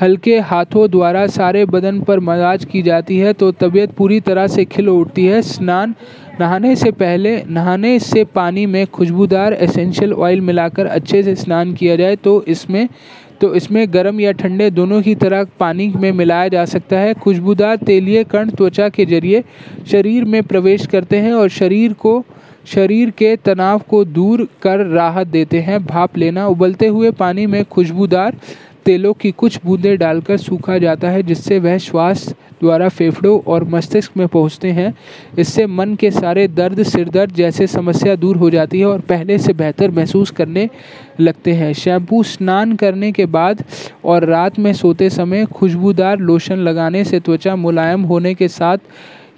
हल्के 0.02 0.38
हाथों 0.42 0.90
द्वारा 0.92 1.26
सारे 1.28 1.64
बदन 1.66 2.00
पर 2.02 2.20
मसाज 2.20 2.64
की 2.66 2.82
जाती 2.82 3.18
है 3.18 3.34
तो 3.34 3.52
तबीयत 3.54 3.92
पूरी 3.92 4.20
तरह 4.20 4.48
से 4.48 4.66
खिल 4.66 4.90
उठती 4.90 5.26
है। 5.26 5.42
स्नान 5.42 5.94
नहाने 6.40 6.76
से 6.76 6.92
पहले, 6.92 7.36
नहाने 7.46 7.98
से 8.00 8.24
पानी 8.26 8.66
में 8.66 8.86
खुशबूदार 8.88 9.54
एसेंशियल 9.54 10.14
ऑयल 10.14 10.40
मिलाकर 10.42 10.86
अच्छे 10.86 11.22
से 11.24 11.36
स्नान 11.36 11.74
किया 11.74 11.96
जाए 11.96 12.16
तो 12.16 12.44
इसमें 12.48 12.88
तो 13.42 13.54
इसमें 13.56 13.86
गर्म 13.94 14.20
या 14.20 14.32
ठंडे 14.32 14.70
दोनों 14.72 15.02
ही 15.04 15.14
तरह 15.16 15.44
पानी 15.60 15.88
में 15.96 16.12
मिलाया 16.12 16.48
जा 16.48 16.64
सकता 16.66 17.00
है। 17.00 17.14
खुशबूदार 17.14 17.76
तेलीय 17.78 18.24
कण 18.24 18.50
त्वचा 18.50 18.88
के 18.90 19.06
ज़रिए 19.06 19.44
शरीर 19.92 20.26
में 20.26 20.42
प्रवेश 20.44 20.86
करते 20.88 21.18
हैं 21.18 21.34
और 21.34 21.50
शरीर 21.50 21.94
को, 21.94 22.24
शरीर 22.66 23.10
के 23.10 23.36
तनाव 23.36 23.82
को 23.90 24.04
दूर 24.06 24.48
कर 24.62 24.86
राहत 24.88 25.28
देते 25.28 25.60
हैं। 25.60 25.86
भाप 25.86 26.18
लेना, 26.18 26.48
उबलते 26.48 26.88
हुए 26.88 27.12
पानी 27.14 27.46
में 27.46 27.64
खुशबूदार 27.66 28.38
तेलों 28.86 29.14
की 29.14 29.32
कुछ 29.32 29.60
बूंदें 29.66 29.98
डालकर 29.98 30.38
सूखा 30.38 30.78
जाता 30.78 31.10
है, 31.10 31.24
जिससे 31.24 31.60
वह 31.60 31.78
श्वास 31.78 32.28
द्वारा 32.62 32.88
फेफड़ों 32.90 33.40
और 33.48 33.64
मस्तिष्क 33.64 34.18
में 34.18 34.28
पहुँचते 34.28 34.72
हैं। 34.72 34.94
इससे 35.40 35.66
मन 35.68 35.96
के 35.96 36.12
सारे 36.12 36.48
दर्द 36.48 36.82
सिर 36.84 37.10
दर्द 37.10 37.34
जैसे 37.34 37.68
समस्या 37.68 38.16
दूर 38.16 38.38
हो 38.38 38.50
जाती 38.50 38.80
है 38.80 38.86
और 38.86 39.00
पहले 39.00 39.38
से 39.38 39.54
बेहतर 39.54 39.92
महसूस 39.92 40.32
करने 40.32 40.70
लगते 41.20 41.54
हैं। 41.54 41.72
शैम्पू 41.74 42.22
स्नान 42.24 42.76
करने 42.76 43.12
के 43.12 43.26
बाद 43.26 43.64
और 44.06 44.26
रात 44.26 44.60
में 44.60 44.72
सोते 44.74 45.10
समय 45.10 45.46
खुशबूदार 45.46 46.20
लोशन 46.20 46.60
लगाने 46.60 47.04
से 47.04 47.20
त्वचा 47.20 47.56
मुलायम 47.56 48.04
होने 48.04 48.34
के 48.34 48.48
साथ 48.48 48.78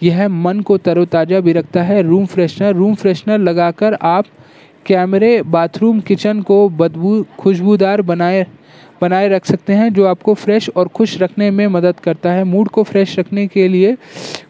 यह 0.04 0.28
मन 0.28 0.60
को 0.60 0.78
तरोताज़ा 0.78 1.40
भी 1.40 1.54
रखता 1.54 1.84
है। 1.84 2.02
रूम 2.02 2.26
फ्रेशनर 2.26 2.74
रूम 2.74 2.96
फ्रेशनर 2.96 3.40
लगाकर 3.40 3.94
आप 3.94 4.26
कैमरे, 4.86 5.42
बाथरूम, 5.42 6.00
किचन 6.00 6.42
को 6.42 6.68
बदबू, 6.70 7.26
खुशबूदार 7.40 8.02
बनाए 8.02 8.46
बनाए 9.02 9.28
रख 9.28 9.46
सकते 9.46 9.74
हैं, 9.74 9.94
जो 9.94 10.06
आपको 10.06 10.34
फ्रेश 10.34 10.70
और 10.70 10.88
खुश 10.88 11.18
रखने 11.22 11.50
में 11.52 11.66
मदद 11.68 12.00
करता 12.00 12.32
है। 12.32 12.44
मूड 12.44 12.70
को 12.70 12.84
फ्रेश 12.84 13.18
रखने 13.20 13.46
के 13.48 13.68
लिए 13.68 13.96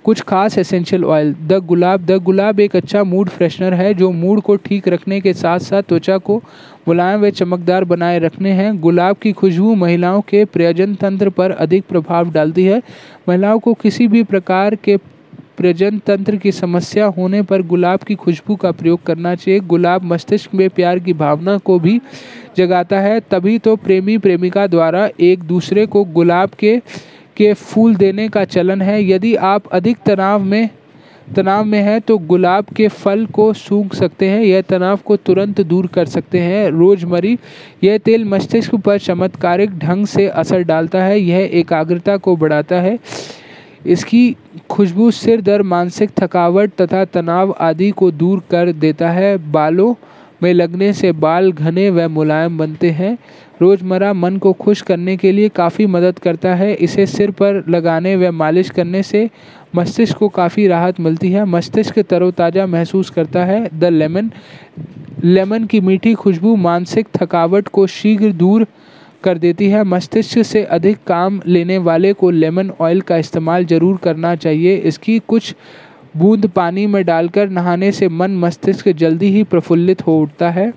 कुछ 0.03 0.21
खास 0.21 0.57
एसेंशियल 0.57 1.05
ऑयल 1.05 1.33
द 1.41 1.59
गुलाब 1.65 2.05
द 2.05 2.17
गुलाब 2.23 2.59
एक 2.59 2.75
अच्छा 2.75 3.03
मूड 3.03 3.29
फ्रेशनर 3.29 3.73
है, 3.73 3.93
जो 3.93 4.11
मूड 4.11 4.41
को 4.41 4.55
ठीक 4.55 4.87
रखने 4.87 5.19
के 5.21 5.33
साथ 5.33 5.59
साथ 5.59 5.81
त्वचा 5.81 6.17
को 6.17 6.41
मुलायम 6.87 7.21
व 7.21 7.29
चमकदार 7.29 7.83
बनाए 7.83 8.19
रखने 8.19 8.51
हैं। 8.51 8.79
गुलाब 8.79 9.15
की 9.15 9.31
खुशबू 9.31 9.73
महिलाओं 9.75 10.21
के 10.21 10.45
प्रजन 10.45 10.95
तंत्र 10.95 11.29
पर 11.29 11.51
अधिक 11.51 11.83
प्रभाव 11.85 12.31
डालती 12.31 12.65
है। 12.65 12.81
महिलाओं 13.29 13.59
को 13.59 13.73
किसी 13.73 14.07
भी 14.07 14.23
प्रकार 14.23 14.75
के 14.75 14.97
प्रजन 15.57 15.97
तंत्र 15.99 16.35
की 16.35 16.51
समस्या 16.51 17.05
होने 17.07 17.41
पर 17.41 17.61
गुलाब 17.61 17.99
की 17.99 18.15
खुशबू 18.15 18.55
का 18.55 18.71
प्रयोग 18.71 19.03
करना 19.03 19.35
चाहिए। 19.35 19.59
गुलाब 19.59 20.03
मस्तिष्क 20.03 20.53
में 20.53 20.69
प्यार 20.69 20.99
की 20.99 21.13
भावना 21.13 21.57
को 21.57 21.79
भी 21.79 21.99
जगाता 22.57 22.99
है। 22.99 23.19
तभी 23.31 23.57
तो 23.59 23.75
प्रेमी 23.75 24.17
प्रेमिका 24.17 24.67
द्वारा 24.67 25.09
एक 25.19 25.43
दूसरे 25.43 25.85
को 25.85 26.03
गुलाब 26.03 26.49
के 26.49 26.79
के 27.37 27.53
फूल 27.53 27.95
देने 27.95 28.27
का 28.29 28.43
चलन 28.45 28.81
है। 28.81 29.03
यदि 29.05 29.35
आप 29.35 29.67
अधिक 29.67 29.97
तनाव 30.05 30.43
में 30.43 30.69
तनाव 31.35 31.63
में 31.65 31.79
है 31.79 31.99
तो 31.99 32.17
गुलाब 32.17 32.65
के 32.75 32.87
फल 32.87 33.25
को 33.25 33.51
सूख 33.53 33.95
सकते 33.95 34.27
हैं। 34.29 34.41
यह 34.41 34.61
तनाव 34.61 34.99
को 35.05 35.15
तुरंत 35.17 35.61
दूर 35.61 35.87
कर 35.87 36.05
सकते 36.05 36.39
हैं। 36.39 36.69
रोजमरी 36.69 37.37
यह 37.83 37.97
तेल 37.97 38.25
मस्तिष्क 38.25 38.75
पर 38.75 38.99
चमत्कारिक 38.99 39.77
ढंग 39.79 40.05
से 40.05 40.27
असर 40.27 40.63
डालता 40.63 41.03
है। 41.03 41.19
यह 41.19 41.49
एकाग्रता 41.53 42.17
को 42.17 42.35
बढ़ाता 42.35 42.81
है। 42.81 42.97
इसकी 43.85 44.35
खुशबू, 44.69 45.09
सिर 45.11 45.41
दर्द, 45.41 45.65
मानसिक 45.65 46.09
थकावट 46.19 46.71
तथा 46.81 47.05
तनाव 47.05 47.55
आदि 47.59 47.89
को 47.91 48.11
दूर 48.11 48.41
कर 48.51 48.71
देता 48.71 49.09
है। 49.09 49.37
बालों 49.51 49.93
में 50.43 50.53
लगने 50.53 50.91
से 50.93 51.11
बाल 51.11 51.51
घने 51.51 51.89
व 51.89 52.07
मुलायम 52.09 52.57
बनते 52.57 52.89
हैं। 52.91 53.17
रोज़मर्रा 53.61 54.13
मन 54.13 54.37
को 54.37 54.51
खुश 54.53 54.81
करने 54.81 55.15
के 55.17 55.31
लिए 55.31 55.49
काफ़ी 55.49 55.85
मदद 55.85 56.19
करता 56.19 56.55
है। 56.55 56.73
इसे 56.75 57.05
सिर 57.05 57.31
पर 57.31 57.63
लगाने 57.69 58.15
व 58.15 58.31
मालिश 58.31 58.69
करने 58.69 59.03
से 59.03 59.29
मस्तिष्क 59.75 60.17
को 60.17 60.29
काफ़ी 60.29 60.67
राहत 60.67 60.99
मिलती 60.99 61.31
है। 61.31 61.45
मस्तिष्क 61.45 61.99
तरोताज़ा 61.99 62.65
महसूस 62.65 63.09
करता 63.09 63.45
है। 63.45 63.69
द 63.79 63.83
लेमन 63.83 64.31
लेमन 65.23 65.63
की 65.65 65.79
मीठी 65.81 66.13
खुशबू 66.13 66.55
मानसिक 66.55 67.07
थकावट 67.15 67.67
को 67.67 67.87
शीघ्र 67.87 68.31
दूर 68.31 68.65
कर 69.25 69.37
देती 69.37 69.69
है। 69.69 69.83
मस्तिष्क 69.85 70.41
से 70.43 70.63
अधिक 70.65 70.97
काम 71.07 71.41
लेने 71.47 71.77
वाले 71.79 72.13
को 72.13 72.29
लेमन 72.31 72.71
ऑयल 72.79 73.01
का 73.01 73.17
इस्तेमाल 73.17 73.65
ज़रूर 73.65 73.97
करना 73.97 74.35
चाहिए। 74.37 74.75
इसकी 74.77 75.19
कुछ 75.27 75.53
बूंद 76.17 76.47
पानी 76.47 76.85
में 76.87 77.03
डालकर 77.05 77.49
नहाने 77.49 77.91
से 77.91 78.07
मन 78.09 78.35
मस्तिष्क 78.37 78.89
जल्दी 78.89 79.29
ही 79.29 79.43
प्रफुल्लित 79.45 80.05
हो 80.07 80.19
उठता 80.21 80.49
है। 80.49 80.71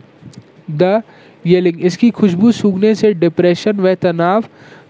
The 0.71 1.03
ylang. 1.47 1.81
इसकी 1.81 2.11
खुशबू 2.11 2.53
सूखने 2.53 2.95
से 2.95 3.13
डिप्रेशन 3.15 3.81
व 3.81 3.95
तनाव 3.95 4.45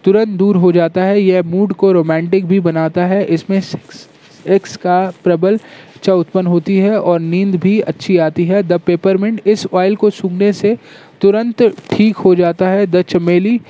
तुरंत 0.05 0.39
दूर 0.39 0.57
हो 0.57 0.71
जाता 0.73 1.03
है। 1.03 1.21
यह 1.21 1.43
मूड 1.45 1.73
को 1.73 1.93
रोमांटिक 1.93 2.47
भी 2.47 2.61
बनाता 2.61 3.07
है। 3.07 3.25
इसमें 3.27 3.61
सेक्स 3.61 4.07
एक्स 4.47 4.77
का 4.77 5.01
प्रबल 5.25 5.55
इच्छा 5.55 6.13
उत्पन्न 6.15 6.47
होती 6.47 6.77
है 6.79 6.99
और 7.01 7.21
नींद 7.21 7.55
भी 7.57 7.79
अच्छी 7.83 8.17
आती 8.19 8.45
है। 8.45 8.63
The 8.63 8.79
peppermint. 8.87 9.41
इस 9.47 9.67
ऑयल 9.73 9.97
को 9.97 10.11
सूंघने 10.11 10.53
से 10.53 10.77
तुरंत 11.21 11.63
ठीक 11.91 12.17
हो 12.17 12.35
जाता 12.35 12.69
है। 12.69 12.87
द 12.87 13.03
चमेली 13.03 13.61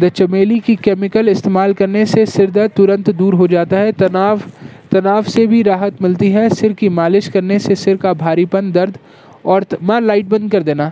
द 0.00 0.08
चमेली 0.08 0.58
की 0.58 0.74
केमिकल 0.76 1.28
इस्तेमाल 1.28 1.72
करने 1.72 2.04
से 2.06 2.24
सिर 2.26 2.50
दर्द 2.50 2.70
तुरंत 2.70 3.10
दूर 3.10 3.34
हो 3.34 3.46
जाता 3.46 3.76
है। 3.76 3.92
तनाव 3.92 4.42
तनाव 4.90 5.22
से 5.22 5.46
भी 5.46 5.62
राहत 5.62 6.02
मिलती 6.02 6.30
है। 6.30 6.48
सिर 6.48 6.72
की 6.72 6.88
मालिश 6.88 7.28
करने 7.28 7.58
से 7.58 7.74
सिर 7.74 7.96
का 7.96 8.12
भारीपन, 8.14 8.72
दर्द 8.72 8.98
और 9.44 9.66
माँ, 9.82 10.00
लाइट 10.00 10.26
बंद 10.26 10.50
कर 10.50 10.62
देना। 10.62 10.90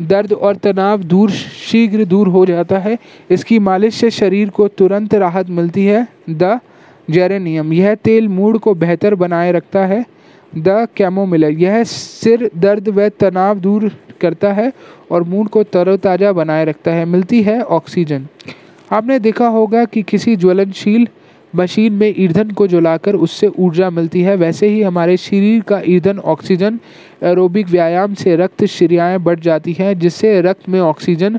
दर्द 0.00 0.32
और 0.32 0.56
तनाव 0.56 1.02
दूर, 1.02 1.30
शीघ्र 1.30 2.04
दूर 2.04 2.28
हो 2.28 2.44
जाता 2.46 2.78
है। 2.78 2.98
इसकी 3.30 3.58
मालिश 3.58 3.94
से 3.94 4.10
शरीर 4.10 4.50
को 4.50 4.68
तुरंत 4.68 5.14
राहत 5.14 5.50
मिलती 5.50 5.84
है। 5.84 6.06
द 6.30 6.58
जेरेनियम 7.10 7.72
यह 7.72 7.94
तेल 7.94 8.28
मूड 8.28 8.58
को 8.58 8.74
बेहतर 8.74 9.14
बनाए 9.14 9.52
रखता 9.52 9.86
है। 9.86 10.04
द 10.52 10.88
कैमोमिलर, 10.96 11.50
यह 11.50 11.84
सिर 11.84 12.50
दर्द 12.56 12.88
व 12.88 13.08
तनाव 13.08 13.58
दूर 13.58 13.90
करता 14.24 14.52
है 14.52 14.72
और 15.10 15.22
मूड 15.24 15.48
को 15.48 15.62
तरोताज़ा 15.64 16.32
बनाए 16.32 16.64
रखता 16.64 16.90
है, 16.90 17.04
मिलती 17.06 17.42
है 17.42 17.60
ऑक्सीजन 17.62 18.26
आपने 18.90 19.18
देखा 19.20 19.48
होगा 19.48 19.84
कि 19.84 20.02
किसी 20.04 20.36
ज्वलनशील 20.36 21.08
मशीन 21.52 21.92
में 21.92 22.14
ईंधन 22.16 22.50
को 22.50 22.66
जलाकर 22.66 23.14
उससे 23.16 23.46
ऊर्जा 23.58 23.88
मिलती 23.90 24.20
है। 24.22 24.36
वैसे 24.36 24.68
ही 24.68 24.82
हमारे 24.82 25.16
शरीर 25.16 25.62
का 25.62 25.80
ईंधन 25.86 26.18
ऑक्सीजन 26.26 26.78
एरोबिक 27.22 27.68
व्यायाम 27.68 28.14
से 28.14 28.36
रक्त 28.36 28.64
श्रियाएँ 28.66 29.18
बढ़ 29.18 29.40
जाती 29.40 29.72
हैं, 29.72 29.98
जिससे 29.98 30.40
रक्त 30.40 30.68
में 30.68 30.80
ऑक्सीजन 30.80 31.38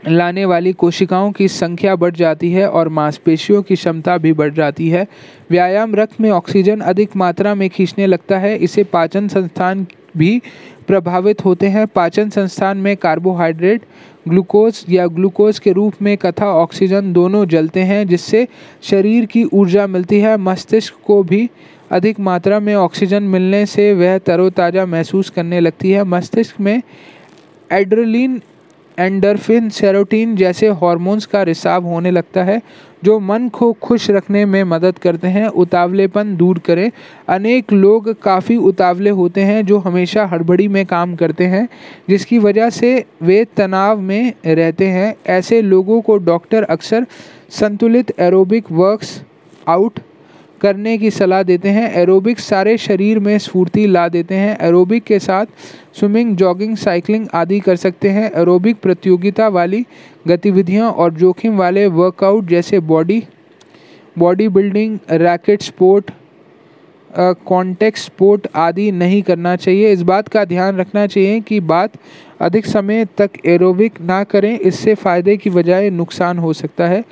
लाने 0.00 0.44
वाली 0.44 0.72
कोशिकाओं 0.72 1.30
की 1.32 1.48
संख्या 1.48 1.94
बढ़ 1.96 2.14
जाती 2.16 2.50
है 2.52 2.68
और 2.68 2.88
मांसपेशियों 2.90 3.62
की 3.62 3.74
क्षमता 3.74 4.16
भी 4.18 4.32
बढ़ 4.32 4.52
जाती 4.54 4.88
है। 4.88 5.06
व्यायाम 5.50 5.94
रक्त 5.94 6.20
में 6.20 6.30
ऑक्सीजन 6.30 6.80
अधिक 6.82 7.16
मात्रा 7.16 7.54
में 7.54 7.68
खींचने 7.70 8.06
लगता 8.06 8.38
है। 8.38 8.56
इसे 8.58 8.84
पाचन 8.84 9.28
संस्थान 9.28 9.86
भी 10.16 10.40
प्रभावित 10.88 11.44
होते 11.44 11.66
हैं। 11.66 11.86
पाचन 11.86 12.30
संस्थान 12.30 12.78
में 12.78 12.96
कार्बोहाइड्रेट, 12.96 13.82
ग्लूकोज 14.28 14.84
या 14.88 15.06
ग्लूकोज 15.06 15.58
के 15.58 15.72
रूप 15.72 16.02
में 16.02 16.16
कथा, 16.16 16.46
ऑक्सीजन 16.46 17.12
दोनों 17.12 17.46
जलते 17.46 17.80
हैं, 17.80 18.06
जिससे 18.06 18.46
शरीर 18.82 19.26
की 19.26 19.44
ऊर्जा 19.44 19.86
मिलती 19.86 20.20
है। 20.20 20.36
मस्तिष्क 20.36 20.94
को 21.06 21.22
भी 21.22 21.48
अधिक 21.90 22.20
मात्रा 22.20 22.60
में 22.60 22.74
ऑक्सीजन 22.74 23.22
मिलने 23.22 23.64
से 23.66 23.92
वह 23.92 24.18
तरोताज़ा 24.18 24.86
महसूस 24.86 25.30
करने 25.30 25.60
लगती 25.60 25.90
है। 25.90 26.04
मस्तिष्क 26.04 26.60
में 26.60 26.82
एड्रेलिन 27.72 28.40
एंडरफिन 28.98 29.68
सेरोटीन 29.68 30.36
जैसे 30.36 30.68
हार्मोन्स 30.68 31.26
का 31.26 31.42
रिसाव 31.42 31.84
होने 31.84 32.10
लगता 32.10 32.44
है, 32.44 32.62
जो 33.04 33.18
मन 33.18 33.48
को 33.48 33.72
खुश 33.72 34.10
रखने 34.10 34.44
में 34.44 34.64
मदद 34.64 34.98
करते 34.98 35.28
हैं। 35.28 35.46
उतावलेपन 35.46 36.36
दूर 36.36 36.58
करें। 36.58 36.90
अनेक 37.28 37.72
लोग 37.72 38.22
काफ़ी 38.22 38.56
उतावले 38.56 39.10
होते 39.10 39.40
हैं, 39.40 39.66
जो 39.66 39.78
हमेशा 39.78 40.26
हड़बड़ी 40.26 40.68
में 40.68 40.86
काम 40.86 41.16
करते 41.16 41.44
हैं, 41.44 41.68
जिसकी 42.08 42.38
वजह 42.38 42.70
से 42.70 43.04
वे 43.22 43.44
तनाव 43.56 44.00
में 44.00 44.32
रहते 44.46 44.86
हैं। 44.86 45.16
ऐसे 45.26 45.62
लोगों 45.62 46.00
को 46.00 46.18
डॉक्टर 46.18 46.62
अक्सर 46.62 47.06
संतुलित 47.50 48.20
एरोबिक 48.20 48.64
वर्क्स 48.72 49.22
आउट 49.68 50.00
करने 50.60 50.96
की 50.98 51.10
सलाह 51.10 51.42
देते 51.42 51.68
हैं। 51.68 51.90
एरोबिक 51.92 52.38
सारे 52.38 52.76
शरीर 52.78 53.18
में 53.18 53.36
स्फूर्ति 53.38 53.86
ला 53.86 54.08
देते 54.08 54.34
हैं। 54.34 54.56
एरोबिक 54.58 55.04
के 55.04 55.18
साथ 55.18 55.46
स्विमिंग, 55.94 56.36
जॉगिंग, 56.36 56.76
साइकिलिंग 56.76 57.26
आदि 57.34 57.60
कर 57.60 57.76
सकते 57.76 58.08
हैं। 58.08 58.30
एरोबिक 58.32 58.80
प्रतियोगिता 58.82 59.48
वाली 59.48 59.84
गतिविधियाँ 60.28 60.90
और 60.90 61.12
जोखिम 61.14 61.56
वाले 61.56 61.86
वर्कआउट 61.86 62.48
जैसे 62.48 62.80
body 62.82 63.22
body 64.18 64.48
building 64.48 64.98
racket 65.10 65.62
sport 65.62 66.10
contact 67.46 67.98
sport 67.98 68.46
आदि 68.54 68.90
नहीं 68.92 69.22
करना 69.22 69.54
चाहिए। 69.56 69.92
इस 69.92 70.02
बात 70.02 70.28
का 70.28 70.44
ध्यान 70.44 70.76
रखना 70.76 71.06
चाहिए 71.06 71.40
कि 71.40 71.60
बात 71.60 71.92
अधिक 72.40 72.66
समय 72.66 73.04
तक 73.18 73.30
एरोबिक 73.46 74.00
ना 74.00 74.22
करें। 74.24 74.58
इससे 74.58 74.94
फ़ायदे 74.94 75.36
की 75.36 75.50
बजाय 75.50 75.90
नुकसान 75.90 76.38
हो 76.38 76.52
सकता 76.52 76.86
है। 76.86 77.02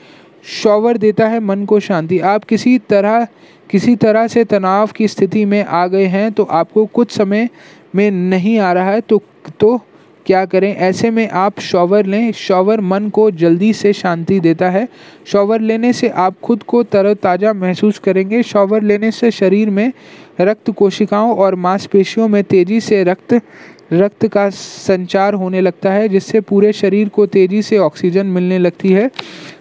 शॉवर 0.47 0.97
देता 0.97 1.28
है 1.28 1.40
मन 1.40 1.64
को 1.64 1.81
शांति। 1.81 2.18
आप 2.20 2.44
किसी 2.44 2.78
तरह 2.81 3.27
किसी 3.70 3.94
तरह 3.97 4.27
से 4.28 4.44
तनाव 4.44 4.90
की 4.97 5.09
स्थिति 5.09 5.44
में 5.44 5.64
आ 5.64 5.86
गए 5.86 6.05
हैं 6.06 6.31
तो 6.32 6.43
आपको 6.44 6.85
कुछ 6.86 7.10
समय 7.10 7.48
में 7.94 8.10
नहीं 8.10 8.59
आ 8.59 8.73
रहा 8.73 8.90
है 8.90 9.01
तो 9.01 9.23
तो 9.60 9.78
क्या 10.27 10.44
करें? 10.44 10.74
ऐसे 10.74 11.10
में 11.10 11.28
आप 11.31 11.60
शॉवर 11.60 12.06
लें। 12.06 12.32
शॉवर 12.32 12.81
मन 12.81 13.09
को 13.09 13.31
जल्दी 13.32 13.73
से 13.73 13.93
शांति 13.93 14.39
देता 14.40 14.70
है। 14.70 14.86
शॉवर 15.27 15.60
लेने 15.60 15.93
से 15.93 16.09
आप 16.09 16.40
खुद 16.40 16.62
को 16.62 16.82
तरोताज़ा 16.82 17.52
महसूस 17.52 17.98
करेंगे। 17.98 18.43
शॉवर 18.43 18.82
लेने 18.82 19.10
से 19.10 19.31
शरीर 19.31 19.70
में 19.70 19.93
रक्त 20.40 20.70
कोशिकाओं 20.70 21.35
और 21.36 21.55
मांसपेशियों 21.55 22.28
में 22.28 22.43
तेज़ी 22.44 22.81
से 22.81 23.02
रक्त 23.05 23.40
रक्त 23.93 24.27
का 24.27 24.48
संचार 24.51 25.35
होने 25.35 25.60
लगता 25.60 25.90
है, 25.93 26.09
जिससे 26.09 26.40
पूरे 26.40 26.73
शरीर 26.73 27.09
को 27.09 27.27
तेज़ी 27.27 27.62
से 27.62 27.78
ऑक्सीजन 27.78 28.27
मिलने 28.27 28.59
लगती 28.59 28.93
है। 28.93 29.10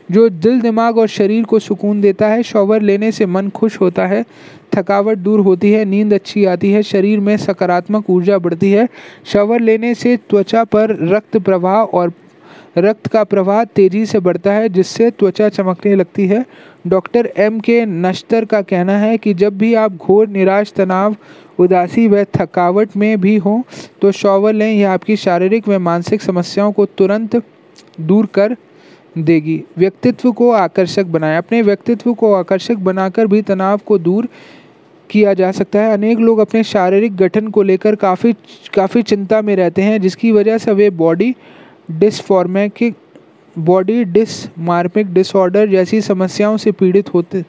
जो 0.09 0.27
दिल, 0.29 0.59
दिमाग 0.61 0.97
और 0.97 1.07
शरीर 1.07 1.43
को 1.43 1.59
सुकून 1.59 2.01
देता 2.01 2.27
है 2.27 2.43
शॉवर 2.43 2.81
लेने 2.81 3.11
से 3.11 3.25
मन 3.25 3.49
खुश 3.49 3.79
होता 3.81 4.05
है, 4.07 4.23
थकावट 4.75 5.17
दूर 5.17 5.39
होती 5.39 5.71
है, 5.71 5.85
नींद 5.85 6.13
अच्छी 6.13 6.45
आती 6.45 6.71
है, 6.71 6.83
शरीर 6.83 7.19
में 7.19 7.35
सकारात्मक 7.37 8.09
ऊर्जा 8.09 8.37
बढ़ती 8.37 8.71
है। 8.71 8.87
शॉवर 9.25 9.59
लेने 9.61 9.93
से 9.95 10.15
त्वचा 10.29 10.63
पर 10.63 10.97
रक्त 11.07 11.37
प्रवाह 11.37 11.75
और 11.75 12.11
रक्त 12.77 13.07
का 13.07 13.23
प्रवाह 13.23 13.63
तेज़ी 13.65 14.05
से 14.05 14.19
बढ़ता 14.19 14.51
है, 14.51 14.69
जिससे 14.69 15.09
त्वचा 15.11 15.47
चमकने 15.49 15.95
लगती 15.95 16.27
है। 16.27 16.45
डॉक्टर 16.87 17.31
एम 17.37 17.59
के 17.59 17.85
नश्तर 17.85 18.45
का 18.45 18.61
कहना 18.61 18.97
है 18.97 19.17
कि 19.17 19.33
जब 19.33 19.57
भी 19.57 19.73
आप 19.73 19.95
घोर, 19.95 20.27
निराश, 20.27 20.71
तनाव, 20.71 21.15
उदासी 21.59 22.07
व 22.07 22.23
थकावट 22.35 22.97
में 22.97 23.19
भी 23.21 23.35
हों 23.37 23.61
तो 24.01 24.11
शॉवर 24.11 24.53
लें, 24.53 24.71
यह 24.71 24.91
आपकी 24.91 25.15
शारीरिक 25.15 25.67
व 25.67 25.79
मानसिक 25.79 26.21
समस्याओं 26.21 26.71
को 26.71 26.85
तुरंत 26.87 27.41
दूर 28.01 28.25
कर 28.25 28.55
देगी। 29.17 29.63
व्यक्तित्व 29.77 30.31
को 30.31 30.49
आकर्षक 30.51 31.05
बनाए। 31.05 31.37
अपने 31.37 31.61
व्यक्तित्व 31.61 32.13
को 32.13 32.33
आकर्षक 32.33 32.75
बनाकर 32.75 33.27
भी 33.27 33.41
तनाव 33.41 33.79
को 33.85 33.97
दूर 33.97 34.27
किया 35.09 35.33
जा 35.33 35.51
सकता 35.51 35.79
है। 35.79 35.93
अनेक 35.93 36.17
लोग 36.17 36.39
अपने 36.39 36.63
शारीरिक 36.63 37.15
गठन 37.15 37.47
को 37.47 37.63
लेकर 37.63 37.95
काफ़ी 37.95 38.33
काफ़ी 38.73 39.01
चिंता 39.01 39.41
में 39.41 39.55
रहते 39.55 39.81
हैं, 39.81 40.01
जिसकी 40.01 40.31
वजह 40.31 40.57
से 40.57 40.71
वे 40.71 40.89
body 40.89 41.35
dysmorphic, 41.91 42.95
body 43.59 44.03
dysmorphic 44.03 45.13
disorder 45.13 45.67
जैसी 45.67 46.01
समस्याओं 46.01 46.57
से 46.57 46.71
पीड़ित 46.71 47.13
होते 47.13 47.45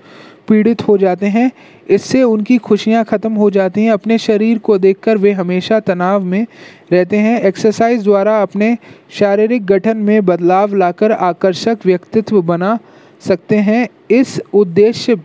पीड़ित 0.48 0.86
हो 0.88 0.96
जाते 0.98 1.26
हैं, 1.26 1.50
इससे 1.88 2.22
उनकी 2.24 2.56
खुशियाँ 2.58 3.04
ख़त्म 3.04 3.32
हो 3.34 3.50
जाती 3.50 3.84
हैं। 3.84 3.92
अपने 3.92 4.18
शरीर 4.18 4.58
को 4.58 4.78
देखकर 4.78 5.16
वे 5.16 5.32
हमेशा 5.32 5.80
तनाव 5.82 6.24
में 6.24 6.46
रहते 6.92 7.16
हैं। 7.18 7.40
एक्सरसाइज 7.42 8.04
द्वारा 8.04 8.40
अपने 8.42 8.76
शारीरिक 9.10 9.66
गठन 9.66 9.96
में 9.98 10.24
बदलाव 10.26 10.74
लाकर 10.76 11.12
आकर्षक 11.12 11.86
व्यक्तित्व 11.86 12.40
बना 12.44 12.78
सकते 13.22 13.56
हैं। 13.58 13.86
इस 14.12 14.40
उद्देश्य 14.54 15.16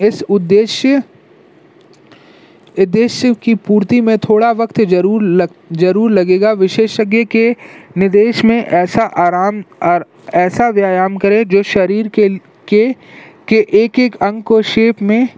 इस 0.00 0.22
उद्देश्य 0.24 1.02
उद्देश्य 2.74 3.32
की 3.34 3.54
पूर्ति 3.56 4.00
में 4.00 4.16
थोड़ा 4.18 4.50
वक्त 4.52 4.80
ज़रूर 4.82 5.22
लग, 5.22 5.48
ज़रूर 5.72 6.10
लगेगा। 6.10 6.52
विशेषज्ञ 6.52 7.24
के 7.26 7.50
निर्देश 7.98 8.44
में 8.44 8.56
ऐसा 8.56 9.02
आराम 9.02 9.62
और 9.82 10.04
ऐसा 10.34 10.68
व्यायाम 10.70 11.16
करें 11.16 11.44
जो 11.48 11.62
शरीर 11.64 12.08
के 12.08 12.28
के 12.68 12.88
के 13.48 13.66
एक 13.74 13.98
एक 13.98 14.16
अंग 14.16 14.42
को 14.42 14.60
शेप 14.62 15.02
में 15.02 15.28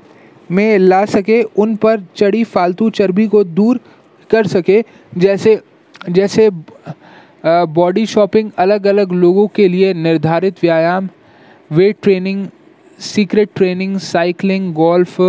में 0.50 0.78
ला 0.78 1.04
सके, 1.04 1.42
उन 1.42 1.74
पर 1.76 2.00
चढ़ी 2.16 2.42
फालतू 2.44 2.90
चर्बी 2.90 3.26
को 3.28 3.42
दूर 3.44 3.80
कर 4.30 4.46
सके, 4.46 4.82
जैसे 5.16 5.60
जैसे 6.08 6.50
बॉडी 7.46 8.04
शॉपिंग 8.06 8.50
अलग 8.58 8.86
अलग 8.86 9.12
लोगों 9.12 9.46
के 9.46 9.68
लिए 9.68 9.92
निर्धारित 9.94 10.56
व्यायाम, 10.62 11.08
weight 11.70 11.96
training, 12.02 12.46
circuit 12.98 13.50
training, 13.56 13.96
cycling, 13.98 14.72
golf, 14.74 15.20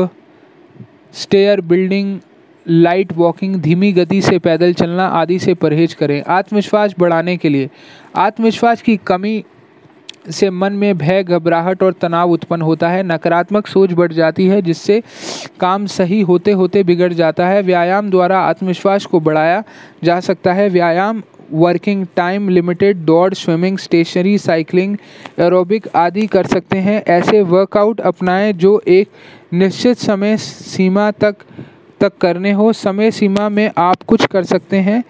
stair 1.13 1.61
building, 1.61 2.19
light 2.65 3.13
walking, 3.13 3.55
धीमी 3.55 3.91
गति 3.93 4.21
से 4.21 4.39
पैदल 4.39 4.73
चलना 4.73 5.05
आदि 5.07 5.39
से 5.39 5.53
परहेज 5.53 5.93
करें। 5.93 6.21
आत्मविश्वास 6.23 6.95
बढ़ाने 6.99 7.37
के 7.37 7.49
लिए। 7.49 7.69
आत्मविश्वास 8.15 8.81
की 8.81 8.97
कमी 8.97 9.43
से 10.31 10.49
मन 10.49 10.73
में 10.73 10.97
भय, 10.97 11.23
घबराहट 11.23 11.83
और 11.83 11.93
तनाव 11.93 12.31
उत्पन्न 12.31 12.61
होता 12.61 12.89
है। 12.89 13.03
नकारात्मक 13.03 13.67
सोच 13.67 13.93
बढ़ 13.93 14.13
जाती 14.13 14.47
है, 14.47 14.61
जिससे 14.61 15.03
काम 15.59 15.85
सही 15.85 16.21
होते 16.21 16.51
होते 16.51 16.83
बिगड़ 16.83 17.13
जाता 17.13 17.47
है। 17.47 17.61
व्यायाम 17.61 18.09
द्वारा 18.09 18.39
आत्मविश्वास 18.39 19.05
को 19.05 19.19
बढ़ाया 19.19 19.63
जा 20.03 20.19
सकता 20.19 20.53
है। 20.53 20.69
व्यायाम, 20.69 21.23
वर्किंग 21.51 22.05
टाइम 22.15 22.49
लिमिटेड, 22.49 22.97
दौड़, 22.97 23.33
स्विमिंग, 23.33 23.77
स्टेशनरी, 23.77 24.37
साइकिलिंग, 24.37 24.97
एरोबिक 25.39 25.87
आदि 25.95 26.27
कर 26.27 26.45
सकते 26.45 26.77
हैं। 26.77 27.03
ऐसे 27.07 27.41
वर्कआउट 27.41 28.01
अपनाएँ 28.01 28.53
जो 28.53 28.81
एक 28.87 29.09
निश्चित 29.53 29.97
समय 29.97 30.37
सीमा 30.37 31.11
तक 31.11 31.35
तक 31.99 32.17
करने 32.17 32.51
हो। 32.51 32.73
समय 32.73 33.11
सीमा 33.11 33.49
में 33.49 33.71
आप 33.77 34.03
कुछ 34.07 34.25
कर 34.25 34.43
सकते 34.43 34.77
हैं। 34.77 35.03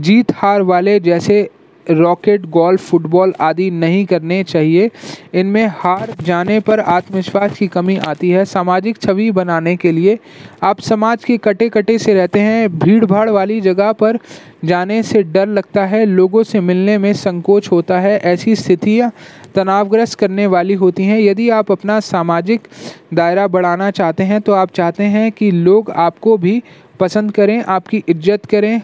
जीत 0.00 0.32
हार 0.34 0.62
वाले 0.62 1.00
जैसे 1.00 1.50
रॉकेट, 1.86 2.46
गोल्फ, 2.46 2.80
फुटबॉल 2.80 3.32
आदि 3.40 3.70
नहीं 3.72 4.04
करने 4.06 4.42
चाहिए। 4.44 4.90
इनमें 5.34 5.66
हार 5.74 6.14
जाने 6.22 6.58
पर 6.60 6.80
आत्मविश्वास 6.80 7.56
की 7.58 7.66
कमी 7.68 7.96
आती 7.98 8.30
है। 8.30 8.44
सामाजिक 8.44 8.98
छवि 8.98 9.30
बनाने 9.30 9.76
के 9.76 9.92
लिए 9.92 10.18
आप 10.62 10.80
समाज 10.80 11.24
के 11.24 11.36
कटे 11.38 11.68
कटे 11.68 11.98
से 11.98 12.14
रहते 12.14 12.40
हैं। 12.40 12.78
भीड़ 12.78 13.04
भाड़ 13.04 13.28
वाली 13.30 13.60
जगह 13.60 13.92
पर 13.94 14.18
जाने 14.64 15.02
से 15.02 15.22
डर 15.24 15.46
लगता 15.48 15.84
है। 15.86 16.04
लोगों 16.06 16.42
से 16.42 16.60
मिलने 16.60 16.96
में 16.98 17.12
संकोच 17.14 17.70
होता 17.72 17.98
है। 18.00 18.18
ऐसी 18.18 18.54
स्थितियाँ 18.56 19.10
तनावग्रस्त 19.54 20.18
करने 20.18 20.46
वाली 20.46 20.74
होती 20.74 21.04
हैं। 21.04 21.18
यदि 21.20 21.48
आप 21.50 21.72
अपना 21.72 21.98
सामाजिक 22.02 22.68
दायरा 23.14 23.46
बढ़ाना 23.48 23.90
चाहते 23.90 24.22
हैं 24.22 24.40
तो 24.40 24.52
आप 24.52 24.70
चाहते 24.70 25.04
हैं 25.04 25.30
कि 25.32 25.50
लोग 25.50 25.90
आपको 25.90 26.36
भी 26.38 26.62
पसंद 27.00 27.32
करें, 27.32 27.62
आपकी 27.64 28.02
इज़्ज़त 28.08 28.46
करें। 28.46 28.80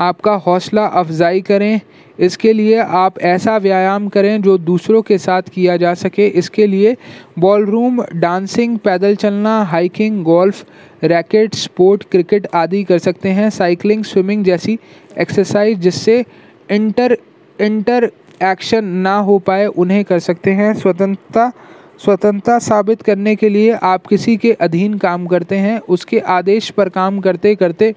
आपका 0.00 0.32
हौसला 0.36 0.84
अफजाई 0.86 1.40
करें। 1.40 1.80
इसके 2.18 2.52
लिए 2.52 2.78
आप 2.78 3.18
ऐसा 3.20 3.56
व्यायाम 3.56 4.08
करें 4.08 4.40
जो 4.42 4.56
दूसरों 4.58 5.02
के 5.02 5.18
साथ 5.18 5.42
किया 5.54 5.76
जा 5.76 5.94
सके। 5.94 6.26
इसके 6.28 6.66
लिए 6.66 6.96
बॉलरूम 7.38 8.02
डांसिंग 8.14 8.78
पैदल 8.78 9.14
चलना 9.16 9.62
hiking 9.62 10.22
golf 10.24 10.64
racket 11.04 11.54
sport 11.54 12.04
cricket 12.10 12.46
आदि 12.54 12.82
कर 12.84 12.98
सकते 12.98 13.28
हैं। 13.28 13.50
साइकिलिंग 13.50 14.04
स्विमिंग 14.04 14.44
जैसी 14.44 14.78
एक्सरसाइज 15.18 15.78
जिससे 15.78 16.24
इंटर 16.70 17.16
इंटर 17.58 18.10
एक्शन 18.42 18.84
ना 18.84 19.16
हो 19.16 19.38
पाए, 19.38 19.66
उन्हें 19.66 20.04
कर 20.04 20.18
सकते 20.18 20.50
हैं। 20.50 20.72
स्वतंत्रता 20.74 21.52
स्वतंत्रता 21.98 22.58
साबित 22.58 23.02
करने 23.02 23.34
के 23.36 23.48
लिए 23.48 23.70
आप 23.72 24.06
किसी 24.06 24.36
के 24.36 24.52
अधीन 24.52 24.96
काम 24.98 25.26
करते 25.26 25.56
हैं। 25.56 25.78
उसके 25.88 26.18
आदेश 26.18 26.70
पर 26.70 26.88
काम 26.88 27.18
करते 27.20 27.54
करते 27.54 27.94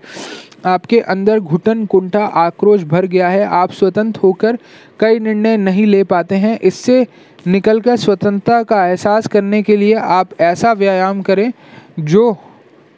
आपके 0.66 1.00
अंदर 1.00 1.40
घुटन 1.40 1.86
कुंठा 1.86 2.26
आक्रोश 2.26 2.84
भर 2.84 3.06
गया 3.06 3.30
है, 3.30 3.44
आप 3.44 3.72
स्वतंत्र 3.72 4.20
होकर 4.24 4.58
कई 5.00 5.20
निर्णय 5.20 5.58
नहीं 5.58 5.86
ले 5.86 6.04
पाते 6.04 6.36
हैं। 6.36 6.60
इससे 6.60 7.06
निकलकर 7.48 7.96
स्वतंत्रता 7.96 8.62
का 8.64 8.86
एहसास 8.88 9.28
करने 9.28 9.62
के 9.64 9.78
लिए 9.78 9.94
आप 9.94 10.30
ऐसा 10.42 10.74
व्यायाम 10.74 11.22
करें 11.22 11.52
जो 12.00 12.36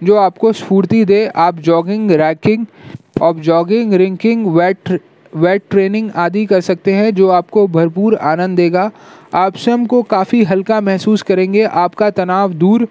जो 0.01 0.15
आपको 0.15 0.51
स्फूर्ति 0.53 1.03
दे। 1.05 1.25
आप 1.27 1.59
जॉगिंग 1.59 2.11
रैकिंग 2.11 2.65
और 3.21 3.35
जॉगिंग 3.35 3.93
रिंकिंग 3.93 4.47
वेट 4.47 4.99
वेट 5.35 5.63
ट्रेनिंग 5.69 6.09
आदि 6.15 6.45
कर 6.45 6.61
सकते 6.61 6.93
हैं, 6.93 7.13
जो 7.15 7.29
आपको 7.29 7.67
भरपूर 7.67 8.15
आनंद 8.15 8.57
देगा। 8.57 8.91
आप 9.33 9.55
स्वयं 9.57 9.85
को 9.85 10.01
काफ़ी 10.03 10.43
हल्का 10.43 10.81
महसूस 10.81 11.21
करेंगे। 11.21 11.63
आपका 11.63 12.09
तनाव 12.09 12.53
दूर 12.53 12.87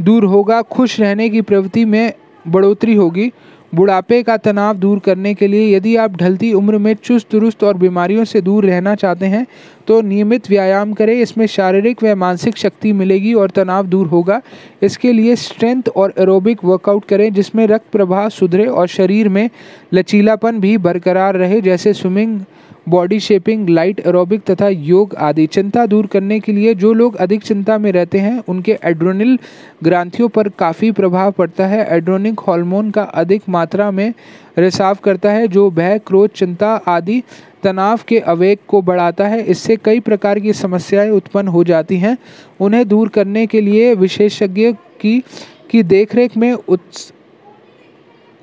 दूर 0.00 0.24
होगा। 0.24 0.62
खुश 0.62 1.00
रहने 1.00 1.28
की 1.28 1.40
प्रवृत्ति 1.40 1.84
में 1.84 2.12
बढ़ोतरी 2.48 2.94
होगी। 2.94 3.30
बुढ़ापे 3.72 4.22
का 4.22 4.36
तनाव 4.36 4.76
दूर 4.76 4.98
करने 4.98 5.32
के 5.34 5.46
लिए 5.46 5.76
यदि 5.76 5.94
आप 5.96 6.16
ढलती 6.16 6.52
उम्र 6.52 6.78
में 6.78 6.94
चुस्त, 6.94 7.30
दुरुस्त 7.32 7.64
और 7.64 7.76
बीमारियों 7.76 8.24
से 8.24 8.40
दूर 8.40 8.64
रहना 8.64 8.94
चाहते 8.94 9.26
हैं 9.26 9.46
तो 9.88 10.00
नियमित 10.00 10.48
व्यायाम 10.50 10.92
करें। 10.92 11.14
इसमें 11.14 11.46
शारीरिक 11.46 12.02
व 12.04 12.14
मानसिक 12.16 12.56
शक्ति 12.56 12.92
मिलेगी 12.92 13.34
और 13.34 13.50
तनाव 13.50 13.86
दूर 13.86 14.06
होगा। 14.06 14.40
इसके 14.82 15.12
लिए 15.12 15.36
स्ट्रेंथ 15.36 15.88
और 15.96 16.14
एरोबिक 16.18 16.64
वर्कआउट 16.64 17.04
करें, 17.04 17.32
जिसमें 17.32 17.66
रक्त 17.66 17.90
प्रवाह 17.92 18.28
सुधरे 18.28 18.66
और 18.66 18.86
शरीर 18.88 19.28
में 19.28 19.48
लचीलापन 19.94 20.60
भी 20.60 20.76
बरकरार 20.78 21.36
रहे, 21.36 21.60
जैसे 21.60 21.92
swimming 21.92 22.40
body 22.88 23.18
shaping 23.20 23.68
light 23.68 24.00
aerobic 24.00 24.42
तथा 24.50 24.68
योग 24.68 25.14
आदि। 25.14 25.46
चिंता 25.46 25.84
दूर 25.86 26.06
करने 26.06 26.38
के 26.40 26.52
लिए 26.52 26.74
जो 26.74 26.92
लोग 26.92 27.16
अधिक 27.16 27.42
चिंता 27.42 27.78
में 27.78 27.90
रहते 27.92 28.18
हैं, 28.18 28.42
उनके 28.48 28.78
एड्रोनिल 28.84 29.38
ग्रांथियों 29.84 30.28
पर 30.28 30.48
काफ़ी 30.48 30.90
प्रभाव 30.92 31.32
पड़ता 31.32 31.66
है। 31.66 31.84
एड्रोनिक 31.88 32.40
हार्मोन 32.40 32.90
का 32.90 33.02
अधिक 33.02 33.42
मात्रा 33.48 33.90
में 33.90 34.12
रिसाव 34.58 34.96
करता 35.04 35.30
है, 35.30 35.48
जो 35.48 35.70
भय, 35.70 36.00
क्रोध, 36.06 36.30
चिंता 36.30 36.74
आदि 36.86 37.22
तनाव 37.62 38.00
के 38.08 38.18
अवेग 38.18 38.58
को 38.68 38.82
बढ़ाता 38.82 39.26
है। 39.26 39.42
इससे 39.42 39.76
कई 39.76 40.00
प्रकार 40.00 40.40
की 40.40 40.52
समस्याएँ 40.52 41.10
उत्पन्न 41.10 41.48
हो 41.48 41.64
जाती 41.64 41.96
हैं। 41.96 42.16
उन्हें 42.60 42.88
दूर 42.88 43.08
करने 43.08 43.46
के 43.46 43.60
लिए 43.60 43.94
विशेषज्ञ 43.94 44.72
की 45.00 45.22
की 45.70 45.82
देखरेख 45.82 46.36
में 46.36 46.52
उत्स 46.52 47.12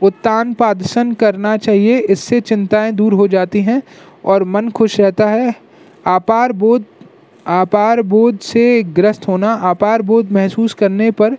उत्तान 0.01 0.53
पादसन 0.53 1.13
करना 1.13 1.57
चाहिए। 1.57 1.97
इससे 1.97 2.41
चिंताएँ 2.41 2.91
दूर 2.91 3.13
हो 3.13 3.27
जाती 3.27 3.61
हैं। 3.61 3.81
और 4.26 4.43
मन 4.43 4.69
खुश 4.69 4.99
रहता 4.99 5.27
है। 5.27 5.56
आपार 6.07 6.52
बोध 6.52 6.84
आपार 7.45 8.02
बोध 8.02 8.38
से 8.39 8.84
ग्रस्त 8.84 9.27
होना, 9.27 9.52
आपार 9.53 10.02
बोध 10.02 10.31
महसूस 10.31 10.73
करने 10.73 11.10
पर 11.11 11.38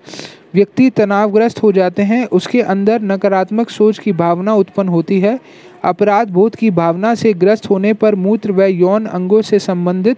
व्यक्ति 0.55 0.89
तनावग्रस्त 0.91 1.63
हो 1.63 1.73
जाते 1.73 2.03
हैं। 2.03 2.25
उसके 2.27 2.61
अंदर 2.63 3.03
नकारात्मक 3.03 3.71
सोच 3.71 3.99
की 3.99 4.13
भावना 4.13 4.55
उत्पन्न 4.55 4.89
होती 4.89 5.21
है। 5.21 5.39
अपराध 5.85 6.31
बोध 6.31 6.57
की 6.57 6.71
भावना 6.71 7.15
से 7.15 7.33
ग्रस्त 7.33 7.69
होने 7.71 7.93
पर 7.93 8.15
मूत्र 8.15 8.53
व 8.53 8.63
यौन 8.63 9.07
अंगों 9.07 9.43
से 9.43 9.59
संबंधित 9.59 10.17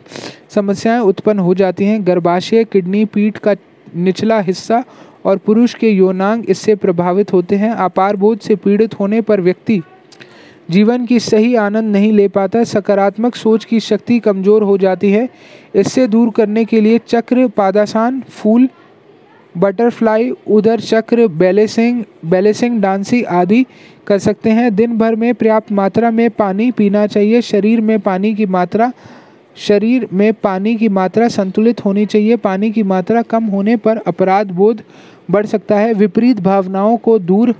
समस्याएँ 0.50 1.00
उत्पन्न 1.00 1.38
हो 1.38 1.54
जाती 1.54 1.84
हैं। 1.84 2.06
गर्भाशय, 2.06 2.64
किडनी, 2.64 3.04
पीठ 3.04 3.38
का 3.38 3.54
निचला 3.96 4.40
हिस्सा 4.40 4.84
और 5.24 5.36
पुरुष 5.36 5.74
के 5.74 5.90
यौनांग 5.90 6.44
इससे 6.48 6.74
प्रभावित 6.74 7.32
होते 7.32 7.56
हैं। 7.56 7.70
अपार 7.70 8.16
बोध 8.16 8.38
से 8.38 8.56
पीड़ित 8.56 9.00
होने 9.00 9.20
पर 9.20 9.40
व्यक्ति 9.40 9.82
जीवन 10.68 11.06
की 11.06 11.18
सही 11.20 11.54
आनंद 11.54 11.92
नहीं 11.92 12.12
ले 12.12 12.28
पाता, 12.28 12.64
सकारात्मक 12.64 13.34
सोच 13.34 13.64
की 13.64 13.80
शक्ति 13.80 14.18
कमज़ोर 14.18 14.62
हो 14.62 14.76
जाती 14.78 15.10
है। 15.12 15.28
इससे 15.74 16.06
दूर 16.06 16.30
करने 16.30 16.64
के 16.64 16.80
लिए 16.80 16.98
चक्र, 16.98 17.46
पादासान, 17.48 18.20
फूल, 18.20 18.68
बटरफ्लाई 19.54 20.30
उधर 20.46 20.80
चक्र, 20.80 21.26
बैलेसिंग 21.28 22.02
बैलेसिंग, 22.24 22.80
डांसी 22.80 23.22
आदि 23.22 23.64
कर 24.06 24.18
सकते 24.18 24.50
हैं। 24.50 24.74
दिन 24.74 24.98
भर 24.98 25.14
में 25.16 25.34
पर्याप्त 25.34 25.72
मात्रा 25.72 26.10
में 26.10 26.28
पानी 26.30 26.70
पीना 26.70 27.06
चाहिए। 27.06 27.40
शरीर 27.42 27.80
में 27.80 27.98
पानी 28.00 28.34
की 28.34 28.46
मात्रा, 28.46 28.92
शरीर 29.56 30.08
में 30.12 30.32
पानी 30.34 30.74
की 30.76 30.88
मात्रा 30.88 31.28
संतुलित 31.28 31.84
होनी 31.84 32.06
चाहिए। 32.06 32.36
पानी 32.36 32.70
की 32.70 32.82
मात्रा 32.82 33.22
कम 33.22 33.44
होने 33.44 33.76
पर 33.76 33.96
अपराध 33.96 34.50
बोध 34.50 34.82
बढ़ 35.30 35.46
सकता 35.46 35.78
है। 35.78 35.94
विपरीत 35.94 36.40
भावनाओं 36.40 36.96
को 36.96 37.18
दूर 37.18 37.54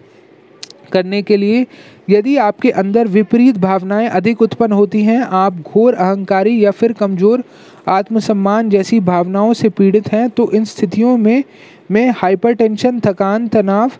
करने 0.89 1.23
के 1.23 1.36
लिए, 1.36 1.66
यदि 2.10 2.36
आपके 2.39 2.70
अंदर 2.73 3.09
विपरीत 3.09 3.59
भावनाएँ 3.59 4.09
अधिक 4.09 4.43
उत्पन्न 4.43 4.73
होती 4.73 5.02
हैं, 5.02 5.20
आप 5.20 5.60
घोर 5.62 5.94
अहंकारी 5.94 6.65
या 6.65 6.70
फिर 6.70 6.93
कमज़ोर 6.93 7.44
आत्मसम्मान 7.89 8.70
जैसी 8.70 9.01
भावनाओं 9.01 9.52
से 9.55 9.69
पीड़ित 9.70 10.12
हैं 10.12 10.28
तो 10.31 10.51
इन 10.52 10.65
स्थितियों 10.66 11.16
में 11.16 11.44
में 11.90 12.10
हाइपरटेंशन 12.16 13.01
थकान, 13.01 13.47
तनाव, 13.48 13.90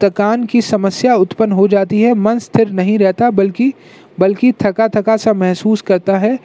थकान 0.00 0.44
की 0.46 0.60
समस्या 0.62 1.14
उत्पन्न 1.16 1.52
हो 1.52 1.66
जाती 1.68 2.00
है। 2.02 2.14
मन 2.14 2.38
स्थिर 2.38 2.70
नहीं 2.70 2.98
रहता, 2.98 3.30
बल्कि 3.30 3.72
बल्कि 4.20 4.52
थका 4.62 4.88
थका 4.88 5.16
सा 5.16 5.32
महसूस 5.32 5.82
करता 5.82 6.18
है। 6.18 6.38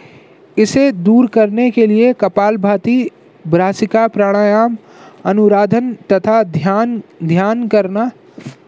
इसे 0.57 0.91
दूर 0.91 1.27
करने 1.27 1.69
के 1.71 1.85
लिए 1.87 2.13
कपाल 2.13 2.57
भाती 2.57 3.09
भ्रासिका 3.45 4.07
प्राणायाम, 4.07 4.77
अनुराधन 5.25 5.93
तथा 6.11 6.41
ध्यान 6.43 7.01
ध्यान 7.23 7.67
करना 7.67 8.09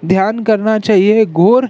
ध्यान 0.06 0.44
करना 0.44 0.80
चाहिए। 0.80 1.26
घोर 1.26 1.70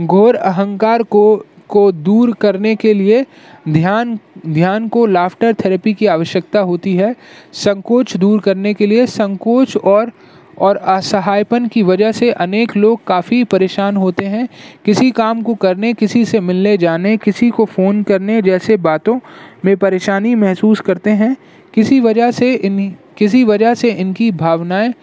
घोर 0.00 0.34
अहंकार 0.34 1.02
को 1.02 1.46
को 1.68 1.92
दूर 1.92 2.32
करने 2.34 2.74
के 2.76 2.94
लिए 2.94 3.24
ध्यान 3.68 4.18
ध्यान 4.46 4.88
को 4.88 5.06
लाफ्टर 5.06 5.54
थेरेपी 5.54 5.94
की 5.94 6.06
आवश्यकता 6.06 6.60
होती 6.60 6.96
है। 6.96 7.14
संकोच 7.52 8.16
दूर 8.16 8.40
करने 8.40 8.74
के 8.74 8.86
लिए 8.86 9.06
संकोच 9.06 9.76
और 9.76 10.12
और 10.58 10.76
असहायपन 10.76 11.68
की 11.68 11.82
वजह 11.82 12.12
से 12.12 12.30
अनेक 12.30 12.76
लोग 12.76 13.04
काफ़ी 13.06 13.44
परेशान 13.44 13.96
होते 13.96 14.24
हैं। 14.24 14.48
किसी 14.84 15.10
काम 15.10 15.42
को 15.42 15.54
करने, 15.54 15.92
किसी 15.92 16.24
से 16.24 16.40
मिलने, 16.40 16.76
जाने, 16.76 17.16
किसी 17.16 17.50
को 17.50 17.64
फ़ोन 17.64 18.02
करने 18.02 18.42
जैसे 18.42 18.76
बातों 18.76 19.18
में 19.64 19.76
परेशानी 19.76 20.34
महसूस 20.34 20.80
करते 20.80 21.10
हैं। 21.10 21.36
किसी 21.74 22.00
वजह 22.00 22.30
से 22.30 22.54
इन, 22.54 22.96
किसी 23.16 23.44
वजह 23.44 23.74
से 23.74 23.90
इनकी 23.90 24.30
भावनाएँ 24.30 24.94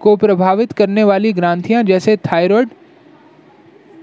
को 0.00 0.16
प्रभावित 0.16 0.72
करने 0.72 1.04
वाली 1.04 1.32
ग्रांथियाँ, 1.32 1.82
जैसे 1.82 2.16
थायराइड, 2.16 2.68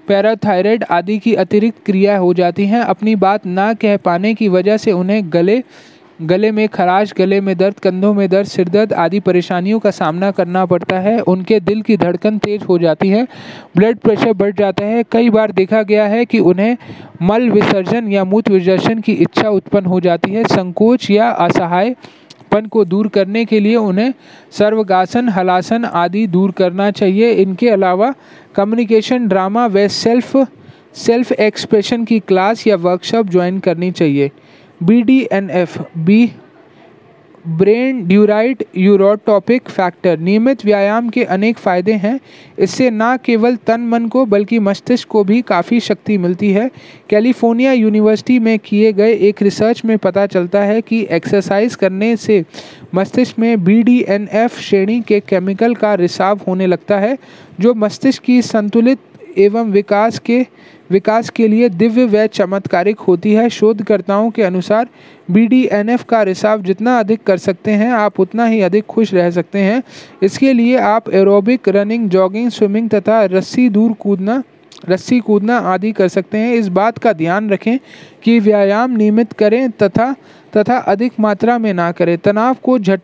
पैराथायराइड 0.07 0.83
आदि 0.83 1.17
की 1.17 1.33
अतिरिक्त 1.35 1.85
क्रिया 1.85 2.17
हो 2.17 2.33
जाती 2.33 2.65
हैं। 2.65 2.81
अपनी 2.81 3.15
बात 3.15 3.45
ना 3.45 3.73
कह 3.73 3.97
पाने 3.97 4.33
की 4.33 4.47
वजह 4.49 4.77
से 4.77 4.91
उन्हें 4.91 5.23
गले 5.33 5.63
गले 6.21 6.51
में 6.51 6.67
खराश, 6.67 7.13
गले 7.17 7.39
में 7.41 7.57
दर्द, 7.57 7.79
कंधों 7.79 8.13
में 8.13 8.29
दर्द 8.29 8.47
सिर 8.47 8.69
दर्द 8.69 8.93
आदि 8.93 9.19
परेशानियों 9.19 9.79
का 9.79 9.91
सामना 9.91 10.29
करना 10.31 10.65
पड़ता 10.65 10.99
है। 10.99 11.19
उनके 11.19 11.59
दिल 11.59 11.81
की 11.81 11.97
धड़कन 11.97 12.37
तेज 12.37 12.63
हो 12.63 12.77
जाती 12.79 13.09
है, 13.09 13.27
ब्लड 13.77 13.97
प्रेशर 13.97 14.33
बढ़ 14.33 14.53
जाता 14.55 14.85
है। 14.85 15.03
कई 15.11 15.29
बार 15.29 15.51
देखा 15.51 15.81
गया 15.83 16.05
है 16.05 16.25
कि 16.25 16.39
उन्हें 16.39 16.77
मल 17.21 17.49
विसर्जन 17.49 18.07
या 18.07 18.23
मूत्र 18.23 18.51
विसर्जन 18.51 18.99
की 18.99 19.13
इच्छा 19.13 19.49
उत्पन्न 19.49 19.85
हो 19.85 19.99
जाती 19.99 20.31
है। 20.31 20.43
संकोच 20.43 21.09
या 21.11 21.29
असहाय 21.29 21.95
पन 22.53 22.65
को 22.65 22.83
दूर 22.85 23.07
करने 23.07 23.43
के 23.45 23.59
लिए 23.59 23.75
उन्हें 23.75 24.13
सर्वगासन, 24.51 25.29
हलासन 25.29 25.85
आदि 25.85 26.25
दूर 26.27 26.51
करना 26.51 26.89
चाहिए। 26.91 27.31
इनके 27.33 27.69
अलावा 27.69 28.13
कम्युनिकेशन 28.55 29.27
ड्रामा 29.27 29.65
व 29.67 29.87
सेल्फ 29.87 30.35
सेल्फ 30.95 31.31
एक्सप्रेशन 31.31 32.03
की 32.05 32.19
क्लास 32.19 32.65
या 32.67 32.75
वर्कशॉप 32.77 33.29
ज्वाइन 33.29 33.59
करनी 33.59 33.91
चाहिए। 33.91 34.31
B 34.83 35.01
D 35.01 35.19
N 35.31 35.49
F 35.49 35.77
B 35.97 36.31
brain 37.45 38.05
derived 38.07 38.63
neurotrophic 38.77 39.69
factor. 39.69 40.19
नियमित 40.19 40.63
व्यायाम 40.65 41.09
के 41.09 41.23
अनेक 41.23 41.57
फ़ायदे 41.57 41.93
हैं। 41.93 42.19
इससे 42.59 42.89
न 42.91 43.17
केवल 43.25 43.55
तन 43.67 43.81
मन 43.81 44.07
को, 44.07 44.25
बल्कि 44.25 44.59
मस्तिष्क 44.59 45.07
को 45.07 45.23
भी 45.23 45.41
काफ़ी 45.41 45.79
शक्ति 45.79 46.17
मिलती 46.17 46.51
है। 46.51 46.69
कैलिफ़ोर्निया 47.09 47.71
यूनिवर्सिटी 47.71 48.39
में 48.39 48.57
किए 48.59 48.93
गए 48.93 49.13
एक 49.19 49.41
रिसर्च 49.41 49.83
में 49.85 49.97
पता 49.97 50.25
चलता 50.25 50.61
है 50.61 50.81
कि 50.81 51.05
एक्सरसाइज 51.11 51.75
करने 51.75 52.15
से 52.17 52.43
मस्तिष्क 52.95 53.39
में 53.39 53.63
बी 53.63 53.81
डी 53.83 54.03
एन 54.07 54.27
एफ़ 54.33 54.59
श्रेणी 54.61 54.99
के 55.01 55.19
केमिकल 55.19 55.75
का 55.75 55.93
रिसाव 55.95 56.39
होने 56.47 56.67
लगता 56.67 56.99
है, 56.99 57.17
जो 57.59 57.73
मस्तिष्क 57.73 58.23
की 58.23 58.41
संतुलित 58.41 58.99
एवं 59.37 59.71
विकास 59.71 60.19
के 60.19 60.45
विकास 60.89 61.29
के 61.29 61.47
लिए 61.47 61.69
दिव्य 61.69 62.05
व 62.05 62.25
चमत्कारिक 62.27 62.99
होती 62.99 63.33
है। 63.33 63.49
शोधकर्ताओं 63.49 64.29
के 64.29 64.43
अनुसार 64.43 64.87
एफ़ 65.37 66.03
का 66.05 66.23
रिसाव 66.23 66.61
जितना 66.61 66.99
अधिक 66.99 67.23
कर 67.23 67.37
सकते 67.37 67.71
हैं, 67.71 67.91
आप 67.91 68.19
उतना 68.19 68.45
ही 68.45 68.61
अधिक 68.61 68.85
खुश 68.85 69.13
रह 69.13 69.31
सकते 69.31 69.59
हैं। 69.59 69.83
इसके 70.23 70.53
लिए 70.53 70.77
आप 70.77 71.13
एरोबिक, 71.13 71.69
रनिंग, 71.69 72.09
जॉगिंग, 72.09 72.49
स्विमिंग 72.49 72.89
तथा 72.89 73.23
रस्सी 73.25 73.69
दूर 73.69 73.93
कूदना, 73.93 74.43
रस्सी 74.89 75.19
कूदना 75.19 75.57
आदि 75.57 75.91
कर 75.91 76.07
सकते 76.07 76.37
हैं। 76.37 76.53
इस 76.53 76.67
बात 76.67 76.97
का 76.97 77.13
ध्यान 77.13 77.49
रखें 77.49 77.79
कि 78.23 78.39
व्यायाम 78.39 78.91
नियमित 78.91 79.33
करें 79.33 79.69
तथा 79.71 80.15
तथा 80.57 80.77
अधिक 80.77 81.13
मात्रा 81.19 81.57
में 81.57 81.73
ना 81.73 81.91
करें। 81.91 82.17
तनाव 82.17 82.55
को 82.63 82.79
झट 82.79 83.01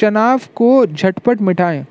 तनाव 0.00 0.40
को 0.54 0.86
झटपट 0.86 1.42
मिटाएँ। 1.42 1.86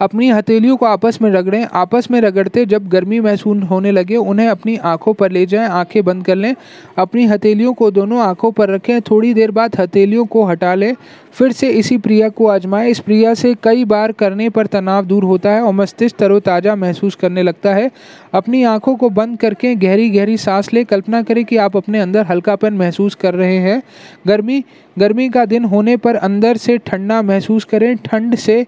अपनी 0.00 0.28
हथेलियों 0.30 0.76
को 0.76 0.86
आपस 0.86 1.18
में 1.22 1.30
रगड़ें। 1.30 1.66
आपस 1.72 2.10
में 2.10 2.20
रगड़ते 2.20 2.64
जब 2.66 2.88
गर्मी 2.88 3.20
महसूस 3.20 3.62
होने 3.70 3.90
लगे, 3.90 4.16
उन्हें 4.16 4.48
अपनी 4.48 4.76
आँखों 4.76 5.12
पर 5.14 5.30
ले 5.30 5.44
जाएँ, 5.46 5.68
आँखें 5.68 6.04
बंद 6.04 6.24
कर 6.24 6.34
लें। 6.34 6.54
अपनी 6.98 7.26
हथेलियों 7.26 7.72
को 7.72 7.90
दोनों 7.90 8.20
आँखों 8.20 8.50
पर 8.52 8.68
रखें। 8.68 9.00
थोड़ी 9.00 9.34
देर 9.34 9.50
बाद 9.50 9.76
हथेलियों 9.80 10.24
को 10.24 10.44
हटा 10.44 10.74
लें। 10.74 10.94
फिर 11.32 11.52
से 11.52 11.68
इसी 11.70 11.98
प्रिया 11.98 12.28
को 12.28 12.46
आजमाएँ। 12.46 12.90
इस 12.90 13.00
प्रिया 13.00 13.34
से 13.34 13.54
कई 13.62 13.84
बार 13.84 14.12
करने 14.12 14.48
पर 14.50 14.66
तनाव 14.66 15.04
दूर 15.04 15.24
होता 15.24 15.50
है 15.50 15.62
और 15.62 15.72
मस्तिष्क 15.72 16.16
तरोताज़ा 16.16 16.76
महसूस 16.76 17.14
करने 17.14 17.42
लगता 17.42 17.74
है। 17.74 17.90
अपनी 18.34 18.62
आँखों 18.64 18.96
को 18.96 19.10
बंद 19.10 19.38
करके 19.38 19.74
गहरी 19.74 20.08
गहरी 20.10 20.36
सांस 20.36 20.72
लें। 20.74 20.84
कल्पना 20.84 21.22
करें 21.22 21.44
कि 21.44 21.56
आप 21.56 21.76
अपने 21.76 22.00
अंदर 22.00 22.26
हल्कापन 22.26 22.74
महसूस 22.74 23.14
कर 23.14 23.34
रहे 23.34 23.58
हैं। 23.58 23.82
गर्मी 24.26 24.64
गर्मी 24.98 25.28
का 25.28 25.44
दिन 25.44 25.64
होने 25.64 25.96
पर 25.96 26.14
अंदर 26.14 26.56
से 26.56 26.78
ठंडा 26.78 27.22
महसूस 27.22 27.64
करें। 27.64 27.96
ठंड 27.96 28.34
से 28.34 28.66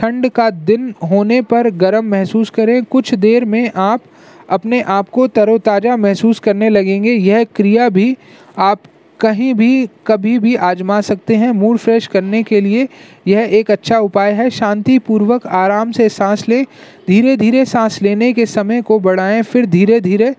ठंड 0.00 0.28
का 0.28 0.50
दिन 0.50 0.94
होने 1.10 1.40
पर 1.42 1.70
गर्म 1.70 2.04
महसूस 2.04 2.50
करें। 2.50 2.84
कुछ 2.84 3.14
देर 3.14 3.44
में 3.44 3.70
आप 3.76 4.00
अपने 4.50 4.80
आप 4.82 5.08
को 5.08 5.26
तरोताज़ा 5.26 5.96
महसूस 5.96 6.38
करने 6.38 6.68
लगेंगे। 6.68 7.12
यह 7.12 7.44
क्रिया 7.44 7.88
भी 7.88 8.16
आप 8.58 8.80
कहीं 9.20 9.54
भी, 9.54 9.88
कभी 10.06 10.38
भी 10.38 10.54
आजमा 10.56 11.00
सकते 11.00 11.34
हैं। 11.36 11.50
मूड 11.50 11.78
फ्रेश 11.78 12.06
करने 12.06 12.42
के 12.42 12.60
लिए 12.60 12.88
यह 13.28 13.48
एक 13.52 13.70
अच्छा 13.70 13.98
उपाय 13.98 14.32
है। 14.32 14.48
शांति 14.50 14.98
पूर्वक 14.98 15.46
आराम 15.46 15.92
से 15.92 16.08
सांस 16.08 16.48
लें। 16.48 16.64
धीरे 17.08 17.36
धीरे 17.36 17.64
सांस 17.64 18.02
लेने 18.02 18.32
के 18.32 18.46
समय 18.46 18.82
को 18.82 18.98
बढ़ाएँ। 18.98 19.42
फिर 19.42 19.66
धीरे 19.66 20.00
धीरे 20.00 20.34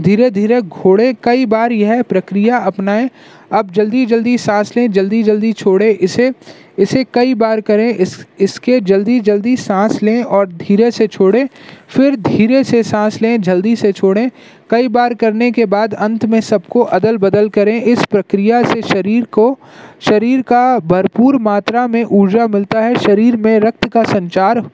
धीरे 0.00 0.30
धीरे 0.30 0.60
घोड़े। 0.62 1.12
कई 1.24 1.46
बार 1.46 1.72
यह 1.72 2.02
प्रक्रिया 2.02 2.58
अपनाएँ। 2.58 3.08
अब 3.52 3.70
जल्दी 3.70 4.06
जल्दी 4.06 4.38
सांस 4.38 4.76
लें, 4.76 4.92
जल्दी 4.92 5.22
जल्दी 5.22 5.52
छोड़ें, 5.52 5.90
इसे 5.90 6.32
इसे 6.78 7.04
कई 7.14 7.34
बार 7.34 7.60
करें, 7.60 7.94
इस, 7.94 8.26
इसके 8.40 8.80
जल्दी 8.80 9.20
जल्दी 9.20 9.56
सांस 9.56 10.02
लें 10.02 10.22
और 10.22 10.46
धीरे 10.48 10.90
से 10.90 11.06
छोड़ें, 11.06 11.48
फिर 11.88 12.16
धीरे 12.16 12.64
से 12.64 12.82
सांस 12.82 13.22
लें, 13.22 13.40
जल्दी 13.40 13.76
से 13.76 13.92
छोड़ें। 13.92 14.30
कई 14.70 14.88
बार 14.88 15.14
करने 15.14 15.50
के 15.50 15.64
बाद 15.64 15.94
अंत 15.94 16.24
में 16.24 16.40
सबको 16.40 16.80
अदल 16.80 17.16
बदल 17.16 17.48
करें। 17.48 17.82
इस 17.82 18.04
प्रक्रिया 18.04 18.62
से 18.62 18.82
शरीर 18.82 19.24
को, 19.24 19.58
शरीर 20.00 20.42
का 20.42 20.78
भरपूर 20.78 21.36
मात्रा 21.38 21.86
में 21.86 22.04
ऊर्जा 22.04 22.46
मिलता 22.46 22.80
है। 22.80 22.94
शरीर 22.94 23.36
में 23.36 23.58
रक्त 23.60 23.88
का 23.88 24.04
संचार 24.04 24.70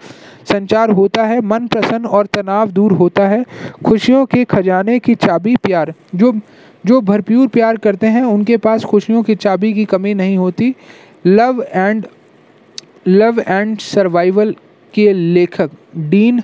संचार 0.48 0.90
होता 0.90 1.24
है, 1.24 1.40
मन 1.40 1.66
प्रसन्न 1.66 2.06
और 2.06 2.26
तनाव 2.26 2.70
दूर 2.70 2.92
होता 2.92 3.28
है। 3.28 3.44
खुशियों 3.84 4.26
के 4.26 4.44
खजाने 4.44 4.98
की 4.98 5.14
चाबी 5.14 5.56
प्यार, 5.56 5.94
जो 6.14 6.32
जो 6.86 7.00
भरपूर 7.00 7.48
प्यार 7.48 7.76
करते 7.76 8.06
हैं, 8.06 8.22
उनके 8.22 8.56
पास 8.56 8.84
खुशियों 8.84 9.22
की 9.22 9.34
चाबी 9.34 9.72
की 9.72 9.84
कमी 9.84 10.14
नहीं 10.14 10.36
होती। 10.36 10.74
Love 11.26 11.64
and 11.74 12.06
love 13.08 13.40
and 13.40 13.78
survival 13.78 14.54
के 14.94 15.12
लेखक 15.12 15.70
डीन 15.96 16.42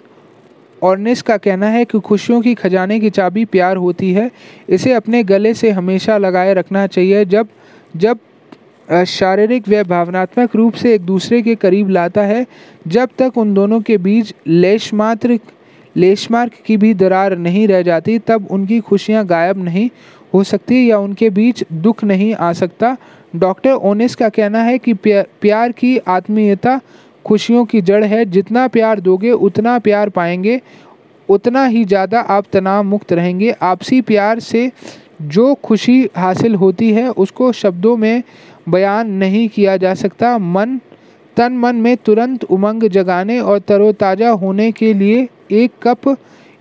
ऑर्नेस 0.82 1.22
का 1.22 1.36
कहना 1.36 1.66
है 1.66 1.84
कि 1.84 2.00
खुशियों 2.00 2.40
की 2.40 2.54
खजाने 2.54 2.98
की 3.00 3.10
चाबी 3.10 3.44
प्यार 3.44 3.76
होती 3.76 4.12
है। 4.12 4.30
इसे 4.68 4.92
अपने 4.92 5.22
गले 5.24 5.54
से 5.54 5.70
हमेशा 5.70 6.18
लगाए 6.18 6.54
रखना 6.54 6.86
चाहिए, 6.86 7.24
जब 7.24 7.48
जब 7.96 8.18
शारीरिक 9.06 9.68
व 9.68 9.82
भावनात्मक 9.82 10.56
रूप 10.56 10.74
से 10.74 10.94
एक 10.94 11.02
दूसरे 11.02 11.40
के 11.42 11.54
करीब 11.54 11.88
लाता 11.88 12.22
है, 12.22 12.46
जब 12.88 13.10
तक 13.18 13.38
उन 13.38 13.54
दोनों 13.54 13.80
के 13.80 13.98
बीच 13.98 14.34
लेश 14.46 14.92
मात्र 14.94 15.38
लेशमार्क 15.96 16.52
की 16.66 16.76
भी 16.76 16.92
दरार 16.94 17.36
नहीं 17.38 17.66
रह 17.68 17.82
जाती, 17.82 18.18
तब 18.18 18.46
उनकी 18.50 18.80
खुशियाँ 18.80 19.24
गायब 19.26 19.64
नहीं 19.64 19.88
हो 20.34 20.42
सकती 20.44 20.74
है 20.74 20.82
या 20.82 20.98
उनके 20.98 21.30
बीच 21.30 21.64
दुख 21.72 22.04
नहीं 22.04 22.34
आ 22.34 22.52
सकता। 22.52 22.96
डॉक्टर 23.36 23.70
ओनेस 23.70 24.14
का 24.14 24.28
कहना 24.28 24.62
है 24.62 24.78
कि 24.78 24.94
प्यार 25.04 25.72
की 25.72 25.96
आत्मीयता 25.98 26.80
खुशियों 27.24 27.64
की 27.64 27.80
जड़ 27.82 28.04
है। 28.04 28.24
जितना 28.26 28.66
प्यार 28.68 29.00
दोगे, 29.00 29.30
उतना 29.30 29.78
प्यार 29.78 30.08
पाएँगे। 30.10 30.60
उतना 31.28 31.64
ही 31.66 31.84
ज़्यादा 31.84 32.20
आप 32.20 32.44
तनाव 32.52 32.82
मुक्त 32.84 33.12
रहेंगे। 33.12 33.54
आपसी 33.62 34.00
प्यार 34.02 34.40
से 34.40 34.70
जो 35.22 35.54
खुशी 35.54 36.08
हासिल 36.16 36.54
होती 36.54 36.92
है, 36.92 37.08
उसको 37.08 37.52
शब्दों 37.52 37.96
में 37.96 38.22
बयान 38.68 39.10
नहीं 39.12 39.48
किया 39.48 39.76
जा 39.76 39.94
सकता। 39.94 40.36
मन, 40.38 40.78
तन 41.36 41.52
मन 41.52 41.76
में 41.76 41.96
तुरंत 41.96 42.44
उमंग 42.46 42.82
जगाने 42.88 43.38
और 43.40 43.58
तरोताज़ा 43.58 44.30
होने 44.32 44.70
के 44.72 44.92
लिए 44.94 45.28
एक 45.52 45.72
कप 45.82 46.16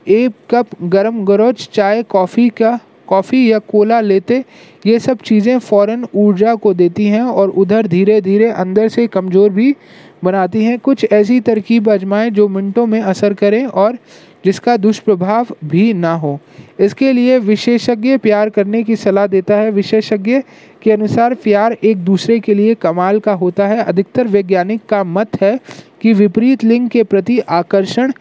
एक 0.08 0.32
कप 0.52 0.68
गरम 0.84 1.24
गरोज 1.26 1.68
चाय, 1.68 2.04
कॉफ़ी 2.04 2.48
का 2.52 2.80
कॉफ़ी 3.14 3.52
या 3.52 3.60
कोला 3.62 4.00
लेते, 4.02 4.44
ये 4.86 5.00
सब 5.00 5.18
चीज़ें 5.22 5.58
फ़ौरन 5.60 6.06
ऊर्जा 6.16 6.56
को 6.56 6.74
देती 6.74 7.06
हैं 7.06 7.22
और 7.22 7.50
उधर 7.52 7.88
धीरे 7.88 8.20
धीरे 8.22 8.50
अंदर 8.52 8.88
से 8.90 9.08
कमज़ोर 9.08 9.50
भी 9.50 9.76
बनाती 10.24 10.64
हैं। 10.64 10.78
कुछ 10.80 11.06
ऐसी 11.14 11.40
तरकीब 11.42 11.90
आजमाएँ 11.90 12.30
जो 12.32 12.48
मिनटों 12.48 12.86
में 12.86 13.02
असर 13.02 13.34
करें 13.34 13.66
और 13.66 13.98
जिसका 14.46 14.76
दुष्प्रभाव 14.78 15.48
भी 15.66 15.94
ना 15.94 16.14
हो। 16.16 16.40
इसके 16.80 17.12
लिए 17.14 17.38
विशेषज्ञ 17.40 18.18
प्यार 18.18 18.50
करने 18.50 18.84
की 18.84 18.96
सलाह 18.96 19.28
देता 19.28 19.56
है। 19.56 19.72
विशेषज्ञ 19.72 20.40
के 20.82 20.92
अनुसार 20.92 21.34
प्यार 21.34 21.78
एक 21.84 21.98
दूसरे 21.98 22.40
के 22.40 22.54
लिए 22.54 22.76
कमाल 22.76 23.20
का 23.20 23.34
होता 23.34 23.68
है। 23.68 23.84
अधिकतर 23.84 24.28
वैज्ञानिक 24.28 24.86
का 24.90 25.04
मत 25.04 25.42
है 25.42 25.60
कि 26.02 26.14
विपरीत 26.14 26.64
लिंग 26.64 26.90
के 26.90 27.04
प्रति 27.04 27.40
आकर्षण 27.40 28.12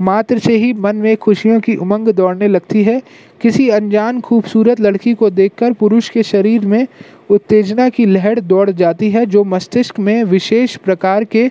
मात्र 0.00 0.38
से 0.38 0.56
ही 0.56 0.72
मन 0.72 0.96
में 0.96 1.16
खुशियों 1.16 1.60
की 1.60 1.74
उमंग 1.76 2.08
दौड़ने 2.08 2.48
लगती 2.48 2.82
है। 2.82 3.00
किसी 3.40 3.68
अनजान 3.68 4.20
खूबसूरत 4.20 4.80
लड़की 4.80 5.14
को 5.14 5.30
देखकर 5.30 5.72
पुरुष 5.72 6.08
के 6.08 6.22
शरीर 6.22 6.66
में 6.66 6.86
उत्तेजना 7.30 7.88
की 7.88 8.06
लहर 8.06 8.40
दौड़ 8.40 8.70
जाती 8.70 9.10
है, 9.10 9.26
जो 9.26 9.44
मस्तिष्क 9.44 9.98
में 9.98 10.24
विशेष 10.24 10.76
प्रकार 10.76 11.24
के 11.24 11.48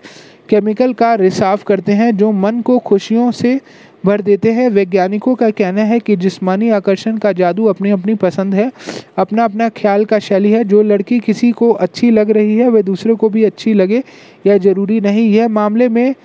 केमिकल 0.49 0.93
का 0.93 1.13
रिसाव 1.15 1.59
करते 1.67 1.91
हैं, 1.91 2.17
जो 2.17 2.31
मन 2.31 2.61
को 2.61 2.77
खुशियों 2.79 3.31
से 3.31 3.59
भर 4.05 4.21
देते 4.21 4.51
हैं। 4.51 4.69
वैज्ञानिकों 4.69 5.35
का 5.35 5.49
कहना 5.49 5.81
है 5.81 5.99
कि 5.99 6.15
जिस्मानी 6.15 6.69
आकर्षण 6.69 7.17
का 7.17 7.31
जादू 7.31 7.65
अपनी 7.65 7.89
अपनी 7.89 8.15
पसंद 8.15 8.55
है 8.55 8.71
अपना 9.17 9.43
अपना 9.43 9.69
ख्याल 9.69 10.05
का 10.05 10.19
शैली 10.19 10.51
है। 10.51 10.63
जो 10.63 10.81
लड़की 10.81 11.19
किसी 11.19 11.51
को 11.51 11.71
अच्छी 11.71 12.11
लग 12.11 12.29
रही 12.31 12.55
है, 12.57 12.69
वह 12.69 12.81
दूसरे 12.81 13.15
को 13.15 13.29
भी 13.29 13.43
अच्छी 13.43 13.73
लगे 13.73 14.03
यह 14.47 14.57
ज़रूरी 14.57 15.01
नहीं। 15.01 15.29
यह 15.31 15.47
मामले 15.47 15.89
में 15.89 16.15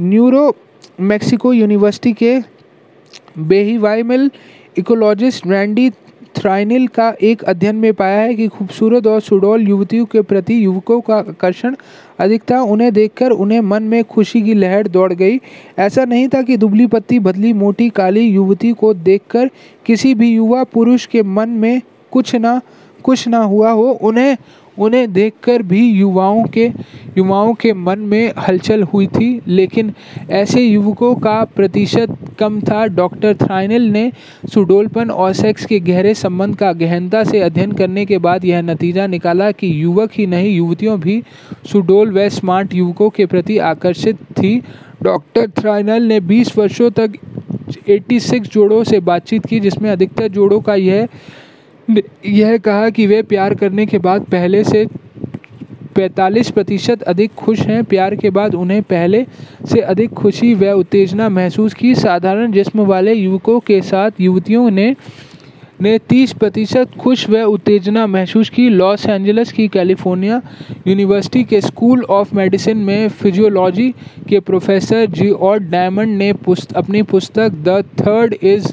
न्यूरो 0.00 0.54
मैक्सिको 1.00 1.52
यूनिवर्सिटी 1.52 2.12
के 2.12 2.38
बेहीवाइमल 3.38 4.30
इकोलॉजिस्ट 4.78 5.46
रैंडी 5.46 5.90
थ्राइनिल 6.36 6.86
का 6.86 7.14
एक 7.22 7.42
अध्ययन 7.44 7.76
में 7.76 7.94
पाया 7.94 8.20
है 8.20 8.34
कि 8.34 8.48
खूबसूरत 8.48 9.06
और 9.06 9.20
सुडौल 9.20 9.68
युवतियों 9.68 10.04
के 10.06 10.20
प्रति 10.20 10.64
युवकों 10.64 11.00
का 11.00 11.16
आकर्षण 11.16 11.76
अधिक 12.18 12.42
था 12.50 12.60
उन्हें 12.62 12.92
देखकर 12.92 13.30
उन्हें 13.30 13.60
मन 13.60 13.82
में 13.82 14.04
खुशी 14.04 14.42
की 14.42 14.54
लहर 14.54 14.88
दौड़ 14.88 15.12
गई। 15.12 15.40
ऐसा 15.78 16.04
नहीं 16.04 16.28
था 16.28 16.42
कि 16.42 16.56
दुबली 16.56 16.86
पत्ती 16.86 17.18
बदली 17.18 17.52
मोटी 17.52 17.90
काली 17.90 18.20
युवती 18.20 18.72
को 18.72 18.94
देखकर 18.94 19.50
किसी 19.86 20.14
भी 20.14 20.30
युवा 20.30 20.64
पुरुष 20.64 21.06
के 21.06 21.22
मन 21.22 21.48
में 21.48 21.82
कुछ 22.10 22.34
ना 22.34 22.60
कुछ 23.02 23.28
ना 23.28 23.38
हुआ 23.38 23.70
हो। 23.70 23.90
उन्हें 23.90 24.36
उन्हें 24.78 25.12
देखकर 25.12 25.62
भी 25.62 25.80
युवाओं 25.90 26.44
के 26.44 26.70
युवाओं 27.18 27.52
के 27.54 27.72
मन 27.72 27.98
में 27.98 28.32
हलचल 28.38 28.82
हुई 28.82 29.06
थी, 29.06 29.40
लेकिन 29.46 29.92
ऐसे 30.30 30.60
युवकों 30.60 31.14
का 31.14 31.42
प्रतिशत 31.44 32.16
कम 32.38 32.60
था। 32.60 32.86
डॉक्टर 32.86 33.34
थ्राइनल 33.34 33.82
ने 33.82 34.10
सुडोलपन 34.54 35.10
और 35.10 35.32
सेक्स 35.32 35.66
के 35.66 35.80
गहरे 35.80 36.14
संबंध 36.14 36.56
का 36.56 36.72
गहनता 36.72 37.24
से 37.24 37.40
अध्ययन 37.40 37.72
करने 37.72 38.06
के 38.06 38.18
बाद 38.18 38.44
यह 38.44 38.62
नतीजा 38.62 39.06
निकाला 39.06 39.50
कि 39.52 39.82
युवक 39.82 40.10
ही 40.14 40.26
नहीं, 40.26 40.56
युवतियों 40.56 41.00
भी 41.00 41.22
सुडोल 41.72 42.12
व 42.12 42.28
स्मार्ट 42.28 42.74
युवकों 42.74 43.10
के 43.10 43.26
प्रति 43.26 43.58
आकर्षित 43.58 44.22
थी। 44.38 44.62
डॉक्टर 45.02 45.48
थ्राइनल 45.58 46.02
ने 46.02 46.20
20 46.20 46.56
वर्षों 46.58 46.90
तक 46.90 47.12
86 47.88 48.48
जोड़ों 48.48 48.82
से 48.84 49.00
बातचीत 49.00 49.46
की, 49.46 49.60
जिसमें 49.60 49.90
अधिकतर 49.90 50.28
जोड़ों 50.28 50.60
का 50.60 50.74
यह 50.74 51.08
यह 52.26 52.56
कहा 52.58 52.88
कि 52.90 53.06
वे 53.06 53.22
प्यार 53.22 53.54
करने 53.54 53.86
के 53.86 53.98
बाद 53.98 54.22
पहले 54.22 54.64
से 54.64 54.86
पैंतालीस 55.96 56.50
प्रतिशत 56.50 57.02
अधिक 57.02 57.34
खुश 57.34 57.60
हैं। 57.60 57.82
प्यार 57.84 58.14
के 58.16 58.30
बाद 58.30 58.54
उन्हें 58.54 58.82
पहले 58.82 59.24
से 59.70 59.80
अधिक 59.80 60.10
खुशी 60.10 60.54
व 60.54 60.70
उत्तेजना 60.72 61.28
महसूस 61.28 61.74
की। 61.74 61.94
साधारण 61.94 62.52
जिस्म 62.52 62.80
वाले 62.80 63.14
युवकों 63.14 63.58
के 63.60 63.80
साथ 63.82 64.20
युवतियों 64.20 64.70
ने 64.70 64.94
ने 65.80 65.98
30 65.98 66.32
प्रतिशत 66.32 66.90
खुश 67.00 67.28
व 67.30 67.42
उत्तेजना 67.42 68.06
महसूस 68.06 68.50
की। 68.50 68.68
लॉस 68.68 69.06
एंजल्स 69.06 69.52
की 69.52 69.68
कैलिफ़ोर्निया 69.68 70.40
यूनिवर्सिटी 70.86 71.42
के 71.44 71.60
स्कूल 71.60 72.02
ऑफ़ 72.10 72.34
मेडिसिन 72.36 72.78
में 72.78 73.08
फिजियोलॉजी 73.08 73.90
के 74.28 74.40
प्रोफेसर 74.40 75.06
जी 75.06 75.30
और 75.30 75.58
डायमंड 75.58 76.16
ने 76.18 76.32
पुस्त, 76.32 76.72
अपनी 76.72 77.02
पुस्तक 77.02 77.52
the 77.64 77.82
third 78.00 78.34
is 78.42 78.72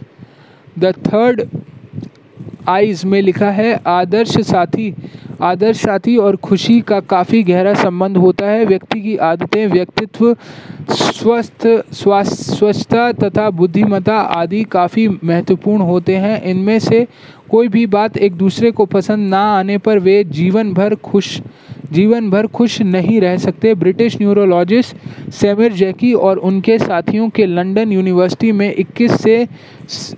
the 0.80 0.94
third 1.08 1.42
eyes 2.70 3.06
में 3.08 3.22
लिखा 3.22 3.50
है, 3.50 3.80
आदर्श 3.88 4.40
साथी। 4.40 4.94
आदर्श 5.42 5.78
साथी 5.78 6.18
और 6.18 6.36
खुशी 6.36 6.80
का 6.82 7.00
काफ़ी 7.00 7.44
गहरा 7.44 7.74
संबंध 7.74 8.18
होता 8.18 8.46
है। 8.46 8.66
व्यक्ति 8.66 9.02
की 9.02 9.16
आदतें, 9.18 9.68
व्यक्तित्व, 9.68 10.36
स्वस्थ 10.92 11.68
स्वास्थ्य 11.94 12.56
स्वच्छता 12.56 13.12
तथा 13.12 13.50
बुद्धिमत्ता 13.50 14.18
आदि 14.18 14.64
काफ़ी 14.64 15.08
महत्वपूर्ण 15.24 15.82
होते 15.82 16.16
हैं। 16.16 16.42
इनमें 16.42 16.80
से 16.80 17.08
कोई 17.50 17.68
भी 17.68 17.86
बात 17.86 18.18
एक 18.18 18.34
दूसरे 18.34 18.72
को 18.72 18.86
पसंद 18.86 19.30
ना 19.30 19.42
आने 19.58 19.78
पर 19.78 20.00
वे 20.00 20.24
जीवन 20.24 20.74
भर 20.74 20.96
खुश 20.96 21.40
जीवन 21.92 22.30
भर 22.30 22.48
खुश 22.48 22.82
नहीं 22.82 23.20
रह 23.22 23.38
सकते। 23.38 23.74
ब्रिटिश 23.76 24.18
न्यूरोलॉजिस्ट 24.18 25.32
सेमिर 25.32 25.74
जैकी 25.74 26.14
और 26.14 26.38
उनके 26.38 26.78
साथियों 26.80 27.30
के 27.30 27.46
लंदन 27.46 27.92
यूनिवर्सिटी 27.92 28.52
में 28.52 28.74
21 28.74 29.12
से 29.12 29.48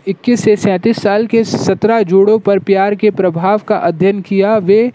21 0.08 0.44
से 0.44 0.56
सैंतीस 0.56 1.02
साल 1.02 1.28
के 1.28 1.44
17 1.44 2.02
जोड़ों 2.04 2.38
पर 2.40 2.60
प्यार 2.60 2.96
के 2.96 3.12
प्रभाव 3.12 3.62
का 3.68 3.76
अध्ययन 3.76 4.22
किया। 4.22 4.58
वे 4.58 4.92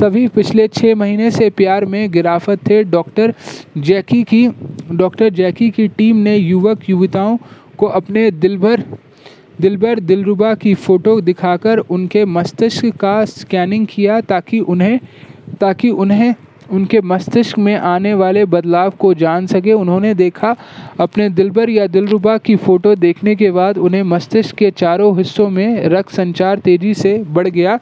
सभी 0.00 0.26
पिछले 0.28 0.68
छः 0.68 0.94
महीने 0.94 1.30
से 1.30 1.50
प्यार 1.50 1.84
में 1.84 2.10
गिराफत 2.10 2.68
थे। 2.68 2.82
डॉक्टर 2.84 3.34
जैकी 3.78 4.22
की, 4.24 4.46
डॉक्टर 4.92 5.30
जैकी 5.30 5.70
की 5.70 5.88
टीम 5.88 6.16
ने 6.16 6.36
युवक 6.36 6.90
युवताओं 6.90 7.38
को 7.78 7.86
अपने 7.86 8.30
दिलभर 8.30 8.84
दिलबर 9.60 10.00
दिलरुबा 10.00 10.54
की 10.54 10.74
फ़ोटो 10.74 11.20
दिखाकर 11.20 11.78
उनके 11.78 12.24
मस्तिष्क 12.24 12.86
का 12.96 13.24
स्कैनिंग 13.24 13.86
किया 13.86 14.20
ताकि 14.20 14.60
उन्हें 14.60 14.98
ताकि 15.60 15.90
उन्हें, 15.90 16.34
उनके 16.70 17.00
मस्तिष्क 17.00 17.58
में 17.58 17.76
आने 17.76 18.14
वाले 18.14 18.44
बदलाव 18.44 18.90
को 18.90 19.12
जान 19.14 19.46
सके। 19.46 19.72
उन्होंने 19.72 20.14
देखा, 20.14 20.54
अपने 21.00 21.28
दिलबर 21.28 21.70
या 21.70 21.86
दिलरुबा 21.86 22.36
की 22.38 22.56
फ़ोटो 22.56 22.94
देखने 22.94 23.34
के 23.34 23.50
बाद 23.50 23.78
उन्हें 23.78 24.02
मस्तिष्क 24.02 24.56
के 24.56 24.70
चारों 24.70 25.16
हिस्सों 25.18 25.48
में 25.50 25.84
रक्त 25.84 26.14
संचार 26.14 26.58
तेज़ी 26.58 26.94
से 26.94 27.16
बढ़ 27.18 27.48
गया, 27.48 27.78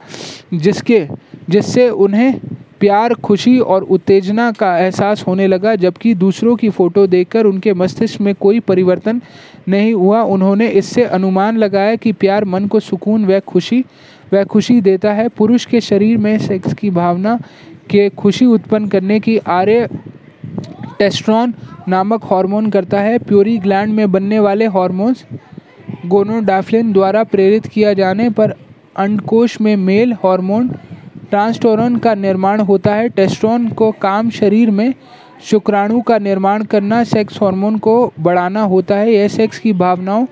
जिसके, 0.53 1.05
जिससे 1.49 1.89
उन्हें 1.89 2.39
प्यार, 2.79 3.13
खुशी 3.13 3.59
और 3.59 3.83
उत्तेजना 3.83 4.51
का 4.51 4.77
एहसास 4.77 5.23
होने 5.27 5.47
लगा, 5.47 5.75
जबकि 5.75 6.13
दूसरों 6.15 6.55
की 6.55 6.69
फ़ोटो 6.69 7.07
देखकर 7.07 7.45
उनके 7.45 7.73
मस्तिष्क 7.73 8.21
में 8.21 8.35
कोई 8.35 8.59
परिवर्तन 8.59 9.21
नहीं 9.69 9.93
हुआ। 9.93 10.21
उन्होंने 10.23 10.67
इससे 10.69 11.03
अनुमान 11.03 11.57
लगाया 11.57 11.95
कि 11.95 12.11
प्यार 12.13 12.45
मन 12.45 12.67
को 12.67 12.79
सुकून 12.79 13.25
व 13.25 13.39
खुशी 13.39 13.83
व 14.33 14.43
खुशी 14.43 14.79
देता 14.81 15.13
है। 15.13 15.27
पुरुष 15.29 15.65
के 15.65 15.81
शरीर 15.81 16.17
में 16.17 16.37
सेक्स 16.39 16.73
की 16.73 16.89
भावना 16.89 17.37
के 17.89 18.09
खुशी 18.09 18.45
उत्पन्न 18.45 18.87
करने 18.87 19.19
की 19.19 19.37
आर्य 19.37 19.87
टेस्ट्रॉन 20.99 21.53
नामक 21.87 22.25
हार्मोन 22.25 22.69
करता 22.69 22.99
है। 23.01 23.17
प्योरी 23.19 23.57
ग्लैंड 23.57 23.93
में 23.93 24.11
बनने 24.11 24.39
वाले 24.39 24.65
हार्मोन्स 24.67 25.25
गोनोडाफ्लिन 26.05 26.91
द्वारा 26.93 27.23
प्रेरित 27.23 27.65
किया 27.65 27.93
जाने 27.93 28.29
पर 28.29 28.53
अंडकोश 28.97 29.59
में 29.61 29.75
मेल 29.75 30.13
हार्मोन 30.13 30.67
ट्रांसटोरन 31.29 31.95
का 31.95 32.13
निर्माण 32.15 32.61
होता 32.61 32.93
है। 32.95 33.09
टेस्ट्रॉन 33.09 33.67
को 33.69 33.91
काम 33.91 34.29
शरीर 34.29 34.71
में 34.71 34.93
शुक्राणु 35.43 36.01
का 36.01 36.17
निर्माण 36.17 36.63
करना 36.63 37.03
सेक्स 37.03 37.41
हार्मोन 37.43 37.77
को 37.77 38.13
बढ़ाना 38.19 38.61
होता 38.61 38.95
है। 38.95 39.13
यह 39.13 39.27
सेक्स 39.27 39.59
की 39.59 39.73
भावनाओं 39.73 40.25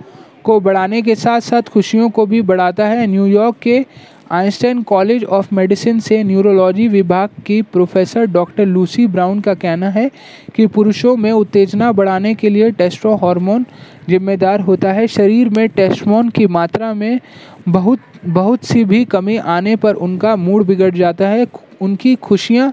को 0.43 0.59
बढ़ाने 0.59 1.01
के 1.01 1.15
साथ 1.15 1.39
साथ 1.39 1.61
खुशियों 1.61 2.09
को 2.09 2.25
भी 2.25 2.41
बढ़ाता 2.41 2.85
है। 2.85 3.07
न्यूयॉर्क 3.07 3.55
के 3.61 3.85
आइंस्टाइन 4.31 4.81
कॉलेज 4.83 5.23
ऑफ़ 5.23 5.47
मेडिसिन 5.55 5.99
से 5.99 6.23
न्यूरोलॉजी 6.23 6.87
विभाग 6.87 7.29
की 7.45 7.61
प्रोफेसर 7.61 8.25
डॉक्टर 8.25 8.65
लूसी 8.65 9.05
ब्राउन 9.07 9.39
का 9.39 9.53
कहना 9.53 9.89
है 9.89 10.09
कि 10.55 10.65
पुरुषों 10.67 11.15
में 11.17 11.31
उत्तेजना 11.31 11.91
बढ़ाने 11.91 12.33
के 12.35 12.49
लिए 12.49 12.71
टेस्ट्रो 12.71 13.15
हार्मोन 13.15 13.65
जिम्मेदार 14.09 14.59
होता 14.59 14.91
है। 14.91 15.07
शरीर 15.07 15.49
में 15.49 15.67
टेस्टमोन 15.69 16.29
की 16.29 16.47
मात्रा 16.47 16.93
में 16.93 17.19
बहुत 17.69 17.99
बहुत 18.25 18.65
सी 18.65 18.83
भी 18.83 19.03
कमी 19.05 19.37
आने 19.37 19.75
पर 19.75 19.95
उनका 19.95 20.35
मूड 20.35 20.65
बिगड़ 20.65 20.93
जाता 20.95 21.27
है। 21.27 21.47
उनकी 21.81 22.15
खुशियाँ 22.15 22.71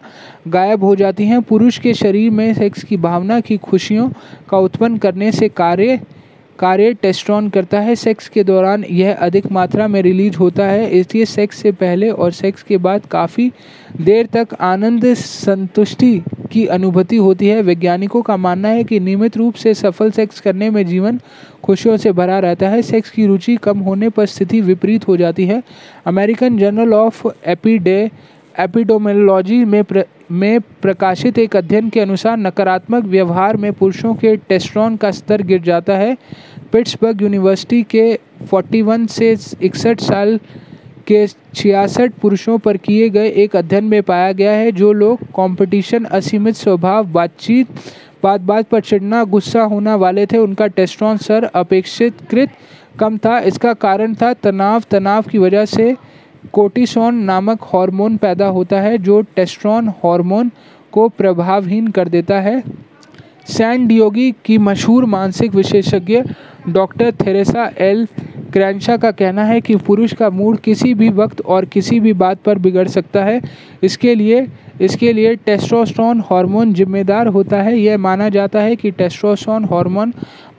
गायब 0.49 0.85
हो 0.85 0.95
जाती 0.97 1.27
हैं। 1.27 1.41
पुरुष 1.43 1.79
के 1.79 1.95
शरीर 1.95 2.31
में 2.31 2.53
सेक्स 2.55 2.85
की 2.85 2.97
भावना 2.97 3.41
की 3.41 3.57
खुशियों 3.57 4.09
का 4.49 4.59
उत्पन्न 4.59 4.97
करने 4.97 5.33
से 5.33 5.49
कार्य 5.49 6.01
कार्य 6.59 6.93
टेस्ट्रॉन 6.95 7.49
करता 7.49 7.81
है। 7.81 7.95
सेक्स 7.95 8.29
के 8.29 8.45
दौरान 8.45 8.85
यह 8.91 9.15
अधिक 9.15 9.51
मात्रा 9.53 9.89
में 9.89 10.01
रिलीज़ 10.03 10.37
होता 10.37 10.67
है 10.67 10.91
इसलिए 10.91 11.25
सेक्स 11.25 11.57
से 11.57 11.73
पहले 11.73 12.11
और 12.11 12.33
सेक्स 12.33 12.63
के 12.63 12.77
बाद 12.77 13.07
काफ़ी 13.07 13.51
देर 14.01 14.27
तक 14.27 14.55
आनंद 14.61 15.13
संतुष्टि 15.15 16.23
की 16.53 16.67
अनुभूति 16.67 17.17
होती 17.17 17.49
है। 17.49 17.61
वैज्ञानिकों 17.63 18.23
का 18.23 18.37
मानना 18.37 18.69
है 18.69 18.85
कि 18.85 19.01
नियमित 19.01 19.37
रूप 19.37 19.55
से 19.55 19.75
सफल 19.75 20.11
सेक्स 20.11 20.41
करने 20.41 20.71
में 20.71 20.85
जीवन 20.87 21.21
खुशियों 21.65 21.97
से 21.97 22.13
भरा 22.13 22.39
रहता 22.39 22.69
है। 22.69 22.83
सेक्स 22.83 23.11
की 23.11 23.27
रुचि 23.27 23.57
कम 23.57 23.79
होने 23.79 24.09
पर 24.09 24.27
स्थिति 24.27 24.61
विपरीत 24.61 25.09
हो 25.09 25.17
जाती 25.17 25.47
है। 25.47 25.63
अमेरिकन 26.07 26.59
जर्नल 26.59 26.95
ऑफ़ 26.95 27.27
एपीडे 27.47 28.11
एपिडोमोलॉजी 28.61 29.65
में 29.65 29.83
प्र, 29.85 30.05
में 30.31 30.61
प्रकाशित 30.61 31.39
एक 31.39 31.57
अध्ययन 31.57 31.91
के 31.91 32.01
अनुसार 32.01 32.37
नकारात्मक 32.37 33.05
व्यवहार 33.05 33.57
में 33.57 33.73
पुरुषों 33.73 34.15
के 34.15 34.37
टेस्ट्रॉन 34.37 34.97
का 34.97 35.11
स्तर 35.11 35.43
गिर 35.43 35.63
जाता 35.63 35.97
है। 35.97 36.17
पिट्सबर्ग 36.73 37.23
यूनिवर्सिटी 37.23 37.83
के 37.83 38.19
41 38.53 39.07
से 39.07 39.37
इकसठ 39.63 40.01
साल 40.01 40.41
के 41.07 41.27
छियासठ 41.55 42.13
पुरुषों 42.13 42.59
पर 42.59 42.77
किए 42.77 43.09
गए 43.09 43.29
एक 43.29 43.57
अध्ययन 43.57 43.85
में 43.85 44.03
पाया 44.03 44.33
गया 44.33 44.53
है, 44.53 44.73
जो 44.73 44.93
लोग 44.93 45.23
कंपटीशन, 45.23 46.05
असीमित 46.05 46.55
स्वभाव, 46.55 47.05
बातचीत 47.05 47.67
बात 48.23 48.41
बात 48.41 48.69
पर 48.69 48.81
चिड़ना 48.81 49.25
गुस्सा 49.25 49.63
होना 49.63 49.95
वाले 49.97 50.27
थे। 50.27 50.39
उनका 50.39 50.67
टेस्ट्रॉन 50.67 51.17
स्तर 51.17 51.45
अपेक्षित 51.45 52.49
कम 52.99 53.17
था। 53.19 53.39
इसका 53.41 53.73
कारण 53.75 54.15
था 54.15 54.33
तनाव। 54.33 54.83
तनाव 54.91 55.23
की 55.23 55.39
वजह 55.39 55.65
से 55.65 55.95
कोर्टिसोन 56.53 57.15
नामक 57.15 57.63
हार्मोन 57.65 58.17
पैदा 58.17 58.47
होता 58.47 58.81
है 58.81 58.99
जो 58.99 59.21
टेस्ट्रॉन 59.37 59.89
हार्मोन 59.89 60.51
को 60.93 61.09
प्रभावहीन 61.09 61.89
कर 61.89 62.09
देता 62.09 62.41
है। 62.41 62.63
सैन 63.49 63.87
डियोगी 63.87 64.31
की 64.45 64.59
मशहूर 64.59 65.05
मानसिक 65.05 65.55
विशेषज्ञ 65.55 66.23
डॉक्टर 66.69 67.13
थेरेसा 67.13 67.71
एल 67.79 68.07
क्रैंशा 68.55 68.97
का 68.97 69.11
कहना 69.11 69.45
है 69.45 69.61
कि 69.61 69.77
पुरुष 69.77 70.13
का 70.13 70.29
मूड 70.31 70.59
किसी 70.59 70.93
भी 70.95 71.09
वक्त 71.11 71.41
और 71.41 71.65
किसी 71.65 71.99
भी 72.01 72.13
बात 72.13 72.39
पर 72.39 72.59
बिगड़ 72.59 72.87
सकता 72.89 73.25
है। 73.25 73.41
इसके 73.83 74.15
लिए 74.15 74.47
इसके 74.81 75.13
लिए 75.13 75.35
टेस्टोस्टेरोन 75.37 76.21
हार्मोन 76.21 76.73
जिम्मेदार 76.75 77.27
होता 77.27 77.63
है। 77.63 77.77
यह 77.79 77.99
माना 77.99 78.29
जाता 78.29 78.61
है 78.61 78.77
कि 78.77 78.91
टेस्टोस्टेरोन 78.91 79.65
हार्मोन 79.65 80.13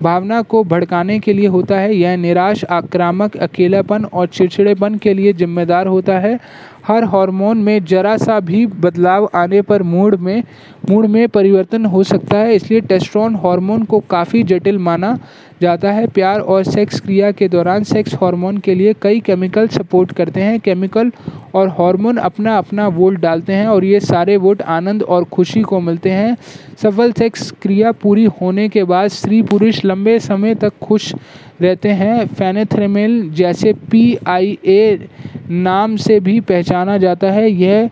भावना 0.04 0.42
को 0.42 0.64
भड़काने 0.64 1.20
के 1.20 1.34
लिए 1.34 1.48
होता 1.48 1.80
है। 1.80 1.96
यह 1.96 2.16
निराश, 2.18 2.64
आक्रामक, 2.66 3.38
अकेलापन 3.38 4.06
और 4.06 4.28
चिड़चिड़ेपन 4.28 4.96
के 4.96 5.14
लिए 5.14 5.34
जिम्मेदार 5.34 5.88
होता 5.88 6.20
है। 6.20 6.40
हर 6.88 7.04
हार्मोन 7.04 7.58
में 7.58 7.86
जरा 7.86 8.18
सा 8.18 8.40
भी 8.40 8.66
बदलाव 8.66 9.30
आने 9.36 9.62
पर 9.62 9.84
मूड 9.84 10.16
में 10.16 10.44
मूड 10.90 11.06
में 11.06 11.28
परिवर्तन 11.30 11.86
हो 11.86 12.04
सकता 12.04 12.38
है, 12.38 12.56
इसलिए 12.56 12.82
टेस्ट्रॉन 12.82 13.36
हार्मोन 13.36 13.84
को 13.84 14.00
काफ़ी 14.10 14.44
जटिल 14.44 14.78
माना 14.80 15.18
जाता 15.62 15.92
है। 15.92 16.08
प्यार 16.08 16.40
और 16.40 16.64
सेक्स 16.64 17.00
क्रिया 17.00 17.32
के 17.32 17.48
दौरान 17.50 17.84
सेक्स 17.84 18.14
हार्मोन 18.14 18.58
के 18.58 18.76
लिए 18.76 18.94
कई 19.02 19.20
केमिकल 19.20 19.68
सपोर्ट 19.68 20.12
करते 20.12 20.42
हैं। 20.42 20.60
केमिकल 20.60 21.12
और 21.56 21.70
हार्मोन 21.70 22.18
अपना 22.20 22.58
अपना 22.58 22.88
वोट 22.90 23.20
डालते 23.20 23.54
हैं 23.54 23.68
और 23.68 23.86
ये 23.86 24.00
सारे 24.00 24.38
वोट 24.38 24.62
आनंद 24.62 25.04
और 25.04 25.24
खुशी 25.24 25.62
को 25.62 25.80
मिलते 25.80 26.12
हैं। 26.12 26.36
सफल 26.84 27.12
सेक्स 27.12 27.52
क्रिया 27.62 27.92
पूरी 27.92 28.26
होने 28.42 28.68
के 28.70 28.84
बाद 28.84 29.08
स्त्री 29.10 29.42
पुरुष 29.44 29.84
लंबे 29.86 30.20
समय 30.20 30.56
तक 30.56 30.78
खुश 30.82 31.14
रहते 31.62 31.90
हैं। 31.92 32.26
फेनेथ्रेमेल 32.28 33.30
जैसे 33.32 33.74
पी 33.92 34.18
आई 34.28 34.58
ए 34.66 35.08
नाम 35.50 35.96
से 35.98 36.20
भी 36.20 36.40
पहचाना 36.42 36.98
जाता 36.98 37.32
है। 37.32 37.52
यह 37.52 37.90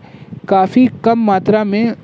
काफ़ी 0.48 0.86
कम 1.04 1.24
मात्रा 1.26 1.64
में 1.64 1.94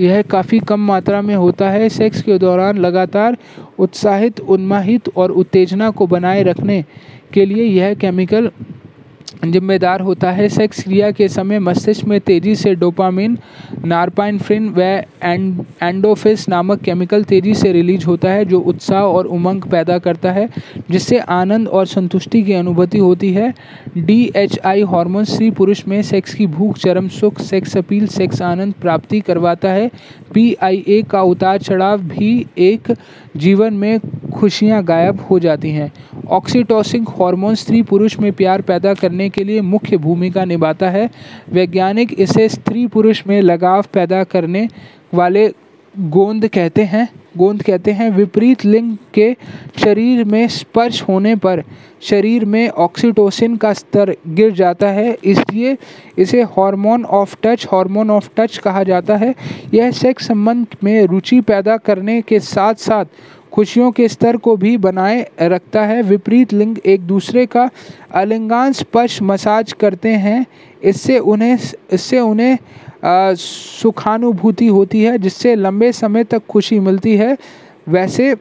यह 0.00 0.22
काफ़ी 0.22 0.58
कम 0.58 0.80
मात्रा 0.80 1.20
में 1.22 1.34
होता 1.34 1.70
है। 1.70 1.88
सेक्स 1.88 2.22
के 2.22 2.38
दौरान 2.38 2.78
लगातार 2.78 3.36
उत्साहित, 3.78 4.40
उन्माहित 4.40 5.08
और 5.16 5.30
उत्तेजना 5.30 5.90
को 5.90 6.06
बनाए 6.06 6.42
रखने 6.42 6.84
के 7.32 7.44
लिए 7.44 7.64
यह 7.64 7.94
केमिकल 7.94 8.50
जिम्मेदार 9.44 10.00
होता 10.00 10.30
है। 10.30 10.48
सेक्स 10.48 10.82
क्रिया 10.84 11.10
के 11.10 11.28
समय 11.28 11.58
मस्तिष्क 11.58 12.04
में 12.04 12.18
तेज़ी 12.20 12.54
से 12.56 12.74
डोपामिन 12.74 13.36
नारपाइनफ्रिन 13.84 14.68
व 14.68 14.80
एंड 14.80 15.64
एंडोफिस 15.82 16.48
नामक 16.48 16.80
केमिकल 16.80 17.24
तेज़ी 17.24 17.54
से 17.54 17.72
रिलीज़ 17.72 18.06
होता 18.06 18.30
है, 18.30 18.44
जो 18.44 18.60
उत्साह 18.60 19.02
और 19.02 19.26
उमंग 19.26 19.62
पैदा 19.62 19.98
करता 19.98 20.32
है, 20.32 20.48
जिससे 20.90 21.18
आनंद 21.18 21.68
और 21.68 21.86
संतुष्टि 21.86 22.42
की 22.42 22.52
अनुभूति 22.52 22.98
होती 22.98 23.32
है। 23.32 23.52
डी 23.98 24.20
एच 24.36 24.58
आई 24.64 24.82
हार्मोन 24.82 25.24
स्त्री 25.24 25.50
पुरुष 25.50 25.86
में 25.88 26.02
सेक्स 26.02 26.34
की 26.34 26.46
भूख, 26.46 26.78
चरम 26.78 27.08
सुख, 27.08 27.40
सेक्स 27.40 27.76
अपील, 27.76 28.06
सेक्स 28.06 28.42
आनंद 28.42 28.74
प्राप्ति 28.74 29.20
करवाता 29.20 29.68
है। 29.68 29.90
पी 30.34 30.52
आई 30.62 30.84
ए 30.88 31.02
का 31.02 31.22
उतार 31.22 31.58
चढ़ाव 31.58 31.98
भी 31.98 32.46
एक 32.58 32.94
जीवन 33.36 33.74
में 33.74 33.98
खुशियाँ 34.34 34.82
गायब 34.84 35.20
हो 35.20 35.38
जाती 35.38 35.70
हैं। 35.70 35.92
ऑक्सीटोसिन 36.28 37.06
हार्मोन 37.10 37.54
स्त्री 37.54 37.82
पुरुष 37.82 38.18
में 38.18 38.32
प्यार 38.32 38.60
पैदा 38.60 38.92
करने 38.94 39.27
के 39.28 39.44
लिए 39.44 39.60
मुख्य 39.60 39.96
भूमिका 39.96 40.44
निभाता 40.44 40.90
है। 40.90 41.10
वैज्ञानिक 41.52 42.20
इसे 42.20 42.48
स्त्री 42.48 42.86
पुरुष 42.86 43.22
में 43.26 43.40
लगाव 43.42 43.84
पैदा 43.92 44.24
करने 44.24 44.68
वाले 45.14 45.48
गोंद 45.94 46.48
कहते 46.48 46.82
हैं। 46.82 47.08
गोंद 47.38 47.62
कहते 47.62 47.92
हैं 47.92 48.10
विपरीत 48.10 48.64
लिंग 48.64 48.96
के 49.14 49.36
शरीर 49.84 50.24
में 50.24 50.48
स्पर्श 50.48 51.02
होने 51.02 51.36
पर 51.36 51.62
शरीर 52.02 52.44
में 52.44 52.68
ऑक्सीटोसिन 52.68 53.56
का 53.56 53.72
स्तर 53.72 54.14
गिर 54.28 54.50
जाता 54.50 54.88
है। 54.88 55.16
इसलिए 55.24 55.76
इसे 56.18 56.42
hormone 56.42 57.04
of 57.04 57.36
touch 57.42 57.66
hormone 57.72 58.10
of 58.10 58.28
touch 58.36 58.58
कहा 58.58 58.82
जाता 58.82 59.16
है। 59.16 59.34
यह 59.74 59.90
सेक्स 59.90 60.26
संबंध 60.26 60.66
में 60.84 61.06
रुचि 61.06 61.40
पैदा 61.40 61.76
करने 61.76 62.20
के 62.22 62.40
साथ 62.40 62.74
साथ 62.74 63.04
खुशियों 63.52 63.90
के 63.92 64.08
स्तर 64.08 64.36
को 64.36 64.56
भी 64.56 64.76
बनाए 64.76 65.30
रखता 65.42 65.82
है। 65.82 66.02
विपरीत 66.02 66.52
लिंग 66.52 66.76
एक 66.86 67.00
दूसरे 67.00 67.46
का 67.46 67.70
अलिंगान 68.12 68.72
स्पर्श 68.72 69.22
मसाज 69.22 69.72
करते 69.72 70.08
हैं। 70.08 70.46
इससे 70.82 71.18
उन्हें 71.18 71.58
इससे 71.92 72.20
उन्हें 72.20 72.58
सुखानुभूति 73.34 74.66
होती 74.66 75.02
है, 75.02 75.18
जिससे 75.18 75.54
लंबे 75.54 75.92
समय 75.92 76.24
तक 76.24 76.42
खुशी 76.48 76.80
मिलती 76.80 77.16
है। 77.16 77.36
वैसे, 77.88 78.36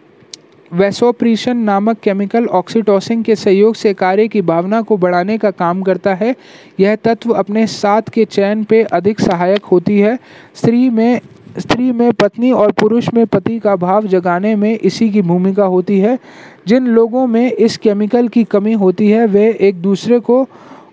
वैसोप्रीशन 0.74 1.58
नामक 1.58 2.00
केमिकल 2.00 2.46
ऑक्सीटोसिन 2.46 3.24
के 3.24 3.36
सहयोग 3.36 3.76
से 3.76 3.94
कार्य 3.94 4.28
की 4.28 4.42
भावना 4.42 4.82
को 4.82 4.98
बढ़ाने 4.98 5.38
का 5.38 5.52
काम 5.52 5.82
करता 5.82 6.14
है। 6.14 6.36
यह 6.80 6.96
तत्व 6.96 7.32
अपने 7.32 7.68
साथ 7.68 8.02
के 8.02 8.26
चयन 8.26 8.64
पे 8.64 8.84
अधिक 8.84 9.22
सहायक 9.22 9.66
होती 9.66 10.00
है। 10.00 10.20
स्त्री 10.56 10.90
में 10.90 11.22
स्त्री 11.60 11.92
में 11.92 12.14
पत्नी 12.14 12.52
और 12.52 12.72
पुरुष 12.72 13.10
में 13.14 13.28
पति 13.28 13.60
का 13.60 13.76
भाव 13.76 14.08
जगाने 14.08 14.56
में 14.56 14.80
इसी 14.80 15.10
की 15.10 15.22
भूमिका 15.22 15.64
होती 15.64 16.00
है। 16.00 16.20
जिन 16.68 16.88
लोगों 16.88 17.28
में 17.28 17.52
इस 17.52 17.78
केमिकल 17.78 18.28
की 18.28 18.44
कमी 18.44 18.74
होती 18.74 19.10
है, 19.10 19.26
वे 19.26 19.58
एक 19.62 19.82
दूसरे 19.82 20.20
को 20.20 20.48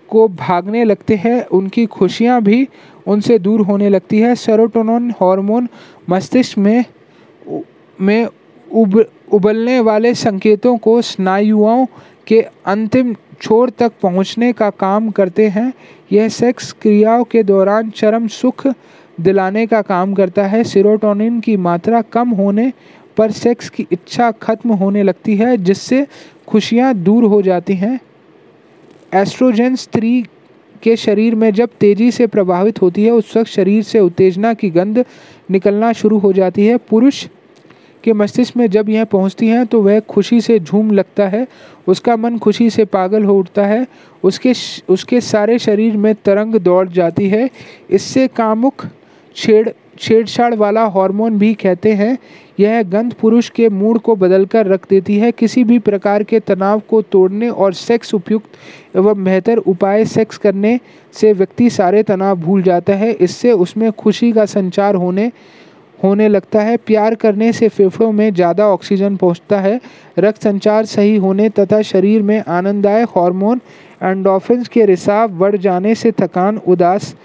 को 0.09 0.27
भागने 0.27 0.83
लगते 0.83 1.15
हैं। 1.15 1.45
उनकी 1.45 1.85
खुशियाँ 1.85 2.41
भी 2.41 2.67
उनसे 3.07 3.39
दूर 3.39 3.61
होने 3.61 3.89
लगती 3.89 4.19
है। 4.19 4.35
सेरोटोनिन 4.35 5.11
हार्मोन 5.11 5.67
मस्तिष्क 6.09 6.57
में 6.57 6.85
में 8.01 8.27
उब, 8.71 9.05
उबलने 9.31 9.79
वाले 9.79 10.13
संकेतों 10.13 10.77
को 10.77 11.01
स्नायुओं 11.01 11.85
के 12.27 12.41
अंतिम 12.65 13.15
छोर 13.41 13.69
तक 13.69 13.91
पहुँचने 14.01 14.53
का 14.53 14.69
काम 14.69 15.09
करते 15.09 15.47
हैं। 15.47 15.73
यह 16.11 16.29
सेक्स 16.29 16.71
क्रियाओं 16.71 17.23
के 17.23 17.43
दौरान 17.43 17.89
चरम 17.89 18.27
सुख 18.27 18.67
दिलाने 19.21 19.65
का 19.67 19.81
काम 19.81 20.13
करता 20.13 20.45
है। 20.45 20.63
सीरोटोनिन 20.63 21.39
की 21.39 21.57
मात्रा 21.57 22.01
कम 22.01 22.29
होने 22.29 22.71
पर 23.17 23.31
सेक्स 23.31 23.69
की 23.69 23.87
इच्छा 23.91 24.31
खत्म 24.31 24.73
होने 24.73 25.03
लगती 25.03 25.35
है, 25.35 25.57
जिससे 25.57 26.05
खुशियाँ 26.47 26.93
दूर 26.93 27.23
हो 27.23 27.41
जाती 27.41 27.73
हैं। 27.73 27.99
एस्ट्रोजन 29.13 29.75
स्त्री 29.75 30.25
के 30.83 30.95
शरीर 30.95 31.35
में 31.35 31.51
जब 31.51 31.69
तेज़ी 31.79 32.11
से 32.11 32.27
प्रभावित 32.27 32.81
होती 32.81 33.03
है, 33.03 33.11
उस 33.11 33.37
वक्त 33.37 33.49
शरीर 33.49 33.83
से 33.83 33.99
उत्तेजना 33.99 34.53
की 34.53 34.69
गंध 34.69 35.03
निकलना 35.51 35.93
शुरू 35.93 36.17
हो 36.17 36.33
जाती 36.33 36.65
है। 36.65 36.77
पुरुष 36.77 37.25
के 38.03 38.13
मस्तिष्क 38.13 38.57
में 38.57 38.69
जब 38.69 38.89
यह 38.89 39.03
पहुँचती 39.03 39.47
हैं 39.47 39.65
तो 39.65 39.81
वह 39.81 39.99
खुशी 39.99 40.41
से 40.41 40.59
झूम 40.59 40.91
लगता 40.91 41.27
है। 41.27 41.47
उसका 41.87 42.15
मन 42.17 42.37
खुशी 42.37 42.69
से 42.69 42.85
पागल 42.85 43.23
हो 43.23 43.37
उठता 43.39 43.65
है। 43.65 43.85
उसके 44.23 44.53
उसके 44.89 45.21
सारे 45.21 45.57
शरीर 45.59 45.97
में 45.97 46.13
तरंग 46.15 46.55
दौड़ 46.55 46.87
जाती 46.89 47.29
है। 47.29 47.49
इससे 47.89 48.27
कामुक 48.27 48.85
छेड़, 49.35 49.69
छेड़छाड़ 49.99 50.53
वाला 50.55 50.85
हार्मोन 50.87 51.37
भी 51.39 51.53
कहते 51.53 51.93
हैं, 51.93 52.17
यह 52.59 52.81
गंध 52.83 53.13
पुरुष 53.13 53.49
के 53.49 53.69
मूड 53.69 53.99
को 53.99 54.15
बदलकर 54.15 54.67
रख 54.67 54.87
देती 54.89 55.17
है। 55.17 55.31
किसी 55.31 55.63
भी 55.63 55.79
प्रकार 55.79 56.23
के 56.23 56.39
तनाव 56.39 56.81
को 56.89 57.01
तोड़ने 57.01 57.49
और 57.49 57.73
सेक्स 57.73 58.13
उपयुक्त 58.13 58.97
एवं 58.97 59.23
बेहतर 59.23 59.57
उपाय 59.57 60.05
सेक्स 60.05 60.37
करने 60.37 60.79
से 61.13 61.33
व्यक्ति 61.33 61.69
सारे 61.71 62.03
तनाव 62.03 62.35
भूल 62.37 62.61
जाता 62.63 62.93
है। 62.93 63.11
इससे 63.11 63.51
उसमें 63.53 63.91
खुशी 63.93 64.31
का 64.31 64.45
संचार 64.47 64.95
होने 64.95 65.31
होने 65.99 66.27
लगता 66.27 66.61
है। 66.61 66.77
प्यार 66.77 67.15
करने 67.15 67.51
से 67.53 67.67
फेफड़ों 67.69 68.11
में 68.11 68.33
ज़्यादा 68.33 68.67
ऑक्सीजन 68.67 69.15
पहुँचता 69.15 69.59
है। 69.59 69.79
रक्त 70.19 70.43
संचार 70.43 70.85
सही 70.85 71.15
होने 71.17 71.49
तथा 71.49 71.81
शरीर 71.83 72.21
में 72.21 72.39
आनंददायक 72.39 73.09
हार्मोन 73.09 73.61
एंडोफिन्स 74.03 74.67
के 74.67 74.85
रिसाव 74.85 75.29
बढ़ 75.29 75.55
जाने 75.57 75.95
से 75.95 76.11
थकान, 76.11 76.57
उदास 76.57 77.15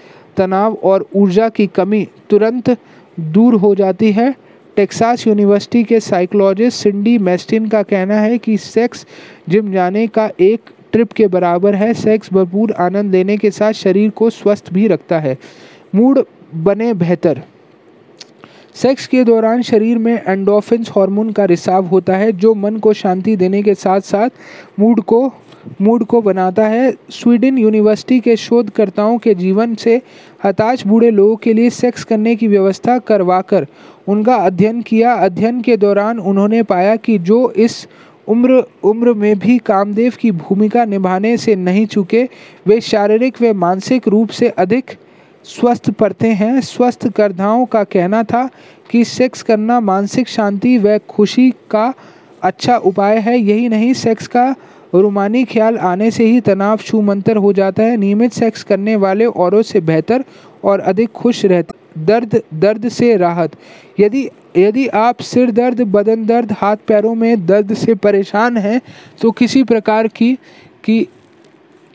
तनाव 0.40 0.74
और 0.84 1.06
ऊर्जा 1.16 1.48
की 1.48 1.66
कमी 1.66 2.06
तुरंत 2.30 2.76
दूर 3.20 3.54
हो 3.54 3.74
जाती 3.74 4.12
है। 4.12 4.34
टेक्सास 4.76 5.26
यूनिवर्सिटी 5.26 5.82
के 5.84 6.00
साइकोलॉजिस्ट 6.00 6.82
सिंडी 6.82 7.16
मेस्टिन 7.18 7.68
का 7.68 7.82
कहना 7.82 8.20
है 8.20 8.38
कि 8.38 8.56
सेक्स 8.56 9.06
जिम 9.48 9.72
जाने 9.72 10.06
का 10.06 10.30
एक 10.40 10.70
ट्रिप 10.92 11.12
के 11.12 11.26
बराबर 11.26 11.74
है। 11.74 11.92
सेक्स 11.94 12.32
भरपूर 12.32 12.72
आनंद 12.72 13.12
लेने 13.12 13.36
के 13.36 13.50
साथ 13.50 13.72
शरीर 13.72 14.10
को 14.10 14.30
स्वस्थ 14.30 14.72
भी 14.72 14.86
रखता 14.86 15.18
है। 15.18 15.36
मूड 15.94 16.24
बने 16.54 16.92
बेहतर। 16.94 17.42
सेक्स 18.74 19.06
के 19.06 19.24
दौरान 19.24 19.62
शरीर 19.62 19.98
में 19.98 20.14
एंडोफिन्स 20.26 20.90
हार्मोन 20.90 21.30
का 21.32 21.44
रिसाव 21.44 21.86
होता 21.86 22.16
है, 22.16 22.32
जो 22.32 22.54
मन 22.54 22.76
को 22.76 22.92
शांति 22.92 23.36
देने 23.36 23.62
के 23.62 23.74
साथ 23.74 24.00
साथ 24.00 24.30
मूड 24.80 25.00
को 25.00 25.26
मूड 25.82 26.04
को 26.04 26.20
बनाता 26.22 26.66
है। 26.66 26.92
स्वीडन 27.10 27.58
यूनिवर्सिटी 27.58 28.20
के 28.20 28.36
शोधकर्ताओं 28.36 29.18
के 29.18 29.34
जीवन 29.34 29.74
से 29.74 30.00
हताश 30.44 30.86
बूढ़े 30.86 31.10
लोगों 31.10 31.36
के 31.36 31.52
लिए 31.52 31.70
सेक्स 31.70 32.04
करने 32.04 32.36
की 32.36 32.48
व्यवस्था 32.48 32.98
करवाकर 32.98 33.66
उनका 34.08 34.34
अध्ययन 34.36 34.80
किया। 34.82 35.14
अध्ययन 35.14 35.60
के 35.60 35.76
दौरान 35.76 36.18
उन्होंने 36.18 36.62
पाया 36.62 36.96
कि 36.96 37.18
जो 37.18 37.50
इस 37.50 37.86
उम्र 38.28 38.62
उम्र 38.84 39.12
में 39.14 39.38
भी 39.38 39.58
कामदेव 39.58 40.12
की 40.20 40.30
भूमिका 40.30 40.84
निभाने 40.84 41.36
से 41.36 41.54
नहीं 41.56 41.86
चुके, 41.86 42.28
वे 42.66 42.80
शारीरिक 42.80 43.42
व 43.42 43.54
मानसिक 43.54 44.08
रूप 44.08 44.28
से 44.28 44.48
अधिक 44.48 44.90
स्वस्थ 45.44 45.90
पड़ते 45.90 46.28
हैं। 46.28 46.60
स्वस्थ 46.60 47.08
करधाओं 47.08 47.66
का 47.66 47.84
कहना 47.84 48.22
था 48.22 48.48
कि 48.90 49.04
सेक्स 49.04 49.42
करना 49.42 49.80
मानसिक 49.80 50.28
शांति 50.28 50.78
व 50.78 50.98
खुशी 50.98 51.50
का 51.70 51.92
अच्छा 52.42 52.76
उपाय 52.76 53.18
है। 53.18 53.38
यही 53.38 53.68
नहीं, 53.68 53.92
सेक्स 53.94 54.26
का 54.26 54.54
रूमानी 54.94 55.44
ख्याल 55.44 55.76
आने 55.78 56.10
से 56.10 56.24
ही 56.24 56.40
तनाव 56.40 56.78
छूमंतर 56.78 57.36
हो 57.36 57.52
जाता 57.52 57.82
है। 57.82 57.96
नियमित 57.96 58.32
सेक्स 58.32 58.62
करने 58.62 58.96
वाले 58.96 59.24
औरों 59.26 59.62
से 59.62 59.80
बेहतर 59.80 60.24
और 60.64 60.80
अधिक 60.80 61.12
खुश 61.12 61.44
रहते 61.44 61.78
दर्द 61.98 62.40
दर्द 62.54 62.88
से 62.88 63.16
राहत। 63.16 63.56
यदि 64.00 64.28
यदि 64.56 64.86
आप 64.88 65.20
सिर 65.22 65.50
दर्द, 65.50 65.80
बदन 65.80 66.24
दर्द, 66.26 66.52
हाथ 66.52 66.76
पैरों 66.88 67.14
में 67.14 67.46
दर्द 67.46 67.74
से 67.74 67.94
परेशान 67.94 68.56
हैं 68.56 68.80
तो 69.20 69.30
किसी 69.30 69.62
प्रकार 69.62 70.08
की 70.08 70.34
की 70.84 71.02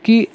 की 0.04 0.26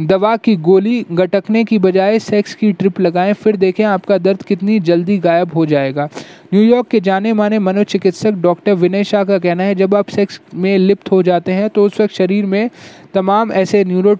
दवा 0.00 0.36
की 0.36 0.54
गोली 0.56 1.04
गटकने 1.12 1.62
की 1.64 1.78
बजाय 1.78 2.18
सेक्स 2.18 2.54
की 2.54 2.70
ट्रिप 2.72 3.00
लगाएँ, 3.00 3.32
फिर 3.32 3.56
देखें 3.56 3.84
आपका 3.84 4.18
दर्द 4.18 4.42
कितनी 4.42 4.78
जल्दी 4.80 5.18
गायब 5.18 5.50
हो 5.54 5.64
जाएगा। 5.66 6.08
न्यूयॉर्क 6.54 6.86
के 6.86 7.00
जाने 7.00 7.32
माने 7.32 7.58
मनोचिकित्सक 7.58 8.32
डॉक्टर 8.42 8.74
विनय 8.74 9.04
शाह 9.04 9.24
का 9.24 9.38
कहना 9.38 9.62
है, 9.62 9.74
जब 9.74 9.94
आप 9.94 10.08
सेक्स 10.08 10.40
में 10.54 10.78
लिप्त 10.78 11.10
हो 11.12 11.22
जाते 11.22 11.52
हैं 11.52 11.68
तो 11.70 11.84
उस 11.84 12.00
वक्त 12.00 12.14
शरीर 12.14 12.46
में 12.46 12.70
तमाम 13.14 13.52
ऐसे 13.52 13.84
न्यूरो 13.84 14.16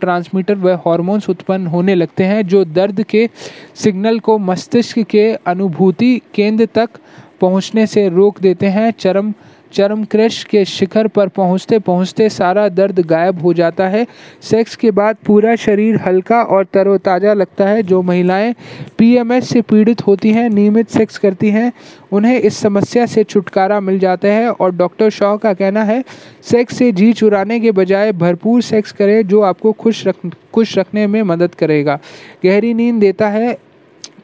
व 0.51 0.79
हॉर्मोन्स 0.87 1.29
उत्पन्न 1.31 1.67
होने 1.67 1.95
लगते 1.95 2.25
हैं, 2.25 2.47
जो 2.47 2.65
दर्द 2.65 3.03
के 3.03 3.29
सिग्नल 3.75 4.19
को 4.19 4.39
मस्तिष्क 4.41 4.99
के 5.01 5.29
अनुभूति 5.47 6.21
केंद्र 6.35 6.67
तक 6.75 6.91
पहुँचने 7.41 7.87
से 7.87 8.09
रोक 8.09 8.41
देते 8.41 8.67
हैं। 8.67 8.91
चरम 8.91 9.33
चरम 9.73 10.05
क्रश 10.05 10.43
के 10.45 10.65
शिखर 10.65 11.07
पर 11.09 11.29
पहुँचते 11.29 11.79
पहुँचते 11.79 12.29
सारा 12.29 12.69
दर्द 12.69 13.01
गायब 13.01 13.41
हो 13.43 13.53
जाता 13.55 13.87
है। 13.89 14.07
सेक्स 14.43 14.77
के 14.77 14.91
बाद 14.91 15.17
पूरा 15.27 15.55
शरीर 15.57 15.97
हल्का 15.97 16.43
और 16.43 16.65
तरोताज़ा 16.65 17.33
लगता 17.35 17.69
है, 17.69 17.83
जो 17.83 18.03
महिलाएँ 18.03 18.55
पीएमएस 18.99 19.49
से 19.49 19.63
पीड़ित 19.63 20.07
होती 20.07 20.33
हैं, 20.33 20.49
नियमित 20.51 20.89
सेक्स 20.89 21.19
करती 21.19 21.51
हैं। 21.51 21.73
उन्हें 22.13 22.39
इस 22.41 22.57
समस्या 22.57 23.07
से 23.07 23.25
छुटकारा 23.25 23.81
मिल 23.81 23.99
जाता 23.99 24.29
है 24.29 24.51
और 24.51 24.75
डॉक्टर 24.77 25.11
शॉ 25.11 25.37
का 25.37 25.53
कहना 25.55 25.85
है, 25.85 26.03
सेक्स 26.43 26.77
से 26.77 26.93
जी 26.93 27.13
चुराने 27.13 27.61
के 27.61 27.73
बजाय 27.73 28.13
भरपूर 28.13 28.63
सेक्स 28.63 28.93
करें, 28.93 29.27
जो 29.27 29.41
आपको 29.41 29.73
खुश 29.73 30.07
रख, 30.07 30.17
खुश 30.55 30.79
रखने 30.79 31.07
में 31.07 31.23
मदद 31.23 31.55
करेगा। 31.55 31.99
गहरी 32.45 32.75
नींद 32.75 33.01
देता 33.01 33.29
है 33.29 33.57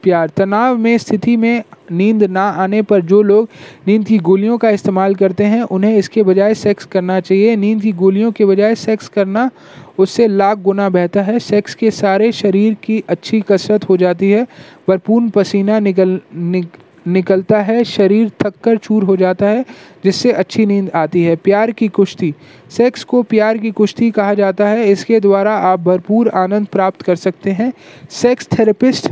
प्यार। 0.03 0.29
तनाव 0.29 0.77
में 0.77 0.97
स्थिति 0.97 1.35
में 1.37 1.63
नींद 1.91 2.23
ना 2.23 2.43
आने 2.57 2.81
पर 2.81 3.01
जो 3.01 3.21
लोग 3.21 3.49
नींद 3.87 4.05
की 4.05 4.17
गोलियों 4.19 4.57
का 4.57 4.69
इस्तेमाल 4.69 5.15
करते 5.15 5.43
हैं 5.43 5.61
उन्हें 5.63 5.97
इसके 5.97 6.23
बजाय 6.23 6.53
सेक्स 6.55 6.85
करना 6.85 7.19
चाहिए। 7.19 7.55
नींद 7.55 7.81
की 7.81 7.91
गोलियों 7.91 8.31
के 8.31 8.45
बजाय 8.45 8.75
सेक्स 8.75 9.07
करना 9.07 9.49
उससे 9.97 10.27
लाख 10.27 10.57
गुना 10.57 10.89
बेहतर 10.89 11.21
है। 11.21 11.39
सेक्स 11.39 11.75
के 11.75 11.91
सारे 11.91 12.31
शरीर 12.31 12.73
की 12.83 13.03
अच्छी 13.09 13.41
कसरत 13.41 13.89
हो 13.89 13.97
जाती 13.97 14.31
है 14.31 14.45
भरपूर 14.87 15.29
पसीना 15.29 15.79
निकल 15.79 16.19
निक, 16.35 16.67
निकलता 17.07 17.61
है 17.61 17.83
शरीर 17.83 18.31
थक 18.41 18.53
कर 18.63 18.77
चूर 18.77 19.03
हो 19.03 19.15
जाता 19.17 19.47
है 19.47 19.65
जिससे 20.03 20.31
अच्छी 20.31 20.65
नींद 20.65 20.89
आती 20.95 21.23
है। 21.23 21.35
प्यार 21.35 21.71
की 21.71 21.87
कुश्ती। 21.87 22.33
सेक्स 22.69 23.03
को 23.03 23.21
प्यार 23.23 23.57
की 23.57 23.71
कुश्ती 23.71 24.11
कहा 24.11 24.33
जाता 24.33 24.67
है। 24.67 24.91
इसके 24.91 25.19
द्वारा 25.19 25.55
आप 25.57 25.79
भरपूर 25.79 26.29
आनंद 26.29 26.67
प्राप्त 26.67 27.01
कर 27.01 27.15
सकते 27.15 27.51
हैं। 27.51 27.71
सेक्स 28.09 28.47
थेरेपिस्ट 28.59 29.09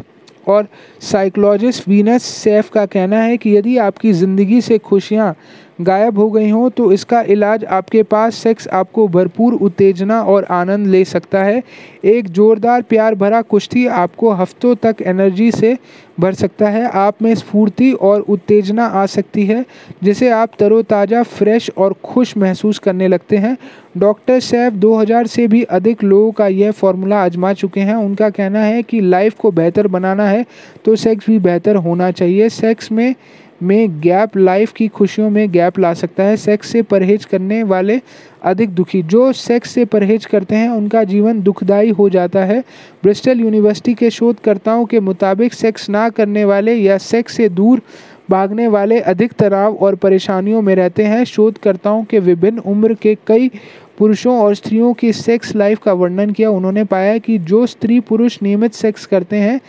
और 0.48 0.68
साइकोलॉजिस्ट 1.02 1.88
वीनस 1.88 2.24
सैफ 2.24 2.70
का 2.70 2.86
कहना 2.88 3.22
है 3.22 3.38
कि 3.38 3.56
यदि 3.58 3.78
आपकी 3.78 4.14
ज़िंदगी 4.14 4.62
से 4.62 4.78
खुशियाँ 4.80 5.34
गायब 5.80 6.18
हो 6.20 6.30
गई 6.32 6.50
हों 6.50 6.70
तो 6.70 6.92
इसका 6.92 7.22
इलाज 7.24 7.64
आपके 7.68 8.02
पास 8.06 8.36
सेक्स 8.36 8.68
आपको 8.70 9.08
भरपूर 9.08 9.54
उत्तेजना 9.56 10.22
और 10.24 10.44
आनंद 10.52 10.88
ले 10.88 11.04
सकता 11.06 11.44
है। 11.44 11.62
एक 12.06 12.28
ज़ोरदार 12.28 12.82
प्यार 12.82 13.16
भरा 13.16 13.42
कुश्ती 13.44 13.86
आपको 13.88 14.32
हफ्तों 14.34 14.74
तक 14.76 15.02
एनर्जी 15.04 15.52
से 15.52 15.78
भर 16.20 16.34
सकता 16.34 16.70
है। 16.70 16.86
आप 16.90 17.22
में 17.22 17.34
स्फूर्ति 17.36 17.92
और 17.94 18.22
उत्तेजना 18.22 18.86
आ 18.86 19.06
सकती 19.08 19.46
है, 19.46 19.64
जिसे 20.04 20.30
आप 20.32 20.52
तरोताज़ा 20.60 21.24
फ्रेश 21.24 21.70
और 21.78 21.96
खुश 22.04 22.36
महसूस 22.38 22.80
करने 22.80 23.08
लगते 23.08 23.38
हैं। 23.38 23.58
डॉक्टर 23.98 24.40
सैफ 24.42 24.74
2000 24.76 25.28
से 25.28 25.48
भी 25.48 25.64
अधिक 25.64 26.04
लोगों 26.04 26.32
का 26.32 26.48
यह 26.48 26.72
फॉर्मूला 26.74 27.24
आजमा 27.24 27.54
चुके 27.56 27.82
हैं। 27.82 27.96
उनका 27.96 28.30
कहना 28.32 28.60
है 28.60 28.82
कि 28.84 29.00
लाइफ 29.02 29.36
को 29.36 29.52
बेहतर 29.54 29.88
बनाना 29.88 30.28
है 30.28 30.46
तो 30.86 30.96
सेक्स 30.96 31.30
भी 31.30 31.40
बेहतर 31.40 31.76
होना 31.78 32.12
चाहिए। 32.12 32.50
सेक्स 32.52 32.92
में 32.92 33.14
में 33.64 34.02
गैप 34.02 34.38
लाइफ 34.38 34.72
की 34.72 34.88
खुशियों 34.88 35.30
में 35.30 35.52
गैप 35.52 35.80
ला 35.80 35.94
सकता 35.94 36.24
है। 36.24 36.38
सेक्स 36.38 36.70
से 36.70 36.82
परहेज 36.82 37.26
करने 37.26 37.64
वाले 37.64 38.02
अधिक 38.44 38.70
दुखी। 38.70 39.04
जो 39.04 39.32
सेक्स 39.34 39.72
से 39.72 39.86
परहेज 39.86 40.26
करते 40.26 40.56
हैं, 40.56 40.70
उनका 40.70 41.04
जीवन 41.04 41.42
दुखदाई 41.42 41.90
हो 41.90 42.10
जाता 42.10 42.44
है। 42.46 42.64
ब्रिस्टल 43.04 43.40
यूनिवर्सिटी 43.40 43.94
के 43.94 44.10
शोधकर्ताओं 44.10 44.86
के 44.86 45.00
मुताबिक, 45.00 45.54
सेक्स 45.54 45.90
ना 45.90 46.10
करने 46.10 46.46
वाले 46.46 46.76
या 46.76 46.98
सेक्स 46.98 47.36
से 47.36 47.50
दूर 47.50 47.82
भागने 48.30 48.68
वाले 48.68 49.00
अधिक 49.00 49.34
तनाव 49.34 49.76
और 49.76 49.96
परेशानियों 49.96 50.62
में 50.62 50.76
रहते 50.76 51.04
हैं। 51.04 51.24
शोधकर्ताओं 51.24 52.04
के 52.04 52.20
विभिन्न 52.20 52.60
उम्र 52.60 52.94
के 52.94 53.18
कई 53.28 53.52
पुरुषों 53.98 54.40
और 54.40 54.56
स्त्रियों 54.56 54.94
की 54.94 55.14
सेक्स 55.14 55.56
लाइफ 55.56 55.80
का 55.80 55.94
वर्णन 55.94 56.32
किया। 56.32 56.50
उन्होंने 56.50 56.84
पाया 56.84 57.18
कि 57.18 57.38
जो 57.38 57.66
स्त्री 57.66 58.00
पुरुष 58.00 58.38
नियमित 58.44 58.74
सेक्स 58.74 59.06
करते 59.06 59.36
हैं, 59.36 59.60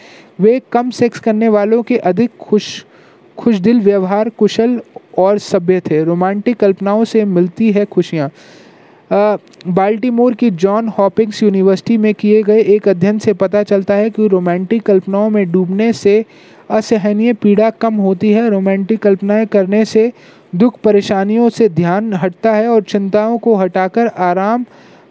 वे 0.40 0.60
कम 0.72 0.90
सेक्स 0.90 1.20
करने 1.20 1.48
वालों 1.48 1.82
के 1.82 1.96
अधिक 1.96 2.30
खुश 2.40 2.84
खुश 3.38 3.56
दिल 3.56 3.80
व्यवहार, 3.80 4.28
कुशल 4.28 4.80
और 5.18 5.38
सभ्य 5.38 5.80
थे। 5.80 6.02
रोमांटिक 6.04 6.56
कल्पनाओं 6.56 7.04
से 7.04 7.24
मिलती 7.24 7.70
है 7.72 7.84
खुशियाँ। 7.84 8.30
बाल्टीमोर 9.68 10.34
की 10.34 10.50
जॉन 10.50 10.88
हॉपिंग्स 10.88 11.42
यूनिवर्सिटी 11.42 11.96
में 11.96 12.12
किए 12.14 12.42
गए 12.42 12.60
एक 12.62 12.88
अध्ययन 12.88 13.18
से 13.18 13.32
पता 13.32 13.62
चलता 13.62 13.94
है 13.94 14.10
कि 14.10 14.26
रोमांटिक 14.28 14.82
कल्पनाओं 14.82 15.30
में 15.30 15.50
डूबने 15.52 15.92
से 15.92 16.24
असहनीय 16.70 17.32
पीड़ा 17.32 17.70
कम 17.70 17.94
होती 17.94 18.32
है। 18.32 18.48
रोमांटिक 18.50 19.00
कल्पनाएँ 19.02 19.46
करने 19.46 19.84
से 19.84 20.12
दुख, 20.54 20.78
परेशानियों 20.80 21.48
से 21.48 21.68
ध्यान 21.68 22.12
हटता 22.14 22.52
है 22.52 22.68
और 22.68 22.82
चिंताओं 22.82 23.38
को 23.38 23.54
हटाकर 23.54 24.06
आराम 24.06 24.64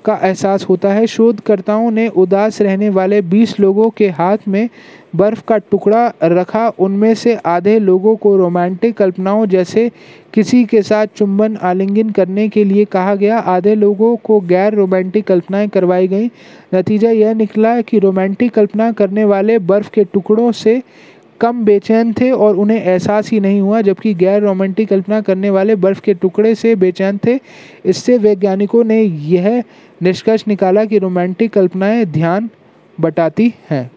का 0.06 0.19
एहसास 0.24 0.65
होता 0.69 0.94
है। 0.94 1.07
शोधकर्ताओं 1.07 1.91
ने 1.91 2.07
उदास 2.07 2.61
रहने 2.61 2.90
वाले 2.90 3.22
20 3.22 3.60
लोगों 3.60 3.90
के 3.90 4.10
हाथ 4.10 4.38
में 4.48 4.69
बर्फ़ 5.15 5.41
का 5.48 5.57
टुकड़ा 5.57 6.14
रखा। 6.24 6.68
उनमें 6.80 7.14
से 7.15 7.36
आधे 7.36 7.78
लोगों 7.80 8.15
को 8.15 8.36
रोमांटिक 8.38 8.95
कल्पनाओं 8.98 9.45
जैसे 9.45 9.91
किसी 10.34 10.64
के 10.65 10.82
साथ 10.82 11.07
चुंबन 11.15 11.57
आलिंगन 11.57 12.10
करने 12.10 12.48
के 12.49 12.64
लिए 12.64 12.86
कहा 12.86 13.15
गया। 13.15 13.38
आधे 13.38 13.76
लोगों 13.76 14.15
को 14.18 14.40
गैर 14.40 14.74
रोमांटिक 14.74 15.26
कल्पनाएँ 15.26 15.68
करवाई 15.68 16.07
गई। 16.07 16.30
नतीजा 16.76 17.11
यह 17.11 17.34
निकला 17.34 17.82
कि 17.82 17.99
रोमांटिक 17.99 18.53
कल्पना 18.53 18.91
करने 18.91 19.26
वाले 19.26 19.60
बर्फ़ 19.60 19.90
के 19.90 20.03
टुकड़ों 20.03 20.52
से 20.52 20.82
कम 21.41 21.65
बेचैन 21.65 22.14
थे 22.14 22.31
और 22.31 22.55
उन्हें 22.55 22.84
एहसास 22.84 23.30
ही 23.30 23.39
नहीं 23.39 23.61
हुआ, 23.61 23.81
जबकि 23.81 24.14
गैर 24.14 24.41
रोमांटिक 24.41 24.89
कल्पना 24.89 25.22
करने 25.22 25.49
वाले 25.49 25.76
बर्फ़ 25.76 26.01
के 26.01 26.14
टुकड़े 26.14 26.55
से 26.55 26.76
बेचैन 26.76 27.19
थे। 27.26 27.39
इससे 27.85 28.18
वैज्ञानिकों 28.18 28.84
ने 28.84 29.01
यह 29.01 29.64
निष्कर्ष 30.03 30.43
निकाला 30.47 30.85
कि 30.85 30.97
रोमांटिक 30.97 31.53
कल्पनाएँ 31.53 32.05
ध्यान 32.05 32.49
बटाती 32.99 33.53
हैं। 33.69 33.91